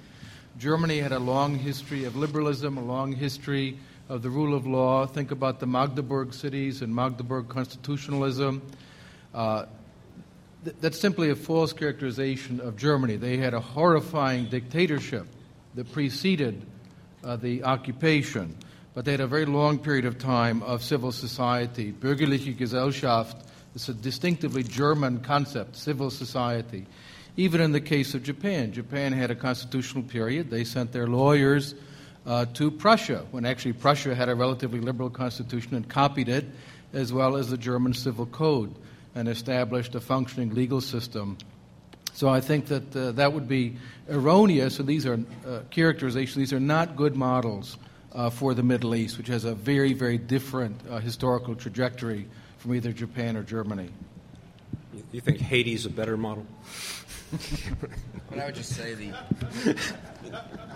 Germany 0.59 0.99
had 0.99 1.13
a 1.13 1.19
long 1.19 1.57
history 1.57 2.05
of 2.05 2.17
liberalism, 2.17 2.79
a 2.79 2.83
long 2.83 3.13
history 3.13 3.79
of 4.09 4.23
the 4.23 4.31
rule 4.31 4.55
of 4.55 4.67
law. 4.67 5.07
Think 5.07 5.31
about 5.31 5.61
the 5.61 5.67
Magdeburg 5.67 6.35
cities 6.35 6.83
and 6.83 6.95
Magdeburg 6.95 7.49
constitutionalism. 7.49 8.63
Uh, 9.35 9.67
th- 10.65 10.77
that's 10.81 10.99
simply 10.99 11.31
a 11.31 11.37
false 11.37 11.73
characterization 11.73 12.61
of 12.61 12.77
Germany. 12.77 13.17
They 13.17 13.37
had 13.37 13.55
a 13.55 13.61
horrifying 13.61 14.47
dictatorship 14.47 15.27
that 15.75 15.93
preceded 15.93 16.67
uh, 17.23 17.37
the 17.37 17.65
occupation, 17.65 18.57
but 18.95 19.05
they 19.05 19.13
had 19.13 19.21
a 19.21 19.27
very 19.27 19.45
long 19.45 19.79
period 19.79 20.07
of 20.07 20.19
time 20.19 20.63
of 20.63 20.83
civil 20.83 21.13
society. 21.13 21.93
Bürgerliche 21.93 22.57
Gesellschaft 22.57 23.50
is 23.75 23.89
a 23.89 23.95
distinctively 23.95 24.63
German 24.63 25.21
concept, 25.21 25.77
civil 25.77 26.11
society. 26.11 26.87
Even 27.37 27.61
in 27.61 27.73
the 27.73 27.81
case 27.81 28.15
of 28.15 28.23
Japan, 28.23 28.73
Japan 28.73 29.13
had 29.13 29.31
a 29.31 29.35
constitutional 29.35 30.03
period. 30.03 30.51
They 30.51 30.65
sent 30.65 30.93
their 30.93 31.07
lawyers 31.07 31.75
uh, 32.27 32.47
to 32.55 32.71
Prussia, 32.71 33.25
when 33.31 33.47
actually 33.47 33.73
Prussia 33.73 34.15
had 34.15 34.29
a 34.29 34.35
relatively 34.35 34.81
liberal 34.81 35.11
constitution 35.11 35.75
and 35.75 35.89
copied 35.89 36.29
it, 36.29 36.45
as 36.93 37.13
well 37.13 37.37
as 37.37 37.51
the 37.51 37.57
German 37.57 37.95
civil 37.95 38.27
code, 38.27 38.75
and 39.15 39.29
established 39.29 39.95
a 39.95 40.01
functioning 40.01 40.55
legal 40.55 40.81
system. 40.81 41.39
So 42.13 42.29
I 42.29 42.41
think 42.41 42.67
that 42.67 42.97
uh, 42.97 43.13
that 43.13 43.33
would 43.33 43.49
be 43.49 43.77
erroneous, 44.09 44.79
and 44.79 44.89
these 44.89 45.07
are 45.07 45.19
uh, 45.47 45.61
characterizations, 45.71 46.37
these 46.37 46.53
are 46.53 46.61
not 46.61 46.97
good 46.97 47.17
models 47.17 47.79
uh, 48.13 48.29
for 48.29 48.55
the 48.55 48.63
Middle 48.63 48.95
East, 48.95 49.17
which 49.17 49.29
has 49.29 49.45
a 49.45 49.55
very, 49.55 49.93
very 49.93 50.19
different 50.19 50.81
uh, 50.91 50.99
historical 50.99 51.55
trajectory 51.55 52.27
from 52.61 52.75
either 52.75 52.93
Japan 52.93 53.37
or 53.37 53.43
Germany. 53.43 53.89
You 55.13 55.21
think 55.21 55.39
Haiti's 55.39 55.87
a 55.87 55.91
better 55.91 56.17
model? 56.17 56.47
but 58.29 58.39
I 58.39 58.47
would 58.47 58.55
just 58.55 58.77
say 58.77 58.95
the. 58.95 59.13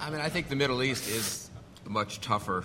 I 0.01 0.11
mean, 0.11 0.21
I 0.21 0.29
think 0.29 0.49
the 0.49 0.57
Middle 0.57 0.83
East 0.83 1.09
is 1.09 1.51
a 1.85 1.91
much 1.91 2.21
tougher 2.21 2.65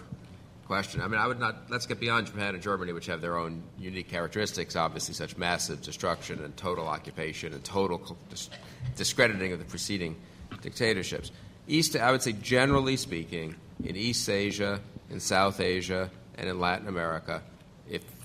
question. 0.67 1.01
I 1.01 1.07
mean, 1.07 1.19
I 1.19 1.27
would 1.27 1.39
not. 1.39 1.69
Let's 1.69 1.85
get 1.85 1.99
beyond 1.99 2.27
Japan 2.27 2.53
and 2.53 2.63
Germany, 2.63 2.93
which 2.93 3.07
have 3.07 3.19
their 3.19 3.37
own 3.37 3.61
unique 3.77 4.09
characteristics. 4.09 4.75
Obviously, 4.75 5.13
such 5.15 5.35
massive 5.37 5.81
destruction 5.81 6.43
and 6.43 6.55
total 6.55 6.87
occupation 6.87 7.53
and 7.53 7.63
total 7.63 8.17
dis- 8.29 8.49
discrediting 8.95 9.51
of 9.51 9.59
the 9.59 9.65
preceding 9.65 10.15
dictatorships. 10.61 11.31
East, 11.67 11.95
I 11.95 12.11
would 12.11 12.21
say, 12.21 12.31
generally 12.31 12.95
speaking, 12.95 13.55
in 13.83 13.95
East 13.95 14.29
Asia, 14.29 14.79
in 15.09 15.19
South 15.19 15.59
Asia, 15.59 16.09
and 16.37 16.47
in 16.47 16.59
Latin 16.59 16.87
America, 16.87 17.41
if 17.58 17.58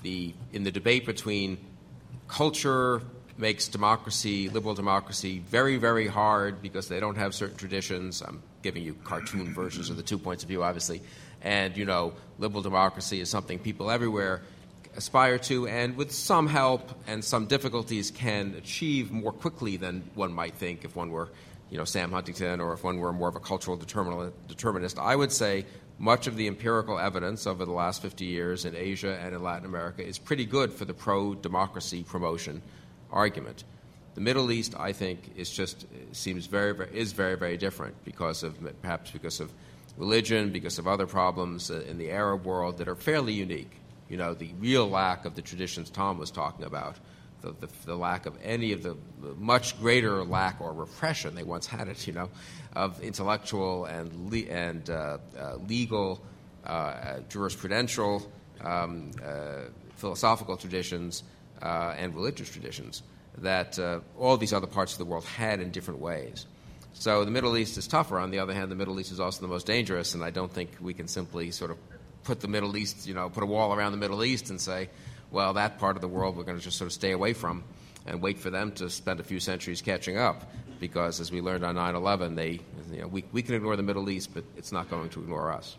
the 0.05 0.33
in 0.53 0.63
the 0.63 0.71
debate 0.71 1.05
between 1.05 1.57
culture 2.29 3.01
makes 3.37 3.67
democracy, 3.67 4.49
liberal 4.49 4.73
democracy, 4.73 5.39
very, 5.39 5.75
very 5.77 6.07
hard 6.07 6.61
because 6.61 6.87
they 6.87 6.99
don't 6.99 7.17
have 7.17 7.35
certain 7.35 7.57
traditions. 7.57 8.21
I'm 8.21 8.41
giving 8.61 8.83
you 8.83 8.93
cartoon 9.03 9.53
versions 9.53 9.89
of 9.89 9.97
the 9.97 10.03
two 10.03 10.17
points 10.17 10.43
of 10.43 10.49
view, 10.49 10.63
obviously. 10.63 11.01
And, 11.41 11.75
you 11.75 11.85
know, 11.85 12.13
liberal 12.39 12.63
democracy 12.63 13.19
is 13.19 13.29
something 13.29 13.59
people 13.59 13.91
everywhere 13.91 14.41
aspire 14.95 15.37
to, 15.37 15.67
and 15.67 15.97
with 15.97 16.11
some 16.11 16.47
help 16.47 16.89
and 17.07 17.23
some 17.23 17.47
difficulties 17.47 18.11
can 18.11 18.55
achieve 18.57 19.11
more 19.11 19.33
quickly 19.33 19.75
than 19.75 20.09
one 20.15 20.31
might 20.31 20.53
think 20.53 20.85
if 20.85 20.95
one 20.95 21.11
were, 21.11 21.29
you 21.69 21.77
know, 21.77 21.83
Sam 21.83 22.13
Huntington 22.13 22.61
or 22.61 22.71
if 22.71 22.83
one 22.85 22.99
were 22.99 23.11
more 23.11 23.27
of 23.27 23.35
a 23.35 23.41
cultural 23.41 23.75
determinist. 23.75 24.97
I 24.97 25.15
would 25.15 25.33
say 25.33 25.65
much 25.97 26.27
of 26.27 26.35
the 26.35 26.47
empirical 26.47 26.99
evidence 26.99 27.47
over 27.47 27.65
the 27.65 27.71
last 27.71 28.01
50 28.01 28.25
years 28.25 28.65
in 28.65 28.75
Asia 28.75 29.17
and 29.21 29.33
in 29.33 29.41
Latin 29.41 29.65
America 29.65 30.05
is 30.05 30.17
pretty 30.17 30.45
good 30.45 30.73
for 30.73 30.85
the 30.85 30.93
pro 30.93 31.33
democracy 31.33 32.03
promotion 32.03 32.61
argument. 33.11 33.63
The 34.15 34.21
Middle 34.21 34.51
East, 34.51 34.75
I 34.77 34.93
think, 34.93 35.31
is 35.35 35.49
just 35.49 35.85
seems 36.11 36.45
very, 36.45 36.73
very 36.73 36.97
is 36.97 37.11
very 37.11 37.35
very 37.35 37.57
different 37.57 38.03
because 38.03 38.43
of 38.43 38.57
perhaps 38.81 39.11
because 39.11 39.39
of 39.39 39.51
religion, 39.97 40.51
because 40.51 40.79
of 40.79 40.87
other 40.87 41.07
problems 41.07 41.71
uh, 41.71 41.81
in 41.87 41.97
the 41.97 42.11
Arab 42.11 42.45
world 42.45 42.77
that 42.77 42.87
are 42.87 42.95
fairly 42.95 43.33
unique. 43.33 43.71
You 44.09 44.17
know, 44.17 44.33
the 44.33 44.51
real 44.59 44.89
lack 44.89 45.25
of 45.25 45.35
the 45.35 45.41
traditions 45.41 45.89
Tom 45.89 46.17
was 46.17 46.31
talking 46.31 46.65
about, 46.65 46.97
the, 47.45 47.67
the, 47.67 47.73
the 47.85 47.95
lack 47.95 48.25
of 48.25 48.37
any 48.43 48.71
of 48.71 48.83
the, 48.83 48.97
much 49.37 49.79
greater 49.79 50.23
lack 50.23 50.59
or 50.61 50.73
repression 50.73 51.35
they 51.35 51.43
once 51.43 51.67
had 51.67 51.87
it. 51.87 52.07
You 52.07 52.13
know, 52.13 52.29
of 52.75 53.01
intellectual 53.01 53.85
and 53.85 54.31
le- 54.31 54.51
and 54.51 54.87
uh, 54.89 55.17
uh, 55.39 55.55
legal, 55.67 56.21
uh, 56.65 57.19
jurisprudential, 57.29 58.23
um, 58.61 59.11
uh, 59.25 59.69
philosophical 59.95 60.55
traditions 60.57 61.23
uh, 61.61 61.95
and 61.97 62.13
religious 62.13 62.49
traditions 62.49 63.01
that 63.39 63.79
all 64.17 64.37
these 64.37 64.53
other 64.53 64.67
parts 64.67 64.93
of 64.93 64.99
the 64.99 65.05
world 65.05 65.25
had 65.25 65.59
in 65.59 65.71
different 65.71 65.99
ways. 65.99 66.45
So 66.93 67.25
the 67.25 67.31
Middle 67.31 67.57
East 67.57 67.77
is 67.77 67.87
tougher. 67.87 68.19
On 68.19 68.31
the 68.31 68.39
other 68.39 68.53
hand, 68.53 68.71
the 68.71 68.75
Middle 68.75 68.99
East 68.99 69.11
is 69.11 69.19
also 69.19 69.41
the 69.41 69.49
most 69.49 69.65
dangerous, 69.65 70.13
and 70.13 70.23
I 70.23 70.29
don't 70.29 70.51
think 70.51 70.69
we 70.79 70.93
can 70.93 71.07
simply 71.07 71.51
sort 71.51 71.71
of 71.71 71.77
put 72.23 72.39
the 72.39 72.47
Middle 72.47 72.77
East, 72.77 73.07
you 73.07 73.13
know, 73.13 73.29
put 73.29 73.43
a 73.43 73.45
wall 73.45 73.73
around 73.73 73.91
the 73.91 73.97
Middle 73.97 74.23
East 74.23 74.49
and 74.49 74.61
say, 74.61 74.89
well, 75.35 75.51
that 75.53 75.79
part 75.79 75.97
of 75.97 76.01
the 76.01 76.07
world 76.07 76.37
we're 76.37 76.45
going 76.45 76.57
to 76.57 76.63
just 76.63 76.77
sort 76.77 76.87
of 76.87 76.93
stay 76.93 77.11
away 77.11 77.33
from 77.33 77.61
and 78.05 78.21
wait 78.21 78.39
for 78.39 78.49
them 78.49 78.71
to 78.71 78.89
spend 78.89 79.19
a 79.19 79.23
few 79.23 79.41
centuries 79.41 79.81
catching 79.81 80.17
up. 80.17 80.49
Because 80.79 81.19
as 81.19 81.29
we 81.29 81.41
learned 81.41 81.65
on 81.65 81.75
9 81.75 81.95
11, 81.95 82.35
they, 82.35 82.61
you 82.91 83.01
know, 83.01 83.07
we, 83.07 83.25
we 83.33 83.41
can 83.41 83.53
ignore 83.53 83.75
the 83.75 83.83
Middle 83.83 84.09
East, 84.09 84.33
but 84.33 84.45
it's 84.55 84.71
not 84.71 84.89
going 84.89 85.09
to 85.09 85.19
ignore 85.19 85.51
us. 85.51 85.75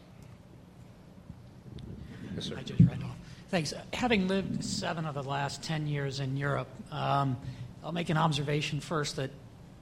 Yes, 2.35 2.45
sir. 2.45 2.57
I 2.59 2.63
just 2.63 2.81
read 2.81 3.03
off. 3.03 3.17
Thanks. 3.51 3.73
Having 3.95 4.29
lived 4.29 4.63
seven 4.63 5.07
of 5.07 5.15
the 5.15 5.23
last 5.23 5.63
10 5.63 5.87
years 5.87 6.21
in 6.21 6.37
Europe, 6.37 6.69
um, 6.93 7.39
I'll 7.83 7.93
make 7.93 8.11
an 8.11 8.19
observation 8.19 8.81
first 8.81 9.17
that 9.17 9.31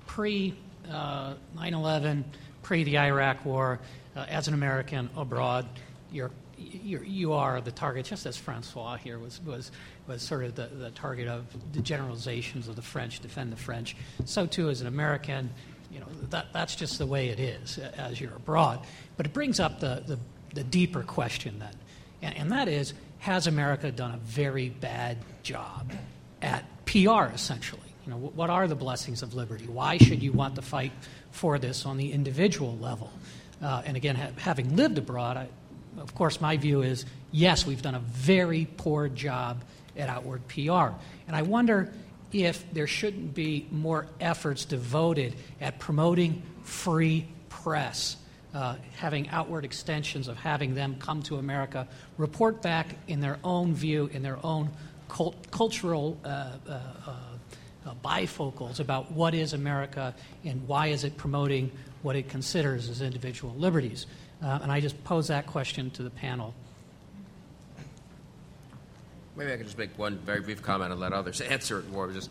pre 0.07 0.55
uh, 0.89 1.35
9 1.57 1.75
11, 1.75 2.25
pre 2.63 2.85
the 2.85 2.99
Iraq 2.99 3.45
War, 3.45 3.81
uh, 4.15 4.27
as 4.29 4.47
an 4.47 4.55
American 4.55 5.11
abroad, 5.17 5.67
you're, 6.15 6.31
you're, 6.57 7.03
you 7.03 7.33
are 7.33 7.61
the 7.61 7.73
target, 7.73 8.07
just 8.07 8.27
as 8.27 8.37
Francois 8.37 8.97
here 8.97 9.19
was, 9.19 9.41
was, 9.43 9.71
was 10.07 10.23
sort 10.23 10.45
of 10.45 10.55
the, 10.55 10.67
the 10.67 10.91
target 10.91 11.29
of 11.29 11.45
the 11.73 11.81
generalizations 11.81 12.69
of 12.69 12.77
the 12.77 12.83
French, 12.83 13.21
defend 13.21 13.53
the 13.53 13.57
French. 13.57 13.97
So, 14.25 14.47
too, 14.47 14.71
as 14.71 14.81
an 14.81 14.87
American, 14.87 15.51
you 15.91 16.01
know, 16.01 16.07
that, 16.31 16.47
that's 16.53 16.77
just 16.77 16.99
the 16.99 17.07
way 17.07 17.29
it 17.29 17.41
is 17.41 17.79
as 17.79 18.21
you're 18.21 18.35
abroad. 18.35 18.87
But 19.17 19.27
it 19.27 19.33
brings 19.33 19.61
up 19.61 19.81
the, 19.81 20.03
the, 20.07 20.19
the 20.55 20.65
deeper 20.65 21.03
question 21.03 21.59
then, 21.59 21.75
and, 22.23 22.37
and 22.37 22.53
that 22.53 22.69
is 22.69 22.95
has 23.19 23.47
America 23.47 23.91
done 23.91 24.13
a 24.13 24.19
very 24.19 24.69
bad 24.69 25.17
job 25.43 25.91
at 26.43 26.65
PR, 26.85 27.25
essentially? 27.35 27.81
You 28.05 28.13
know, 28.13 28.19
what 28.19 28.51
are 28.51 28.69
the 28.69 28.75
blessings 28.75 29.23
of 29.23 29.33
liberty? 29.33 29.67
Why 29.67 29.97
should 29.97 30.23
you 30.23 30.33
want 30.33 30.57
to 30.57 30.63
fight 30.63 30.93
for 31.31 31.59
this 31.59 31.87
on 31.87 31.97
the 31.97 32.13
individual 32.13 32.77
level? 32.77 33.11
Uh, 33.63 33.83
and 33.87 33.97
again, 33.97 34.15
ha- 34.15 34.29
having 34.37 34.77
lived 34.77 34.99
abroad, 34.99 35.39
I, 35.39 35.49
of 35.99 36.15
course, 36.15 36.41
my 36.41 36.57
view 36.57 36.83
is 36.83 37.05
yes, 37.33 37.67
we've 37.67 37.83
done 37.83 37.95
a 37.95 38.01
very 38.01 38.67
poor 38.77 39.09
job 39.09 39.63
at 39.97 40.09
outward 40.09 40.47
PR. 40.49 40.95
And 41.27 41.35
I 41.35 41.43
wonder 41.43 41.93
if 42.33 42.73
there 42.73 42.87
shouldn't 42.87 43.35
be 43.35 43.67
more 43.71 44.07
efforts 44.21 44.65
devoted 44.65 45.37
at 45.61 45.79
promoting 45.79 46.43
free 46.63 47.29
press 47.49 48.17
uh, 48.55 48.77
having 48.97 49.29
outward 49.31 49.65
extensions 49.65 50.29
of 50.29 50.37
having 50.39 50.75
them 50.75 50.97
come 51.01 51.23
to 51.23 51.37
America, 51.37 51.89
report 52.19 52.63
back 52.63 52.87
in 53.09 53.21
their 53.21 53.39
own 53.43 53.75
view, 53.75 54.09
in 54.13 54.23
their 54.23 54.39
own 54.47 54.71
cult- 55.09 55.51
cultural 55.51 56.17
uh, 56.25 56.53
uh, 56.69 56.81
uh, 57.85 57.95
bifocals 58.05 58.81
about 58.81 59.11
what 59.11 59.35
is 59.35 59.53
America 59.53 60.15
and 60.45 60.67
why 60.69 60.87
is 60.87 61.05
it 61.05 61.17
promoting 61.17 61.71
what 62.03 62.17
it 62.17 62.29
considers 62.29 62.89
as 62.89 63.03
individual 63.03 63.53
liberties. 63.57 64.07
Uh, 64.45 64.59
and 64.63 64.71
I 64.71 64.81
just 64.81 65.03
pose 65.05 65.29
that 65.29 65.47
question 65.47 65.91
to 65.93 66.03
the 66.03 66.11
panel. 66.11 66.55
Maybe 69.37 69.53
I 69.53 69.57
could 69.57 69.65
just 69.65 69.79
make 69.79 69.99
one 69.99 70.19
very 70.19 70.41
brief 70.41 70.63
comment 70.63 70.93
and 70.93 71.01
let 71.01 71.15
others 71.15 71.41
answer 71.41 71.79
it 71.79 71.91
more. 71.91 72.13
Just, 72.13 72.31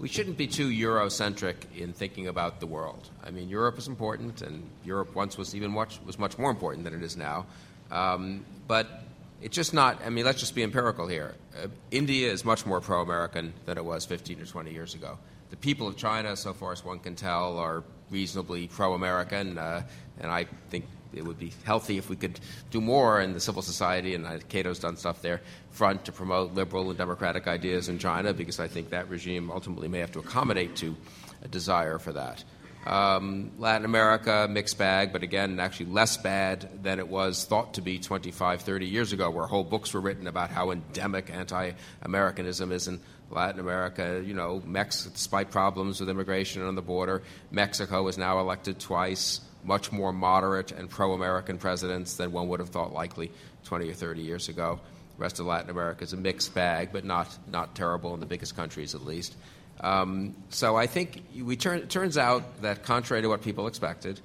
we 0.00 0.08
shouldn't 0.08 0.36
be 0.36 0.48
too 0.48 0.68
Eurocentric 0.68 1.54
in 1.76 1.92
thinking 1.92 2.26
about 2.26 2.58
the 2.58 2.66
world. 2.66 3.08
I 3.24 3.30
mean, 3.30 3.48
Europe 3.48 3.78
is 3.78 3.86
important, 3.86 4.42
and 4.42 4.68
Europe 4.84 5.14
once 5.14 5.38
was 5.38 5.54
even 5.54 5.70
much 5.70 6.00
was 6.04 6.18
much 6.18 6.36
more 6.36 6.50
important 6.50 6.84
than 6.84 6.94
it 6.94 7.02
is 7.02 7.16
now. 7.16 7.46
Um, 7.92 8.44
but 8.66 9.04
it's 9.40 9.54
just 9.54 9.72
not. 9.72 10.02
I 10.04 10.10
mean, 10.10 10.24
let's 10.24 10.40
just 10.40 10.56
be 10.56 10.64
empirical 10.64 11.06
here. 11.06 11.36
Uh, 11.56 11.68
India 11.92 12.30
is 12.30 12.44
much 12.44 12.66
more 12.66 12.80
pro-American 12.80 13.52
than 13.66 13.78
it 13.78 13.84
was 13.84 14.04
15 14.04 14.40
or 14.40 14.46
20 14.46 14.72
years 14.72 14.94
ago. 14.94 15.16
The 15.50 15.56
people 15.56 15.86
of 15.86 15.96
China, 15.96 16.34
so 16.36 16.54
far 16.54 16.72
as 16.72 16.84
one 16.84 16.98
can 16.98 17.14
tell, 17.14 17.58
are 17.58 17.84
reasonably 18.10 18.66
pro-American, 18.66 19.58
uh, 19.58 19.82
and 20.20 20.30
I 20.30 20.46
think 20.70 20.86
it 21.14 21.24
would 21.24 21.38
be 21.38 21.52
healthy 21.64 21.98
if 21.98 22.08
we 22.08 22.16
could 22.16 22.38
do 22.70 22.80
more 22.80 23.20
in 23.20 23.32
the 23.32 23.40
civil 23.40 23.62
society, 23.62 24.14
and 24.14 24.26
uh, 24.26 24.38
Cato's 24.48 24.78
done 24.78 24.96
stuff 24.96 25.22
there, 25.22 25.40
front 25.70 26.04
to 26.06 26.12
promote 26.12 26.54
liberal 26.54 26.88
and 26.88 26.98
democratic 26.98 27.46
ideas 27.46 27.88
in 27.88 27.98
China, 27.98 28.32
because 28.32 28.60
I 28.60 28.68
think 28.68 28.90
that 28.90 29.08
regime 29.08 29.50
ultimately 29.50 29.88
may 29.88 29.98
have 29.98 30.12
to 30.12 30.18
accommodate 30.18 30.76
to 30.76 30.96
a 31.42 31.48
desire 31.48 31.98
for 31.98 32.12
that. 32.12 32.44
Um, 32.86 33.52
Latin 33.58 33.84
America, 33.84 34.48
mixed 34.50 34.76
bag, 34.76 35.12
but 35.12 35.22
again, 35.22 35.60
actually 35.60 35.86
less 35.86 36.16
bad 36.16 36.82
than 36.82 36.98
it 36.98 37.06
was 37.06 37.44
thought 37.44 37.74
to 37.74 37.80
be 37.80 37.98
25, 38.00 38.62
30 38.62 38.86
years 38.86 39.12
ago, 39.12 39.30
where 39.30 39.46
whole 39.46 39.62
books 39.62 39.94
were 39.94 40.00
written 40.00 40.26
about 40.26 40.50
how 40.50 40.72
endemic 40.72 41.30
anti 41.30 41.72
Americanism 42.02 42.72
is 42.72 42.88
in 42.88 43.00
Latin 43.30 43.60
America. 43.60 44.20
You 44.24 44.34
know, 44.34 44.60
despite 44.60 45.52
problems 45.52 46.00
with 46.00 46.10
immigration 46.10 46.62
on 46.62 46.74
the 46.74 46.82
border, 46.82 47.22
Mexico 47.52 48.08
is 48.08 48.18
now 48.18 48.40
elected 48.40 48.80
twice 48.80 49.40
much 49.64 49.92
more 49.92 50.12
moderate 50.12 50.72
and 50.72 50.88
pro 50.88 51.12
American 51.12 51.58
presidents 51.58 52.16
than 52.16 52.32
one 52.32 52.48
would 52.48 52.60
have 52.60 52.70
thought 52.70 52.92
likely 52.92 53.30
20 53.64 53.88
or 53.88 53.94
30 53.94 54.22
years 54.22 54.48
ago. 54.48 54.80
The 55.16 55.22
rest 55.22 55.40
of 55.40 55.46
Latin 55.46 55.70
America 55.70 56.04
is 56.04 56.12
a 56.12 56.16
mixed 56.16 56.54
bag, 56.54 56.90
but 56.92 57.04
not, 57.04 57.28
not 57.50 57.74
terrible 57.74 58.14
in 58.14 58.20
the 58.20 58.26
biggest 58.26 58.56
countries 58.56 58.94
at 58.94 59.04
least. 59.04 59.36
Um, 59.80 60.34
so 60.50 60.76
I 60.76 60.86
think 60.86 61.22
we 61.40 61.56
turn, 61.56 61.78
it 61.78 61.90
turns 61.90 62.16
out 62.16 62.62
that, 62.62 62.84
contrary 62.84 63.22
to 63.22 63.28
what 63.28 63.42
people 63.42 63.66
expected, 63.66 64.20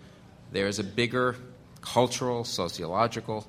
there's 0.51 0.79
a 0.79 0.83
bigger 0.83 1.35
cultural, 1.81 2.43
sociological 2.43 3.45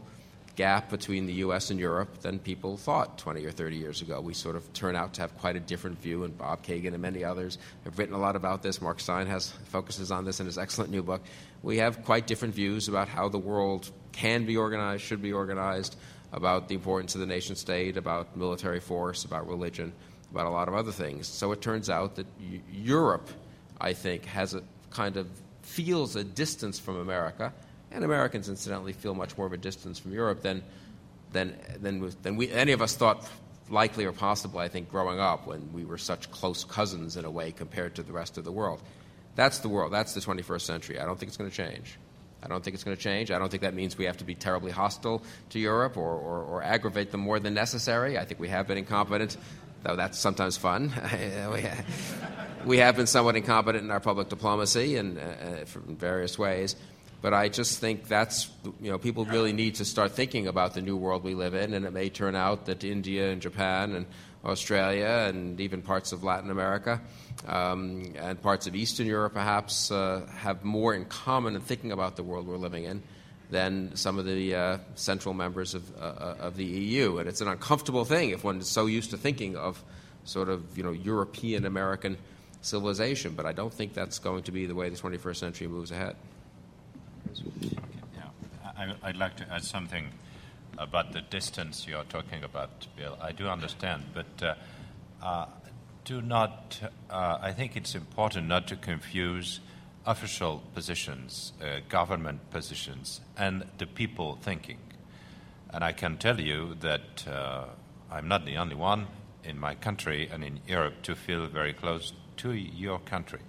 gap 0.59 0.91
between 0.91 1.27
the 1.27 1.35
U.S. 1.35 1.71
and 1.71 1.79
Europe 1.79 2.21
than 2.21 2.41
people 2.41 2.77
thought 2.77 3.17
20 3.19 3.45
or 3.47 3.53
30 3.53 3.77
years 3.77 4.03
ago. 4.03 4.21
We 4.21 4.35
sort 4.35 4.57
of 4.57 4.73
turn 4.73 4.97
out 4.97 5.15
to 5.15 5.21
have 5.21 5.39
quite 5.39 5.55
a 5.55 5.61
different 5.61 6.01
view, 6.03 6.25
and 6.25 6.37
Bob 6.37 6.65
Kagan 6.65 6.95
and 6.95 7.01
many 7.01 7.23
others 7.23 7.59
have 7.85 7.97
written 7.97 8.15
a 8.15 8.19
lot 8.19 8.35
about 8.35 8.63
this. 8.63 8.83
Mark 8.83 8.99
Steyn 8.99 9.29
has 9.29 9.51
focuses 9.67 10.11
on 10.11 10.25
this 10.25 10.41
in 10.41 10.47
his 10.47 10.59
excellent 10.59 10.91
new 10.91 11.03
book. 11.03 11.23
We 11.63 11.79
have 11.79 12.05
quite 12.05 12.27
different 12.27 12.55
views 12.55 12.89
about 12.89 13.09
how 13.09 13.29
the 13.29 13.39
world 13.39 13.91
can 14.13 14.47
be 14.47 14.57
organized, 14.57 15.03
should 15.03 15.23
be 15.23 15.33
organized, 15.33 15.97
about 16.33 16.69
the 16.69 16.75
importance 16.75 17.15
of 17.15 17.21
the 17.21 17.27
nation 17.27 17.57
state, 17.57 17.97
about 17.97 18.37
military 18.37 18.81
force, 18.81 19.25
about 19.25 19.49
religion, 19.49 19.93
about 20.31 20.47
a 20.47 20.51
lot 20.51 20.69
of 20.69 20.75
other 20.75 20.93
things. 20.93 21.27
So 21.27 21.53
it 21.53 21.61
turns 21.61 21.89
out 21.89 22.17
that 22.17 22.27
Europe, 22.71 23.29
I 23.81 23.93
think, 23.93 24.25
has 24.27 24.55
a 24.55 24.63
kind 24.91 25.17
of 25.17 25.27
feels 25.63 26.17
a 26.17 26.25
distance 26.25 26.79
from 26.79 26.97
America, 26.99 27.53
and 27.91 28.05
Americans, 28.05 28.49
incidentally, 28.49 28.93
feel 28.93 29.15
much 29.15 29.37
more 29.37 29.47
of 29.47 29.53
a 29.53 29.59
distance 29.59 29.99
from 29.99 30.13
Europe 30.13 30.43
than 30.43 30.63
than 31.33 31.57
than, 31.81 32.13
than 32.23 32.37
we 32.37 32.51
any 32.51 32.73
of 32.73 32.83
us 32.83 32.95
thought 32.95 33.29
likely 33.71 34.05
or 34.05 34.13
possible. 34.13 34.61
I 34.61 34.69
think 34.69 34.91
growing 34.91 35.21
up 35.21 35.47
when 35.47 35.73
we 35.73 35.85
were 35.85 35.99
such 35.99 36.31
close 36.31 36.65
cousins 36.65 37.17
in 37.17 37.25
a 37.25 37.31
way 37.31 37.53
compared 37.53 37.95
to 37.97 38.03
the 38.03 38.13
rest 38.13 38.39
of 38.39 38.45
the 38.45 38.53
world. 38.53 38.83
That's 39.39 39.61
the 39.61 39.69
world. 39.69 39.93
That's 39.93 40.15
the 40.15 40.21
21st 40.21 40.63
century. 40.63 40.99
I 40.99 41.05
don't 41.05 41.17
think 41.17 41.29
it's 41.29 41.37
going 41.37 41.49
to 41.49 41.57
change. 41.57 41.97
I 42.43 42.49
don't 42.49 42.65
think 42.65 42.75
it's 42.75 42.83
going 42.83 42.97
to 42.97 43.01
change. 43.01 43.31
I 43.31 43.39
don't 43.39 43.49
think 43.49 43.63
that 43.63 43.73
means 43.73 43.97
we 43.97 44.07
have 44.07 44.17
to 44.17 44.25
be 44.25 44.35
terribly 44.35 44.73
hostile 44.73 45.23
to 45.51 45.61
Europe 45.61 45.97
or, 45.97 46.11
or, 46.11 46.43
or 46.43 46.63
aggravate 46.65 47.13
them 47.13 47.21
more 47.21 47.39
than 47.39 47.55
necessary. 47.55 48.19
I 48.19 48.25
think 48.25 48.41
we 48.41 48.49
have 48.49 48.67
been 48.67 48.79
incompetent, 48.79 49.37
though 49.85 49.95
that's 49.95 50.19
sometimes 50.19 50.57
fun. 50.57 50.93
we 52.67 52.79
have 52.79 52.97
been 52.97 53.07
somewhat 53.07 53.37
incompetent 53.37 53.85
in 53.85 53.93
our 53.93 54.01
public 54.01 54.29
diplomacy 54.29 54.97
and 54.97 55.21
uh, 55.21 55.23
uh 55.23 55.81
in 55.87 55.95
various 55.95 56.37
ways. 56.37 56.75
But 57.23 57.33
I 57.33 57.49
just 57.49 57.79
think 57.79 58.09
that's, 58.09 58.51
you 58.81 58.91
know, 58.91 58.99
people 58.99 59.25
really 59.25 59.53
need 59.53 59.77
to 59.77 59.85
start 59.85 60.13
thinking 60.13 60.49
about 60.49 60.75
the 60.75 60.83
new 60.83 60.97
world 60.97 61.23
we 61.23 61.35
live 61.37 61.55
in, 61.55 61.75
and 61.75 61.87
it 61.87 61.93
may 61.93 62.09
turn 62.09 62.35
out 62.35 62.67
that 62.67 62.83
India 62.83 63.31
and 63.31 63.41
Japan 63.41 63.95
and 63.95 64.07
Australia 64.45 65.27
and 65.29 65.61
even 65.61 65.83
parts 65.83 66.13
of 66.13 66.23
Latin 66.23 66.51
America 66.51 67.01
um, 67.47 68.13
and 68.17 68.41
parts 68.41 68.67
of 68.67 68.75
Eastern 68.75 69.07
Europe 69.07 69.35
perhaps 69.35 69.91
uh, 69.91 70.27
have 70.37 70.65
more 70.65 70.95
in 70.95 71.05
common 71.07 71.57
in 71.57 71.61
thinking 71.61 71.93
about 71.93 72.17
the 72.17 72.23
world 72.23 72.47
we're 72.47 72.57
living 72.57 72.85
in 72.85 73.03
than 73.51 73.95
some 73.97 74.19
of 74.19 74.27
the 74.27 74.55
uh, 74.55 74.79
central 74.95 75.35
members 75.35 75.75
of, 75.75 75.91
uh, 75.97 76.05
uh 76.05 76.37
of 76.41 76.57
the 76.57 76.65
EU. 76.65 77.19
And 77.19 77.29
it's 77.29 77.41
an 77.41 77.49
uncomfortable 77.49 78.05
thing 78.05 78.31
if 78.31 78.45
one 78.45 78.59
is 78.59 78.69
so 78.69 78.87
used 78.87 79.11
to 79.11 79.17
thinking 79.17 79.57
of 79.57 79.83
sort 80.25 80.49
of 80.49 80.77
you 80.77 80.85
know, 80.85 80.93
European 80.93 81.65
American 81.65 82.19
civilization. 82.61 83.33
But 83.33 83.47
I 83.47 83.53
don't 83.53 83.73
think 83.73 83.95
that's 83.95 84.19
going 84.19 84.43
to 84.45 84.53
be 84.53 84.67
the 84.67 84.75
way 84.75 84.89
the 84.91 84.97
21st 84.97 85.37
century 85.37 85.67
moves 85.67 85.91
ahead. 85.91 86.17
Okay, 87.31 87.77
yeah. 88.15 88.95
I, 89.03 89.07
would 89.07 89.17
like 89.17 89.37
to 89.37 89.51
add 89.53 89.65
something 89.65 90.09
about 90.79 91.13
the 91.13 91.21
distance 91.21 91.87
you're 91.87 92.05
talking 92.05 92.45
about, 92.45 92.87
Bill. 92.97 93.19
I 93.21 93.33
do 93.33 93.49
understand, 93.49 94.05
but 94.15 94.43
uh, 94.43 94.55
uh, 95.23 95.47
do 96.05 96.23
not, 96.23 96.81
uh, 97.11 97.39
I 97.41 97.53
think 97.53 97.77
it's 97.77 97.95
important 97.95 98.49
not 98.49 98.69
to 98.69 98.77
confuse 98.77 99.61
official 100.07 100.63
positions, 100.75 101.53
uh, 101.61 101.81
government 101.89 102.51
positions, 102.51 103.21
and 103.37 103.65
the 103.79 103.87
people 103.87 104.39
thinking. 104.41 104.79
And 105.71 105.85
I 105.85 105.93
can 105.93 106.17
tell 106.17 106.41
you 106.41 106.77
that 106.81 107.27
I'm 108.11 108.27
not 108.27 108.47
the 108.47 108.57
only 108.57 108.75
one 108.75 109.09
in 109.45 109.59
my 109.59 109.75
country 109.75 110.29
and 110.33 110.43
in 110.43 110.61
Europe 110.67 111.03
to 111.03 111.15
feel 111.15 111.47
very 111.47 111.75
close 111.75 112.15
to 112.39 112.53
your 112.53 113.01
country 113.01 113.41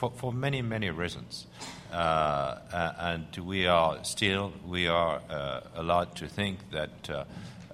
for, 0.00 0.10
for 0.16 0.32
many, 0.32 0.62
many 0.62 0.88
reasons. 0.88 1.46
Uh, 1.92 2.56
and 2.98 3.36
we 3.36 3.66
are 3.66 4.02
still, 4.02 4.50
we 4.66 4.88
are 4.88 5.20
uh, 5.28 5.60
allowed 5.74 6.16
to 6.16 6.26
think 6.26 6.58
that 6.70 7.10
uh, 7.10 7.24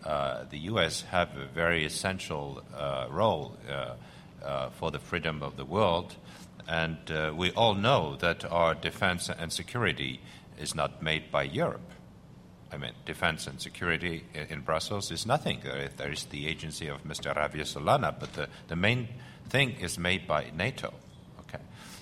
uh 0.05 0.45
the 0.51 0.59
U.S. 0.73 1.03
have 1.03 1.29
a 1.37 1.47
very 1.47 1.85
essential 1.85 2.63
uh, 2.75 3.07
role 3.11 3.57
uh, 3.69 4.71
for 4.71 4.91
the 4.91 4.99
freedom 4.99 5.41
of 5.43 5.57
the 5.57 5.65
world. 5.65 6.17
And 6.69 6.99
we 7.37 7.53
all 7.53 7.75
know 7.75 8.17
that 8.17 8.45
our 8.45 8.75
defense 8.75 9.31
and 9.31 9.53
security 9.53 10.21
is 10.59 10.75
not 10.75 11.01
made 11.01 11.31
by 11.31 11.45
Europe. 11.45 11.93
I 12.73 12.77
mean, 12.77 12.93
defense 13.05 13.47
and 13.47 13.61
security 13.61 14.25
in, 14.35 14.63
Brussels 14.63 15.13
is 15.13 15.27
nothing. 15.27 15.61
There 15.97 16.11
is 16.11 16.25
the 16.25 16.49
agency 16.49 16.89
of 16.89 17.05
Mr. 17.05 17.33
Javier 17.37 17.65
Solana, 17.65 18.13
but 18.19 18.33
the, 18.33 18.49
the 18.67 18.75
main 18.75 19.07
thing 19.49 19.77
is 19.81 19.97
made 19.97 20.27
by 20.27 20.51
NATO. 20.57 20.93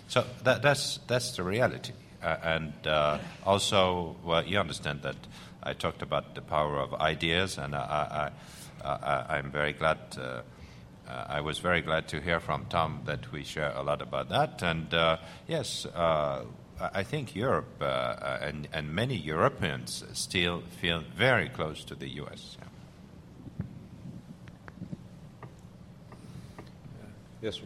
So 0.09 0.25
that, 0.45 0.63
that's 0.63 0.99
that's 1.07 1.33
the 1.37 1.43
reality. 1.43 1.93
Uh, 2.23 2.37
and 2.43 2.87
uh, 2.87 3.19
also, 3.45 4.17
well, 4.25 4.45
you 4.45 4.59
understand 4.59 5.03
that 5.03 5.17
I 5.63 5.75
talked 5.75 6.03
about 6.03 6.35
the 6.35 6.41
power 6.41 6.79
of 6.79 6.95
ideas, 6.95 7.59
and 7.59 7.75
I, 7.75 8.31
am 8.83 9.51
very 9.51 9.73
glad. 9.73 9.99
Uh, 10.19 10.43
I 11.07 11.43
was 11.43 11.59
very 11.59 11.83
glad 11.83 12.09
to 12.09 12.21
hear 12.21 12.41
from 12.41 12.65
Tom 12.67 13.03
that 13.05 13.31
we 13.31 13.45
share 13.45 13.73
a 13.77 13.83
lot 13.83 14.01
about 14.01 14.31
that. 14.31 14.63
And 14.63 15.19
yes, 15.47 15.87
I 16.81 17.03
think 17.03 17.37
Europe 17.37 17.81
uh, 17.81 18.39
and, 18.41 18.69
and, 18.73 18.95
many 18.95 19.17
Europeans 19.17 20.05
still 20.13 20.63
feel 20.81 21.03
very 21.17 21.49
close 21.49 21.85
to 21.85 21.95
the 21.95 22.09
U.S. 22.09 22.57
Yes, 27.41 27.57
sir. 27.57 27.65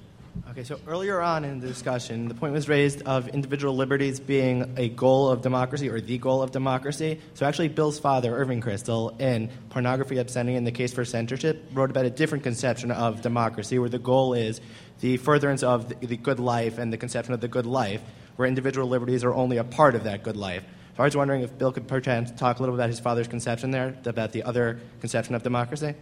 Okay, 0.50 0.64
so 0.64 0.78
earlier 0.86 1.20
on 1.20 1.44
in 1.44 1.60
the 1.60 1.66
discussion, 1.66 2.28
the 2.28 2.34
point 2.34 2.52
was 2.52 2.68
raised 2.68 3.02
of 3.02 3.28
individual 3.28 3.74
liberties 3.74 4.20
being 4.20 4.74
a 4.76 4.88
goal 4.88 5.28
of 5.28 5.42
democracy 5.42 5.88
or 5.88 6.00
the 6.00 6.18
goal 6.18 6.42
of 6.42 6.50
democracy. 6.50 7.20
So 7.34 7.46
actually, 7.46 7.68
Bill's 7.68 7.98
father, 7.98 8.34
Irving 8.34 8.60
Kristol, 8.60 9.20
in 9.20 9.50
Pornography, 9.70 10.18
Obscenity, 10.18 10.56
and 10.56 10.66
the 10.66 10.72
Case 10.72 10.92
for 10.92 11.04
Censorship, 11.04 11.64
wrote 11.72 11.90
about 11.90 12.06
a 12.06 12.10
different 12.10 12.44
conception 12.44 12.90
of 12.90 13.20
democracy, 13.22 13.78
where 13.78 13.88
the 13.88 13.98
goal 13.98 14.34
is 14.34 14.60
the 15.00 15.16
furtherance 15.16 15.62
of 15.62 15.88
the, 16.00 16.16
good 16.16 16.40
life 16.40 16.78
and 16.78 16.92
the 16.92 16.98
conception 16.98 17.34
of 17.34 17.40
the 17.40 17.48
good 17.48 17.66
life, 17.66 18.02
where 18.36 18.48
individual 18.48 18.88
liberties 18.88 19.24
are 19.24 19.34
only 19.34 19.56
a 19.56 19.64
part 19.64 19.94
of 19.94 20.04
that 20.04 20.22
good 20.22 20.36
life. 20.36 20.64
So 20.96 21.02
I 21.02 21.06
was 21.06 21.16
wondering 21.16 21.42
if 21.42 21.56
Bill 21.56 21.72
could 21.72 21.86
perchance 21.86 22.30
talk 22.32 22.58
a 22.58 22.62
little 22.62 22.74
about 22.74 22.90
his 22.90 23.00
father's 23.00 23.28
conception 23.28 23.70
there, 23.70 23.96
about 24.04 24.32
the 24.32 24.42
other 24.42 24.80
conception 25.00 25.34
of 25.34 25.42
democracy, 25.42 25.94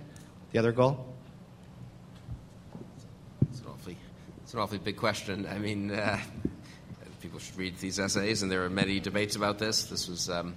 the 0.53 0.59
other 0.59 0.73
goal. 0.73 1.15
It's 3.51 3.61
an 4.57 4.63
awfully 4.63 4.79
big 4.79 4.97
question. 4.97 5.47
I 5.51 5.59
mean, 5.59 5.91
uh, 5.91 6.19
people 7.21 7.39
should 7.39 7.59
read 7.59 7.77
these 7.79 8.01
essays, 8.01 8.43
and 8.43 8.51
there 8.51 8.65
are 8.65 8.71
many 8.71 9.01
debates 9.01 9.37
about 9.37 9.59
this. 9.59 9.85
This 9.85 10.09
was 10.09 10.31
um, 10.31 10.57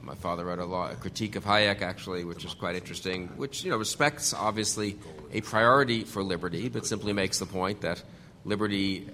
my 0.00 0.14
father 0.14 0.44
wrote 0.44 0.60
a, 0.60 0.64
law, 0.64 0.92
a 0.92 0.94
critique 0.94 1.34
of 1.34 1.44
Hayek, 1.44 1.82
actually, 1.82 2.24
which 2.24 2.44
is 2.44 2.54
quite 2.54 2.76
interesting. 2.76 3.26
Which 3.36 3.64
you 3.64 3.70
know 3.72 3.78
respects 3.78 4.32
obviously 4.32 4.96
a 5.32 5.40
priority 5.40 6.04
for 6.04 6.22
liberty, 6.22 6.68
but 6.68 6.86
simply 6.86 7.12
makes 7.12 7.40
the 7.40 7.46
point 7.46 7.80
that 7.80 8.00
liberty 8.44 9.08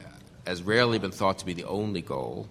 has 0.46 0.62
rarely 0.62 0.98
been 0.98 1.10
thought 1.10 1.38
to 1.38 1.46
be 1.46 1.54
the 1.54 1.64
only 1.64 2.02
goal 2.02 2.48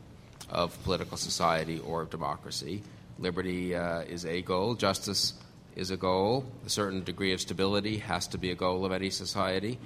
of 0.50 0.84
political 0.84 1.16
society 1.16 1.80
or 1.80 2.02
of 2.02 2.10
democracy. 2.10 2.82
Liberty 3.20 3.76
uh, 3.76 4.02
is 4.02 4.26
a 4.26 4.42
goal. 4.42 4.74
Justice 4.74 5.34
is 5.76 5.92
a 5.92 5.98
goal. 5.98 6.44
A 6.66 6.70
certain 6.70 7.04
degree 7.04 7.34
of 7.34 7.40
stability 7.40 7.98
has 7.98 8.26
to 8.30 8.40
be 8.40 8.50
a 8.50 8.56
goal 8.56 8.84
of 8.84 8.92
any 8.92 9.12
society. 9.12 9.78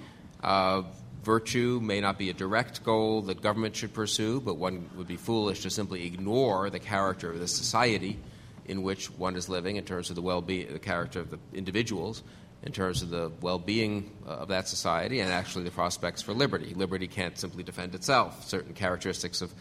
Uh, 0.41 0.83
Virtue 1.23 1.79
may 1.81 2.01
not 2.01 2.17
be 2.17 2.29
a 2.29 2.33
direct 2.33 2.83
goal 2.83 3.21
that 3.23 3.41
government 3.41 3.75
should 3.75 3.93
pursue, 3.93 4.41
but 4.41 4.55
one 4.55 4.89
would 4.97 5.07
be 5.07 5.15
foolish 5.15 5.61
to 5.61 5.69
simply 5.69 6.05
ignore 6.05 6.69
the 6.69 6.79
character 6.79 7.31
of 7.31 7.39
the 7.39 7.47
society 7.47 8.19
in 8.65 8.83
which 8.83 9.07
one 9.11 9.37
is 9.37 9.47
living 9.47 9.77
in 9.77 9.85
terms 9.85 10.09
of 10.09 10.17
the 10.17 10.21
well-being, 10.21 10.71
the 10.73 10.79
character 10.79 11.21
of 11.21 11.29
the 11.29 11.39
individuals, 11.53 12.23
in 12.63 12.73
terms 12.73 13.01
of 13.01 13.09
the 13.09 13.31
well-being 13.41 14.11
uh, 14.25 14.31
of 14.31 14.49
that 14.49 14.67
society, 14.67 15.21
and 15.21 15.31
actually 15.31 15.63
the 15.63 15.71
prospects 15.71 16.21
for 16.21 16.33
liberty. 16.33 16.73
Liberty 16.73 17.07
can't 17.07 17.37
simply 17.37 17.63
defend 17.63 17.95
itself. 17.95 18.45
Certain 18.47 18.73
characteristics 18.73 19.41
of 19.41 19.53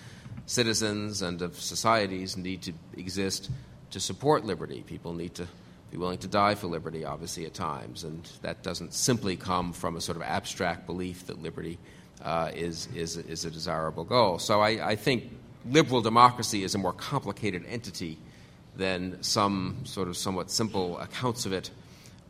citizens 0.46 1.22
and 1.22 1.42
of 1.42 1.58
societies 1.60 2.36
need 2.36 2.62
to 2.62 2.72
exist 2.96 3.50
to 3.90 4.00
support 4.00 4.44
liberty. 4.44 4.82
People 4.86 5.12
need 5.14 5.34
to 5.34 5.46
be 5.92 5.98
willing 5.98 6.18
to 6.18 6.26
die 6.26 6.54
for 6.54 6.68
liberty, 6.68 7.04
obviously, 7.04 7.44
at 7.44 7.52
times. 7.52 8.02
And 8.02 8.26
that 8.40 8.62
doesn't 8.62 8.94
simply 8.94 9.36
come 9.36 9.74
from 9.74 9.94
a 9.94 10.00
sort 10.00 10.16
of 10.16 10.22
abstract 10.22 10.86
belief 10.86 11.26
that 11.26 11.42
liberty 11.42 11.78
uh, 12.22 12.50
is, 12.54 12.88
is, 12.96 13.18
is 13.18 13.44
a 13.44 13.50
desirable 13.50 14.04
goal. 14.04 14.38
So 14.38 14.62
I, 14.62 14.88
I 14.92 14.96
think 14.96 15.30
liberal 15.66 16.00
democracy 16.00 16.64
is 16.64 16.74
a 16.74 16.78
more 16.78 16.94
complicated 16.94 17.66
entity 17.68 18.16
than 18.74 19.22
some 19.22 19.80
sort 19.84 20.08
of 20.08 20.16
somewhat 20.16 20.50
simple 20.50 20.98
accounts 20.98 21.44
of 21.44 21.52
it 21.52 21.70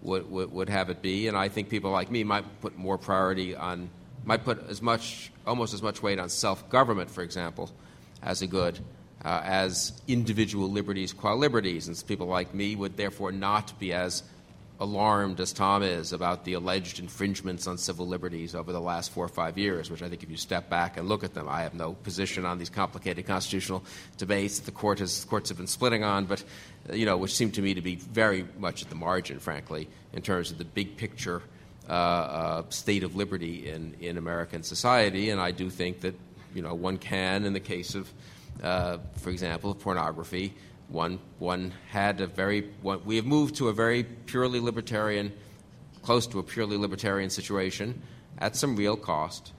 would, 0.03 0.29
would, 0.29 0.53
would, 0.53 0.69
have 0.69 0.91
it 0.91 1.01
be. 1.01 1.29
And 1.29 1.37
I 1.37 1.49
think 1.49 1.69
people 1.69 1.93
like 1.93 2.11
me 2.11 2.25
might 2.25 2.45
put 2.61 2.77
more 2.77 2.99
priority 2.99 3.55
on, 3.55 3.89
might 4.25 4.43
put 4.45 4.69
as 4.69 4.83
much, 4.83 5.31
almost 5.47 5.73
as 5.73 5.83
much 5.83 6.03
weight 6.03 6.19
on 6.19 6.29
self 6.31 6.69
government, 6.69 7.09
for 7.09 7.23
example, 7.23 7.71
as 8.25 8.43
a 8.43 8.49
good 8.49 8.81
uh, 9.25 9.41
as 9.45 9.93
individual 10.09 10.71
liberties 10.71 11.13
qua 11.13 11.35
liberties, 11.35 11.89
and 11.89 12.05
people 12.07 12.27
like 12.27 12.55
me 12.55 12.77
would 12.77 12.97
therefore 12.97 13.33
not 13.33 13.79
be 13.79 13.93
as 13.93 14.23
alarmed 14.81 15.39
as 15.39 15.53
Tom 15.53 15.85
is 15.85 16.13
about 16.13 16.45
the 16.45 16.55
alleged 16.55 16.99
infringements 16.99 17.69
on 17.69 17.79
civil 17.79 18.07
liberties 18.07 18.55
over 18.55 18.73
the 18.73 18.81
last 18.81 19.13
four 19.13 19.25
or 19.25 19.29
five 19.29 19.57
years, 19.57 19.89
which 19.89 20.03
I 20.03 20.09
think 20.09 20.25
if 20.25 20.31
you 20.31 20.37
step 20.37 20.69
back 20.69 20.97
and 20.97 21.09
look 21.09 21.23
at 21.23 21.35
them, 21.35 21.49
I 21.49 21.63
have 21.63 21.73
no 21.73 21.93
position 21.93 22.45
on 22.45 22.59
these 22.59 22.69
complicated 22.69 23.25
constitutional 23.25 23.85
debates 24.19 24.59
that 24.59 24.65
the 24.65 24.73
court 24.73 24.99
has, 24.99 25.25
courts 25.25 25.51
have 25.51 25.59
been 25.59 25.69
splitting 25.69 26.03
on, 26.03 26.25
but 26.25 26.43
uh, 26.91 26.95
you 26.95 27.07
know, 27.07 27.17
which 27.17 27.35
seem 27.35 27.53
to 27.53 27.63
me 27.63 27.75
to 27.75 27.81
be 27.81 27.95
very 27.95 28.45
much 28.59 28.83
at 28.83 28.89
the 28.89 28.97
margin, 28.97 29.39
frankly, 29.39 29.89
in 30.13 30.21
terms 30.21 30.51
of 30.51 30.59
the 30.59 30.65
big 30.65 30.97
picture 30.97 31.43
uh, 31.89 31.93
uh, 31.93 32.63
state 32.71 33.05
of 33.05 33.15
liberty 33.15 33.69
in, 33.71 33.95
in 34.01 34.19
American 34.19 34.65
society. 34.65 35.31
And 35.31 35.41
I 35.41 35.53
do 35.53 35.71
think 35.71 36.01
that 36.01 36.15
you 36.55 36.63
know 36.63 36.75
one 36.75 36.99
can, 36.99 37.45
in 37.45 37.53
the 37.53 37.61
case 37.61 37.95
of, 37.95 38.13
uh, 38.63 38.99
for 39.17 39.31
example, 39.31 39.75
pornography, 39.75 40.55
one, 40.89 41.19
one 41.39 41.73
had 41.91 42.21
a 42.21 42.27
very, 42.27 42.71
one, 42.81 43.05
we 43.05 43.17
have 43.17 43.27
moved 43.27 43.57
to 43.57 43.69
a 43.69 43.73
very 43.73 44.05
purely 44.05 44.61
libertarian, 44.61 45.33
close 46.03 46.27
to 46.29 46.39
a 46.39 46.43
purely 46.43 46.77
libertarian 46.77 47.31
situation 47.31 48.01
at 48.39 48.57
some 48.57 48.77
real 48.77 48.97
cost 48.97 49.53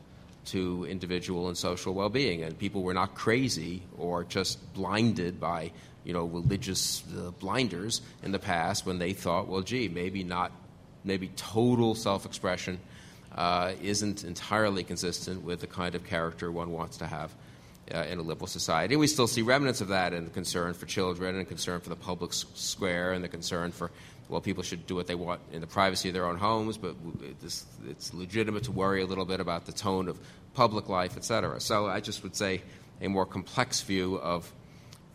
to 0.46 0.86
individual 0.86 1.48
and 1.48 1.58
social 1.58 1.94
well 1.94 2.10
being. 2.10 2.44
And 2.44 2.58
people 2.58 2.84
were 2.84 2.94
not 2.94 3.16
crazy 3.16 3.82
or 3.98 4.24
just 4.24 4.74
blinded 4.74 5.40
by 5.40 5.72
you 6.04 6.14
know, 6.14 6.26
religious 6.26 7.04
uh, 7.18 7.32
blinders 7.32 8.02
in 8.24 8.32
the 8.32 8.40
past 8.40 8.86
when 8.86 9.00
they 9.00 9.14
thought, 9.14 9.48
well, 9.48 9.62
gee, 9.62 9.88
maybe 9.88 10.24
not, 10.24 10.52
maybe 11.04 11.30
total 11.36 11.96
self 11.96 12.26
expression 12.26 12.80
uh, 13.36 13.74
isn't 13.82 14.24
entirely 14.24 14.84
consistent 14.84 15.44
with 15.44 15.62
the 15.62 15.68
kind 15.68 15.96
of 15.96 16.04
character 16.04 16.52
one 16.52 16.72
wants 16.72 16.98
to 16.98 17.08
have 17.08 17.34
uh, 17.94 18.06
in 18.10 18.20
a 18.20 18.22
liberal 18.22 18.48
society. 18.48 18.96
We 18.96 19.08
still 19.08 19.28
see 19.28 19.42
remnants 19.42 19.82
of 19.82 19.90
that 19.90 20.14
in 20.14 20.26
the 20.26 20.32
concern 20.32 20.74
for 20.74 20.86
children 20.86 21.36
and 21.36 21.48
concern 21.48 21.80
for 21.80 21.90
the 21.90 21.96
public 21.96 22.34
square 22.34 23.14
and 23.14 23.24
the 23.24 23.28
concern 23.28 23.72
for, 23.72 23.92
well, 24.30 24.42
people 24.42 24.64
should 24.64 24.88
do 24.88 24.96
what 24.96 25.08
they 25.08 25.16
want 25.16 25.42
in 25.52 25.62
the 25.62 25.68
privacy 25.68 26.10
of 26.10 26.14
their 26.14 26.26
own 26.26 26.38
homes, 26.38 26.78
but 26.78 26.96
it's, 27.44 27.66
it's 27.88 28.14
legitimate 28.14 28.64
to 28.64 28.72
worry 28.72 29.02
a 29.02 29.06
little 29.06 29.26
bit 29.26 29.40
about 29.40 29.66
the 29.66 29.72
tone 29.72 30.08
of 30.08 30.20
public 30.54 30.90
life, 30.90 31.18
et 31.18 31.24
cetera. 31.24 31.60
So 31.60 31.88
I 31.88 32.00
just 32.00 32.24
would 32.24 32.36
say 32.36 32.62
a 33.02 33.08
more 33.08 33.26
complex 33.26 33.82
view 33.82 34.16
of 34.16 34.52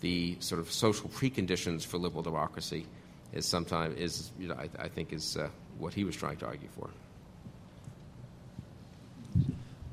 the 0.00 0.36
sort 0.40 0.60
of 0.60 0.70
social 0.70 1.08
preconditions 1.08 1.84
for 1.84 1.98
liberal 1.98 2.22
democracy 2.22 2.86
is 3.32 3.44
sometimes 3.44 3.96
is 3.98 4.30
you 4.38 4.48
know 4.48 4.54
I, 4.54 4.68
I 4.78 4.88
think 4.88 5.12
is 5.12 5.36
uh, 5.36 5.48
what 5.78 5.92
he 5.92 6.04
was 6.04 6.16
trying 6.16 6.36
to 6.38 6.46
argue 6.46 6.68
for. 6.78 6.88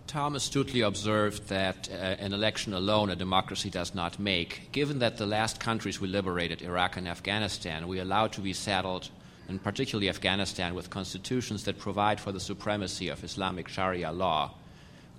Tom 0.07 0.35
astutely 0.35 0.81
observed 0.81 1.47
that 1.49 1.89
uh, 1.89 1.95
an 1.95 2.31
election 2.31 2.73
alone 2.73 3.09
a 3.09 3.15
democracy 3.15 3.71
does 3.71 3.95
not 3.95 4.19
make. 4.19 4.69
Given 4.71 4.99
that 4.99 5.17
the 5.17 5.25
last 5.25 5.59
countries 5.59 5.99
we 5.99 6.07
liberated, 6.07 6.61
Iraq 6.61 6.97
and 6.97 7.07
Afghanistan, 7.07 7.87
we 7.87 7.99
allowed 7.99 8.31
to 8.33 8.41
be 8.41 8.53
settled, 8.53 9.09
and 9.49 9.61
particularly 9.63 10.09
Afghanistan, 10.09 10.75
with 10.75 10.91
constitutions 10.91 11.63
that 11.63 11.79
provide 11.79 12.19
for 12.19 12.31
the 12.31 12.39
supremacy 12.39 13.09
of 13.09 13.23
Islamic 13.23 13.67
Sharia 13.67 14.11
law, 14.11 14.51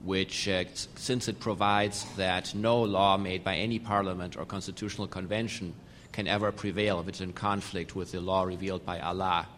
which, 0.05 0.49
uh, 0.49 0.65
since 0.95 1.27
it 1.27 1.41
provides 1.41 2.05
that 2.17 2.55
no 2.55 2.81
law 2.81 3.17
made 3.17 3.43
by 3.43 3.57
any 3.57 3.81
parliament 3.81 4.37
or 4.37 4.45
constitutional 4.45 5.09
convention 5.09 5.75
can 6.13 6.29
ever 6.29 6.53
prevail 6.53 7.01
if 7.01 7.09
it's 7.09 7.21
in 7.21 7.33
conflict 7.33 7.97
with 7.97 8.13
the 8.13 8.21
law 8.21 8.45
revealed 8.45 8.87
by 8.87 9.01
Allah, 9.01 9.49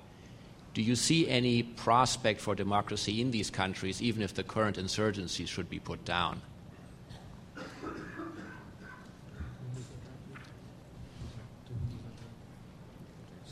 do 0.79 0.85
you 0.85 0.95
see 0.95 1.29
any 1.29 1.65
prospect 1.65 2.41
for 2.41 2.55
democracy 2.55 3.21
in 3.21 3.33
these 3.33 3.51
countries, 3.51 4.01
even 4.01 4.23
if 4.23 4.35
the 4.35 4.45
current 4.45 4.77
insurgencies 4.79 5.49
should 5.49 5.69
be 5.69 5.81
put 5.81 6.05
down? 6.05 6.41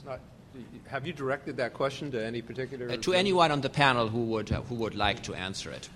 Not, 0.04 0.20
have 0.86 1.04
you 1.04 1.12
directed 1.12 1.56
that 1.56 1.74
question 1.74 2.12
to 2.12 2.24
any 2.24 2.42
particular? 2.42 2.88
Uh, 2.88 2.96
to 2.98 3.12
anyone 3.12 3.50
on 3.50 3.60
the 3.60 3.70
panel 3.70 4.06
who 4.06 4.26
would, 4.26 4.52
uh, 4.52 4.60
who 4.60 4.76
would 4.76 4.94
like 4.94 5.24
to 5.24 5.34
answer 5.34 5.72
it. 5.72 5.88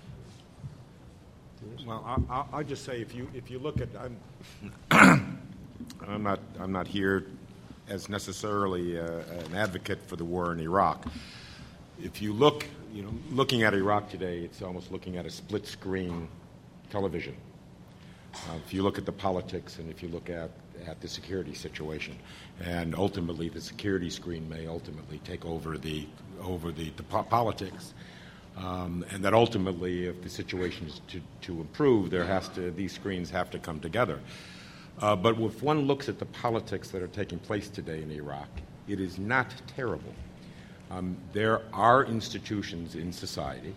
Well, 1.87 2.03
I'll, 2.29 2.49
I'll 2.51 2.63
just 2.65 2.83
say 2.83 2.99
if 2.99 3.15
you 3.15 3.29
if 3.33 3.49
you 3.49 3.57
look 3.57 3.79
at 3.79 3.87
I'm, 3.97 4.17
I'm 6.05 6.23
not 6.23 6.41
I'm 6.59 6.73
not 6.73 6.89
here 6.89 7.27
as 7.87 8.09
necessarily 8.09 8.99
uh, 8.99 9.03
an 9.45 9.55
advocate 9.55 9.99
for 10.07 10.15
the 10.15 10.25
war 10.25 10.53
in 10.53 10.59
Iraq. 10.59 11.05
If 12.01 12.21
you 12.21 12.33
look, 12.33 12.65
you 12.93 13.03
know, 13.03 13.13
looking 13.29 13.63
at 13.63 13.73
Iraq 13.73 14.09
today, 14.09 14.39
it's 14.39 14.61
almost 14.61 14.91
looking 14.91 15.17
at 15.17 15.25
a 15.25 15.29
split 15.29 15.67
screen 15.67 16.27
television. 16.89 17.35
Uh, 18.33 18.55
if 18.65 18.73
you 18.73 18.81
look 18.81 18.97
at 18.97 19.05
the 19.05 19.11
politics 19.11 19.77
and 19.77 19.89
if 19.89 20.01
you 20.01 20.09
look 20.09 20.29
at, 20.29 20.51
at 20.87 21.01
the 21.01 21.07
security 21.07 21.53
situation, 21.53 22.17
and 22.63 22.95
ultimately 22.95 23.49
the 23.49 23.61
security 23.61 24.09
screen 24.09 24.47
may 24.49 24.67
ultimately 24.67 25.19
take 25.23 25.45
over 25.45 25.77
the 25.77 26.07
over 26.41 26.71
the, 26.71 26.89
the 26.97 27.03
po- 27.03 27.23
politics. 27.23 27.93
Um, 28.57 29.05
and 29.11 29.23
that 29.23 29.33
ultimately, 29.33 30.07
if 30.07 30.21
the 30.21 30.29
situation 30.29 30.87
is 30.87 31.01
to, 31.09 31.21
to 31.41 31.61
improve, 31.61 32.09
there 32.09 32.25
has 32.25 32.49
to 32.49 32.71
these 32.71 32.93
screens 32.93 33.29
have 33.29 33.49
to 33.51 33.59
come 33.59 33.79
together. 33.79 34.19
Uh, 35.01 35.15
but 35.15 35.39
if 35.39 35.63
one 35.63 35.87
looks 35.87 36.09
at 36.09 36.19
the 36.19 36.25
politics 36.25 36.89
that 36.89 37.01
are 37.01 37.07
taking 37.07 37.39
place 37.39 37.69
today 37.69 38.03
in 38.03 38.11
Iraq, 38.11 38.49
it 38.87 38.99
is 38.99 39.17
not 39.17 39.51
terrible. 39.75 40.13
Um, 40.91 41.17
there 41.33 41.61
are 41.73 42.05
institutions 42.05 42.95
in 42.95 43.11
society 43.11 43.73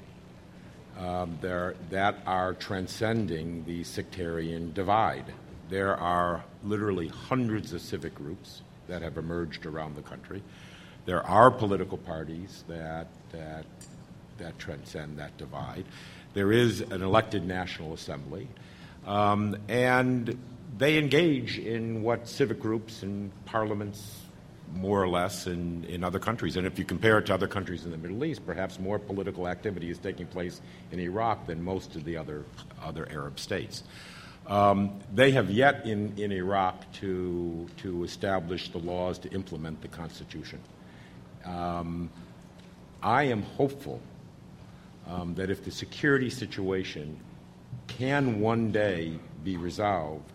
um, 0.98 1.38
there, 1.40 1.76
that 1.90 2.18
are 2.26 2.54
transcending 2.54 3.64
the 3.64 3.84
sectarian 3.84 4.72
divide. 4.72 5.32
There 5.70 5.96
are 5.96 6.44
literally 6.62 7.08
hundreds 7.08 7.72
of 7.72 7.80
civic 7.80 8.14
groups 8.14 8.62
that 8.86 9.00
have 9.00 9.16
emerged 9.16 9.64
around 9.64 9.96
the 9.96 10.02
country. 10.02 10.42
There 11.06 11.24
are 11.26 11.50
political 11.50 11.98
parties 11.98 12.64
that, 12.68 13.06
that, 13.32 13.64
that 14.38 14.58
transcend 14.58 15.18
that 15.18 15.36
divide. 15.38 15.84
There 16.34 16.52
is 16.52 16.80
an 16.80 17.02
elected 17.02 17.46
National 17.46 17.94
Assembly. 17.94 18.48
Um, 19.06 19.56
and 19.68 20.38
they 20.76 20.98
engage 20.98 21.58
in 21.58 22.02
what 22.02 22.28
civic 22.28 22.60
groups 22.60 23.02
and 23.02 23.30
parliaments 23.44 24.20
more 24.74 25.00
or 25.00 25.08
less 25.08 25.46
in, 25.46 25.84
in 25.84 26.02
other 26.02 26.18
countries. 26.18 26.56
And 26.56 26.66
if 26.66 26.78
you 26.78 26.84
compare 26.84 27.18
it 27.18 27.26
to 27.26 27.34
other 27.34 27.46
countries 27.46 27.84
in 27.84 27.90
the 27.90 27.96
Middle 27.96 28.24
East, 28.24 28.44
perhaps 28.44 28.78
more 28.80 28.98
political 28.98 29.46
activity 29.46 29.90
is 29.90 29.98
taking 29.98 30.26
place 30.26 30.60
in 30.90 30.98
Iraq 30.98 31.46
than 31.46 31.62
most 31.62 31.94
of 31.96 32.04
the 32.04 32.16
other, 32.16 32.44
other 32.82 33.06
Arab 33.10 33.38
states. 33.38 33.84
Um, 34.46 35.00
they 35.12 35.30
have 35.30 35.50
yet 35.50 35.86
in, 35.86 36.18
in 36.18 36.32
Iraq 36.32 36.92
to, 36.94 37.66
to 37.78 38.04
establish 38.04 38.70
the 38.70 38.78
laws 38.78 39.18
to 39.20 39.30
implement 39.30 39.80
the 39.80 39.88
Constitution. 39.88 40.60
Um, 41.44 42.10
I 43.02 43.24
am 43.24 43.42
hopeful 43.42 44.00
um, 45.06 45.34
that 45.36 45.50
if 45.50 45.64
the 45.64 45.70
security 45.70 46.30
situation 46.30 47.18
can 47.86 48.40
one 48.40 48.72
day 48.72 49.18
be 49.44 49.56
resolved, 49.56 50.33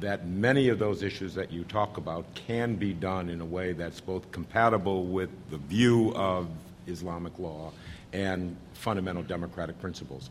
that 0.00 0.26
many 0.26 0.68
of 0.68 0.78
those 0.78 1.02
issues 1.02 1.34
that 1.34 1.52
you 1.52 1.64
talk 1.64 1.96
about 1.96 2.24
can 2.34 2.74
be 2.74 2.92
done 2.92 3.28
in 3.28 3.40
a 3.40 3.44
way 3.44 3.72
that's 3.72 4.00
both 4.00 4.30
compatible 4.32 5.06
with 5.06 5.30
the 5.50 5.58
view 5.58 6.12
of 6.14 6.48
Islamic 6.86 7.38
law 7.38 7.70
and 8.12 8.56
fundamental 8.74 9.22
democratic 9.22 9.80
principles. 9.80 10.30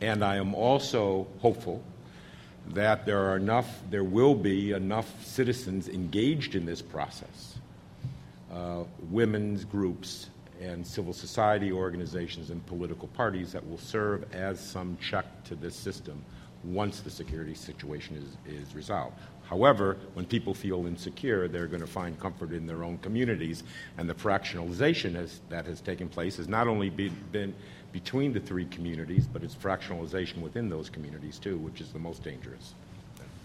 And 0.00 0.24
I 0.24 0.36
am 0.36 0.54
also 0.54 1.26
hopeful 1.40 1.82
that 2.68 3.04
there 3.04 3.18
are 3.18 3.36
enough, 3.36 3.80
there 3.90 4.04
will 4.04 4.34
be 4.34 4.72
enough 4.72 5.24
citizens 5.24 5.88
engaged 5.88 6.54
in 6.54 6.64
this 6.64 6.80
process, 6.80 7.58
uh, 8.52 8.84
women's 9.10 9.64
groups 9.64 10.30
and 10.60 10.86
civil 10.86 11.12
society 11.12 11.72
organizations 11.72 12.50
and 12.50 12.64
political 12.66 13.08
parties 13.08 13.52
that 13.52 13.66
will 13.68 13.78
serve 13.78 14.24
as 14.34 14.60
some 14.60 14.96
check 15.00 15.26
to 15.44 15.54
this 15.54 15.74
system 15.74 16.22
once 16.64 17.00
the 17.00 17.10
security 17.10 17.54
situation 17.54 18.16
is, 18.16 18.54
is 18.54 18.74
resolved. 18.74 19.16
However, 19.48 19.96
when 20.14 20.26
people 20.26 20.54
feel 20.54 20.86
insecure, 20.86 21.48
they're 21.48 21.66
going 21.66 21.80
to 21.80 21.86
find 21.86 22.18
comfort 22.20 22.52
in 22.52 22.66
their 22.66 22.84
own 22.84 22.98
communities, 22.98 23.64
and 23.98 24.08
the 24.08 24.14
fractionalization 24.14 25.14
has, 25.14 25.40
that 25.48 25.66
has 25.66 25.80
taken 25.80 26.08
place 26.08 26.36
has 26.36 26.46
not 26.46 26.68
only 26.68 26.88
be, 26.88 27.08
been 27.08 27.54
between 27.92 28.32
the 28.32 28.38
three 28.40 28.66
communities, 28.66 29.26
but 29.26 29.42
it's 29.42 29.54
fractionalization 29.54 30.40
within 30.40 30.68
those 30.68 30.88
communities 30.88 31.38
too, 31.38 31.58
which 31.58 31.80
is 31.80 31.92
the 31.92 31.98
most 31.98 32.22
dangerous. 32.22 32.74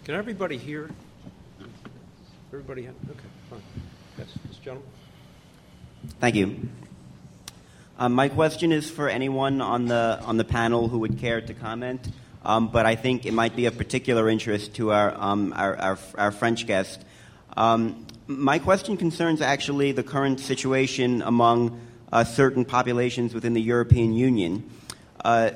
Can 0.04 0.14
everybody 0.14 0.58
hear? 0.58 0.92
Everybody, 2.54 2.84
have, 2.84 2.96
okay, 3.10 3.20
fine. 3.50 3.62
Yes, 4.20 4.28
this 4.48 4.58
gentleman. 4.58 4.88
Thank 6.20 6.36
you. 6.36 6.70
Um, 7.98 8.14
my 8.14 8.30
question 8.30 8.72
is 8.72 8.90
for 8.90 9.10
anyone 9.10 9.62
on 9.62 9.86
the 9.86 10.20
on 10.24 10.38
the 10.38 10.44
panel 10.44 10.90
who 10.90 11.00
would 11.00 11.18
care 11.18 11.42
to 11.42 11.54
comment 11.54 12.10
um, 12.46 12.68
but 12.68 12.86
I 12.86 12.96
think 12.96 13.26
it 13.26 13.34
might 13.34 13.56
be 13.56 13.66
of 13.66 13.78
particular 13.78 14.30
interest 14.30 14.76
to 14.76 14.92
our, 14.92 15.14
um, 15.20 15.54
our, 15.56 15.76
our, 15.76 16.00
our, 16.16 16.32
French 16.32 16.68
guest. 16.68 17.04
Um, 17.58 18.06
my 18.28 18.60
question 18.60 18.98
concerns 18.98 19.42
actually 19.42 19.92
the 19.92 20.04
current 20.04 20.40
situation 20.40 21.22
among 21.24 21.82
uh, 22.14 22.24
certain 22.24 22.64
populations 22.64 23.34
within 23.34 23.54
the 23.54 23.62
European 23.62 24.14
Union. 24.14 24.70
Uh, 25.24 25.52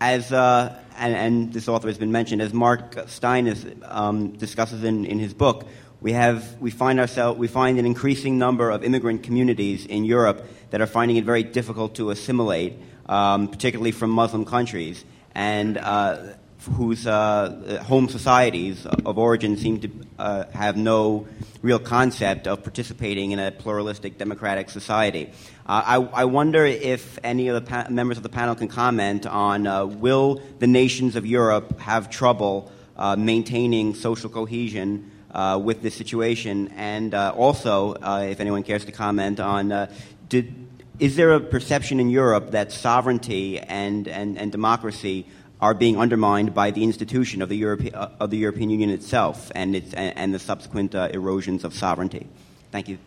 as, 0.00 0.30
uh, 0.30 0.78
and, 0.98 1.14
and, 1.14 1.52
this 1.52 1.68
author 1.68 1.88
has 1.88 1.96
been 1.96 2.12
mentioned, 2.12 2.42
as 2.42 2.52
Mark 2.52 3.08
Steyn 3.08 3.46
is, 3.46 3.66
um, 3.84 4.32
discusses 4.32 4.84
in, 4.84 5.06
in 5.06 5.18
his 5.18 5.32
book, 5.32 5.66
we 6.02 6.12
have 6.12 6.60
we 6.60 6.70
find 6.70 7.00
ourselves 7.00 7.38
we 7.38 7.48
find 7.48 7.78
an 7.78 7.86
increasing 7.86 8.36
number 8.36 8.70
of 8.70 8.84
immigrant 8.84 9.22
communities 9.22 9.86
in 9.86 10.04
Europe 10.04 10.44
that 10.68 10.82
are 10.82 10.86
finding 10.86 11.16
it 11.16 11.24
very 11.24 11.42
difficult 11.42 11.94
to 11.94 12.10
assimilate, 12.10 12.74
um, 13.06 13.48
particularly 13.48 13.90
from 13.90 14.10
Muslim 14.10 14.44
countries, 14.44 15.02
and 15.34 15.76
uh, 15.78 16.34
whose 16.72 17.06
uh, 17.06 17.82
home 17.86 18.08
societies 18.08 18.86
of 18.86 19.18
origin 19.18 19.56
seem 19.56 19.80
to 19.80 19.90
uh, 20.18 20.44
have 20.52 20.76
no 20.76 21.26
real 21.62 21.78
concept 21.78 22.46
of 22.46 22.62
participating 22.62 23.32
in 23.32 23.38
a 23.38 23.50
pluralistic 23.50 24.18
democratic 24.18 24.70
society. 24.70 25.30
Uh, 25.66 25.82
I, 25.84 25.96
I, 25.96 26.24
wonder 26.24 26.64
if 26.64 27.18
any 27.24 27.48
of 27.48 27.54
the 27.54 27.70
pa- 27.70 27.86
members 27.90 28.16
of 28.16 28.22
the 28.22 28.28
panel 28.28 28.54
can 28.54 28.68
comment 28.68 29.26
on 29.26 29.66
uh, 29.66 29.84
will 29.86 30.40
the 30.58 30.66
nations 30.66 31.16
of 31.16 31.26
Europe 31.26 31.78
have 31.80 32.10
trouble 32.10 32.70
uh, 32.96 33.16
maintaining 33.16 33.94
social 33.94 34.30
cohesion 34.30 35.10
uh, 35.32 35.60
with 35.62 35.82
this 35.82 35.94
situation, 35.94 36.68
and 36.76 37.12
also, 37.12 37.94
if 38.22 38.38
anyone 38.38 38.62
cares 38.62 38.84
to 38.84 38.92
comment 38.92 39.40
on 39.40 39.88
did, 40.28 40.63
is 40.98 41.16
there 41.16 41.32
a 41.32 41.40
perception 41.40 42.00
in 42.00 42.08
Europe 42.08 42.52
that 42.52 42.72
sovereignty 42.72 43.58
and, 43.58 44.06
and, 44.06 44.38
and 44.38 44.52
democracy 44.52 45.26
are 45.60 45.74
being 45.74 45.96
undermined 45.98 46.54
by 46.54 46.70
the 46.70 46.84
institution 46.84 47.42
of 47.42 47.48
the, 47.48 47.56
Europe, 47.56 47.82
uh, 47.94 48.08
of 48.20 48.30
the 48.30 48.36
European 48.36 48.70
Union 48.70 48.90
itself 48.90 49.50
and, 49.54 49.74
its, 49.74 49.94
and, 49.94 50.16
and 50.16 50.34
the 50.34 50.38
subsequent 50.38 50.94
uh, 50.94 51.08
erosions 51.12 51.64
of 51.64 51.74
sovereignty. 51.74 52.26
Thank 52.70 52.88
you. 52.88 52.98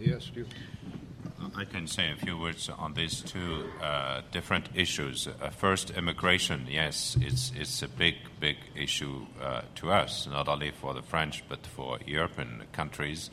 Yes, 0.00 0.30
you. 0.34 0.46
I 1.54 1.64
can 1.64 1.86
say 1.86 2.10
a 2.10 2.16
few 2.16 2.38
words 2.38 2.68
on 2.68 2.94
these 2.94 3.22
two 3.22 3.64
uh, 3.82 4.20
different 4.30 4.68
issues. 4.74 5.26
Uh, 5.26 5.48
first, 5.50 5.90
immigration. 5.90 6.66
Yes, 6.68 7.16
it's 7.20 7.50
it's 7.56 7.82
a 7.82 7.88
big, 7.88 8.16
big 8.40 8.56
issue 8.74 9.26
uh, 9.40 9.62
to 9.76 9.90
us, 9.90 10.26
not 10.26 10.48
only 10.48 10.70
for 10.70 10.92
the 10.92 11.02
French 11.02 11.42
but 11.48 11.66
for 11.66 11.98
European 12.06 12.64
countries. 12.72 13.30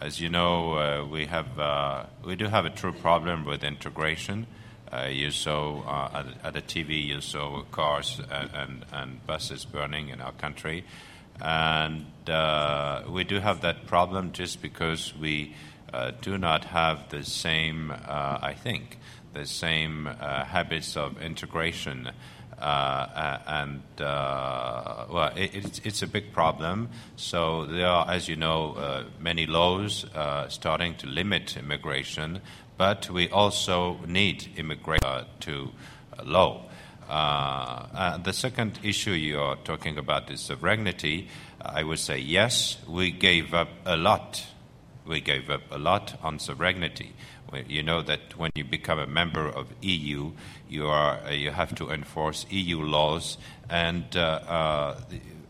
As 0.00 0.20
you 0.20 0.28
know, 0.28 0.72
uh, 0.72 1.06
we 1.06 1.26
have 1.26 1.58
uh, 1.58 2.06
we 2.24 2.34
do 2.34 2.46
have 2.46 2.64
a 2.64 2.70
true 2.70 2.92
problem 2.92 3.44
with 3.44 3.62
integration. 3.62 4.46
Uh, 4.92 5.06
you 5.06 5.30
saw 5.30 6.10
at, 6.12 6.26
at, 6.42 6.52
the 6.52 6.62
TV, 6.62 7.04
you 7.06 7.20
saw 7.20 7.62
cars 7.70 8.20
and, 8.30 8.50
and, 8.54 8.84
and, 8.92 9.26
buses 9.26 9.64
burning 9.64 10.08
in 10.08 10.20
our 10.20 10.32
country. 10.32 10.84
And 11.40 12.06
we 13.08 13.24
do 13.24 13.40
have 13.40 13.60
that 13.62 13.86
problem 13.86 14.32
just 14.32 14.62
because 14.62 15.14
we 15.16 15.54
do 16.20 16.38
not 16.38 16.66
have 16.66 17.08
the 17.08 17.24
same, 17.24 17.92
I 17.92 18.54
think, 18.54 18.98
the 19.32 19.46
same 19.46 20.06
habits 20.06 20.96
of 20.96 21.20
integration. 21.20 22.10
And 22.58 23.82
well, 23.98 25.32
it, 25.36 25.80
it's, 25.84 26.02
a 26.02 26.06
big 26.06 26.32
problem. 26.32 26.90
So 27.16 27.64
there 27.66 27.86
are, 27.86 28.10
as 28.10 28.28
you 28.28 28.36
know, 28.36 29.04
many 29.20 29.46
laws 29.46 30.06
starting 30.48 30.94
to 30.96 31.06
limit 31.06 31.56
immigration, 31.56 32.40
but 32.76 33.08
we 33.10 33.28
also 33.28 33.98
need 34.06 34.48
immigration 34.56 35.04
uh, 35.04 35.24
to. 35.40 35.70
Uh, 37.08 38.18
the 38.18 38.32
second 38.32 38.78
issue 38.82 39.10
you 39.10 39.38
are 39.38 39.56
talking 39.56 39.98
about 39.98 40.30
is 40.30 40.40
sovereignty. 40.40 41.28
I 41.60 41.82
would 41.82 41.98
say 41.98 42.18
yes, 42.18 42.78
we 42.88 43.10
gave 43.10 43.54
up 43.54 43.68
a 43.84 43.96
lot. 43.96 44.46
We 45.06 45.20
gave 45.20 45.50
up 45.50 45.62
a 45.70 45.78
lot 45.78 46.18
on 46.22 46.38
sovereignty. 46.38 47.14
You 47.68 47.82
know 47.82 48.02
that 48.02 48.36
when 48.36 48.50
you 48.54 48.64
become 48.64 48.98
a 48.98 49.06
member 49.06 49.46
of 49.46 49.68
EU, 49.82 50.32
you 50.74 50.88
are 50.88 51.20
uh, 51.24 51.30
you 51.30 51.52
have 51.52 51.74
to 51.76 51.90
enforce 51.90 52.44
EU 52.50 52.82
laws, 52.82 53.38
and 53.70 54.04
uh, 54.16 54.20
uh, 54.20 55.00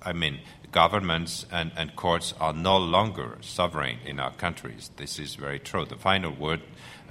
I 0.03 0.13
mean 0.13 0.41
governments 0.71 1.47
and, 1.51 1.73
and 1.77 1.97
courts 1.97 2.35
are 2.41 2.53
no 2.53 2.77
longer 2.77 3.39
sovereign 3.41 3.99
in 4.05 4.21
our 4.21 4.33
countries. 4.33 4.91
This 4.97 5.19
is 5.19 5.37
very 5.37 5.61
true. 5.61 5.85
The 5.85 5.97
final 5.97 6.33
word 6.33 6.63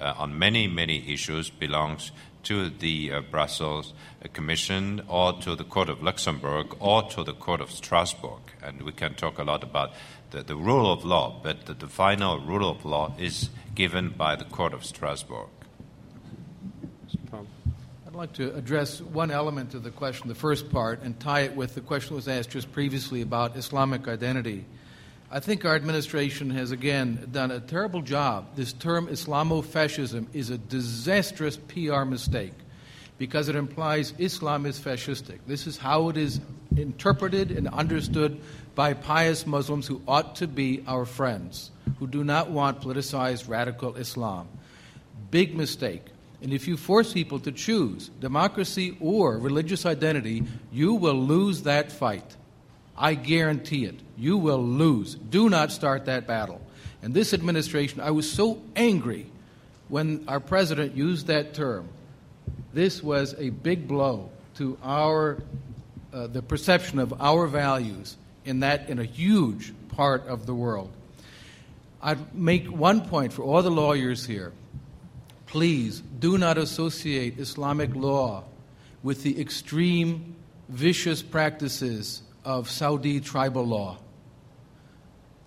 on 0.02 0.38
many, 0.38 0.68
many 0.68 1.14
issues 1.14 1.50
belongs 1.50 2.12
to 2.44 2.70
the 2.70 3.12
uh, 3.12 3.22
Brussels 3.22 3.94
Commission 4.34 5.02
or 5.08 5.34
to 5.42 5.56
the 5.56 5.64
Court 5.64 5.90
of 5.90 6.04
Luxembourg 6.04 6.76
or 6.80 7.04
to 7.10 7.24
the 7.24 7.34
Court 7.34 7.62
of 7.62 7.72
Strasbourg. 7.72 8.42
And 8.62 8.82
we 8.82 8.92
can 8.92 9.16
talk 9.16 9.40
a 9.40 9.44
lot 9.44 9.64
about 9.64 9.94
the, 10.32 10.44
the 10.44 10.56
rule 10.56 10.92
of 10.92 11.06
law, 11.06 11.40
but 11.42 11.66
the, 11.66 11.74
the, 11.74 11.88
final 11.88 12.40
rule 12.40 12.70
of 12.70 12.86
law 12.86 13.16
is 13.18 13.50
given 13.76 14.10
by 14.10 14.36
the 14.36 14.46
Court 14.46 14.74
of 14.74 14.84
Strasbourg. 14.84 15.48
I'd 18.14 18.18
like 18.18 18.34
to 18.34 18.54
address 18.56 19.02
one 19.02 19.32
element 19.32 19.74
of 19.74 19.82
the 19.82 19.90
question, 19.90 20.28
the 20.28 20.36
first 20.36 20.70
part, 20.70 21.02
and 21.02 21.20
tie 21.20 21.40
it 21.40 21.56
with 21.56 21.74
the 21.74 21.82
question 21.82 22.10
that 22.10 22.18
was 22.18 22.28
asked 22.28 22.52
just 22.52 22.72
previously 22.72 23.24
about 23.24 23.58
Islamic 23.58 24.08
identity. 24.08 24.66
I 25.32 25.40
think 25.40 25.66
our 25.66 25.76
administration 25.76 26.52
has 26.52 26.70
again 26.70 27.28
done 27.32 27.50
a 27.50 27.60
terrible 27.60 28.04
job. 28.04 28.56
This 28.56 28.72
term 28.72 29.08
Islamofascism 29.08 30.28
is 30.32 30.52
a 30.52 30.60
disastrous 30.60 31.58
PR 31.58 32.04
mistake 32.04 32.54
because 33.18 33.50
it 33.50 33.56
implies 33.56 34.14
Islam 34.20 34.68
is 34.68 34.80
fascistic. 34.80 35.40
This 35.48 35.66
is 35.66 35.80
how 35.80 36.10
it 36.10 36.18
is 36.18 36.40
interpreted 36.78 37.50
and 37.50 37.68
understood 37.68 38.40
by 38.76 38.94
pious 38.94 39.48
Muslims 39.48 39.88
who 39.88 40.04
ought 40.08 40.36
to 40.36 40.46
be 40.46 40.84
our 40.86 41.06
friends, 41.06 41.72
who 41.98 42.06
do 42.06 42.24
not 42.24 42.52
want 42.52 42.80
politicized 42.80 43.50
radical 43.50 43.96
Islam. 43.96 44.48
Big 45.32 45.58
mistake. 45.58 46.13
And 46.44 46.54
if 46.54 46.68
you 46.68 46.76
force 46.76 47.14
people 47.14 47.40
to 47.40 47.54
choose 47.54 48.10
democracy 48.20 48.98
or 49.00 49.38
religious 49.38 49.86
identity, 49.86 50.44
you 50.74 50.94
will 50.94 51.16
lose 51.16 51.64
that 51.64 51.90
fight. 51.90 52.36
I 52.98 53.16
guarantee 53.16 53.86
it. 53.86 53.96
You 54.18 54.38
will 54.38 54.62
lose. 54.62 55.16
Do 55.16 55.50
not 55.50 55.72
start 55.72 56.06
that 56.06 56.28
battle. 56.28 56.62
And 57.02 57.14
this 57.14 57.34
administration, 57.34 58.02
I 58.02 58.12
was 58.12 58.30
so 58.30 58.62
angry 58.76 59.26
when 59.88 60.26
our 60.28 60.42
president 60.42 60.98
used 60.98 61.28
that 61.28 61.54
term. 61.54 61.88
This 62.74 63.02
was 63.02 63.36
a 63.38 63.50
big 63.50 63.88
blow 63.88 64.30
to 64.56 64.78
our 64.84 65.42
uh, 66.14 66.28
the 66.28 66.42
perception 66.42 67.00
of 67.00 67.22
our 67.22 67.48
values 67.48 68.18
in 68.46 68.60
that 68.60 68.90
in 68.90 69.00
a 69.00 69.04
huge 69.04 69.74
part 69.90 70.28
of 70.28 70.46
the 70.46 70.54
world. 70.54 70.92
I'd 72.02 72.36
make 72.36 72.68
one 72.68 73.08
point 73.08 73.32
for 73.34 73.44
all 73.44 73.62
the 73.62 73.72
lawyers 73.72 74.26
here. 74.26 74.52
Please 75.54 76.02
do 76.18 76.40
not 76.40 76.58
associate 76.58 77.38
Islamic 77.38 77.94
law 77.94 78.44
with 79.04 79.22
the 79.22 79.40
extreme, 79.40 80.36
vicious 80.68 81.22
practices 81.22 82.24
of 82.44 82.72
Saudi 82.72 83.20
tribal 83.20 83.64
law. 83.64 84.00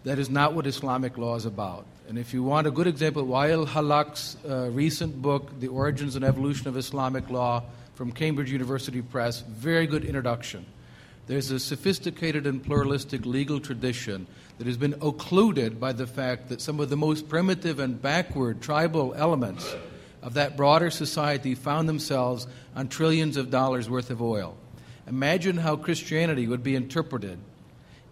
That 0.04 0.20
is 0.20 0.30
not 0.30 0.54
what 0.54 0.64
Islamic 0.64 1.18
law 1.18 1.34
is 1.34 1.44
about. 1.44 1.86
And 2.08 2.20
if 2.20 2.32
you 2.32 2.44
want 2.44 2.68
a 2.68 2.70
good 2.70 2.86
example, 2.86 3.26
Wael 3.26 3.66
Hallaq's 3.66 4.36
uh, 4.48 4.70
recent 4.70 5.20
book, 5.20 5.58
The 5.58 5.66
Origins 5.66 6.14
and 6.14 6.24
Evolution 6.24 6.68
of 6.68 6.76
Islamic 6.76 7.28
Law, 7.28 7.64
from 7.96 8.12
Cambridge 8.12 8.52
University 8.52 9.02
Press, 9.02 9.40
very 9.40 9.88
good 9.88 10.04
introduction. 10.04 10.66
There's 11.26 11.50
a 11.50 11.58
sophisticated 11.58 12.46
and 12.46 12.62
pluralistic 12.62 13.26
legal 13.26 13.58
tradition 13.58 14.28
that 14.58 14.68
has 14.68 14.76
been 14.76 14.94
occluded 15.02 15.80
by 15.80 15.92
the 15.92 16.06
fact 16.06 16.48
that 16.50 16.60
some 16.60 16.78
of 16.78 16.90
the 16.90 16.96
most 16.96 17.28
primitive 17.28 17.80
and 17.80 18.00
backward 18.00 18.62
tribal 18.62 19.12
elements 19.16 19.74
of 20.26 20.34
that 20.34 20.56
broader 20.56 20.90
society 20.90 21.54
found 21.54 21.88
themselves 21.88 22.48
on 22.74 22.88
trillions 22.88 23.36
of 23.36 23.48
dollars 23.48 23.88
worth 23.88 24.10
of 24.10 24.20
oil. 24.20 24.56
Imagine 25.06 25.56
how 25.56 25.76
Christianity 25.76 26.48
would 26.48 26.64
be 26.64 26.74
interpreted 26.74 27.38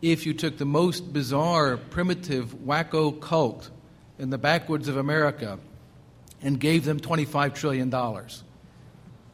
if 0.01 0.25
you 0.25 0.33
took 0.33 0.57
the 0.57 0.65
most 0.65 1.13
bizarre, 1.13 1.77
primitive, 1.77 2.55
wacko 2.65 3.21
cult 3.21 3.69
in 4.17 4.31
the 4.31 4.39
backwoods 4.39 4.87
of 4.87 4.97
America 4.97 5.59
and 6.41 6.61
gave 6.61 6.85
them 6.85 7.01
$25 7.01 7.53
trillion. 7.53 7.91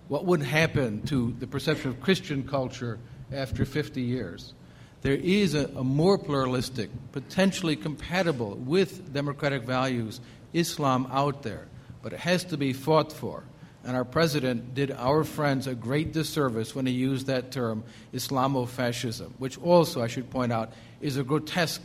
What 0.08 0.24
would 0.24 0.42
happen 0.42 1.02
to 1.02 1.36
the 1.38 1.46
perception 1.46 1.90
of 1.90 2.00
Christian 2.00 2.48
culture 2.48 2.98
after 3.30 3.66
50 3.66 4.00
years? 4.00 4.54
There 5.02 5.12
is 5.12 5.54
a, 5.54 5.66
a 5.76 5.84
more 5.84 6.16
pluralistic, 6.16 6.88
potentially 7.12 7.76
compatible 7.76 8.54
with 8.54 9.12
democratic 9.12 9.64
values 9.64 10.22
Islam 10.54 11.06
out 11.12 11.42
there, 11.42 11.66
but 12.02 12.12
it 12.12 12.20
has 12.20 12.44
to 12.44 12.56
be 12.56 12.72
fought 12.72 13.12
for. 13.12 13.44
And 13.84 13.96
our 13.96 14.04
president 14.04 14.74
did 14.74 14.90
our 14.90 15.24
friends 15.24 15.66
a 15.66 15.74
great 15.74 16.12
disservice 16.12 16.74
when 16.74 16.84
he 16.84 16.92
used 16.92 17.26
that 17.28 17.50
term, 17.50 17.82
Islamofascism, 18.12 19.30
which 19.38 19.58
also, 19.58 20.02
I 20.02 20.06
should 20.06 20.30
point 20.30 20.52
out, 20.52 20.72
is 21.00 21.16
a 21.16 21.24
grotesque 21.24 21.82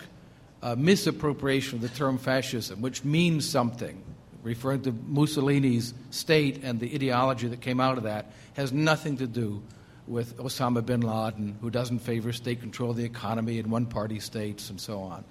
uh, 0.62 0.76
misappropriation 0.76 1.78
of 1.78 1.82
the 1.82 1.90
term 1.90 2.18
fascism, 2.18 2.82
which 2.82 3.06
means 3.06 3.48
something, 3.48 4.04
referring 4.44 4.82
to 4.82 4.92
Mussolini's 4.92 5.94
state 6.12 6.64
and 6.64 6.80
the 6.80 6.94
ideology 6.94 7.48
that 7.48 7.62
came 7.62 7.80
out 7.80 7.98
of 7.98 8.04
that, 8.04 8.32
has 8.56 8.74
nothing 8.74 9.18
to 9.18 9.28
do 9.28 9.64
with 10.08 10.38
Osama 10.38 10.86
bin 10.86 11.02
Laden, 11.02 11.58
who 11.62 11.70
doesn't 11.70 12.00
favor 12.00 12.34
state 12.34 12.60
control 12.60 12.92
of 12.92 12.98
the 12.98 13.06
economy 13.06 13.58
in 13.58 13.70
one 13.70 13.86
party 13.86 14.20
states 14.20 14.70
and 14.70 14.80
so 14.80 15.00
on. 15.00 15.24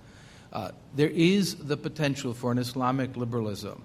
Uh, 0.53 0.71
there 0.95 1.11
is 1.11 1.57
the 1.57 1.77
potential 1.77 2.33
for 2.33 2.51
an 2.53 2.59
Islamic 2.59 3.17
liberalism 3.17 3.83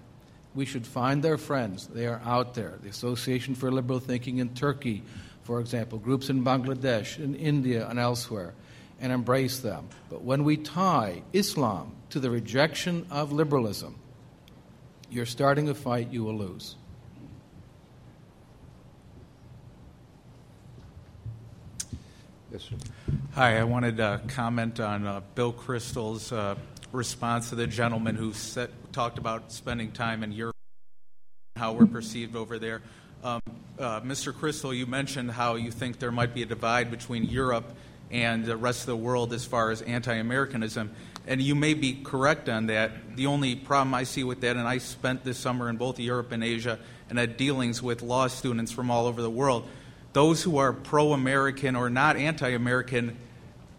we 0.55 0.65
should 0.65 0.85
find 0.85 1.23
their 1.23 1.37
friends. 1.37 1.87
They 1.87 2.07
are 2.07 2.21
out 2.25 2.53
there. 2.53 2.79
The 2.81 2.89
Association 2.89 3.55
for 3.55 3.71
Liberal 3.71 3.99
Thinking 3.99 4.39
in 4.39 4.49
Turkey, 4.49 5.03
for 5.43 5.59
example, 5.59 5.99
groups 5.99 6.29
in 6.29 6.43
Bangladesh, 6.43 7.19
in 7.19 7.35
India, 7.35 7.87
and 7.87 7.99
elsewhere. 7.99 8.53
and 9.01 9.11
embrace 9.11 9.59
them. 9.59 9.87
But 10.09 10.23
when 10.23 10.43
we 10.43 10.57
tie 10.57 11.23
Islam 11.33 11.95
to 12.09 12.19
the 12.19 12.29
rejection 12.29 13.05
of 13.09 13.31
liberalism, 13.31 13.95
you're 15.09 15.25
starting 15.25 15.69
a 15.69 15.75
fight 15.75 16.11
you 16.11 16.23
will 16.23 16.37
lose. 16.37 16.75
Yes, 22.51 22.63
sir. 22.63 22.75
Hi, 23.33 23.59
I 23.59 23.63
wanted 23.63 23.97
to 23.97 24.21
comment 24.27 24.79
on 24.79 25.05
uh, 25.05 25.21
Bill 25.35 25.53
Kristol's 25.53 26.31
uh, 26.31 26.55
response 26.91 27.49
to 27.49 27.55
the 27.55 27.67
gentleman 27.67 28.15
who 28.15 28.33
set, 28.33 28.69
talked 28.91 29.17
about 29.17 29.51
spending 29.51 29.91
time 29.91 30.23
in 30.23 30.31
Europe, 30.31 30.55
how 31.55 31.73
we're 31.73 31.85
perceived 31.85 32.35
over 32.35 32.59
there. 32.59 32.81
Um, 33.23 33.41
uh, 33.77 34.01
Mr. 34.01 34.33
Kristol, 34.33 34.75
you 34.75 34.85
mentioned 34.85 35.31
how 35.31 35.55
you 35.55 35.71
think 35.71 35.99
there 35.99 36.11
might 36.11 36.33
be 36.33 36.43
a 36.43 36.45
divide 36.45 36.89
between 36.89 37.23
Europe 37.25 37.65
and 38.11 38.45
the 38.45 38.57
rest 38.57 38.81
of 38.81 38.87
the 38.87 38.95
world 38.95 39.33
as 39.33 39.45
far 39.45 39.71
as 39.71 39.81
anti 39.83 40.15
Americanism. 40.15 40.91
And 41.27 41.41
you 41.41 41.53
may 41.53 41.73
be 41.73 42.01
correct 42.03 42.49
on 42.49 42.67
that. 42.67 43.15
The 43.15 43.27
only 43.27 43.55
problem 43.55 43.93
I 43.93 44.03
see 44.03 44.23
with 44.23 44.41
that, 44.41 44.55
and 44.55 44.67
I 44.67 44.79
spent 44.79 45.23
this 45.23 45.37
summer 45.37 45.69
in 45.69 45.77
both 45.77 45.99
Europe 45.99 46.31
and 46.31 46.43
Asia 46.43 46.79
and 47.09 47.19
had 47.19 47.37
dealings 47.37 47.83
with 47.83 48.01
law 48.01 48.27
students 48.27 48.71
from 48.71 48.89
all 48.89 49.05
over 49.05 49.21
the 49.21 49.29
world 49.29 49.67
those 50.13 50.41
who 50.43 50.57
are 50.57 50.73
pro 50.73 51.13
American 51.13 51.75
or 51.75 51.89
not 51.89 52.17
anti 52.17 52.49
American, 52.49 53.17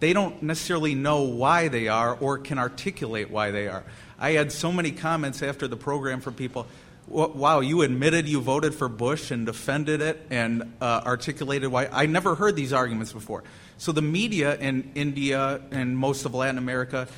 they 0.01 0.13
don't 0.13 0.43
necessarily 0.43 0.95
know 0.95 1.23
why 1.23 1.69
they 1.69 1.89
are 1.89 2.15
or 2.15 2.39
can 2.39 2.59
articulate 2.59 3.31
why 3.31 3.51
they 3.51 3.69
are. 3.69 3.85
I 4.19 4.33
had 4.33 4.51
so 4.51 4.73
many 4.73 4.91
comments 4.91 5.43
after 5.43 5.69
the 5.69 5.77
program 5.77 6.21
from 6.21 6.35
people. 6.35 6.67
Wow, 7.07 7.61
you 7.61 7.83
admitted 7.83 8.29
you 8.29 8.41
voted 8.41 8.75
for 8.75 8.89
Bush 8.89 9.31
and 9.31 9.45
defended 9.45 10.01
it 10.01 10.25
and 10.31 10.75
uh, 10.81 11.03
articulated 11.05 11.71
why. 11.71 11.89
I 11.91 12.07
never 12.07 12.35
heard 12.35 12.57
these 12.57 12.73
arguments 12.73 13.13
before. 13.13 13.43
So 13.79 13.93
the 13.93 14.03
media 14.03 14.57
in 14.57 14.93
India 14.95 15.61
and 15.71 15.97
most 15.97 16.25
of 16.25 16.35
Latin 16.35 16.59
America, 16.59 17.09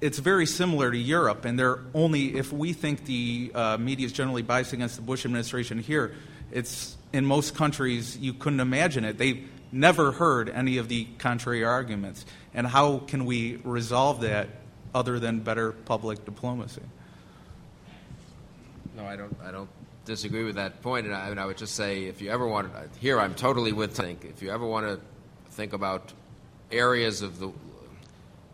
it's 0.00 0.18
very 0.18 0.46
similar 0.46 0.90
to 0.90 0.98
Europe, 0.98 1.44
and 1.44 1.58
they're 1.58 1.80
only 1.94 2.36
if 2.36 2.52
we 2.52 2.72
think 2.72 3.04
the 3.06 3.50
uh, 3.54 3.76
media 3.78 4.06
is 4.06 4.12
generally 4.12 4.42
biased 4.42 4.72
against 4.72 4.96
the 4.96 5.02
Bush 5.02 5.24
administration 5.24 5.78
here, 5.78 6.14
it's 6.52 6.96
in 7.12 7.24
most 7.24 7.54
countries, 7.54 8.18
you 8.18 8.34
couldn't 8.34 8.60
imagine 8.60 9.04
it. 9.04 9.16
They've 9.16 9.48
never 9.72 10.12
heard 10.12 10.48
any 10.48 10.78
of 10.78 10.88
the 10.88 11.06
contrary 11.18 11.64
arguments. 11.64 12.24
And 12.54 12.66
how 12.66 12.98
can 12.98 13.24
we 13.24 13.56
resolve 13.64 14.22
that 14.22 14.48
other 14.94 15.18
than 15.18 15.40
better 15.40 15.72
public 15.72 16.24
diplomacy? 16.24 16.82
No, 18.96 19.04
I 19.04 19.16
don't. 19.16 19.36
I 19.44 19.50
don't 19.50 19.68
disagree 20.04 20.44
with 20.44 20.56
that 20.56 20.82
point. 20.82 21.06
And 21.06 21.14
I, 21.14 21.28
I 21.30 21.46
would 21.46 21.58
just 21.58 21.76
say, 21.76 22.04
if 22.04 22.20
you 22.20 22.30
ever 22.30 22.46
want 22.46 22.72
here 23.00 23.20
I'm 23.20 23.34
totally 23.34 23.72
with 23.72 23.94
think. 23.94 24.24
If 24.24 24.42
you 24.42 24.50
ever 24.50 24.66
want 24.66 24.86
to 24.86 25.00
think 25.50 25.72
about 25.72 26.12
areas 26.72 27.22
of 27.22 27.38
the 27.38 27.50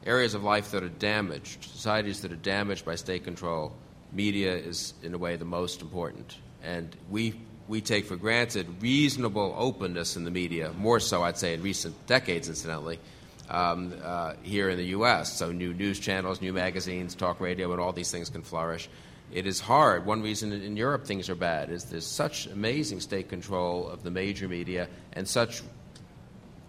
areas 0.04 0.34
of 0.34 0.44
life 0.44 0.70
that 0.72 0.82
are 0.82 0.88
damaged, 0.88 1.64
societies 1.64 2.20
that 2.20 2.32
are 2.32 2.36
damaged 2.36 2.84
by 2.84 2.94
state 2.94 3.24
control, 3.24 3.72
media 4.12 4.54
is 4.54 4.94
in 5.02 5.14
a 5.14 5.18
way 5.18 5.36
the 5.36 5.44
most 5.44 5.80
important. 5.80 6.36
And 6.62 6.94
we 7.10 7.34
we 7.68 7.80
take 7.80 8.06
for 8.06 8.16
granted 8.16 8.66
reasonable 8.80 9.54
openness 9.56 10.16
in 10.16 10.24
the 10.24 10.30
media, 10.30 10.72
more 10.76 11.00
so, 11.00 11.22
I'd 11.22 11.38
say, 11.38 11.54
in 11.54 11.62
recent 11.62 12.06
decades, 12.06 12.48
incidentally, 12.48 12.98
um, 13.48 13.94
uh, 14.02 14.34
here 14.42 14.68
in 14.68 14.76
the 14.76 14.86
U.S. 14.86 15.32
So, 15.32 15.52
new 15.52 15.72
news 15.72 15.98
channels, 15.98 16.40
new 16.40 16.52
magazines, 16.52 17.14
talk 17.14 17.40
radio, 17.40 17.72
and 17.72 17.80
all 17.80 17.92
these 17.92 18.10
things 18.10 18.28
can 18.28 18.42
flourish. 18.42 18.88
It 19.32 19.46
is 19.46 19.60
hard. 19.60 20.04
One 20.04 20.22
reason 20.22 20.52
in 20.52 20.76
Europe 20.76 21.06
things 21.06 21.30
are 21.30 21.34
bad 21.34 21.70
is 21.70 21.84
there's 21.84 22.06
such 22.06 22.46
amazing 22.46 23.00
state 23.00 23.28
control 23.28 23.88
of 23.88 24.02
the 24.02 24.10
major 24.10 24.46
media 24.46 24.88
and 25.14 25.26
such 25.26 25.62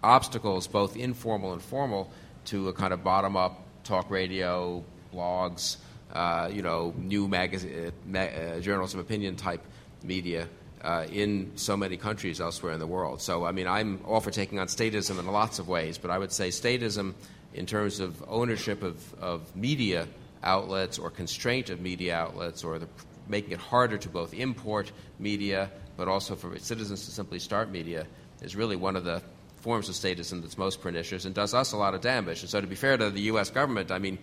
obstacles, 0.02 0.66
both 0.66 0.96
informal 0.96 1.52
and 1.52 1.62
formal, 1.62 2.10
to 2.46 2.68
a 2.68 2.72
kind 2.72 2.92
of 2.92 3.04
bottom 3.04 3.36
up 3.36 3.62
talk 3.84 4.10
radio, 4.10 4.82
blogs, 5.12 5.76
uh, 6.12 6.48
you 6.52 6.62
know, 6.62 6.94
new 6.96 7.28
magazine, 7.28 7.86
uh, 7.86 7.90
ma- 8.06 8.20
uh, 8.20 8.60
journals 8.60 8.94
of 8.94 9.00
opinion 9.00 9.36
type 9.36 9.62
media 10.02 10.48
uh, 10.82 11.06
in 11.10 11.52
so 11.56 11.76
many 11.76 11.96
countries 11.96 12.40
elsewhere 12.40 12.72
in 12.72 12.80
the 12.80 12.86
world. 12.86 13.20
So, 13.20 13.44
I 13.44 13.52
mean, 13.52 13.66
I'm 13.66 14.00
all 14.04 14.20
for 14.20 14.30
taking 14.30 14.58
on 14.58 14.66
statism 14.68 15.18
in 15.18 15.26
lots 15.26 15.58
of 15.58 15.68
ways, 15.68 15.98
but 15.98 16.10
I 16.10 16.18
would 16.18 16.32
say 16.32 16.48
statism 16.48 17.14
in 17.54 17.66
terms 17.66 18.00
of 18.00 18.22
ownership 18.28 18.82
of, 18.82 19.14
of 19.14 19.56
media 19.56 20.06
outlets 20.42 20.98
or 20.98 21.10
constraint 21.10 21.70
of 21.70 21.80
media 21.80 22.14
outlets 22.14 22.62
or 22.62 22.78
the, 22.78 22.88
making 23.28 23.52
it 23.52 23.58
harder 23.58 23.98
to 23.98 24.08
both 24.08 24.34
import 24.34 24.92
media 25.18 25.70
but 25.96 26.08
also 26.08 26.36
for 26.36 26.58
citizens 26.58 27.06
to 27.06 27.10
simply 27.10 27.38
start 27.38 27.70
media 27.70 28.06
is 28.42 28.54
really 28.54 28.76
one 28.76 28.96
of 28.96 29.04
the 29.04 29.22
forms 29.56 29.88
of 29.88 29.94
statism 29.94 30.42
that's 30.42 30.58
most 30.58 30.80
pernicious 30.80 31.24
and 31.24 31.34
does 31.34 31.54
us 31.54 31.72
a 31.72 31.76
lot 31.76 31.94
of 31.94 32.00
damage. 32.00 32.42
And 32.42 32.50
so, 32.50 32.60
to 32.60 32.66
be 32.66 32.76
fair 32.76 32.96
to 32.96 33.10
the 33.10 33.22
U.S. 33.22 33.50
government, 33.50 33.90
I 33.90 33.98
mean, 33.98 34.18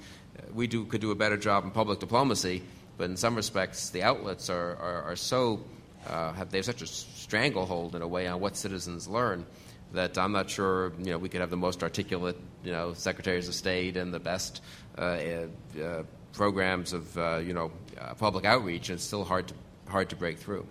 we 0.54 0.68
do, 0.68 0.86
could 0.86 1.02
do 1.02 1.12
a 1.12 1.16
better 1.16 1.38
job 1.38 1.64
in 1.66 1.72
public 1.72 2.00
diplomacy, 2.00 2.64
but 2.98 3.10
in 3.10 3.18
some 3.18 3.36
respects, 3.36 3.90
the 3.90 4.04
outlets 4.04 4.50
are, 4.50 4.76
are, 4.78 5.02
are 5.04 5.16
so 5.16 5.66
uh, 6.08 6.34
have 6.34 6.52
they 6.52 6.58
have 6.58 6.66
such 6.66 6.82
a 6.82 6.88
stranglehold 6.88 7.96
in 7.96 8.02
a 8.02 8.08
way 8.08 8.28
on 8.28 8.40
what 8.40 8.56
citizens 8.56 9.08
learn 9.08 9.46
that 9.94 10.18
I'm 10.18 10.32
not 10.32 10.50
sure 10.50 10.92
you 11.00 11.12
know 11.12 11.18
we 11.18 11.30
could 11.30 11.42
have 11.42 11.50
the 11.50 11.58
most 11.58 11.84
articulate 11.84 12.38
you 12.64 12.72
know 12.72 12.94
secretaries 12.94 13.48
of 13.48 13.54
state 13.54 13.96
and 13.96 14.14
the 14.14 14.20
best 14.20 14.62
uh, 14.98 15.02
uh, 15.02 16.04
programs 16.34 16.94
of 16.94 17.18
uh, 17.18 17.38
you 17.38 17.54
know 17.54 17.72
uh, 18.00 18.14
public 18.16 18.44
outreach, 18.46 18.90
and 18.90 18.98
it's 18.98 19.06
still 19.06 19.24
hard 19.24 19.48
to 19.48 19.54
hard 19.88 20.10
to 20.10 20.16
break 20.16 20.40
through. 20.40 20.66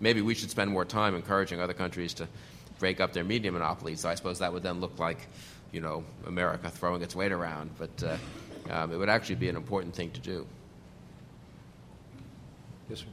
Maybe 0.00 0.20
we 0.20 0.34
should 0.34 0.50
spend 0.50 0.70
more 0.70 0.84
time 0.84 1.14
encouraging 1.14 1.60
other 1.60 1.74
countries 1.74 2.14
to 2.14 2.28
break 2.78 3.00
up 3.00 3.12
their 3.12 3.24
media 3.24 3.52
monopolies. 3.52 4.00
So 4.00 4.08
I 4.08 4.14
suppose 4.14 4.38
that 4.40 4.52
would 4.52 4.62
then 4.62 4.80
look 4.80 4.98
like 4.98 5.28
you 5.72 5.80
know 5.80 6.04
America 6.26 6.70
throwing 6.70 7.02
its 7.02 7.14
weight 7.14 7.32
around, 7.32 7.70
but 7.78 8.02
uh, 8.02 8.16
um, 8.70 8.92
it 8.92 8.96
would 8.96 9.08
actually 9.08 9.36
be 9.36 9.48
an 9.48 9.56
important 9.56 9.94
thing 9.94 10.10
to 10.10 10.20
do. 10.20 10.46
Yes, 12.88 13.00
sir. 13.00 13.06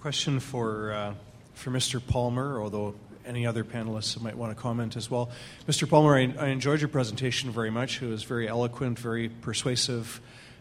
Question 0.00 0.38
for, 0.38 0.92
uh, 0.92 1.14
for 1.54 1.72
Mr. 1.72 2.00
Palmer, 2.00 2.62
although 2.62 2.94
any 3.26 3.44
other 3.44 3.64
panelists 3.64 4.20
might 4.20 4.36
want 4.36 4.56
to 4.56 4.62
comment 4.62 4.96
as 4.96 5.10
well. 5.10 5.28
Mr. 5.66 5.90
Palmer, 5.90 6.16
I, 6.16 6.32
I 6.38 6.48
enjoyed 6.50 6.80
your 6.80 6.88
presentation 6.88 7.50
very 7.50 7.70
much. 7.70 8.00
It 8.00 8.06
was 8.06 8.22
very 8.22 8.46
eloquent, 8.46 8.96
very 8.96 9.28
persuasive, 9.28 10.20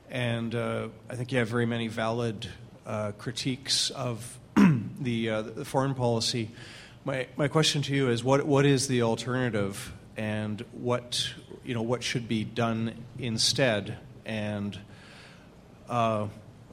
and 0.09 0.55
uh, 0.55 0.87
I 1.07 1.15
think 1.15 1.31
you 1.31 1.37
have 1.37 1.49
very 1.49 1.67
many 1.67 1.87
valid 1.87 2.47
uh, 2.87 3.11
critiques 3.19 3.91
of 3.91 4.39
the, 4.99 5.29
uh, 5.29 5.41
the, 5.43 5.65
foreign 5.65 5.93
policy. 5.93 6.49
My, 7.05 7.27
my 7.37 7.47
question 7.47 7.83
to 7.83 7.93
you 7.93 8.09
is 8.09 8.23
what, 8.23 8.43
what 8.43 8.65
is 8.65 8.87
the 8.87 9.03
alternative 9.03 9.93
and 10.17 10.65
what, 10.71 11.31
you 11.63 11.75
know, 11.75 11.83
what 11.83 12.01
should 12.01 12.27
be 12.27 12.43
done 12.43 12.95
instead? 13.19 13.99
And 14.25 14.79
uh, 15.87 16.25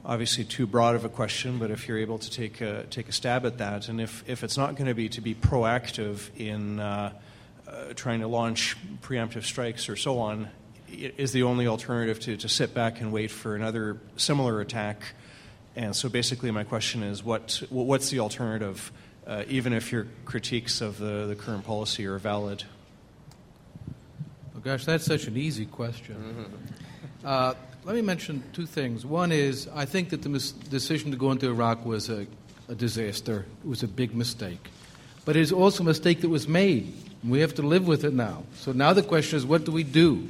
obviously 0.05 0.43
too 0.43 0.67
broad 0.67 0.95
of 0.95 1.03
a 1.03 1.09
question, 1.09 1.57
but 1.57 1.71
if 1.71 1.87
you're 1.87 1.97
able 1.97 2.19
to 2.19 2.29
take 2.29 2.61
a, 2.61 2.83
take 2.89 3.09
a 3.09 3.11
stab 3.11 3.45
at 3.45 3.57
that, 3.57 3.89
and 3.89 3.99
if, 3.99 4.23
if 4.27 4.43
it's 4.43 4.57
not 4.57 4.75
going 4.75 4.87
to 4.87 4.93
be 4.93 5.09
to 5.09 5.21
be 5.21 5.33
proactive 5.33 6.29
in 6.37 6.79
uh, 6.79 7.11
uh, 7.67 7.93
trying 7.95 8.19
to 8.19 8.27
launch 8.27 8.77
preemptive 9.01 9.43
strikes 9.43 9.89
or 9.89 9.95
so 9.95 10.19
on, 10.19 10.49
is 10.87 11.31
the 11.31 11.43
only 11.43 11.67
alternative 11.67 12.19
to, 12.19 12.37
to 12.37 12.47
sit 12.47 12.73
back 12.73 13.01
and 13.01 13.11
wait 13.11 13.31
for 13.31 13.55
another 13.55 13.97
similar 14.15 14.61
attack. 14.61 15.01
And 15.75 15.95
so 15.95 16.07
basically, 16.07 16.51
my 16.51 16.63
question 16.63 17.03
is 17.03 17.23
what, 17.23 17.61
what's 17.69 18.09
the 18.09 18.19
alternative, 18.19 18.91
uh, 19.25 19.43
even 19.47 19.73
if 19.73 19.91
your 19.91 20.07
critiques 20.23 20.81
of 20.81 20.99
the, 20.99 21.25
the 21.25 21.35
current 21.35 21.65
policy 21.65 22.05
are 22.05 22.19
valid? 22.19 22.63
Oh, 24.55 24.59
gosh, 24.63 24.85
that's 24.85 25.05
such 25.05 25.25
an 25.25 25.35
easy 25.35 25.65
question. 25.65 26.15
Mm-hmm. 26.15 27.27
Uh, 27.27 27.53
let 27.85 27.93
me 27.93 28.01
mention 28.01 28.43
two 28.51 28.65
things. 28.65 29.05
One 29.05 29.31
is 29.31 29.69
I 29.73 29.85
think 29.85 30.09
that 30.09 30.23
the 30.23 30.29
mis- 30.29 30.51
decision 30.51 31.11
to 31.11 31.17
go 31.17 31.31
into 31.31 31.47
Iraq 31.47 31.85
was 31.85 32.09
a, 32.09 32.25
a 32.67 32.73
disaster. 32.73 33.45
It 33.63 33.67
was 33.67 33.83
a 33.83 33.87
big 33.87 34.15
mistake. 34.15 34.69
But 35.23 35.35
it 35.35 35.41
is 35.41 35.51
also 35.51 35.83
a 35.83 35.85
mistake 35.85 36.21
that 36.21 36.29
was 36.29 36.47
made. 36.47 36.91
We 37.23 37.41
have 37.41 37.53
to 37.55 37.61
live 37.61 37.87
with 37.87 38.03
it 38.03 38.13
now. 38.13 38.43
So 38.55 38.71
now 38.71 38.93
the 38.93 39.03
question 39.03 39.37
is, 39.37 39.45
what 39.45 39.65
do 39.65 39.71
we 39.71 39.83
do? 39.83 40.27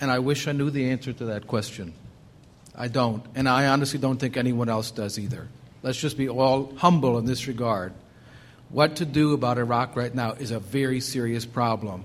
And 0.00 0.08
I 0.08 0.20
wish 0.20 0.46
I 0.46 0.52
knew 0.52 0.70
the 0.70 0.90
answer 0.90 1.12
to 1.12 1.24
that 1.26 1.48
question. 1.48 1.92
I 2.76 2.86
don't. 2.86 3.24
And 3.34 3.48
I 3.48 3.66
honestly 3.66 3.98
don't 3.98 4.18
think 4.18 4.36
anyone 4.36 4.68
else 4.68 4.92
does 4.92 5.18
either. 5.18 5.48
Let's 5.82 5.98
just 5.98 6.16
be 6.16 6.28
all 6.28 6.72
humble 6.76 7.18
in 7.18 7.26
this 7.26 7.48
regard. 7.48 7.92
What 8.68 8.96
to 8.96 9.04
do 9.04 9.32
about 9.32 9.58
Iraq 9.58 9.96
right 9.96 10.14
now 10.14 10.32
is 10.32 10.52
a 10.52 10.60
very 10.60 11.00
serious 11.00 11.44
problem. 11.44 12.04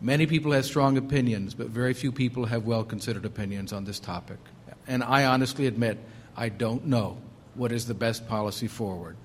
Many 0.00 0.26
people 0.26 0.52
have 0.52 0.64
strong 0.64 0.96
opinions, 0.96 1.52
but 1.52 1.68
very 1.68 1.92
few 1.92 2.10
people 2.10 2.46
have 2.46 2.64
well 2.64 2.84
considered 2.84 3.26
opinions 3.26 3.72
on 3.72 3.84
this 3.84 4.00
topic. 4.00 4.38
And 4.86 5.04
I 5.04 5.26
honestly 5.26 5.66
admit, 5.66 5.98
I 6.36 6.48
don't 6.48 6.86
know 6.86 7.18
what 7.54 7.70
is 7.70 7.86
the 7.86 7.94
best 7.94 8.26
policy 8.26 8.66
forward. 8.66 9.16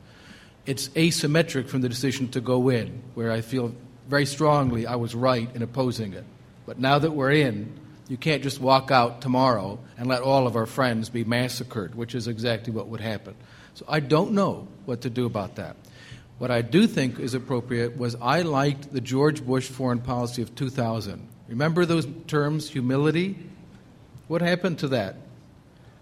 It's 0.66 0.90
asymmetric 0.90 1.70
from 1.70 1.82
the 1.82 1.90
decision 1.90 2.28
to 2.30 2.42
go 2.42 2.70
in, 2.70 3.04
where 3.14 3.32
I 3.32 3.42
feel 3.42 3.74
very 4.10 4.26
strongly 4.26 4.86
I 4.86 4.96
was 4.96 5.16
right 5.16 5.50
in 5.56 5.62
opposing 5.62 6.14
it. 6.14 6.26
But 6.66 6.80
now 6.80 7.00
that 7.00 7.12
we're 7.12 7.32
in, 7.32 7.80
you 8.08 8.18
can't 8.18 8.44
just 8.44 8.60
walk 8.60 8.92
out 8.92 9.22
tomorrow 9.22 9.80
and 9.98 10.08
let 10.08 10.22
all 10.22 10.46
of 10.46 10.56
our 10.56 10.66
friends 10.66 11.10
be 11.10 11.24
massacred, 11.24 11.96
which 11.96 12.16
is 12.16 12.28
exactly 12.28 12.74
what 12.74 12.88
would 12.88 13.02
happen. 13.02 13.36
So 13.76 13.86
I 13.88 14.00
don't 14.00 14.34
know 14.34 14.68
what 14.86 15.02
to 15.02 15.10
do 15.10 15.26
about 15.26 15.56
that. 15.56 15.76
What 16.38 16.52
I 16.52 16.62
do 16.62 16.86
think 16.88 17.20
is 17.20 17.34
appropriate 17.34 17.98
was 17.98 18.16
I 18.22 18.42
liked 18.42 18.92
the 18.92 19.02
George 19.02 19.46
Bush 19.46 19.70
foreign 19.70 20.00
policy 20.00 20.42
of 20.42 20.54
2000, 20.56 21.30
Remember 21.48 21.86
those 21.86 22.08
terms, 22.28 22.70
humility? 22.70 23.38
What 24.28 24.42
happened 24.42 24.80
to 24.80 24.88
that? 24.90 25.18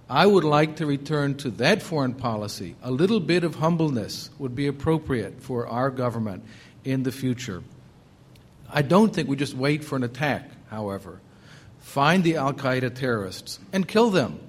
I 0.10 0.26
would 0.26 0.44
like 0.44 0.78
to 0.78 0.86
return 0.86 1.36
to 1.38 1.50
that 1.52 1.82
foreign 1.82 2.14
policy. 2.14 2.76
A 2.84 2.92
little 2.92 3.20
bit 3.20 3.44
of 3.44 3.56
humbleness 3.56 4.30
would 4.38 4.56
be 4.56 4.68
appropriate 4.68 5.42
for 5.42 5.68
our 5.68 5.90
government 5.90 6.44
in 6.84 7.04
the 7.04 7.12
future. 7.12 7.64
I 8.70 8.82
don't 8.82 9.14
think 9.14 9.28
we 9.28 9.36
just 9.36 9.54
wait 9.54 9.84
for 9.84 9.96
an 9.96 10.04
attack, 10.04 10.50
however. 10.70 11.20
Find 11.80 12.24
the 12.24 12.38
Al 12.38 12.54
Qaeda 12.54 12.96
terrorists 12.96 13.60
and 13.72 13.88
kill 13.88 14.10
them, 14.10 14.40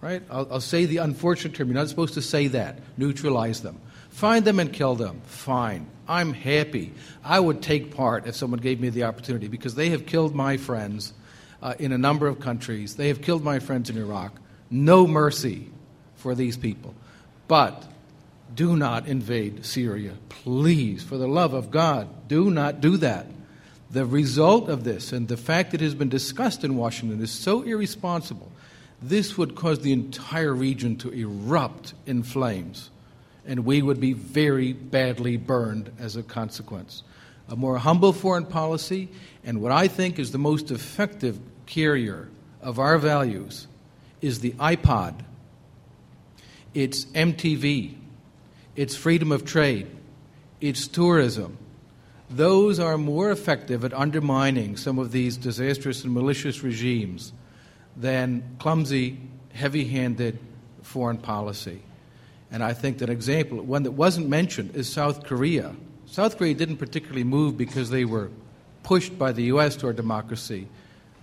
right? 0.00 0.22
I'll, 0.30 0.46
I'll, 0.52 0.60
say 0.60 0.84
the 0.84 0.98
unfortunate 0.98 1.54
term. 1.54 1.68
You're 1.68 1.76
not 1.76 1.88
supposed 1.88 2.14
to 2.14 2.22
say 2.22 2.48
that. 2.48 2.78
Neutralize 2.96 3.62
them. 3.62 3.80
Find 4.12 4.44
them 4.44 4.60
and 4.60 4.72
kill 4.72 4.94
them. 4.94 5.20
Fine. 5.24 5.86
I'm 6.06 6.32
happy. 6.32 6.92
I 7.24 7.40
would 7.40 7.62
take 7.62 7.96
part 7.96 8.26
if 8.26 8.36
someone 8.36 8.60
gave 8.60 8.80
me 8.80 8.88
the 8.90 9.04
opportunity 9.04 9.48
because 9.48 9.74
they 9.74 9.90
have 9.90 10.06
killed 10.06 10.34
my 10.34 10.56
friends 10.58 11.12
uh, 11.62 11.74
in 11.78 11.92
a 11.92 11.98
number 11.98 12.28
of 12.28 12.38
countries. 12.38 12.96
They 12.96 13.08
have 13.08 13.22
killed 13.22 13.42
my 13.42 13.58
friends 13.58 13.90
in 13.90 13.96
Iraq. 13.96 14.38
No 14.70 15.06
mercy 15.06 15.70
for 16.16 16.34
these 16.34 16.56
people. 16.56 16.94
But 17.48 17.84
do 18.54 18.76
not 18.76 19.08
invade 19.08 19.64
Syria. 19.64 20.12
Please, 20.28 21.02
for 21.02 21.16
the 21.16 21.28
love 21.28 21.54
of 21.54 21.70
God, 21.70 22.28
do 22.28 22.50
not 22.50 22.80
do 22.80 22.98
that. 22.98 23.26
The 23.90 24.04
result 24.04 24.68
of 24.68 24.84
this 24.84 25.12
and 25.12 25.28
the 25.28 25.36
fact 25.36 25.70
that 25.70 25.80
it 25.80 25.84
has 25.84 25.94
been 25.94 26.08
discussed 26.08 26.64
in 26.64 26.76
Washington 26.76 27.22
is 27.22 27.30
so 27.30 27.62
irresponsible. 27.62 28.50
This 29.00 29.36
would 29.36 29.54
cause 29.54 29.80
the 29.80 29.92
entire 29.92 30.54
region 30.54 30.96
to 30.98 31.10
erupt 31.10 31.94
in 32.06 32.22
flames, 32.22 32.90
and 33.46 33.64
we 33.64 33.82
would 33.82 34.00
be 34.00 34.12
very 34.12 34.72
badly 34.72 35.36
burned 35.36 35.90
as 35.98 36.16
a 36.16 36.22
consequence. 36.22 37.02
A 37.48 37.56
more 37.56 37.78
humble 37.78 38.12
foreign 38.12 38.46
policy, 38.46 39.08
and 39.44 39.60
what 39.60 39.72
I 39.72 39.88
think 39.88 40.18
is 40.18 40.30
the 40.30 40.38
most 40.38 40.70
effective 40.70 41.38
carrier 41.66 42.28
of 42.60 42.78
our 42.78 42.98
values 42.98 43.66
is 44.20 44.40
the 44.40 44.52
iPod. 44.52 45.20
It's 46.74 47.04
MTV. 47.06 47.96
It's 48.76 48.96
freedom 48.96 49.32
of 49.32 49.44
trade. 49.44 49.88
It's 50.60 50.86
tourism. 50.86 51.58
Those 52.30 52.78
are 52.78 52.96
more 52.96 53.30
effective 53.30 53.84
at 53.84 53.92
undermining 53.92 54.76
some 54.76 54.98
of 54.98 55.12
these 55.12 55.36
disastrous 55.36 56.04
and 56.04 56.14
malicious 56.14 56.62
regimes 56.62 57.32
than 57.96 58.56
clumsy, 58.58 59.18
heavy 59.52 59.84
handed 59.84 60.38
foreign 60.82 61.18
policy. 61.18 61.82
And 62.52 62.62
I 62.62 62.74
think 62.74 62.98
that 62.98 63.08
an 63.08 63.16
example, 63.16 63.62
one 63.62 63.82
that 63.84 63.92
wasn't 63.92 64.28
mentioned, 64.28 64.76
is 64.76 64.88
South 64.88 65.24
Korea. 65.24 65.74
South 66.06 66.36
Korea 66.36 66.54
didn't 66.54 66.76
particularly 66.76 67.24
move 67.24 67.56
because 67.56 67.88
they 67.88 68.04
were 68.04 68.30
pushed 68.82 69.18
by 69.18 69.32
the 69.32 69.44
U.S. 69.44 69.74
toward 69.74 69.96
democracy. 69.96 70.68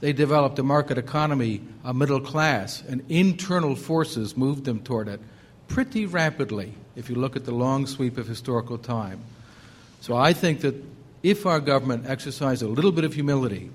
They 0.01 0.11
developed 0.11 0.57
a 0.60 0.64
market 0.64 0.97
economy, 0.97 1.61
a 1.84 1.93
middle 1.93 2.19
class, 2.19 2.81
and 2.88 3.03
internal 3.10 3.76
forces 3.76 4.35
moved 4.35 4.65
them 4.65 4.80
toward 4.80 5.07
it 5.07 5.19
pretty 5.68 6.06
rapidly 6.06 6.73
if 6.95 7.10
you 7.10 7.15
look 7.15 7.35
at 7.35 7.45
the 7.45 7.51
long 7.51 7.85
sweep 7.85 8.18
of 8.18 8.27
historical 8.27 8.77
time. 8.77 9.22
So 10.01 10.15
I 10.15 10.34
think 10.34 10.61
that 10.61 10.76
if 11.22 11.45
our 11.45 11.60
government 11.60 12.06
exercised 12.07 12.64
a 12.64 12.68
little 12.68 12.91
bit 12.91 13.03
of 13.03 13.14
humility, 13.14 13.69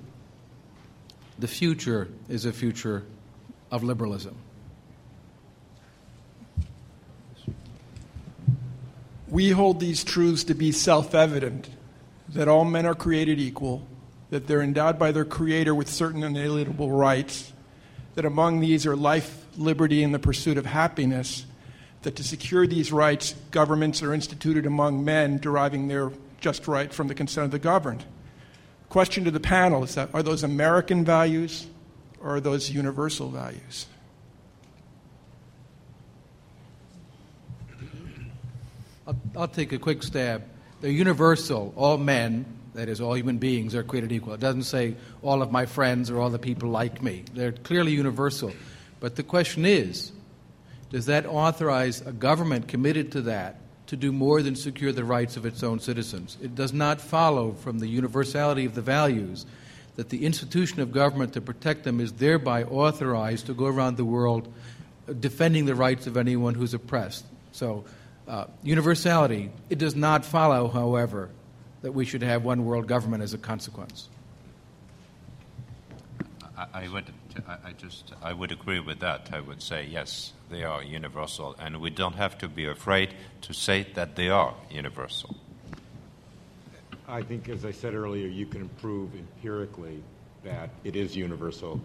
the 1.39 1.49
future 1.49 2.09
is 2.29 2.45
a 2.45 2.53
future 2.53 3.05
of 3.71 3.85
liberalism. 3.85 4.35
We 9.29 9.51
hold 9.51 9.81
these 9.81 10.05
truths 10.05 10.45
to 10.45 10.55
be 10.55 10.73
self 10.73 11.15
evident 11.15 11.71
that 12.29 12.49
all 12.49 12.65
men 12.65 12.87
are 12.87 12.95
created 12.95 13.41
equal 13.41 13.87
that 14.31 14.49
they're 14.49 14.63
endowed 14.63 14.99
by 14.99 15.13
their 15.13 15.25
Creator 15.25 15.75
with 15.77 15.89
certain 15.89 16.25
inalienable 16.25 16.91
rights, 16.91 17.53
that 18.17 18.25
among 18.25 18.59
these 18.59 18.85
are 18.85 18.97
life, 18.97 19.47
liberty, 19.57 20.03
and 20.03 20.13
the 20.13 20.19
pursuit 20.19 20.59
of 20.59 20.67
happiness, 20.67 21.47
that 22.03 22.17
to 22.17 22.25
secure 22.25 22.67
these 22.67 22.91
rights, 22.91 23.37
governments 23.53 24.03
are 24.03 24.13
instituted 24.13 24.67
among 24.67 25.05
men 25.05 25.39
deriving 25.39 25.87
their 25.87 26.11
just 26.41 26.67
right 26.67 26.93
from 26.93 27.07
the 27.07 27.15
consent 27.15 27.45
of 27.45 27.51
the 27.53 27.61
governed. 27.61 28.05
Question 28.89 29.23
to 29.25 29.31
the 29.31 29.39
panel 29.39 29.85
is 29.85 29.95
that 29.95 30.11
are 30.13 30.23
those 30.23 30.43
American 30.43 31.05
values 31.05 31.67
or 32.21 32.37
are 32.37 32.41
those 32.41 32.71
universal 32.71 33.29
values? 33.29 33.87
I'll, 39.07 39.17
I'll 39.37 39.49
take 39.49 39.73
a 39.73 39.79
quick 39.79 40.03
stab. 40.03 40.43
They're 40.81 40.91
universal. 40.91 41.73
All 41.77 41.99
men 41.99 42.45
that 42.75 42.89
is, 42.89 43.01
all 43.01 43.15
human 43.15 43.39
beings 43.39 43.75
are 43.75 43.83
created 43.83 44.13
equal. 44.13 44.35
It 44.35 44.41
doesn't 44.41 44.65
say 44.65 44.97
all 45.23 45.43
of 45.43 45.53
my 45.53 45.67
friends 45.67 46.11
or 46.11 46.21
all 46.21 46.31
the 46.31 46.39
people 46.39 46.69
like 46.69 47.03
me. 47.03 47.25
They're 47.33 47.53
clearly 47.53 47.93
universal. 47.93 48.53
But 49.01 49.17
the 49.17 49.23
question 49.23 49.65
is 49.65 50.13
does 50.91 51.07
that 51.07 51.27
authorize 51.27 52.01
a 52.03 52.13
government 52.13 52.69
committed 52.69 53.13
to 53.13 53.23
that 53.23 53.61
to 53.89 53.97
do 53.97 54.13
more 54.13 54.43
than 54.43 54.57
secure 54.57 54.93
the 54.93 55.05
rights 55.05 55.37
of 55.37 55.47
its 55.47 55.63
own 55.63 55.81
citizens? 55.81 56.37
It 56.43 56.55
does 56.55 56.73
not 56.73 57.01
follow 57.01 57.53
from 57.53 57.79
the 57.79 57.89
universality 57.89 58.65
of 58.65 58.75
the 58.75 58.83
values 58.83 59.47
that 59.97 60.09
the 60.09 60.25
institution 60.27 60.81
of 60.81 60.93
government 60.93 61.33
to 61.35 61.41
protect 61.41 61.85
them 61.85 62.01
is 62.01 62.13
thereby 62.13 62.65
authorized 62.65 63.47
to 63.47 63.55
go 63.55 63.67
around 63.67 63.97
the 63.97 64.05
world 64.05 64.53
defending 65.21 65.67
the 65.67 65.75
rights 65.75 66.07
of 66.07 66.17
anyone 66.17 66.55
who's 66.55 66.75
oppressed. 66.75 67.25
So, 67.53 67.85
uh, 68.29 68.47
universality, 68.63 69.51
it 69.71 69.79
does 69.79 69.95
not 69.95 70.25
follow, 70.25 70.69
however, 70.69 71.31
that 71.83 71.93
we 71.93 72.05
should 72.05 72.23
have 72.23 72.45
one 72.45 72.65
world 72.65 72.87
government 72.87 73.23
as 73.23 73.35
a 73.35 73.39
consequence. 73.39 74.09
I, 76.57 76.85
I 76.85 76.89
would, 76.89 77.13
I 77.47 77.73
just, 77.73 78.13
I 78.23 78.33
would 78.33 78.53
agree 78.53 78.81
with 78.81 79.01
that. 79.01 79.31
I 79.33 79.41
would 79.41 79.61
say 79.61 79.87
yes, 79.87 80.33
they 80.51 80.65
are 80.65 80.83
universal, 80.83 81.57
and 81.59 81.81
we 81.81 81.91
don't 81.91 82.15
have 82.15 82.39
to 82.39 82.49
be 82.49 82.67
afraid 82.67 83.15
to 83.43 83.53
say 83.53 83.87
that 83.95 84.17
they 84.17 84.29
are 84.29 84.55
universal. 84.71 85.37
I 87.07 87.23
think, 87.23 87.49
as 87.49 87.65
I 87.67 87.73
said 87.73 87.95
earlier, 87.95 88.27
you 88.27 88.47
can 88.47 88.69
prove 88.81 89.15
empirically 89.15 90.03
that 90.43 90.71
it 90.85 90.97
is 90.97 91.15
universal. 91.15 91.81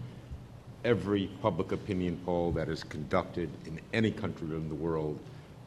Every 0.85 1.29
public 1.41 1.73
opinion 1.73 2.21
poll 2.25 2.51
that 2.53 2.69
is 2.69 2.83
conducted 2.83 3.49
in 3.65 3.81
any 3.91 4.11
country 4.11 4.47
in 4.47 4.69
the 4.69 4.75
world, 4.75 5.19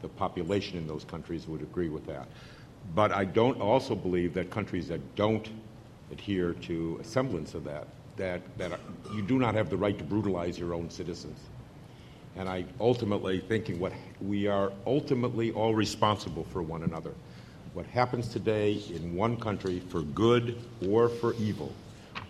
the 0.03 0.09
population 0.09 0.77
in 0.77 0.85
those 0.85 1.03
countries 1.03 1.47
would 1.47 1.61
agree 1.61 1.89
with 1.89 2.05
that. 2.05 2.27
But 2.93 3.11
I 3.11 3.25
don't 3.25 3.59
also 3.59 3.95
believe 3.95 4.35
that 4.35 4.51
countries 4.51 4.87
that 4.89 5.15
don't 5.15 5.49
adhere 6.11 6.53
to 6.53 6.99
a 7.01 7.03
semblance 7.03 7.55
of 7.55 7.63
that, 7.63 7.87
that, 8.17 8.41
that 8.59 8.79
you 9.15 9.23
do 9.23 9.39
not 9.39 9.55
have 9.55 9.71
the 9.71 9.77
right 9.77 9.97
to 9.97 10.03
brutalize 10.03 10.59
your 10.59 10.75
own 10.75 10.91
citizens. 10.91 11.39
And 12.35 12.47
I 12.47 12.65
ultimately 12.79 13.39
thinking 13.39 13.79
what 13.79 13.93
we 14.21 14.47
are 14.47 14.71
ultimately 14.85 15.51
all 15.51 15.73
responsible 15.73 16.45
for 16.51 16.61
one 16.61 16.83
another. 16.83 17.13
What 17.73 17.85
happens 17.87 18.27
today 18.27 18.81
in 18.93 19.15
one 19.15 19.37
country 19.37 19.79
for 19.79 20.01
good 20.01 20.59
or 20.87 21.09
for 21.09 21.33
evil 21.35 21.71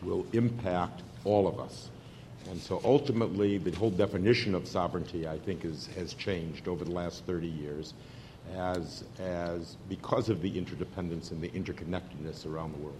will 0.02 0.26
impact 0.34 1.02
all 1.26 1.48
of 1.48 1.60
us. 1.60 1.90
And 2.50 2.62
so 2.62 2.82
ultimately, 2.84 3.58
the 3.58 3.72
whole 3.72 3.90
definition 3.90 4.54
of 4.54 4.68
sovereignty, 4.68 5.28
I 5.28 5.38
think, 5.40 5.66
is, 5.66 5.88
has 5.96 6.14
changed 6.14 6.68
over 6.68 6.84
the 6.84 6.92
last 6.92 7.24
30 7.26 7.48
years 7.48 7.94
as, 8.56 9.04
as 9.20 9.78
because 9.90 10.30
of 10.30 10.42
the 10.42 10.58
interdependence 10.58 11.32
and 11.32 11.42
the 11.42 11.50
interconnectedness 11.50 12.46
around 12.46 12.74
the 12.74 12.80
world. 12.80 13.00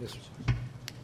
Yes. 0.00 0.12
sir. 0.12 0.54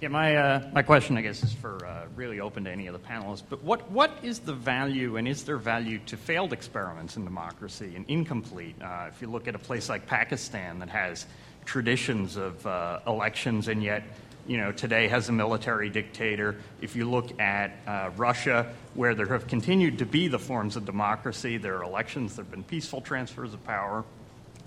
Yeah, 0.01 0.09
my, 0.09 0.35
uh, 0.35 0.71
my 0.73 0.81
question, 0.81 1.19
I 1.19 1.21
guess, 1.21 1.43
is 1.43 1.53
for 1.53 1.85
uh, 1.85 2.07
really 2.17 2.41
open 2.41 2.65
to 2.65 2.71
any 2.71 2.87
of 2.87 2.95
the 2.95 3.07
panelists. 3.07 3.43
But 3.47 3.63
what, 3.63 3.91
what 3.91 4.11
is 4.23 4.39
the 4.39 4.55
value, 4.55 5.19
and 5.19 5.29
is 5.29 5.45
there 5.45 5.59
value 5.59 5.99
to 6.07 6.17
failed 6.17 6.55
experiments 6.55 7.19
in 7.19 7.25
democracy 7.25 7.93
and 7.95 8.09
incomplete? 8.09 8.77
Uh, 8.81 9.09
if 9.09 9.21
you 9.21 9.29
look 9.29 9.47
at 9.47 9.55
a 9.55 9.59
place 9.59 9.91
like 9.91 10.07
Pakistan 10.07 10.79
that 10.79 10.89
has 10.89 11.27
traditions 11.67 12.37
of 12.37 12.67
uh, 12.67 13.01
elections 13.07 13.69
and 13.69 13.83
yet 13.83 14.03
you 14.47 14.57
know, 14.57 14.73
today 14.73 15.09
has 15.09 15.29
a 15.29 15.33
military 15.33 15.91
dictator. 15.91 16.57
If 16.81 16.97
you 16.97 17.09
look 17.09 17.41
at 17.41 17.73
uh, 17.87 18.11
Russia, 18.17 18.75
where 18.95 19.15
there 19.15 19.27
have 19.27 19.47
continued 19.47 19.99
to 19.99 20.07
be 20.07 20.29
the 20.29 20.39
forms 20.39 20.77
of 20.77 20.85
democracy, 20.85 21.57
there 21.57 21.79
are 21.79 21.85
elections, 21.85 22.37
there 22.37 22.45
have 22.45 22.51
been 22.51 22.65
peaceful 22.65 23.01
transfers 23.01 23.55
of 23.55 23.65
power. 23.65 24.05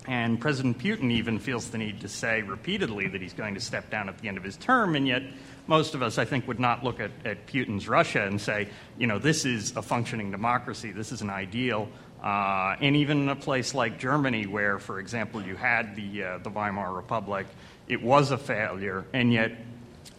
And 0.06 0.38
President 0.38 0.78
Putin 0.78 1.10
even 1.12 1.38
feels 1.38 1.70
the 1.70 1.78
need 1.78 2.02
to 2.02 2.08
say 2.08 2.42
repeatedly 2.42 3.08
that 3.08 3.22
he's 3.22 3.32
going 3.32 3.54
to 3.54 3.60
step 3.60 3.90
down 3.90 4.08
at 4.08 4.18
the 4.18 4.28
end 4.28 4.36
of 4.36 4.44
his 4.44 4.56
term, 4.56 4.96
and 4.96 5.06
yet 5.08 5.22
most 5.66 5.94
of 5.94 6.02
us, 6.02 6.18
I 6.18 6.26
think, 6.26 6.46
would 6.46 6.60
not 6.60 6.84
look 6.84 7.00
at, 7.00 7.10
at 7.24 7.46
Putin's 7.46 7.88
Russia 7.88 8.26
and 8.26 8.38
say, 8.38 8.68
you 8.98 9.06
know, 9.06 9.18
this 9.18 9.46
is 9.46 9.74
a 9.76 9.82
functioning 9.82 10.30
democracy, 10.30 10.92
this 10.92 11.10
is 11.10 11.22
an 11.22 11.30
ideal. 11.30 11.88
Uh, 12.22 12.76
and 12.80 12.96
even 12.96 13.22
in 13.22 13.28
a 13.28 13.36
place 13.36 13.74
like 13.74 13.98
Germany, 13.98 14.46
where, 14.46 14.78
for 14.78 14.98
example, 14.98 15.42
you 15.42 15.56
had 15.56 15.94
the, 15.94 16.22
uh, 16.22 16.38
the 16.38 16.50
Weimar 16.50 16.92
Republic, 16.94 17.46
it 17.88 18.02
was 18.02 18.30
a 18.30 18.38
failure, 18.38 19.04
and 19.12 19.32
yet 19.32 19.52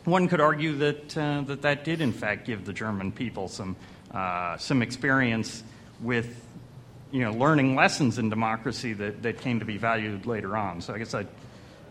one 0.05 0.27
could 0.27 0.41
argue 0.41 0.77
that, 0.77 1.17
uh, 1.17 1.41
that 1.41 1.63
that 1.63 1.83
did, 1.83 2.01
in 2.01 2.13
fact, 2.13 2.45
give 2.45 2.65
the 2.65 2.73
German 2.73 3.11
people 3.11 3.47
some, 3.47 3.75
uh, 4.11 4.57
some 4.57 4.81
experience 4.81 5.63
with 5.99 6.45
you 7.11 7.21
know, 7.21 7.31
learning 7.31 7.75
lessons 7.75 8.19
in 8.19 8.29
democracy 8.29 8.93
that, 8.93 9.23
that 9.23 9.39
came 9.39 9.59
to 9.59 9.65
be 9.65 9.77
valued 9.77 10.25
later 10.25 10.57
on. 10.57 10.81
So 10.81 10.93
I 10.93 10.97
guess 10.97 11.13
I'd 11.13 11.27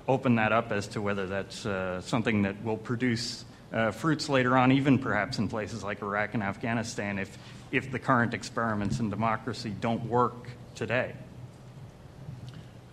open 0.07 0.37
that 0.37 0.53
up 0.53 0.71
as 0.71 0.87
to 0.89 1.01
whether 1.01 1.27
that's 1.27 1.65
uh, 1.65 2.01
something 2.03 2.43
that 2.43 2.63
will 2.63 2.77
produce 2.77 3.45
uh, 3.73 3.91
fruits 3.91 4.29
later 4.29 4.57
on, 4.57 4.71
even 4.71 4.99
perhaps 4.99 5.39
in 5.39 5.49
places 5.49 5.83
like 5.83 6.03
Iraq 6.03 6.35
and 6.35 6.43
Afghanistan, 6.43 7.19
if, 7.19 7.37
if 7.73 7.91
the 7.91 7.99
current 7.99 8.35
experiments 8.35 9.01
in 9.01 9.11
democracy 9.11 9.75
don't 9.81 10.05
work 10.07 10.51
today? 10.75 11.15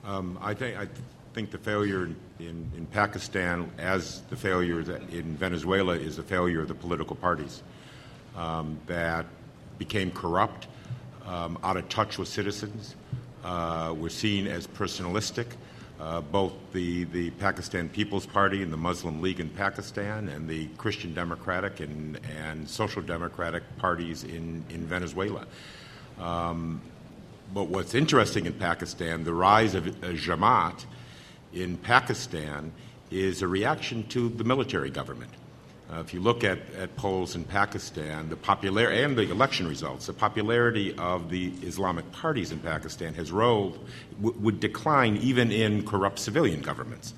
Um, 0.06 0.40
I, 0.42 0.54
think, 0.54 0.78
I 0.78 0.88
think 1.34 1.52
the 1.52 1.60
failure 1.60 2.10
in, 2.42 2.72
in 2.76 2.86
Pakistan, 2.88 3.70
as 3.78 4.22
the 4.30 4.36
failure 4.36 4.80
in 5.12 5.36
Venezuela, 5.38 5.94
is 5.94 6.18
the 6.18 6.24
failure 6.24 6.62
of 6.62 6.68
the 6.68 6.74
political 6.74 7.16
parties 7.16 7.62
um, 8.36 8.80
that 8.88 9.26
became 9.78 10.12
corrupt, 10.12 10.68
um, 11.26 11.58
out 11.64 11.78
of 11.78 11.88
touch 11.90 12.18
with 12.18 12.28
citizens, 12.28 12.96
uh, 13.44 13.94
were 13.98 14.10
seen 14.10 14.48
as 14.48 14.68
personalistic. 14.68 15.48
Uh, 16.00 16.20
both 16.20 16.54
the, 16.74 17.04
the 17.06 17.30
Pakistan 17.32 17.88
People's 17.88 18.26
Party 18.26 18.64
and 18.64 18.74
the 18.74 18.78
Muslim 18.78 19.22
League 19.22 19.40
in 19.40 19.50
Pakistan 19.50 20.30
and 20.30 20.50
the 20.50 20.66
Christian 20.78 21.14
Democratic 21.14 21.80
and, 21.80 22.20
and 22.40 22.68
Social 22.68 23.04
Democratic 23.04 23.62
parties 23.78 24.24
in, 24.24 24.66
in 24.72 24.88
Venezuela. 24.88 25.46
Um, 26.20 26.82
but 27.54 27.68
what's 27.68 27.94
interesting 27.94 28.48
in 28.48 28.54
Pakistan, 28.54 29.24
the 29.24 29.34
rise 29.34 29.76
of 29.76 29.86
uh, 29.88 30.08
Jamaat 30.14 30.86
in 31.54 31.78
Pakistan 31.78 32.72
is 33.10 33.42
a 33.42 33.48
reaction 33.48 34.08
to 34.08 34.30
the 34.30 34.44
military 34.44 34.90
government. 34.90 35.32
Uh, 35.92 36.00
if 36.00 36.14
you 36.14 36.22
look 36.22 36.46
at, 36.46 36.60
at 36.80 36.96
polls 36.96 37.36
in 37.36 37.44
Pakistan, 37.44 38.30
the 38.30 38.36
popularity 38.38 39.04
and 39.04 39.18
the 39.18 39.30
election 39.30 39.68
results, 39.68 40.06
the 40.06 40.14
popularity 40.14 40.96
of 40.98 41.30
the 41.30 41.52
Islamic 41.64 42.10
parties 42.14 42.54
in 42.54 42.60
Pakistan 42.60 43.14
has 43.14 43.30
rolled, 43.30 43.78
w- 44.22 44.40
would 44.40 44.62
decline 44.62 45.18
even 45.18 45.52
in 45.52 45.86
corrupt 45.86 46.20
civilian 46.20 46.62
governments. 46.62 47.14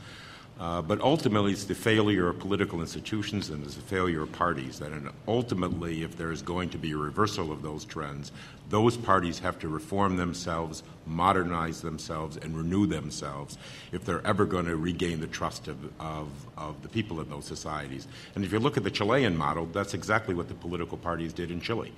Uh, 0.60 0.82
but 0.82 1.02
ultimately, 1.02 1.52
it's 1.52 1.66
the 1.66 1.76
failure 1.76 2.30
of 2.30 2.40
political 2.40 2.80
institutions 2.80 3.50
and 3.50 3.64
it's 3.66 3.76
the 3.76 3.82
failure 3.82 4.22
of 4.22 4.32
parties. 4.32 4.82
And 4.82 5.10
ultimately, 5.28 6.04
if 6.04 6.16
there 6.16 6.32
is 6.32 6.42
going 6.42 6.70
to 6.70 6.78
be 6.78 6.92
a 6.92 6.98
reversal 6.98 7.52
of 7.52 7.64
those 7.64 7.86
trends, 7.86 8.32
those 8.70 8.96
parties 8.96 9.40
have 9.40 9.58
to 9.60 9.68
reform 9.68 10.16
themselves, 10.16 10.84
modernize 11.06 11.82
themselves, 11.82 12.38
and 12.38 12.56
renew 12.56 12.86
themselves 12.86 13.58
if 13.92 14.06
they're 14.06 14.26
ever 14.26 14.46
going 14.46 14.66
to 14.66 14.78
regain 14.78 15.20
the 15.20 15.28
trust 15.28 15.68
of, 15.68 15.78
of, 16.00 16.30
of 16.56 16.82
the 16.84 16.90
people 16.90 17.20
in 17.20 17.30
those 17.30 17.46
societies. 17.46 18.08
And 18.36 18.46
if 18.46 18.54
you 18.54 18.60
look 18.60 18.78
at 18.78 18.84
the 18.84 18.92
Chilean 18.92 19.36
model, 19.36 19.66
that's 19.66 19.96
exactly 19.96 20.36
what 20.36 20.48
the 20.48 20.56
political 20.56 20.98
parties 20.98 21.34
did 21.34 21.50
in 21.50 21.62
Chile. 21.62 21.92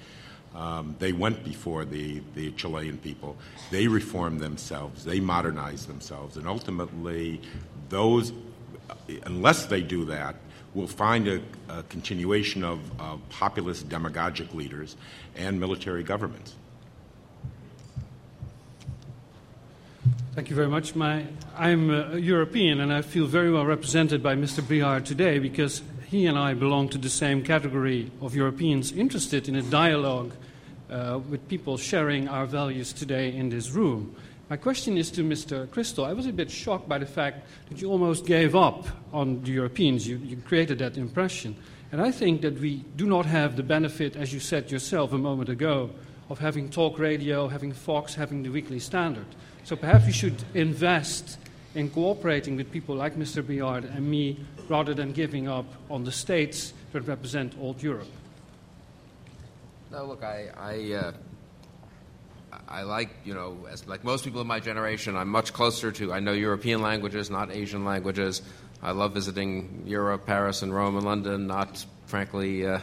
Um, 0.55 0.95
they 0.99 1.11
went 1.11 1.43
before 1.43 1.83
the, 1.83 2.21
the 2.33 2.51
Chilean 2.51 2.97
people. 2.97 3.35
They 3.71 3.87
reformed 3.87 4.39
themselves. 4.39 5.03
They 5.03 5.19
modernized 5.19 5.89
themselves. 5.89 6.37
And 6.37 6.47
ultimately, 6.47 7.41
those, 7.89 8.31
unless 9.25 9.65
they 9.65 9.81
do 9.81 10.05
that, 10.05 10.35
we'll 10.73 10.87
find 10.87 11.27
a, 11.27 11.41
a 11.69 11.83
continuation 11.83 12.63
of, 12.63 12.79
of, 12.99 13.27
populist 13.29 13.87
demagogic 13.89 14.53
leaders 14.53 14.95
and 15.35 15.59
military 15.59 16.03
governments. 16.03 16.55
Thank 20.35 20.49
you 20.49 20.55
very 20.55 20.67
much. 20.67 20.95
My, 20.95 21.25
I'm 21.55 21.89
a 21.89 22.17
European 22.17 22.81
and 22.81 22.91
I 22.91 23.01
feel 23.01 23.25
very 23.25 23.49
well 23.49 23.65
represented 23.65 24.21
by 24.21 24.35
Mr. 24.35 24.65
Briard 24.65 25.05
today 25.05 25.39
because 25.39 25.81
he 26.07 26.25
and 26.25 26.37
I 26.37 26.53
belong 26.53 26.89
to 26.89 26.97
the 26.97 27.09
same 27.09 27.41
category 27.41 28.11
of 28.21 28.35
Europeans 28.35 28.91
interested 28.91 29.47
in 29.47 29.55
a 29.55 29.61
dialogue 29.61 30.33
uh, 30.89 31.19
with 31.29 31.47
people 31.47 31.77
sharing 31.77 32.27
our 32.27 32.45
values 32.45 32.93
today 32.93 33.33
in 33.33 33.49
this 33.49 33.71
room. 33.71 34.15
My 34.47 34.57
question 34.57 34.95
is 34.95 35.09
to 35.11 35.23
Mr. 35.23 35.65
Kristol. 35.67 36.05
I 36.05 36.13
was 36.13 36.27
a 36.27 36.31
bit 36.31 36.51
shocked 36.51 36.87
by 36.87 36.99
the 36.99 37.05
fact 37.07 37.47
that 37.69 37.81
you 37.81 37.89
almost 37.89 38.27
gave 38.27 38.55
up 38.55 38.85
on 39.11 39.41
the 39.41 39.51
Europeans. 39.51 40.07
You, 40.07 40.17
you, 40.17 40.37
created 40.37 40.77
that 40.79 40.97
impression. 40.97 41.55
And 41.91 41.99
I 41.99 42.11
think 42.11 42.41
that 42.41 42.59
we 42.59 42.85
do 42.95 43.07
not 43.07 43.25
have 43.25 43.55
the 43.55 43.63
benefit, 43.63 44.15
as 44.15 44.31
you 44.31 44.39
said 44.39 44.69
yourself 44.69 45.13
a 45.13 45.17
moment 45.17 45.49
ago, 45.49 45.89
of 46.29 46.37
having 46.37 46.69
talk 46.69 46.99
radio, 46.99 47.47
having 47.47 47.71
Fox, 47.71 48.13
having 48.13 48.43
the 48.43 48.49
Weekly 48.49 48.77
Standard. 48.77 49.25
So 49.63 49.75
perhaps 49.75 50.05
we 50.05 50.11
should 50.11 50.43
invest 50.53 51.39
in 51.73 51.89
cooperating 51.89 52.55
with 52.55 52.71
people 52.71 52.95
like 52.95 53.15
Mr. 53.15 53.43
Briard 53.43 53.85
and 53.85 54.07
me 54.07 54.39
rather 54.69 54.93
than 54.93 55.11
giving 55.11 55.47
up 55.47 55.65
on 55.89 56.03
the 56.03 56.11
states 56.11 56.71
that 56.93 57.01
represent 57.01 57.55
old 57.59 57.81
Europe. 57.81 58.11
No, 59.91 60.05
look, 60.05 60.23
I, 60.23 60.49
I 60.55 60.93
uh, 60.93 61.11
I 62.67 62.83
like, 62.83 63.09
you 63.23 63.33
know, 63.33 63.67
as, 63.69 63.87
like 63.87 64.03
most 64.03 64.23
people 64.23 64.41
in 64.41 64.47
my 64.47 64.59
generation, 64.59 65.15
I'm 65.15 65.29
much 65.29 65.53
closer 65.53 65.91
to, 65.93 66.11
I 66.11 66.19
know 66.19 66.33
European 66.33 66.81
languages, 66.81 67.29
not 67.29 67.51
Asian 67.51 67.85
languages. 67.85 68.41
I 68.81 68.91
love 68.91 69.13
visiting 69.13 69.83
Europe, 69.85 70.25
Paris, 70.25 70.61
and 70.61 70.73
Rome 70.73 70.95
and 70.95 71.05
London, 71.05 71.47
not, 71.47 71.85
frankly, 72.07 72.65
uh, 72.65 72.79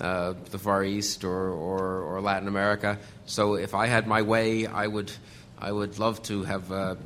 uh, 0.00 0.34
the 0.50 0.58
Far 0.58 0.84
East 0.84 1.24
or, 1.24 1.50
or, 1.50 2.02
or, 2.02 2.20
Latin 2.20 2.48
America. 2.48 2.98
So 3.26 3.54
if 3.54 3.74
I 3.74 3.86
had 3.86 4.08
my 4.08 4.22
way, 4.22 4.66
I 4.66 4.86
would, 4.86 5.12
I 5.58 5.70
would 5.70 6.00
love 6.00 6.20
to 6.24 6.42
have, 6.42 6.72
uh, 6.72 6.96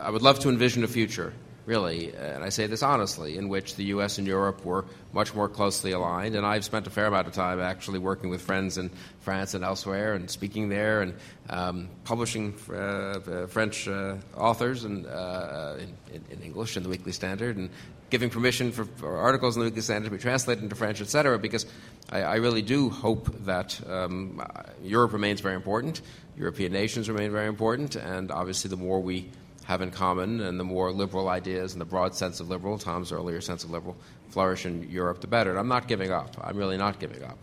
I 0.00 0.10
would 0.10 0.22
love 0.22 0.38
to 0.40 0.48
envision 0.48 0.84
a 0.84 0.88
future 0.88 1.34
really, 1.66 2.14
and 2.14 2.44
I 2.44 2.48
say 2.50 2.66
this 2.66 2.82
honestly, 2.82 3.36
in 3.38 3.48
which 3.48 3.76
the 3.76 3.84
U.S. 3.84 4.18
and 4.18 4.26
Europe 4.26 4.64
were 4.64 4.84
much 5.12 5.34
more 5.34 5.48
closely 5.48 5.92
aligned. 5.92 6.34
And 6.34 6.44
I've 6.44 6.64
spent 6.64 6.86
a 6.86 6.90
fair 6.90 7.06
amount 7.06 7.26
of 7.26 7.32
time 7.32 7.60
actually 7.60 7.98
working 7.98 8.30
with 8.30 8.42
friends 8.42 8.78
in 8.78 8.90
France 9.20 9.54
and 9.54 9.64
elsewhere, 9.64 10.14
and 10.14 10.30
speaking 10.30 10.68
there, 10.68 11.02
and 11.02 11.14
um, 11.48 11.88
publishing 12.04 12.54
uh, 12.70 12.74
uh, 12.74 13.46
French 13.46 13.88
uh, 13.88 14.16
authors 14.36 14.84
and 14.84 15.06
uh, 15.06 15.76
in, 16.12 16.24
in, 16.30 16.42
English 16.42 16.76
in 16.76 16.82
the 16.82 16.88
Weekly 16.88 17.12
Standard, 17.12 17.56
and 17.56 17.70
giving 18.10 18.30
permission 18.30 18.70
for, 18.70 18.84
for, 18.84 19.16
articles 19.16 19.56
in 19.56 19.60
the 19.60 19.66
Weekly 19.66 19.82
Standard 19.82 20.04
to 20.04 20.10
be 20.10 20.18
translated 20.18 20.62
into 20.62 20.76
French, 20.76 21.00
et 21.00 21.08
cetera, 21.08 21.38
Because 21.38 21.66
I, 22.10 22.22
I, 22.22 22.34
really 22.36 22.62
do 22.62 22.90
hope 22.90 23.44
that 23.44 23.80
um, 23.88 24.40
Europe 24.82 25.12
remains 25.12 25.40
very 25.40 25.54
important, 25.54 26.02
European 26.36 26.72
nations 26.72 27.08
remain 27.08 27.32
very 27.32 27.48
important, 27.48 27.96
and 27.96 28.30
obviously 28.30 28.68
the 28.68 28.76
more 28.76 29.00
we 29.00 29.30
have 29.64 29.80
in 29.80 29.90
common, 29.90 30.40
and 30.40 30.60
the 30.60 30.64
more 30.64 30.92
liberal 30.92 31.28
ideas 31.28 31.72
and 31.72 31.80
the 31.80 31.86
broad 31.86 32.14
sense 32.14 32.40
of 32.40 32.48
liberal, 32.48 32.78
Tom's 32.78 33.12
earlier 33.12 33.40
sense 33.40 33.64
of 33.64 33.70
liberal, 33.70 33.96
flourish 34.28 34.66
in 34.66 34.90
Europe, 34.90 35.20
the 35.20 35.26
better. 35.26 35.50
And 35.50 35.58
I'm 35.58 35.68
not 35.68 35.88
giving 35.88 36.12
up. 36.12 36.36
I'm 36.40 36.56
really 36.56 36.76
not 36.76 37.00
giving 37.00 37.22
up. 37.24 37.38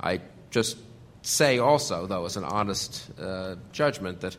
I 0.00 0.20
just 0.50 0.76
say 1.22 1.58
also, 1.58 2.06
though, 2.06 2.24
as 2.24 2.36
an 2.36 2.44
honest 2.44 3.08
uh, 3.20 3.56
judgment, 3.72 4.20
that 4.22 4.36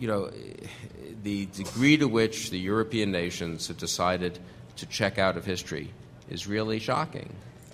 you 0.00 0.08
know 0.08 0.30
the 1.22 1.46
degree 1.46 1.96
to 1.96 2.06
which 2.06 2.50
the 2.50 2.58
European 2.58 3.10
nations 3.12 3.68
have 3.68 3.76
decided 3.76 4.38
to 4.76 4.86
check 4.86 5.18
out 5.18 5.36
of 5.36 5.44
history 5.44 5.90
is 6.28 6.46
really 6.46 6.78
shocking. 6.78 7.32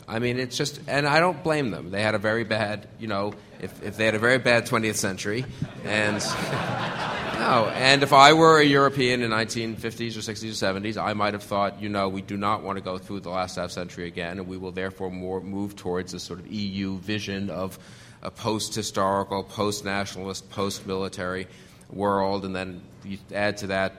I 0.08 0.18
mean, 0.18 0.38
it's 0.38 0.56
just, 0.56 0.80
and 0.88 1.06
I 1.06 1.20
don't 1.20 1.42
blame 1.42 1.70
them. 1.70 1.90
They 1.90 2.02
had 2.02 2.14
a 2.14 2.18
very 2.18 2.44
bad, 2.44 2.88
you 2.98 3.06
know, 3.06 3.34
if, 3.60 3.82
if 3.82 3.96
they 3.96 4.04
had 4.04 4.14
a 4.14 4.18
very 4.18 4.38
bad 4.38 4.66
20th 4.66 4.96
century, 4.96 5.44
and 5.84 6.16
no, 7.38 7.70
and 7.74 8.02
if 8.02 8.12
I 8.12 8.32
were 8.32 8.58
a 8.58 8.64
European 8.64 9.22
in 9.22 9.30
1950s 9.30 10.16
or 10.16 10.20
60s 10.20 10.62
or 10.62 10.80
70s, 10.80 10.96
I 10.96 11.12
might 11.12 11.34
have 11.34 11.44
thought, 11.44 11.80
you 11.80 11.88
know, 11.88 12.08
we 12.08 12.22
do 12.22 12.36
not 12.36 12.62
want 12.62 12.78
to 12.78 12.82
go 12.82 12.98
through 12.98 13.20
the 13.20 13.30
last 13.30 13.56
half 13.56 13.70
century 13.70 14.06
again, 14.06 14.38
and 14.38 14.48
we 14.48 14.56
will 14.56 14.72
therefore 14.72 15.10
more 15.10 15.40
move 15.40 15.76
towards 15.76 16.12
this 16.12 16.24
sort 16.24 16.40
of 16.40 16.50
EU 16.50 16.98
vision 16.98 17.50
of 17.50 17.78
a 18.22 18.30
post-historical, 18.30 19.44
post-nationalist, 19.44 20.50
post-military 20.50 21.46
world, 21.90 22.44
and 22.44 22.54
then 22.54 22.82
you 23.04 23.18
add 23.32 23.58
to 23.58 23.68
that 23.68 23.94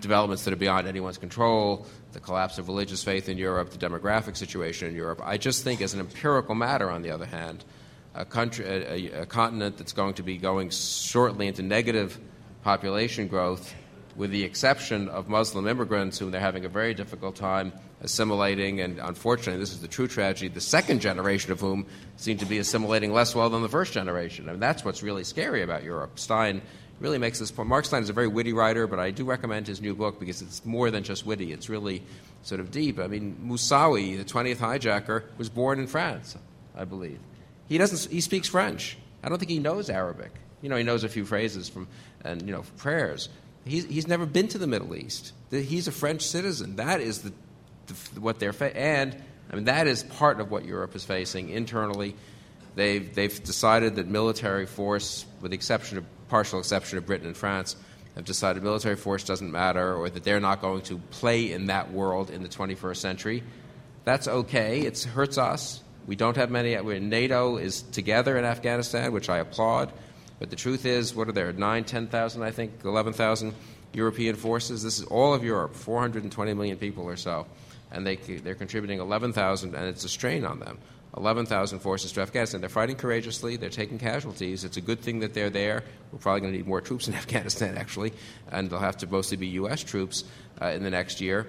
developments 0.00 0.44
that 0.44 0.52
are 0.52 0.56
beyond 0.56 0.88
anyone's 0.88 1.18
control, 1.18 1.86
the 2.12 2.20
collapse 2.20 2.58
of 2.58 2.68
religious 2.68 3.04
faith 3.04 3.28
in 3.28 3.38
Europe, 3.38 3.70
the 3.70 3.78
demographic 3.78 4.36
situation 4.36 4.88
in 4.88 4.94
Europe. 4.94 5.20
I 5.24 5.36
just 5.36 5.64
think, 5.64 5.80
as 5.80 5.94
an 5.94 6.00
empirical 6.00 6.54
matter, 6.54 6.90
on 6.90 7.02
the 7.02 7.10
other 7.10 7.26
hand, 7.26 7.64
a, 8.14 8.24
country, 8.24 8.64
a, 8.66 9.22
a, 9.22 9.26
continent 9.26 9.76
that's 9.76 9.92
going 9.92 10.14
to 10.14 10.22
be 10.22 10.36
going 10.36 10.70
shortly 10.70 11.46
into 11.46 11.62
negative 11.62 12.18
population 12.62 13.28
growth, 13.28 13.74
with 14.16 14.30
the 14.30 14.42
exception 14.42 15.08
of 15.08 15.28
Muslim 15.28 15.68
immigrants, 15.68 16.18
whom 16.18 16.30
they're 16.30 16.40
having 16.40 16.64
a 16.64 16.68
very 16.68 16.94
difficult 16.94 17.36
time 17.36 17.72
assimilating, 18.02 18.80
and 18.80 18.98
unfortunately, 18.98 19.60
this 19.60 19.72
is 19.72 19.80
the 19.80 19.88
true 19.88 20.08
tragedy, 20.08 20.48
the 20.48 20.60
second 20.60 21.00
generation 21.00 21.52
of 21.52 21.60
whom 21.60 21.86
seem 22.16 22.38
to 22.38 22.46
be 22.46 22.58
assimilating 22.58 23.12
less 23.12 23.34
well 23.34 23.48
than 23.50 23.62
the 23.62 23.68
first 23.68 23.92
generation. 23.92 24.48
I 24.48 24.52
mean, 24.52 24.60
that's 24.60 24.84
what's 24.84 25.02
really 25.02 25.24
scary 25.24 25.62
about 25.62 25.84
Europe. 25.84 26.18
Steyn 26.18 26.62
really 27.00 27.18
makes 27.18 27.38
this 27.38 27.50
point. 27.50 27.68
Mark 27.68 27.86
Steyn 27.86 28.02
is 28.02 28.10
a 28.10 28.12
very 28.12 28.28
witty 28.28 28.52
writer, 28.52 28.86
but 28.86 28.98
I 28.98 29.10
do 29.10 29.24
recommend 29.24 29.66
his 29.66 29.80
new 29.80 29.94
book 29.94 30.20
because 30.20 30.42
it's 30.42 30.64
more 30.64 30.90
than 30.90 31.02
just 31.02 31.26
witty. 31.26 31.52
It's 31.52 31.68
really 31.68 32.02
sort 32.42 32.60
of 32.60 32.70
deep. 32.70 32.98
I 32.98 33.06
mean, 33.06 33.36
Moussaoui, 33.44 34.18
the 34.18 34.24
20th 34.24 34.56
hijacker, 34.56 35.24
was 35.38 35.48
born 35.48 35.80
in 35.80 35.86
France, 35.86 36.36
I 36.76 36.84
believe. 36.84 37.18
He 37.68 37.78
doesn't. 37.78 38.12
He 38.12 38.20
speaks 38.20 38.48
French. 38.48 38.98
I 39.22 39.28
don't 39.28 39.38
think 39.38 39.50
he 39.50 39.58
knows 39.58 39.90
Arabic. 39.90 40.32
You 40.62 40.68
know, 40.68 40.76
he 40.76 40.82
knows 40.82 41.04
a 41.04 41.08
few 41.08 41.24
phrases 41.24 41.68
from 41.68 41.88
and 42.22 42.42
you 42.42 42.52
know 42.52 42.64
prayers. 42.76 43.28
He's, 43.64 43.84
he's 43.84 44.06
never 44.06 44.26
been 44.26 44.48
to 44.48 44.58
the 44.58 44.66
Middle 44.66 44.94
East. 44.94 45.32
He's 45.50 45.86
a 45.86 45.92
French 45.92 46.22
citizen. 46.22 46.76
That 46.76 47.00
is 47.00 47.22
the, 47.22 47.32
the 47.86 48.20
what 48.20 48.38
they're 48.38 48.52
fa- 48.52 48.76
and 48.76 49.16
I 49.50 49.56
mean 49.56 49.64
that 49.64 49.86
is 49.86 50.02
part 50.02 50.40
of 50.40 50.50
what 50.50 50.64
Europe 50.64 50.94
is 50.94 51.04
facing 51.04 51.50
internally. 51.50 52.14
They've 52.74 53.14
they've 53.14 53.42
decided 53.42 53.96
that 53.96 54.06
military 54.06 54.66
force, 54.66 55.26
with 55.40 55.50
the 55.50 55.54
exception 55.54 55.98
of 55.98 56.04
partial 56.30 56.60
exception 56.60 56.96
of 56.96 57.06
Britain 57.06 57.26
and 57.26 57.36
France, 57.36 57.76
have 58.14 58.24
decided 58.24 58.62
military 58.62 58.96
force 58.96 59.24
doesn't 59.24 59.50
matter 59.50 59.94
or 59.94 60.08
that 60.08 60.24
they're 60.24 60.40
not 60.40 60.60
going 60.60 60.82
to 60.82 60.98
play 61.10 61.52
in 61.52 61.66
that 61.66 61.92
world 61.92 62.30
in 62.30 62.42
the 62.42 62.48
21st 62.48 62.96
century. 62.96 63.42
That's 64.04 64.26
okay. 64.26 64.80
It 64.80 64.98
hurts 65.00 65.38
us. 65.38 65.82
We 66.06 66.16
don't 66.16 66.36
have 66.36 66.50
many. 66.50 66.74
NATO 67.00 67.56
is 67.56 67.82
together 67.82 68.36
in 68.36 68.44
Afghanistan, 68.44 69.12
which 69.12 69.28
I 69.28 69.38
applaud. 69.38 69.92
But 70.38 70.50
the 70.50 70.56
truth 70.56 70.86
is, 70.86 71.14
what 71.14 71.28
are 71.28 71.32
there? 71.32 71.52
9, 71.52 71.84
10,000, 71.84 72.42
I 72.42 72.50
think, 72.50 72.72
11,000 72.84 73.54
European 73.92 74.36
forces. 74.36 74.82
This 74.82 74.98
is 74.98 75.04
all 75.04 75.34
of 75.34 75.44
Europe, 75.44 75.74
420 75.74 76.54
million 76.54 76.78
people 76.78 77.04
or 77.04 77.16
so. 77.16 77.46
And 77.92 78.06
they, 78.06 78.16
they're 78.16 78.54
contributing 78.54 79.00
11,000, 79.00 79.74
and 79.74 79.84
it's 79.86 80.04
a 80.04 80.08
strain 80.08 80.44
on 80.44 80.58
them. 80.60 80.78
11,000 81.16 81.80
forces 81.80 82.12
to 82.12 82.20
Afghanistan. 82.20 82.60
They're 82.60 82.70
fighting 82.70 82.96
courageously. 82.96 83.56
They're 83.56 83.68
taking 83.68 83.98
casualties. 83.98 84.64
It's 84.64 84.76
a 84.76 84.80
good 84.80 85.00
thing 85.00 85.20
that 85.20 85.34
they're 85.34 85.50
there. 85.50 85.82
We're 86.12 86.18
probably 86.18 86.40
going 86.42 86.52
to 86.52 86.58
need 86.58 86.66
more 86.66 86.80
troops 86.80 87.08
in 87.08 87.14
Afghanistan, 87.14 87.76
actually, 87.76 88.12
and 88.50 88.70
they'll 88.70 88.78
have 88.78 88.98
to 88.98 89.06
mostly 89.06 89.36
be 89.36 89.48
U.S. 89.48 89.82
troops 89.82 90.24
uh, 90.60 90.66
in 90.66 90.82
the 90.82 90.90
next 90.90 91.20
year. 91.20 91.46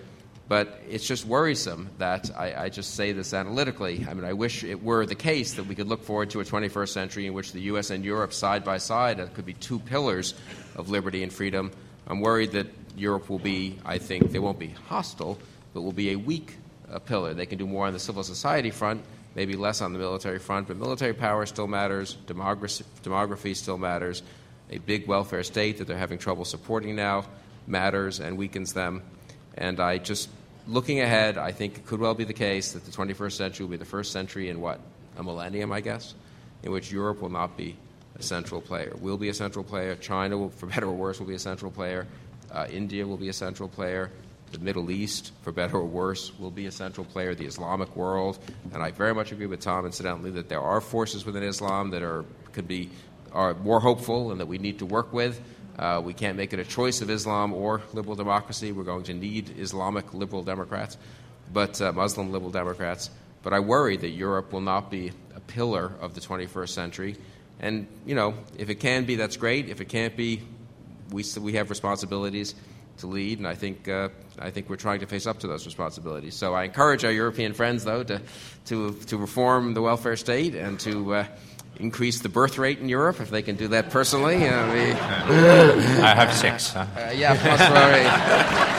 But 0.48 0.82
it's 0.90 1.08
just 1.08 1.26
worrisome 1.26 1.90
that 1.98 2.30
I, 2.36 2.64
I, 2.66 2.70
just 2.70 2.96
say 2.96 3.14
this 3.14 3.34
analytically. 3.34 4.06
I 4.10 4.14
mean, 4.14 4.26
I 4.26 4.34
wish 4.34 4.66
it 4.66 4.84
were 4.84 5.06
the 5.06 5.16
case 5.16 5.54
that 5.54 5.66
we 5.66 5.76
could 5.76 5.88
look 5.88 6.04
forward 6.04 6.30
to 6.32 6.42
a 6.42 6.44
21st 6.44 6.90
century 6.90 7.26
in 7.26 7.34
which 7.34 7.54
the 7.54 7.62
U.S. 7.62 7.90
and 7.90 8.04
Europe, 8.04 8.34
side 8.34 8.66
by 8.66 8.78
side, 8.78 9.34
could 9.34 9.46
be 9.46 9.54
two 9.54 9.80
pillars 9.80 10.34
of 10.76 10.90
liberty 10.90 11.24
and 11.24 11.32
freedom. 11.32 11.72
I'm 12.06 12.20
worried 12.20 12.52
that 12.52 12.68
Europe 12.98 13.30
will 13.30 13.40
be, 13.40 13.78
I 13.86 13.98
think, 13.98 14.32
they 14.32 14.40
won't 14.40 14.60
be 14.60 14.74
hostile, 14.90 15.40
but 15.74 15.84
will 15.84 15.94
be 15.94 16.12
a 16.12 16.18
weak 16.18 16.58
uh, 16.92 17.00
pillar. 17.00 17.34
They 17.34 17.46
can 17.46 17.58
do 17.58 17.68
more 17.68 17.88
on 17.88 17.94
the 17.94 18.00
civil 18.00 18.24
society 18.24 18.72
front 18.72 19.06
maybe 19.36 19.56
less 19.56 19.82
on 19.82 19.94
the 19.94 20.00
military 20.00 20.40
front, 20.40 20.68
but 20.68 20.78
military 20.78 21.14
power 21.14 21.46
still 21.46 21.68
matters, 21.68 22.18
demography, 22.28 22.84
demography 23.04 23.56
still 23.56 23.78
matters. 23.78 24.24
A 24.70 24.78
big 24.78 25.08
welfare 25.08 25.44
state 25.44 25.78
that 25.78 25.88
they're 25.88 25.98
having 25.98 26.18
trouble 26.18 26.46
supporting 26.46 26.96
now 26.96 27.26
matters 27.68 28.20
and 28.20 28.38
weakens 28.38 28.74
them. 28.74 29.02
And 29.56 29.80
I 29.80 29.98
just, 29.98 30.30
looking 30.68 31.02
ahead, 31.02 31.38
I 31.38 31.52
think 31.52 31.78
it 31.78 31.86
could 31.86 32.00
well 32.00 32.14
be 32.14 32.24
the 32.24 32.34
case 32.34 32.72
that 32.74 32.86
the 32.86 32.92
21st 32.92 33.34
century 33.34 33.66
will 33.66 33.72
be 33.72 33.78
the 33.78 33.86
first 33.86 34.12
century 34.12 34.50
in 34.50 34.62
what? 34.62 34.80
A 35.18 35.24
millennium, 35.24 35.72
I 35.74 35.82
guess, 35.82 36.14
in 36.64 36.72
which 36.72 36.92
Europe 36.92 37.22
will 37.22 37.30
not 37.30 37.58
be 37.58 37.76
a 38.18 38.24
central 38.24 38.62
player. 38.62 38.94
We'll 39.00 39.18
be 39.18 39.30
a 39.30 39.34
central 39.34 39.64
player. 39.64 39.96
China, 39.96 40.38
will, 40.38 40.50
for 40.50 40.68
better 40.68 40.88
or 40.88 40.94
worse, 40.94 41.20
will 41.20 41.28
be 41.28 41.36
a 41.36 41.40
central 41.40 41.70
player. 41.70 42.08
Uh, 42.50 42.68
India 42.70 43.06
will 43.06 43.18
be 43.18 43.30
a 43.30 43.34
central 43.34 43.68
player 43.68 44.10
the 44.52 44.60
Middle 44.60 44.92
East, 44.92 45.32
for 45.42 45.52
better 45.52 45.78
or 45.78 45.86
worse, 45.86 46.38
will 46.40 46.52
be 46.52 46.66
a 46.66 46.72
central 46.72 47.06
player, 47.06 47.34
the 47.36 47.46
Islamic 47.46 47.96
world. 47.96 48.40
And 48.74 48.84
I 48.84 48.92
very 48.92 49.14
much 49.14 49.32
agree 49.32 49.46
with 49.46 49.62
Tom, 49.62 49.86
incidentally, 49.86 50.32
that 50.32 50.50
there 50.50 50.62
are 50.62 50.82
forces 50.82 51.26
within 51.26 51.44
Islam 51.44 51.92
that 51.92 52.04
are, 52.04 52.26
could 52.54 52.68
be 52.68 52.90
are 53.32 53.54
more 53.56 53.80
hopeful 53.80 54.32
and 54.32 54.40
that 54.40 54.48
we 54.48 54.58
need 54.58 54.80
to 54.80 54.86
work 54.86 55.14
with. 55.14 55.42
Uh, 55.80 56.02
we 56.04 56.14
can't 56.14 56.38
make 56.38 56.54
it 56.54 56.60
a 56.60 56.66
choice 56.66 57.02
of 57.02 57.10
Islam 57.10 57.54
or 57.54 57.82
liberal 57.94 58.16
democracy. 58.16 58.72
We're 58.72 58.84
going 58.84 59.04
to 59.04 59.14
need 59.14 59.58
Islamic 59.58 60.14
liberal 60.14 60.44
Democrats, 60.44 60.98
but 61.54 61.82
uh, 61.82 61.92
Muslim 61.94 62.32
liberal 62.32 62.52
Democrats. 62.52 63.10
But 63.42 63.54
I 63.54 63.60
worry 63.60 63.98
that 63.98 64.10
Europe 64.10 64.54
will 64.54 64.62
not 64.62 64.92
be 64.92 65.12
a 65.36 65.40
pillar 65.40 65.94
of 66.02 66.14
the 66.14 66.22
21st 66.22 66.70
century. 66.70 67.16
And, 67.60 67.88
you 68.06 68.16
know, 68.16 68.36
if 68.58 68.70
it 68.70 68.76
can 68.76 69.06
be, 69.06 69.16
that's 69.16 69.38
great. 69.38 69.70
If 69.70 69.82
it 69.82 69.86
can't 69.86 70.16
be, 70.16 70.42
we, 71.12 71.24
we 71.40 71.54
have 71.54 71.70
responsibilities 71.70 72.54
to 73.02 73.08
lead, 73.08 73.38
and 73.38 73.48
I 73.48 73.56
think, 73.56 73.88
uh, 73.88 74.10
I 74.40 74.50
think 74.50 74.70
we're 74.70 74.78
trying 74.78 75.02
to 75.02 75.06
face 75.06 75.28
up 75.28 75.40
to 75.40 75.48
those 75.48 75.66
responsibilities. 75.66 76.36
So 76.36 76.54
I 76.54 76.64
encourage 76.64 77.06
our 77.06 77.12
European 77.12 77.54
friends, 77.54 77.84
though, 77.84 78.04
to, 78.04 78.22
to, 78.66 78.94
to 78.94 79.18
reform 79.18 79.74
the 79.74 79.82
welfare 79.82 80.16
state 80.16 80.56
and 80.56 80.80
to 80.82 81.16
uh, 81.16 81.26
increase 81.78 82.22
the 82.22 82.30
birth 82.30 82.58
rate 82.58 82.80
in 82.80 82.90
Europe, 82.90 83.20
if 83.20 83.30
they 83.30 83.42
can 83.42 83.56
do 83.56 83.68
that 83.70 83.90
personally. 83.90 84.38
we, 84.38 84.44
I 84.46 86.16
have 86.16 86.34
six. 86.34 86.72
Huh? 86.72 86.86
Uh, 86.96 87.12
yeah, 87.12 87.36
plus 87.40 88.71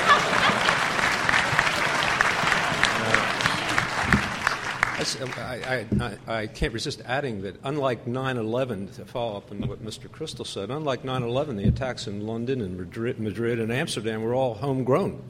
Um, 5.20 5.30
I, 5.36 5.86
I, 6.00 6.18
I, 6.26 6.46
can't 6.46 6.72
resist 6.72 7.02
adding 7.04 7.42
that, 7.42 7.56
unlike 7.64 8.06
9 8.06 8.36
11, 8.36 8.88
to 8.94 9.04
follow 9.04 9.36
up 9.36 9.50
on 9.50 9.66
what 9.68 9.84
Mr. 9.84 10.08
Kristol 10.08 10.46
said, 10.46 10.70
unlike 10.70 11.04
9 11.04 11.22
11, 11.22 11.56
the 11.56 11.68
attacks 11.68 12.06
in 12.06 12.26
London 12.26 12.60
and 12.60 12.76
Madrid, 12.76 13.18
Madrid 13.18 13.60
and 13.60 13.72
Amsterdam 13.72 14.22
were 14.22 14.34
all 14.34 14.54
homegrown. 14.54 15.22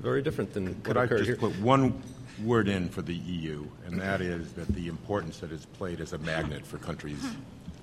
Very 0.00 0.22
different 0.22 0.52
than 0.52 0.74
Could 0.82 0.88
what 0.88 0.96
I 0.96 1.04
occurred 1.04 1.18
just 1.24 1.28
here. 1.28 1.36
put 1.36 1.58
one 1.60 2.02
word 2.44 2.68
in 2.68 2.88
for 2.88 3.02
the 3.02 3.14
EU, 3.14 3.64
and 3.86 4.00
that 4.00 4.20
is 4.20 4.52
that 4.52 4.68
the 4.68 4.88
importance 4.88 5.38
that 5.38 5.52
it's 5.52 5.66
played 5.66 6.00
as 6.00 6.12
a 6.12 6.18
magnet 6.18 6.66
for 6.66 6.78
countries 6.78 7.24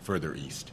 further 0.01 0.35
east. 0.35 0.71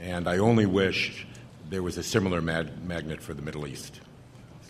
And 0.00 0.28
I 0.28 0.38
only 0.38 0.66
wish 0.66 1.26
there 1.70 1.82
was 1.82 1.98
a 1.98 2.02
similar 2.02 2.40
mag- 2.40 2.84
magnet 2.84 3.20
for 3.20 3.34
the 3.34 3.42
Middle 3.42 3.66
East. 3.66 4.00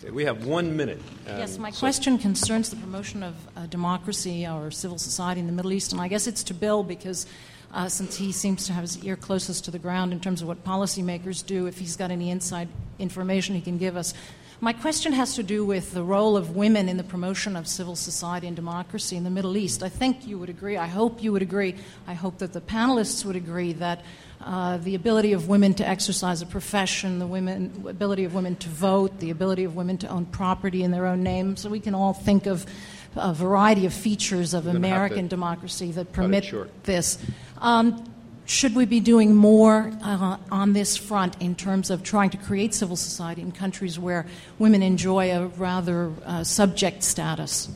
Okay, 0.01 0.11
we 0.11 0.23
have 0.23 0.45
one 0.45 0.77
minute. 0.77 1.01
yes, 1.27 1.55
Um, 1.55 1.61
my 1.63 1.71
so- 1.71 1.79
question 1.79 2.17
concerns 2.17 2.69
the 2.69 2.77
promotion 2.77 3.21
of 3.21 3.35
uh, 3.57 3.65
democracy 3.65 4.47
or 4.47 4.71
civil 4.71 4.97
society 4.97 5.41
in 5.41 5.47
the 5.47 5.51
Middle 5.53 5.73
East, 5.73 5.91
and 5.91 5.99
I 5.99 6.07
guess 6.07 6.25
it's 6.25 6.43
to 6.43 6.53
Bill 6.53 6.83
because 6.83 7.25
uh, 7.73 7.89
since 7.89 8.15
he 8.15 8.31
seems 8.31 8.65
to 8.67 8.73
have 8.73 8.81
his 8.81 9.03
ear 9.03 9.15
closest 9.17 9.65
to 9.65 9.71
the 9.71 9.77
ground 9.79 10.13
in 10.13 10.19
terms 10.19 10.41
of 10.41 10.47
what 10.47 10.63
policymakers 10.63 11.45
do, 11.45 11.65
if 11.67 11.77
he's 11.79 11.97
got 11.97 12.11
any 12.11 12.29
inside 12.31 12.69
information 12.97 13.55
he 13.55 13.61
can 13.61 13.77
give 13.77 13.97
us. 13.97 14.13
My 14.61 14.73
question 14.73 15.13
has 15.13 15.35
to 15.35 15.43
do 15.43 15.63
with 15.65 15.93
the 15.93 16.03
role 16.03 16.35
of 16.35 16.55
women 16.55 16.89
in 16.89 16.97
the 16.97 17.03
promotion 17.03 17.55
of 17.55 17.67
civil 17.67 17.95
society 17.95 18.47
and 18.47 18.55
democracy 18.55 19.15
in 19.15 19.23
the 19.23 19.29
Middle 19.29 19.55
East. 19.55 19.83
I 19.83 19.89
think 19.89 20.25
you 20.27 20.39
would 20.39 20.49
agree, 20.49 20.77
I 20.77 20.87
hope 20.87 21.21
you 21.23 21.31
would 21.31 21.41
agree, 21.41 21.75
I 22.07 22.13
hope 22.13 22.39
that 22.39 22.53
the 22.53 22.61
panelists 22.61 23.23
would 23.25 23.35
agree 23.37 23.73
that 23.73 24.01
uh, 24.41 24.77
the 24.77 24.95
ability 24.95 25.33
of 25.33 25.49
women 25.49 25.73
to 25.75 25.87
exercise 25.87 26.41
a 26.41 26.45
profession, 26.45 27.19
the 27.19 27.27
women, 27.27 27.83
ability 27.87 28.23
of 28.23 28.33
women 28.33 28.55
to 28.57 28.69
vote, 28.69 29.19
the 29.19 29.31
ability 29.31 29.65
of 29.65 29.75
women 29.75 29.97
to 29.97 30.07
own 30.07 30.25
property 30.25 30.83
in 30.83 30.91
their 30.91 31.05
own 31.05 31.23
name. 31.23 31.57
So 31.57 31.69
we 31.69 31.79
can 31.79 31.93
all 31.93 32.13
think 32.13 32.45
of 32.45 32.65
a 33.15 33.33
variety 33.33 33.85
of 33.85 33.93
features 33.93 34.53
of 34.53 34.65
You're 34.65 34.73
gonna 34.73 34.87
have 34.87 34.95
American 34.97 35.27
democracy 35.27 35.91
that 35.91 36.13
permit 36.13 36.53
this. 36.83 37.17
Um, 37.57 38.05
should 38.45 38.75
we 38.75 38.85
be 38.85 38.99
doing 38.99 39.35
more 39.35 39.91
uh, 40.01 40.37
on 40.51 40.73
this 40.73 40.97
front 40.97 41.39
in 41.39 41.53
terms 41.53 41.91
of 41.91 42.01
trying 42.01 42.31
to 42.31 42.37
create 42.37 42.73
civil 42.73 42.95
society 42.95 43.41
in 43.41 43.51
countries 43.51 43.99
where 43.99 44.25
women 44.57 44.81
enjoy 44.81 45.31
a 45.31 45.47
rather 45.47 46.11
uh, 46.25 46.43
subject 46.43 47.03
status? 47.03 47.69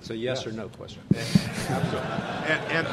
It's 0.00 0.08
a 0.08 0.16
yes 0.16 0.46
or 0.46 0.52
no 0.52 0.68
question. 0.68 1.02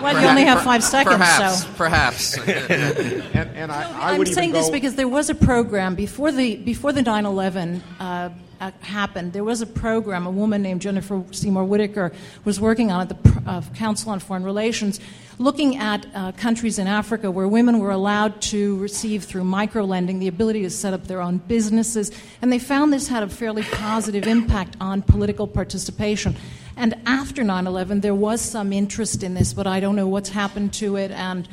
Well, 0.02 0.22
you 0.22 0.28
only 0.28 0.44
have 0.44 0.62
five 0.62 0.84
seconds, 0.84 1.16
perhaps, 1.18 1.64
so. 1.64 1.70
Perhaps. 1.76 2.38
and, 2.48 3.50
and 3.56 3.72
I, 3.72 3.90
I 3.92 4.12
I'm 4.12 4.20
would 4.20 4.28
even 4.28 4.36
saying 4.36 4.52
this 4.52 4.70
because 4.70 4.94
there 4.94 5.08
was 5.08 5.32
a 5.32 5.36
program 5.36 5.96
before 5.96 6.32
the 6.32 6.58
before 6.58 6.92
the 6.92 7.02
9/11 7.02 7.82
uh, 8.00 8.30
uh, 8.60 8.72
happened. 8.82 9.34
There 9.34 9.44
was 9.44 9.62
a 9.62 9.66
program. 9.66 10.28
A 10.28 10.32
woman 10.32 10.62
named 10.62 10.82
Jennifer 10.82 11.24
Seymour 11.32 11.64
Whitaker 11.64 12.12
was 12.46 12.60
working 12.60 12.92
on 12.92 13.08
it, 13.08 13.10
the 13.10 13.42
uh, 13.48 13.62
Council 13.76 14.12
on 14.12 14.20
Foreign 14.20 14.44
Relations, 14.44 15.00
looking 15.40 15.78
at 15.78 16.06
uh, 16.14 16.32
countries 16.34 16.78
in 16.78 16.88
Africa 16.88 17.32
where 17.32 17.48
women 17.48 17.80
were 17.80 17.92
allowed 17.92 18.42
to 18.42 18.78
receive 18.78 19.24
through 19.24 19.44
micro 19.44 19.84
lending 19.84 20.20
the 20.20 20.28
ability 20.28 20.62
to 20.64 20.70
set 20.70 20.94
up 20.94 21.08
their 21.08 21.22
own 21.22 21.38
businesses, 21.38 22.12
and 22.42 22.52
they 22.52 22.60
found 22.60 22.94
this 22.94 23.08
had 23.08 23.24
a 23.24 23.30
fairly 23.30 23.64
positive 23.64 24.28
impact 24.28 24.76
on 24.80 25.02
political 25.02 25.48
participation. 25.48 26.36
And 26.78 26.94
after 27.08 27.44
9 27.44 27.66
11, 27.66 28.02
there 28.02 28.16
was 28.16 28.40
some 28.40 28.72
interest 28.72 29.24
in 29.24 29.34
this, 29.34 29.52
but 29.52 29.66
I 29.66 29.80
don't 29.80 29.96
know 29.96 30.08
what's 30.08 30.30
happened 30.30 30.74
to 30.76 30.96
it. 30.96 31.10
And 31.10 31.50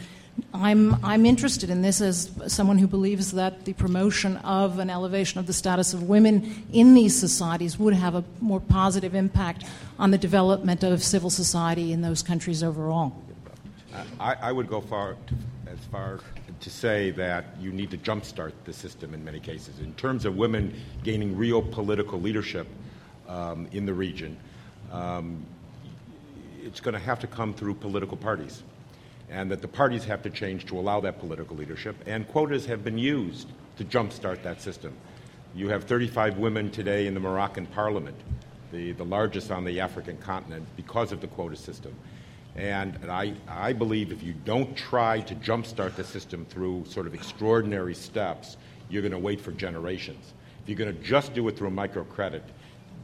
I'm, 0.52 1.02
I'm 1.02 1.24
interested 1.24 1.70
in 1.70 1.80
this 1.80 2.02
as 2.02 2.30
someone 2.46 2.76
who 2.76 2.86
believes 2.86 3.32
that 3.32 3.64
the 3.64 3.72
promotion 3.72 4.36
of 4.38 4.78
an 4.78 4.90
elevation 4.90 5.40
of 5.40 5.46
the 5.46 5.54
status 5.54 5.94
of 5.94 6.02
women 6.02 6.66
in 6.72 6.92
these 6.92 7.18
societies 7.18 7.78
would 7.78 7.94
have 7.94 8.14
a 8.14 8.24
more 8.40 8.60
positive 8.60 9.14
impact 9.14 9.64
on 9.98 10.10
the 10.10 10.18
development 10.18 10.84
of 10.84 11.02
civil 11.02 11.30
society 11.30 11.90
in 11.92 12.02
those 12.02 12.22
countries 12.22 12.62
overall. 12.62 13.16
I, 14.20 14.34
I 14.34 14.52
would 14.52 14.68
go 14.68 14.82
far 14.82 15.16
to, 15.26 15.34
as 15.70 15.78
far 15.90 16.20
to 16.60 16.70
say 16.70 17.10
that 17.12 17.44
you 17.60 17.72
need 17.72 17.90
to 17.92 17.98
jumpstart 17.98 18.52
the 18.64 18.72
system 18.72 19.14
in 19.14 19.24
many 19.24 19.40
cases. 19.40 19.78
In 19.80 19.94
terms 19.94 20.24
of 20.24 20.36
women 20.36 20.74
gaining 21.02 21.36
real 21.36 21.62
political 21.62 22.20
leadership 22.20 22.66
um, 23.28 23.68
in 23.72 23.86
the 23.86 23.94
region, 23.94 24.36
um, 24.94 25.44
it's 26.62 26.80
going 26.80 26.94
to 26.94 27.00
have 27.00 27.18
to 27.20 27.26
come 27.26 27.52
through 27.52 27.74
political 27.74 28.16
parties. 28.16 28.62
And 29.30 29.50
that 29.50 29.62
the 29.62 29.68
parties 29.68 30.04
have 30.04 30.22
to 30.22 30.30
change 30.30 30.66
to 30.66 30.78
allow 30.78 31.00
that 31.00 31.18
political 31.18 31.56
leadership. 31.56 31.96
And 32.06 32.28
quotas 32.28 32.66
have 32.66 32.84
been 32.84 32.98
used 32.98 33.48
to 33.78 33.84
jumpstart 33.84 34.42
that 34.42 34.60
system. 34.60 34.94
You 35.54 35.68
have 35.68 35.84
35 35.84 36.38
women 36.38 36.70
today 36.70 37.06
in 37.06 37.14
the 37.14 37.20
Moroccan 37.20 37.66
parliament, 37.66 38.16
the, 38.70 38.92
the 38.92 39.04
largest 39.04 39.50
on 39.50 39.64
the 39.64 39.80
African 39.80 40.18
continent, 40.18 40.66
because 40.76 41.10
of 41.10 41.20
the 41.20 41.26
quota 41.26 41.56
system. 41.56 41.94
And, 42.54 42.96
and 43.02 43.10
I, 43.10 43.34
I 43.48 43.72
believe 43.72 44.12
if 44.12 44.22
you 44.22 44.34
don't 44.44 44.76
try 44.76 45.20
to 45.20 45.34
jumpstart 45.36 45.96
the 45.96 46.04
system 46.04 46.44
through 46.44 46.84
sort 46.86 47.06
of 47.06 47.14
extraordinary 47.14 47.94
steps, 47.94 48.56
you're 48.88 49.02
going 49.02 49.12
to 49.12 49.18
wait 49.18 49.40
for 49.40 49.52
generations. 49.52 50.34
If 50.62 50.68
you're 50.68 50.78
going 50.78 50.94
to 50.94 51.02
just 51.02 51.34
do 51.34 51.48
it 51.48 51.56
through 51.56 51.70
microcredit, 51.70 52.42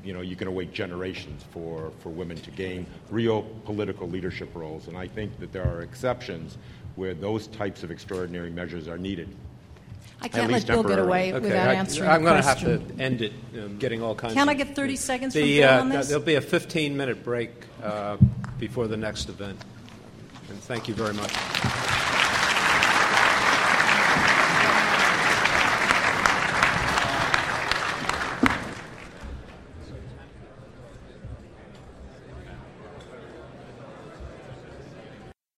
you 0.04 0.12
know, 0.12 0.20
you 0.20 0.36
can 0.36 0.52
wait 0.54 0.72
generations 0.72 1.44
for, 1.52 1.92
for 2.00 2.08
women 2.08 2.36
to 2.38 2.50
gain 2.50 2.86
real 3.10 3.42
political 3.64 4.08
leadership 4.08 4.54
roles. 4.54 4.88
And 4.88 4.96
I 4.96 5.06
think 5.06 5.38
that 5.40 5.52
there 5.52 5.64
are 5.64 5.82
exceptions 5.82 6.58
where 6.96 7.14
those 7.14 7.46
types 7.48 7.82
of 7.82 7.90
extraordinary 7.90 8.50
measures 8.50 8.88
are 8.88 8.98
needed. 8.98 9.28
I 10.22 10.28
can't 10.28 10.52
let 10.52 10.66
Bill 10.66 10.82
get 10.82 10.98
away 10.98 11.32
Okay, 11.32 11.46
without 11.46 11.68
I, 11.68 11.74
answering 11.74 12.10
I'm 12.10 12.22
going 12.22 12.40
to 12.40 12.46
have 12.46 12.60
to 12.60 12.82
end 12.98 13.22
it, 13.22 13.32
um, 13.58 13.78
getting 13.78 14.02
all 14.02 14.14
kinds 14.14 14.34
Can 14.34 14.42
of... 14.42 14.48
I 14.48 14.54
get 14.54 14.76
30 14.76 14.96
seconds 14.96 15.34
from 15.34 15.42
The, 15.42 15.60
Bill 15.60 15.70
uh, 15.70 15.80
on 15.80 15.88
this? 15.88 16.08
There'll 16.08 16.22
be 16.22 16.34
a 16.34 16.42
15-minute 16.42 17.24
break 17.24 17.50
uh, 17.82 18.18
before 18.58 18.86
the 18.86 18.98
next 18.98 19.28
event. 19.28 19.58
And 20.50 20.58
thank 20.58 20.88
you 20.88 20.94
very 20.94 21.14
much. 21.14 21.89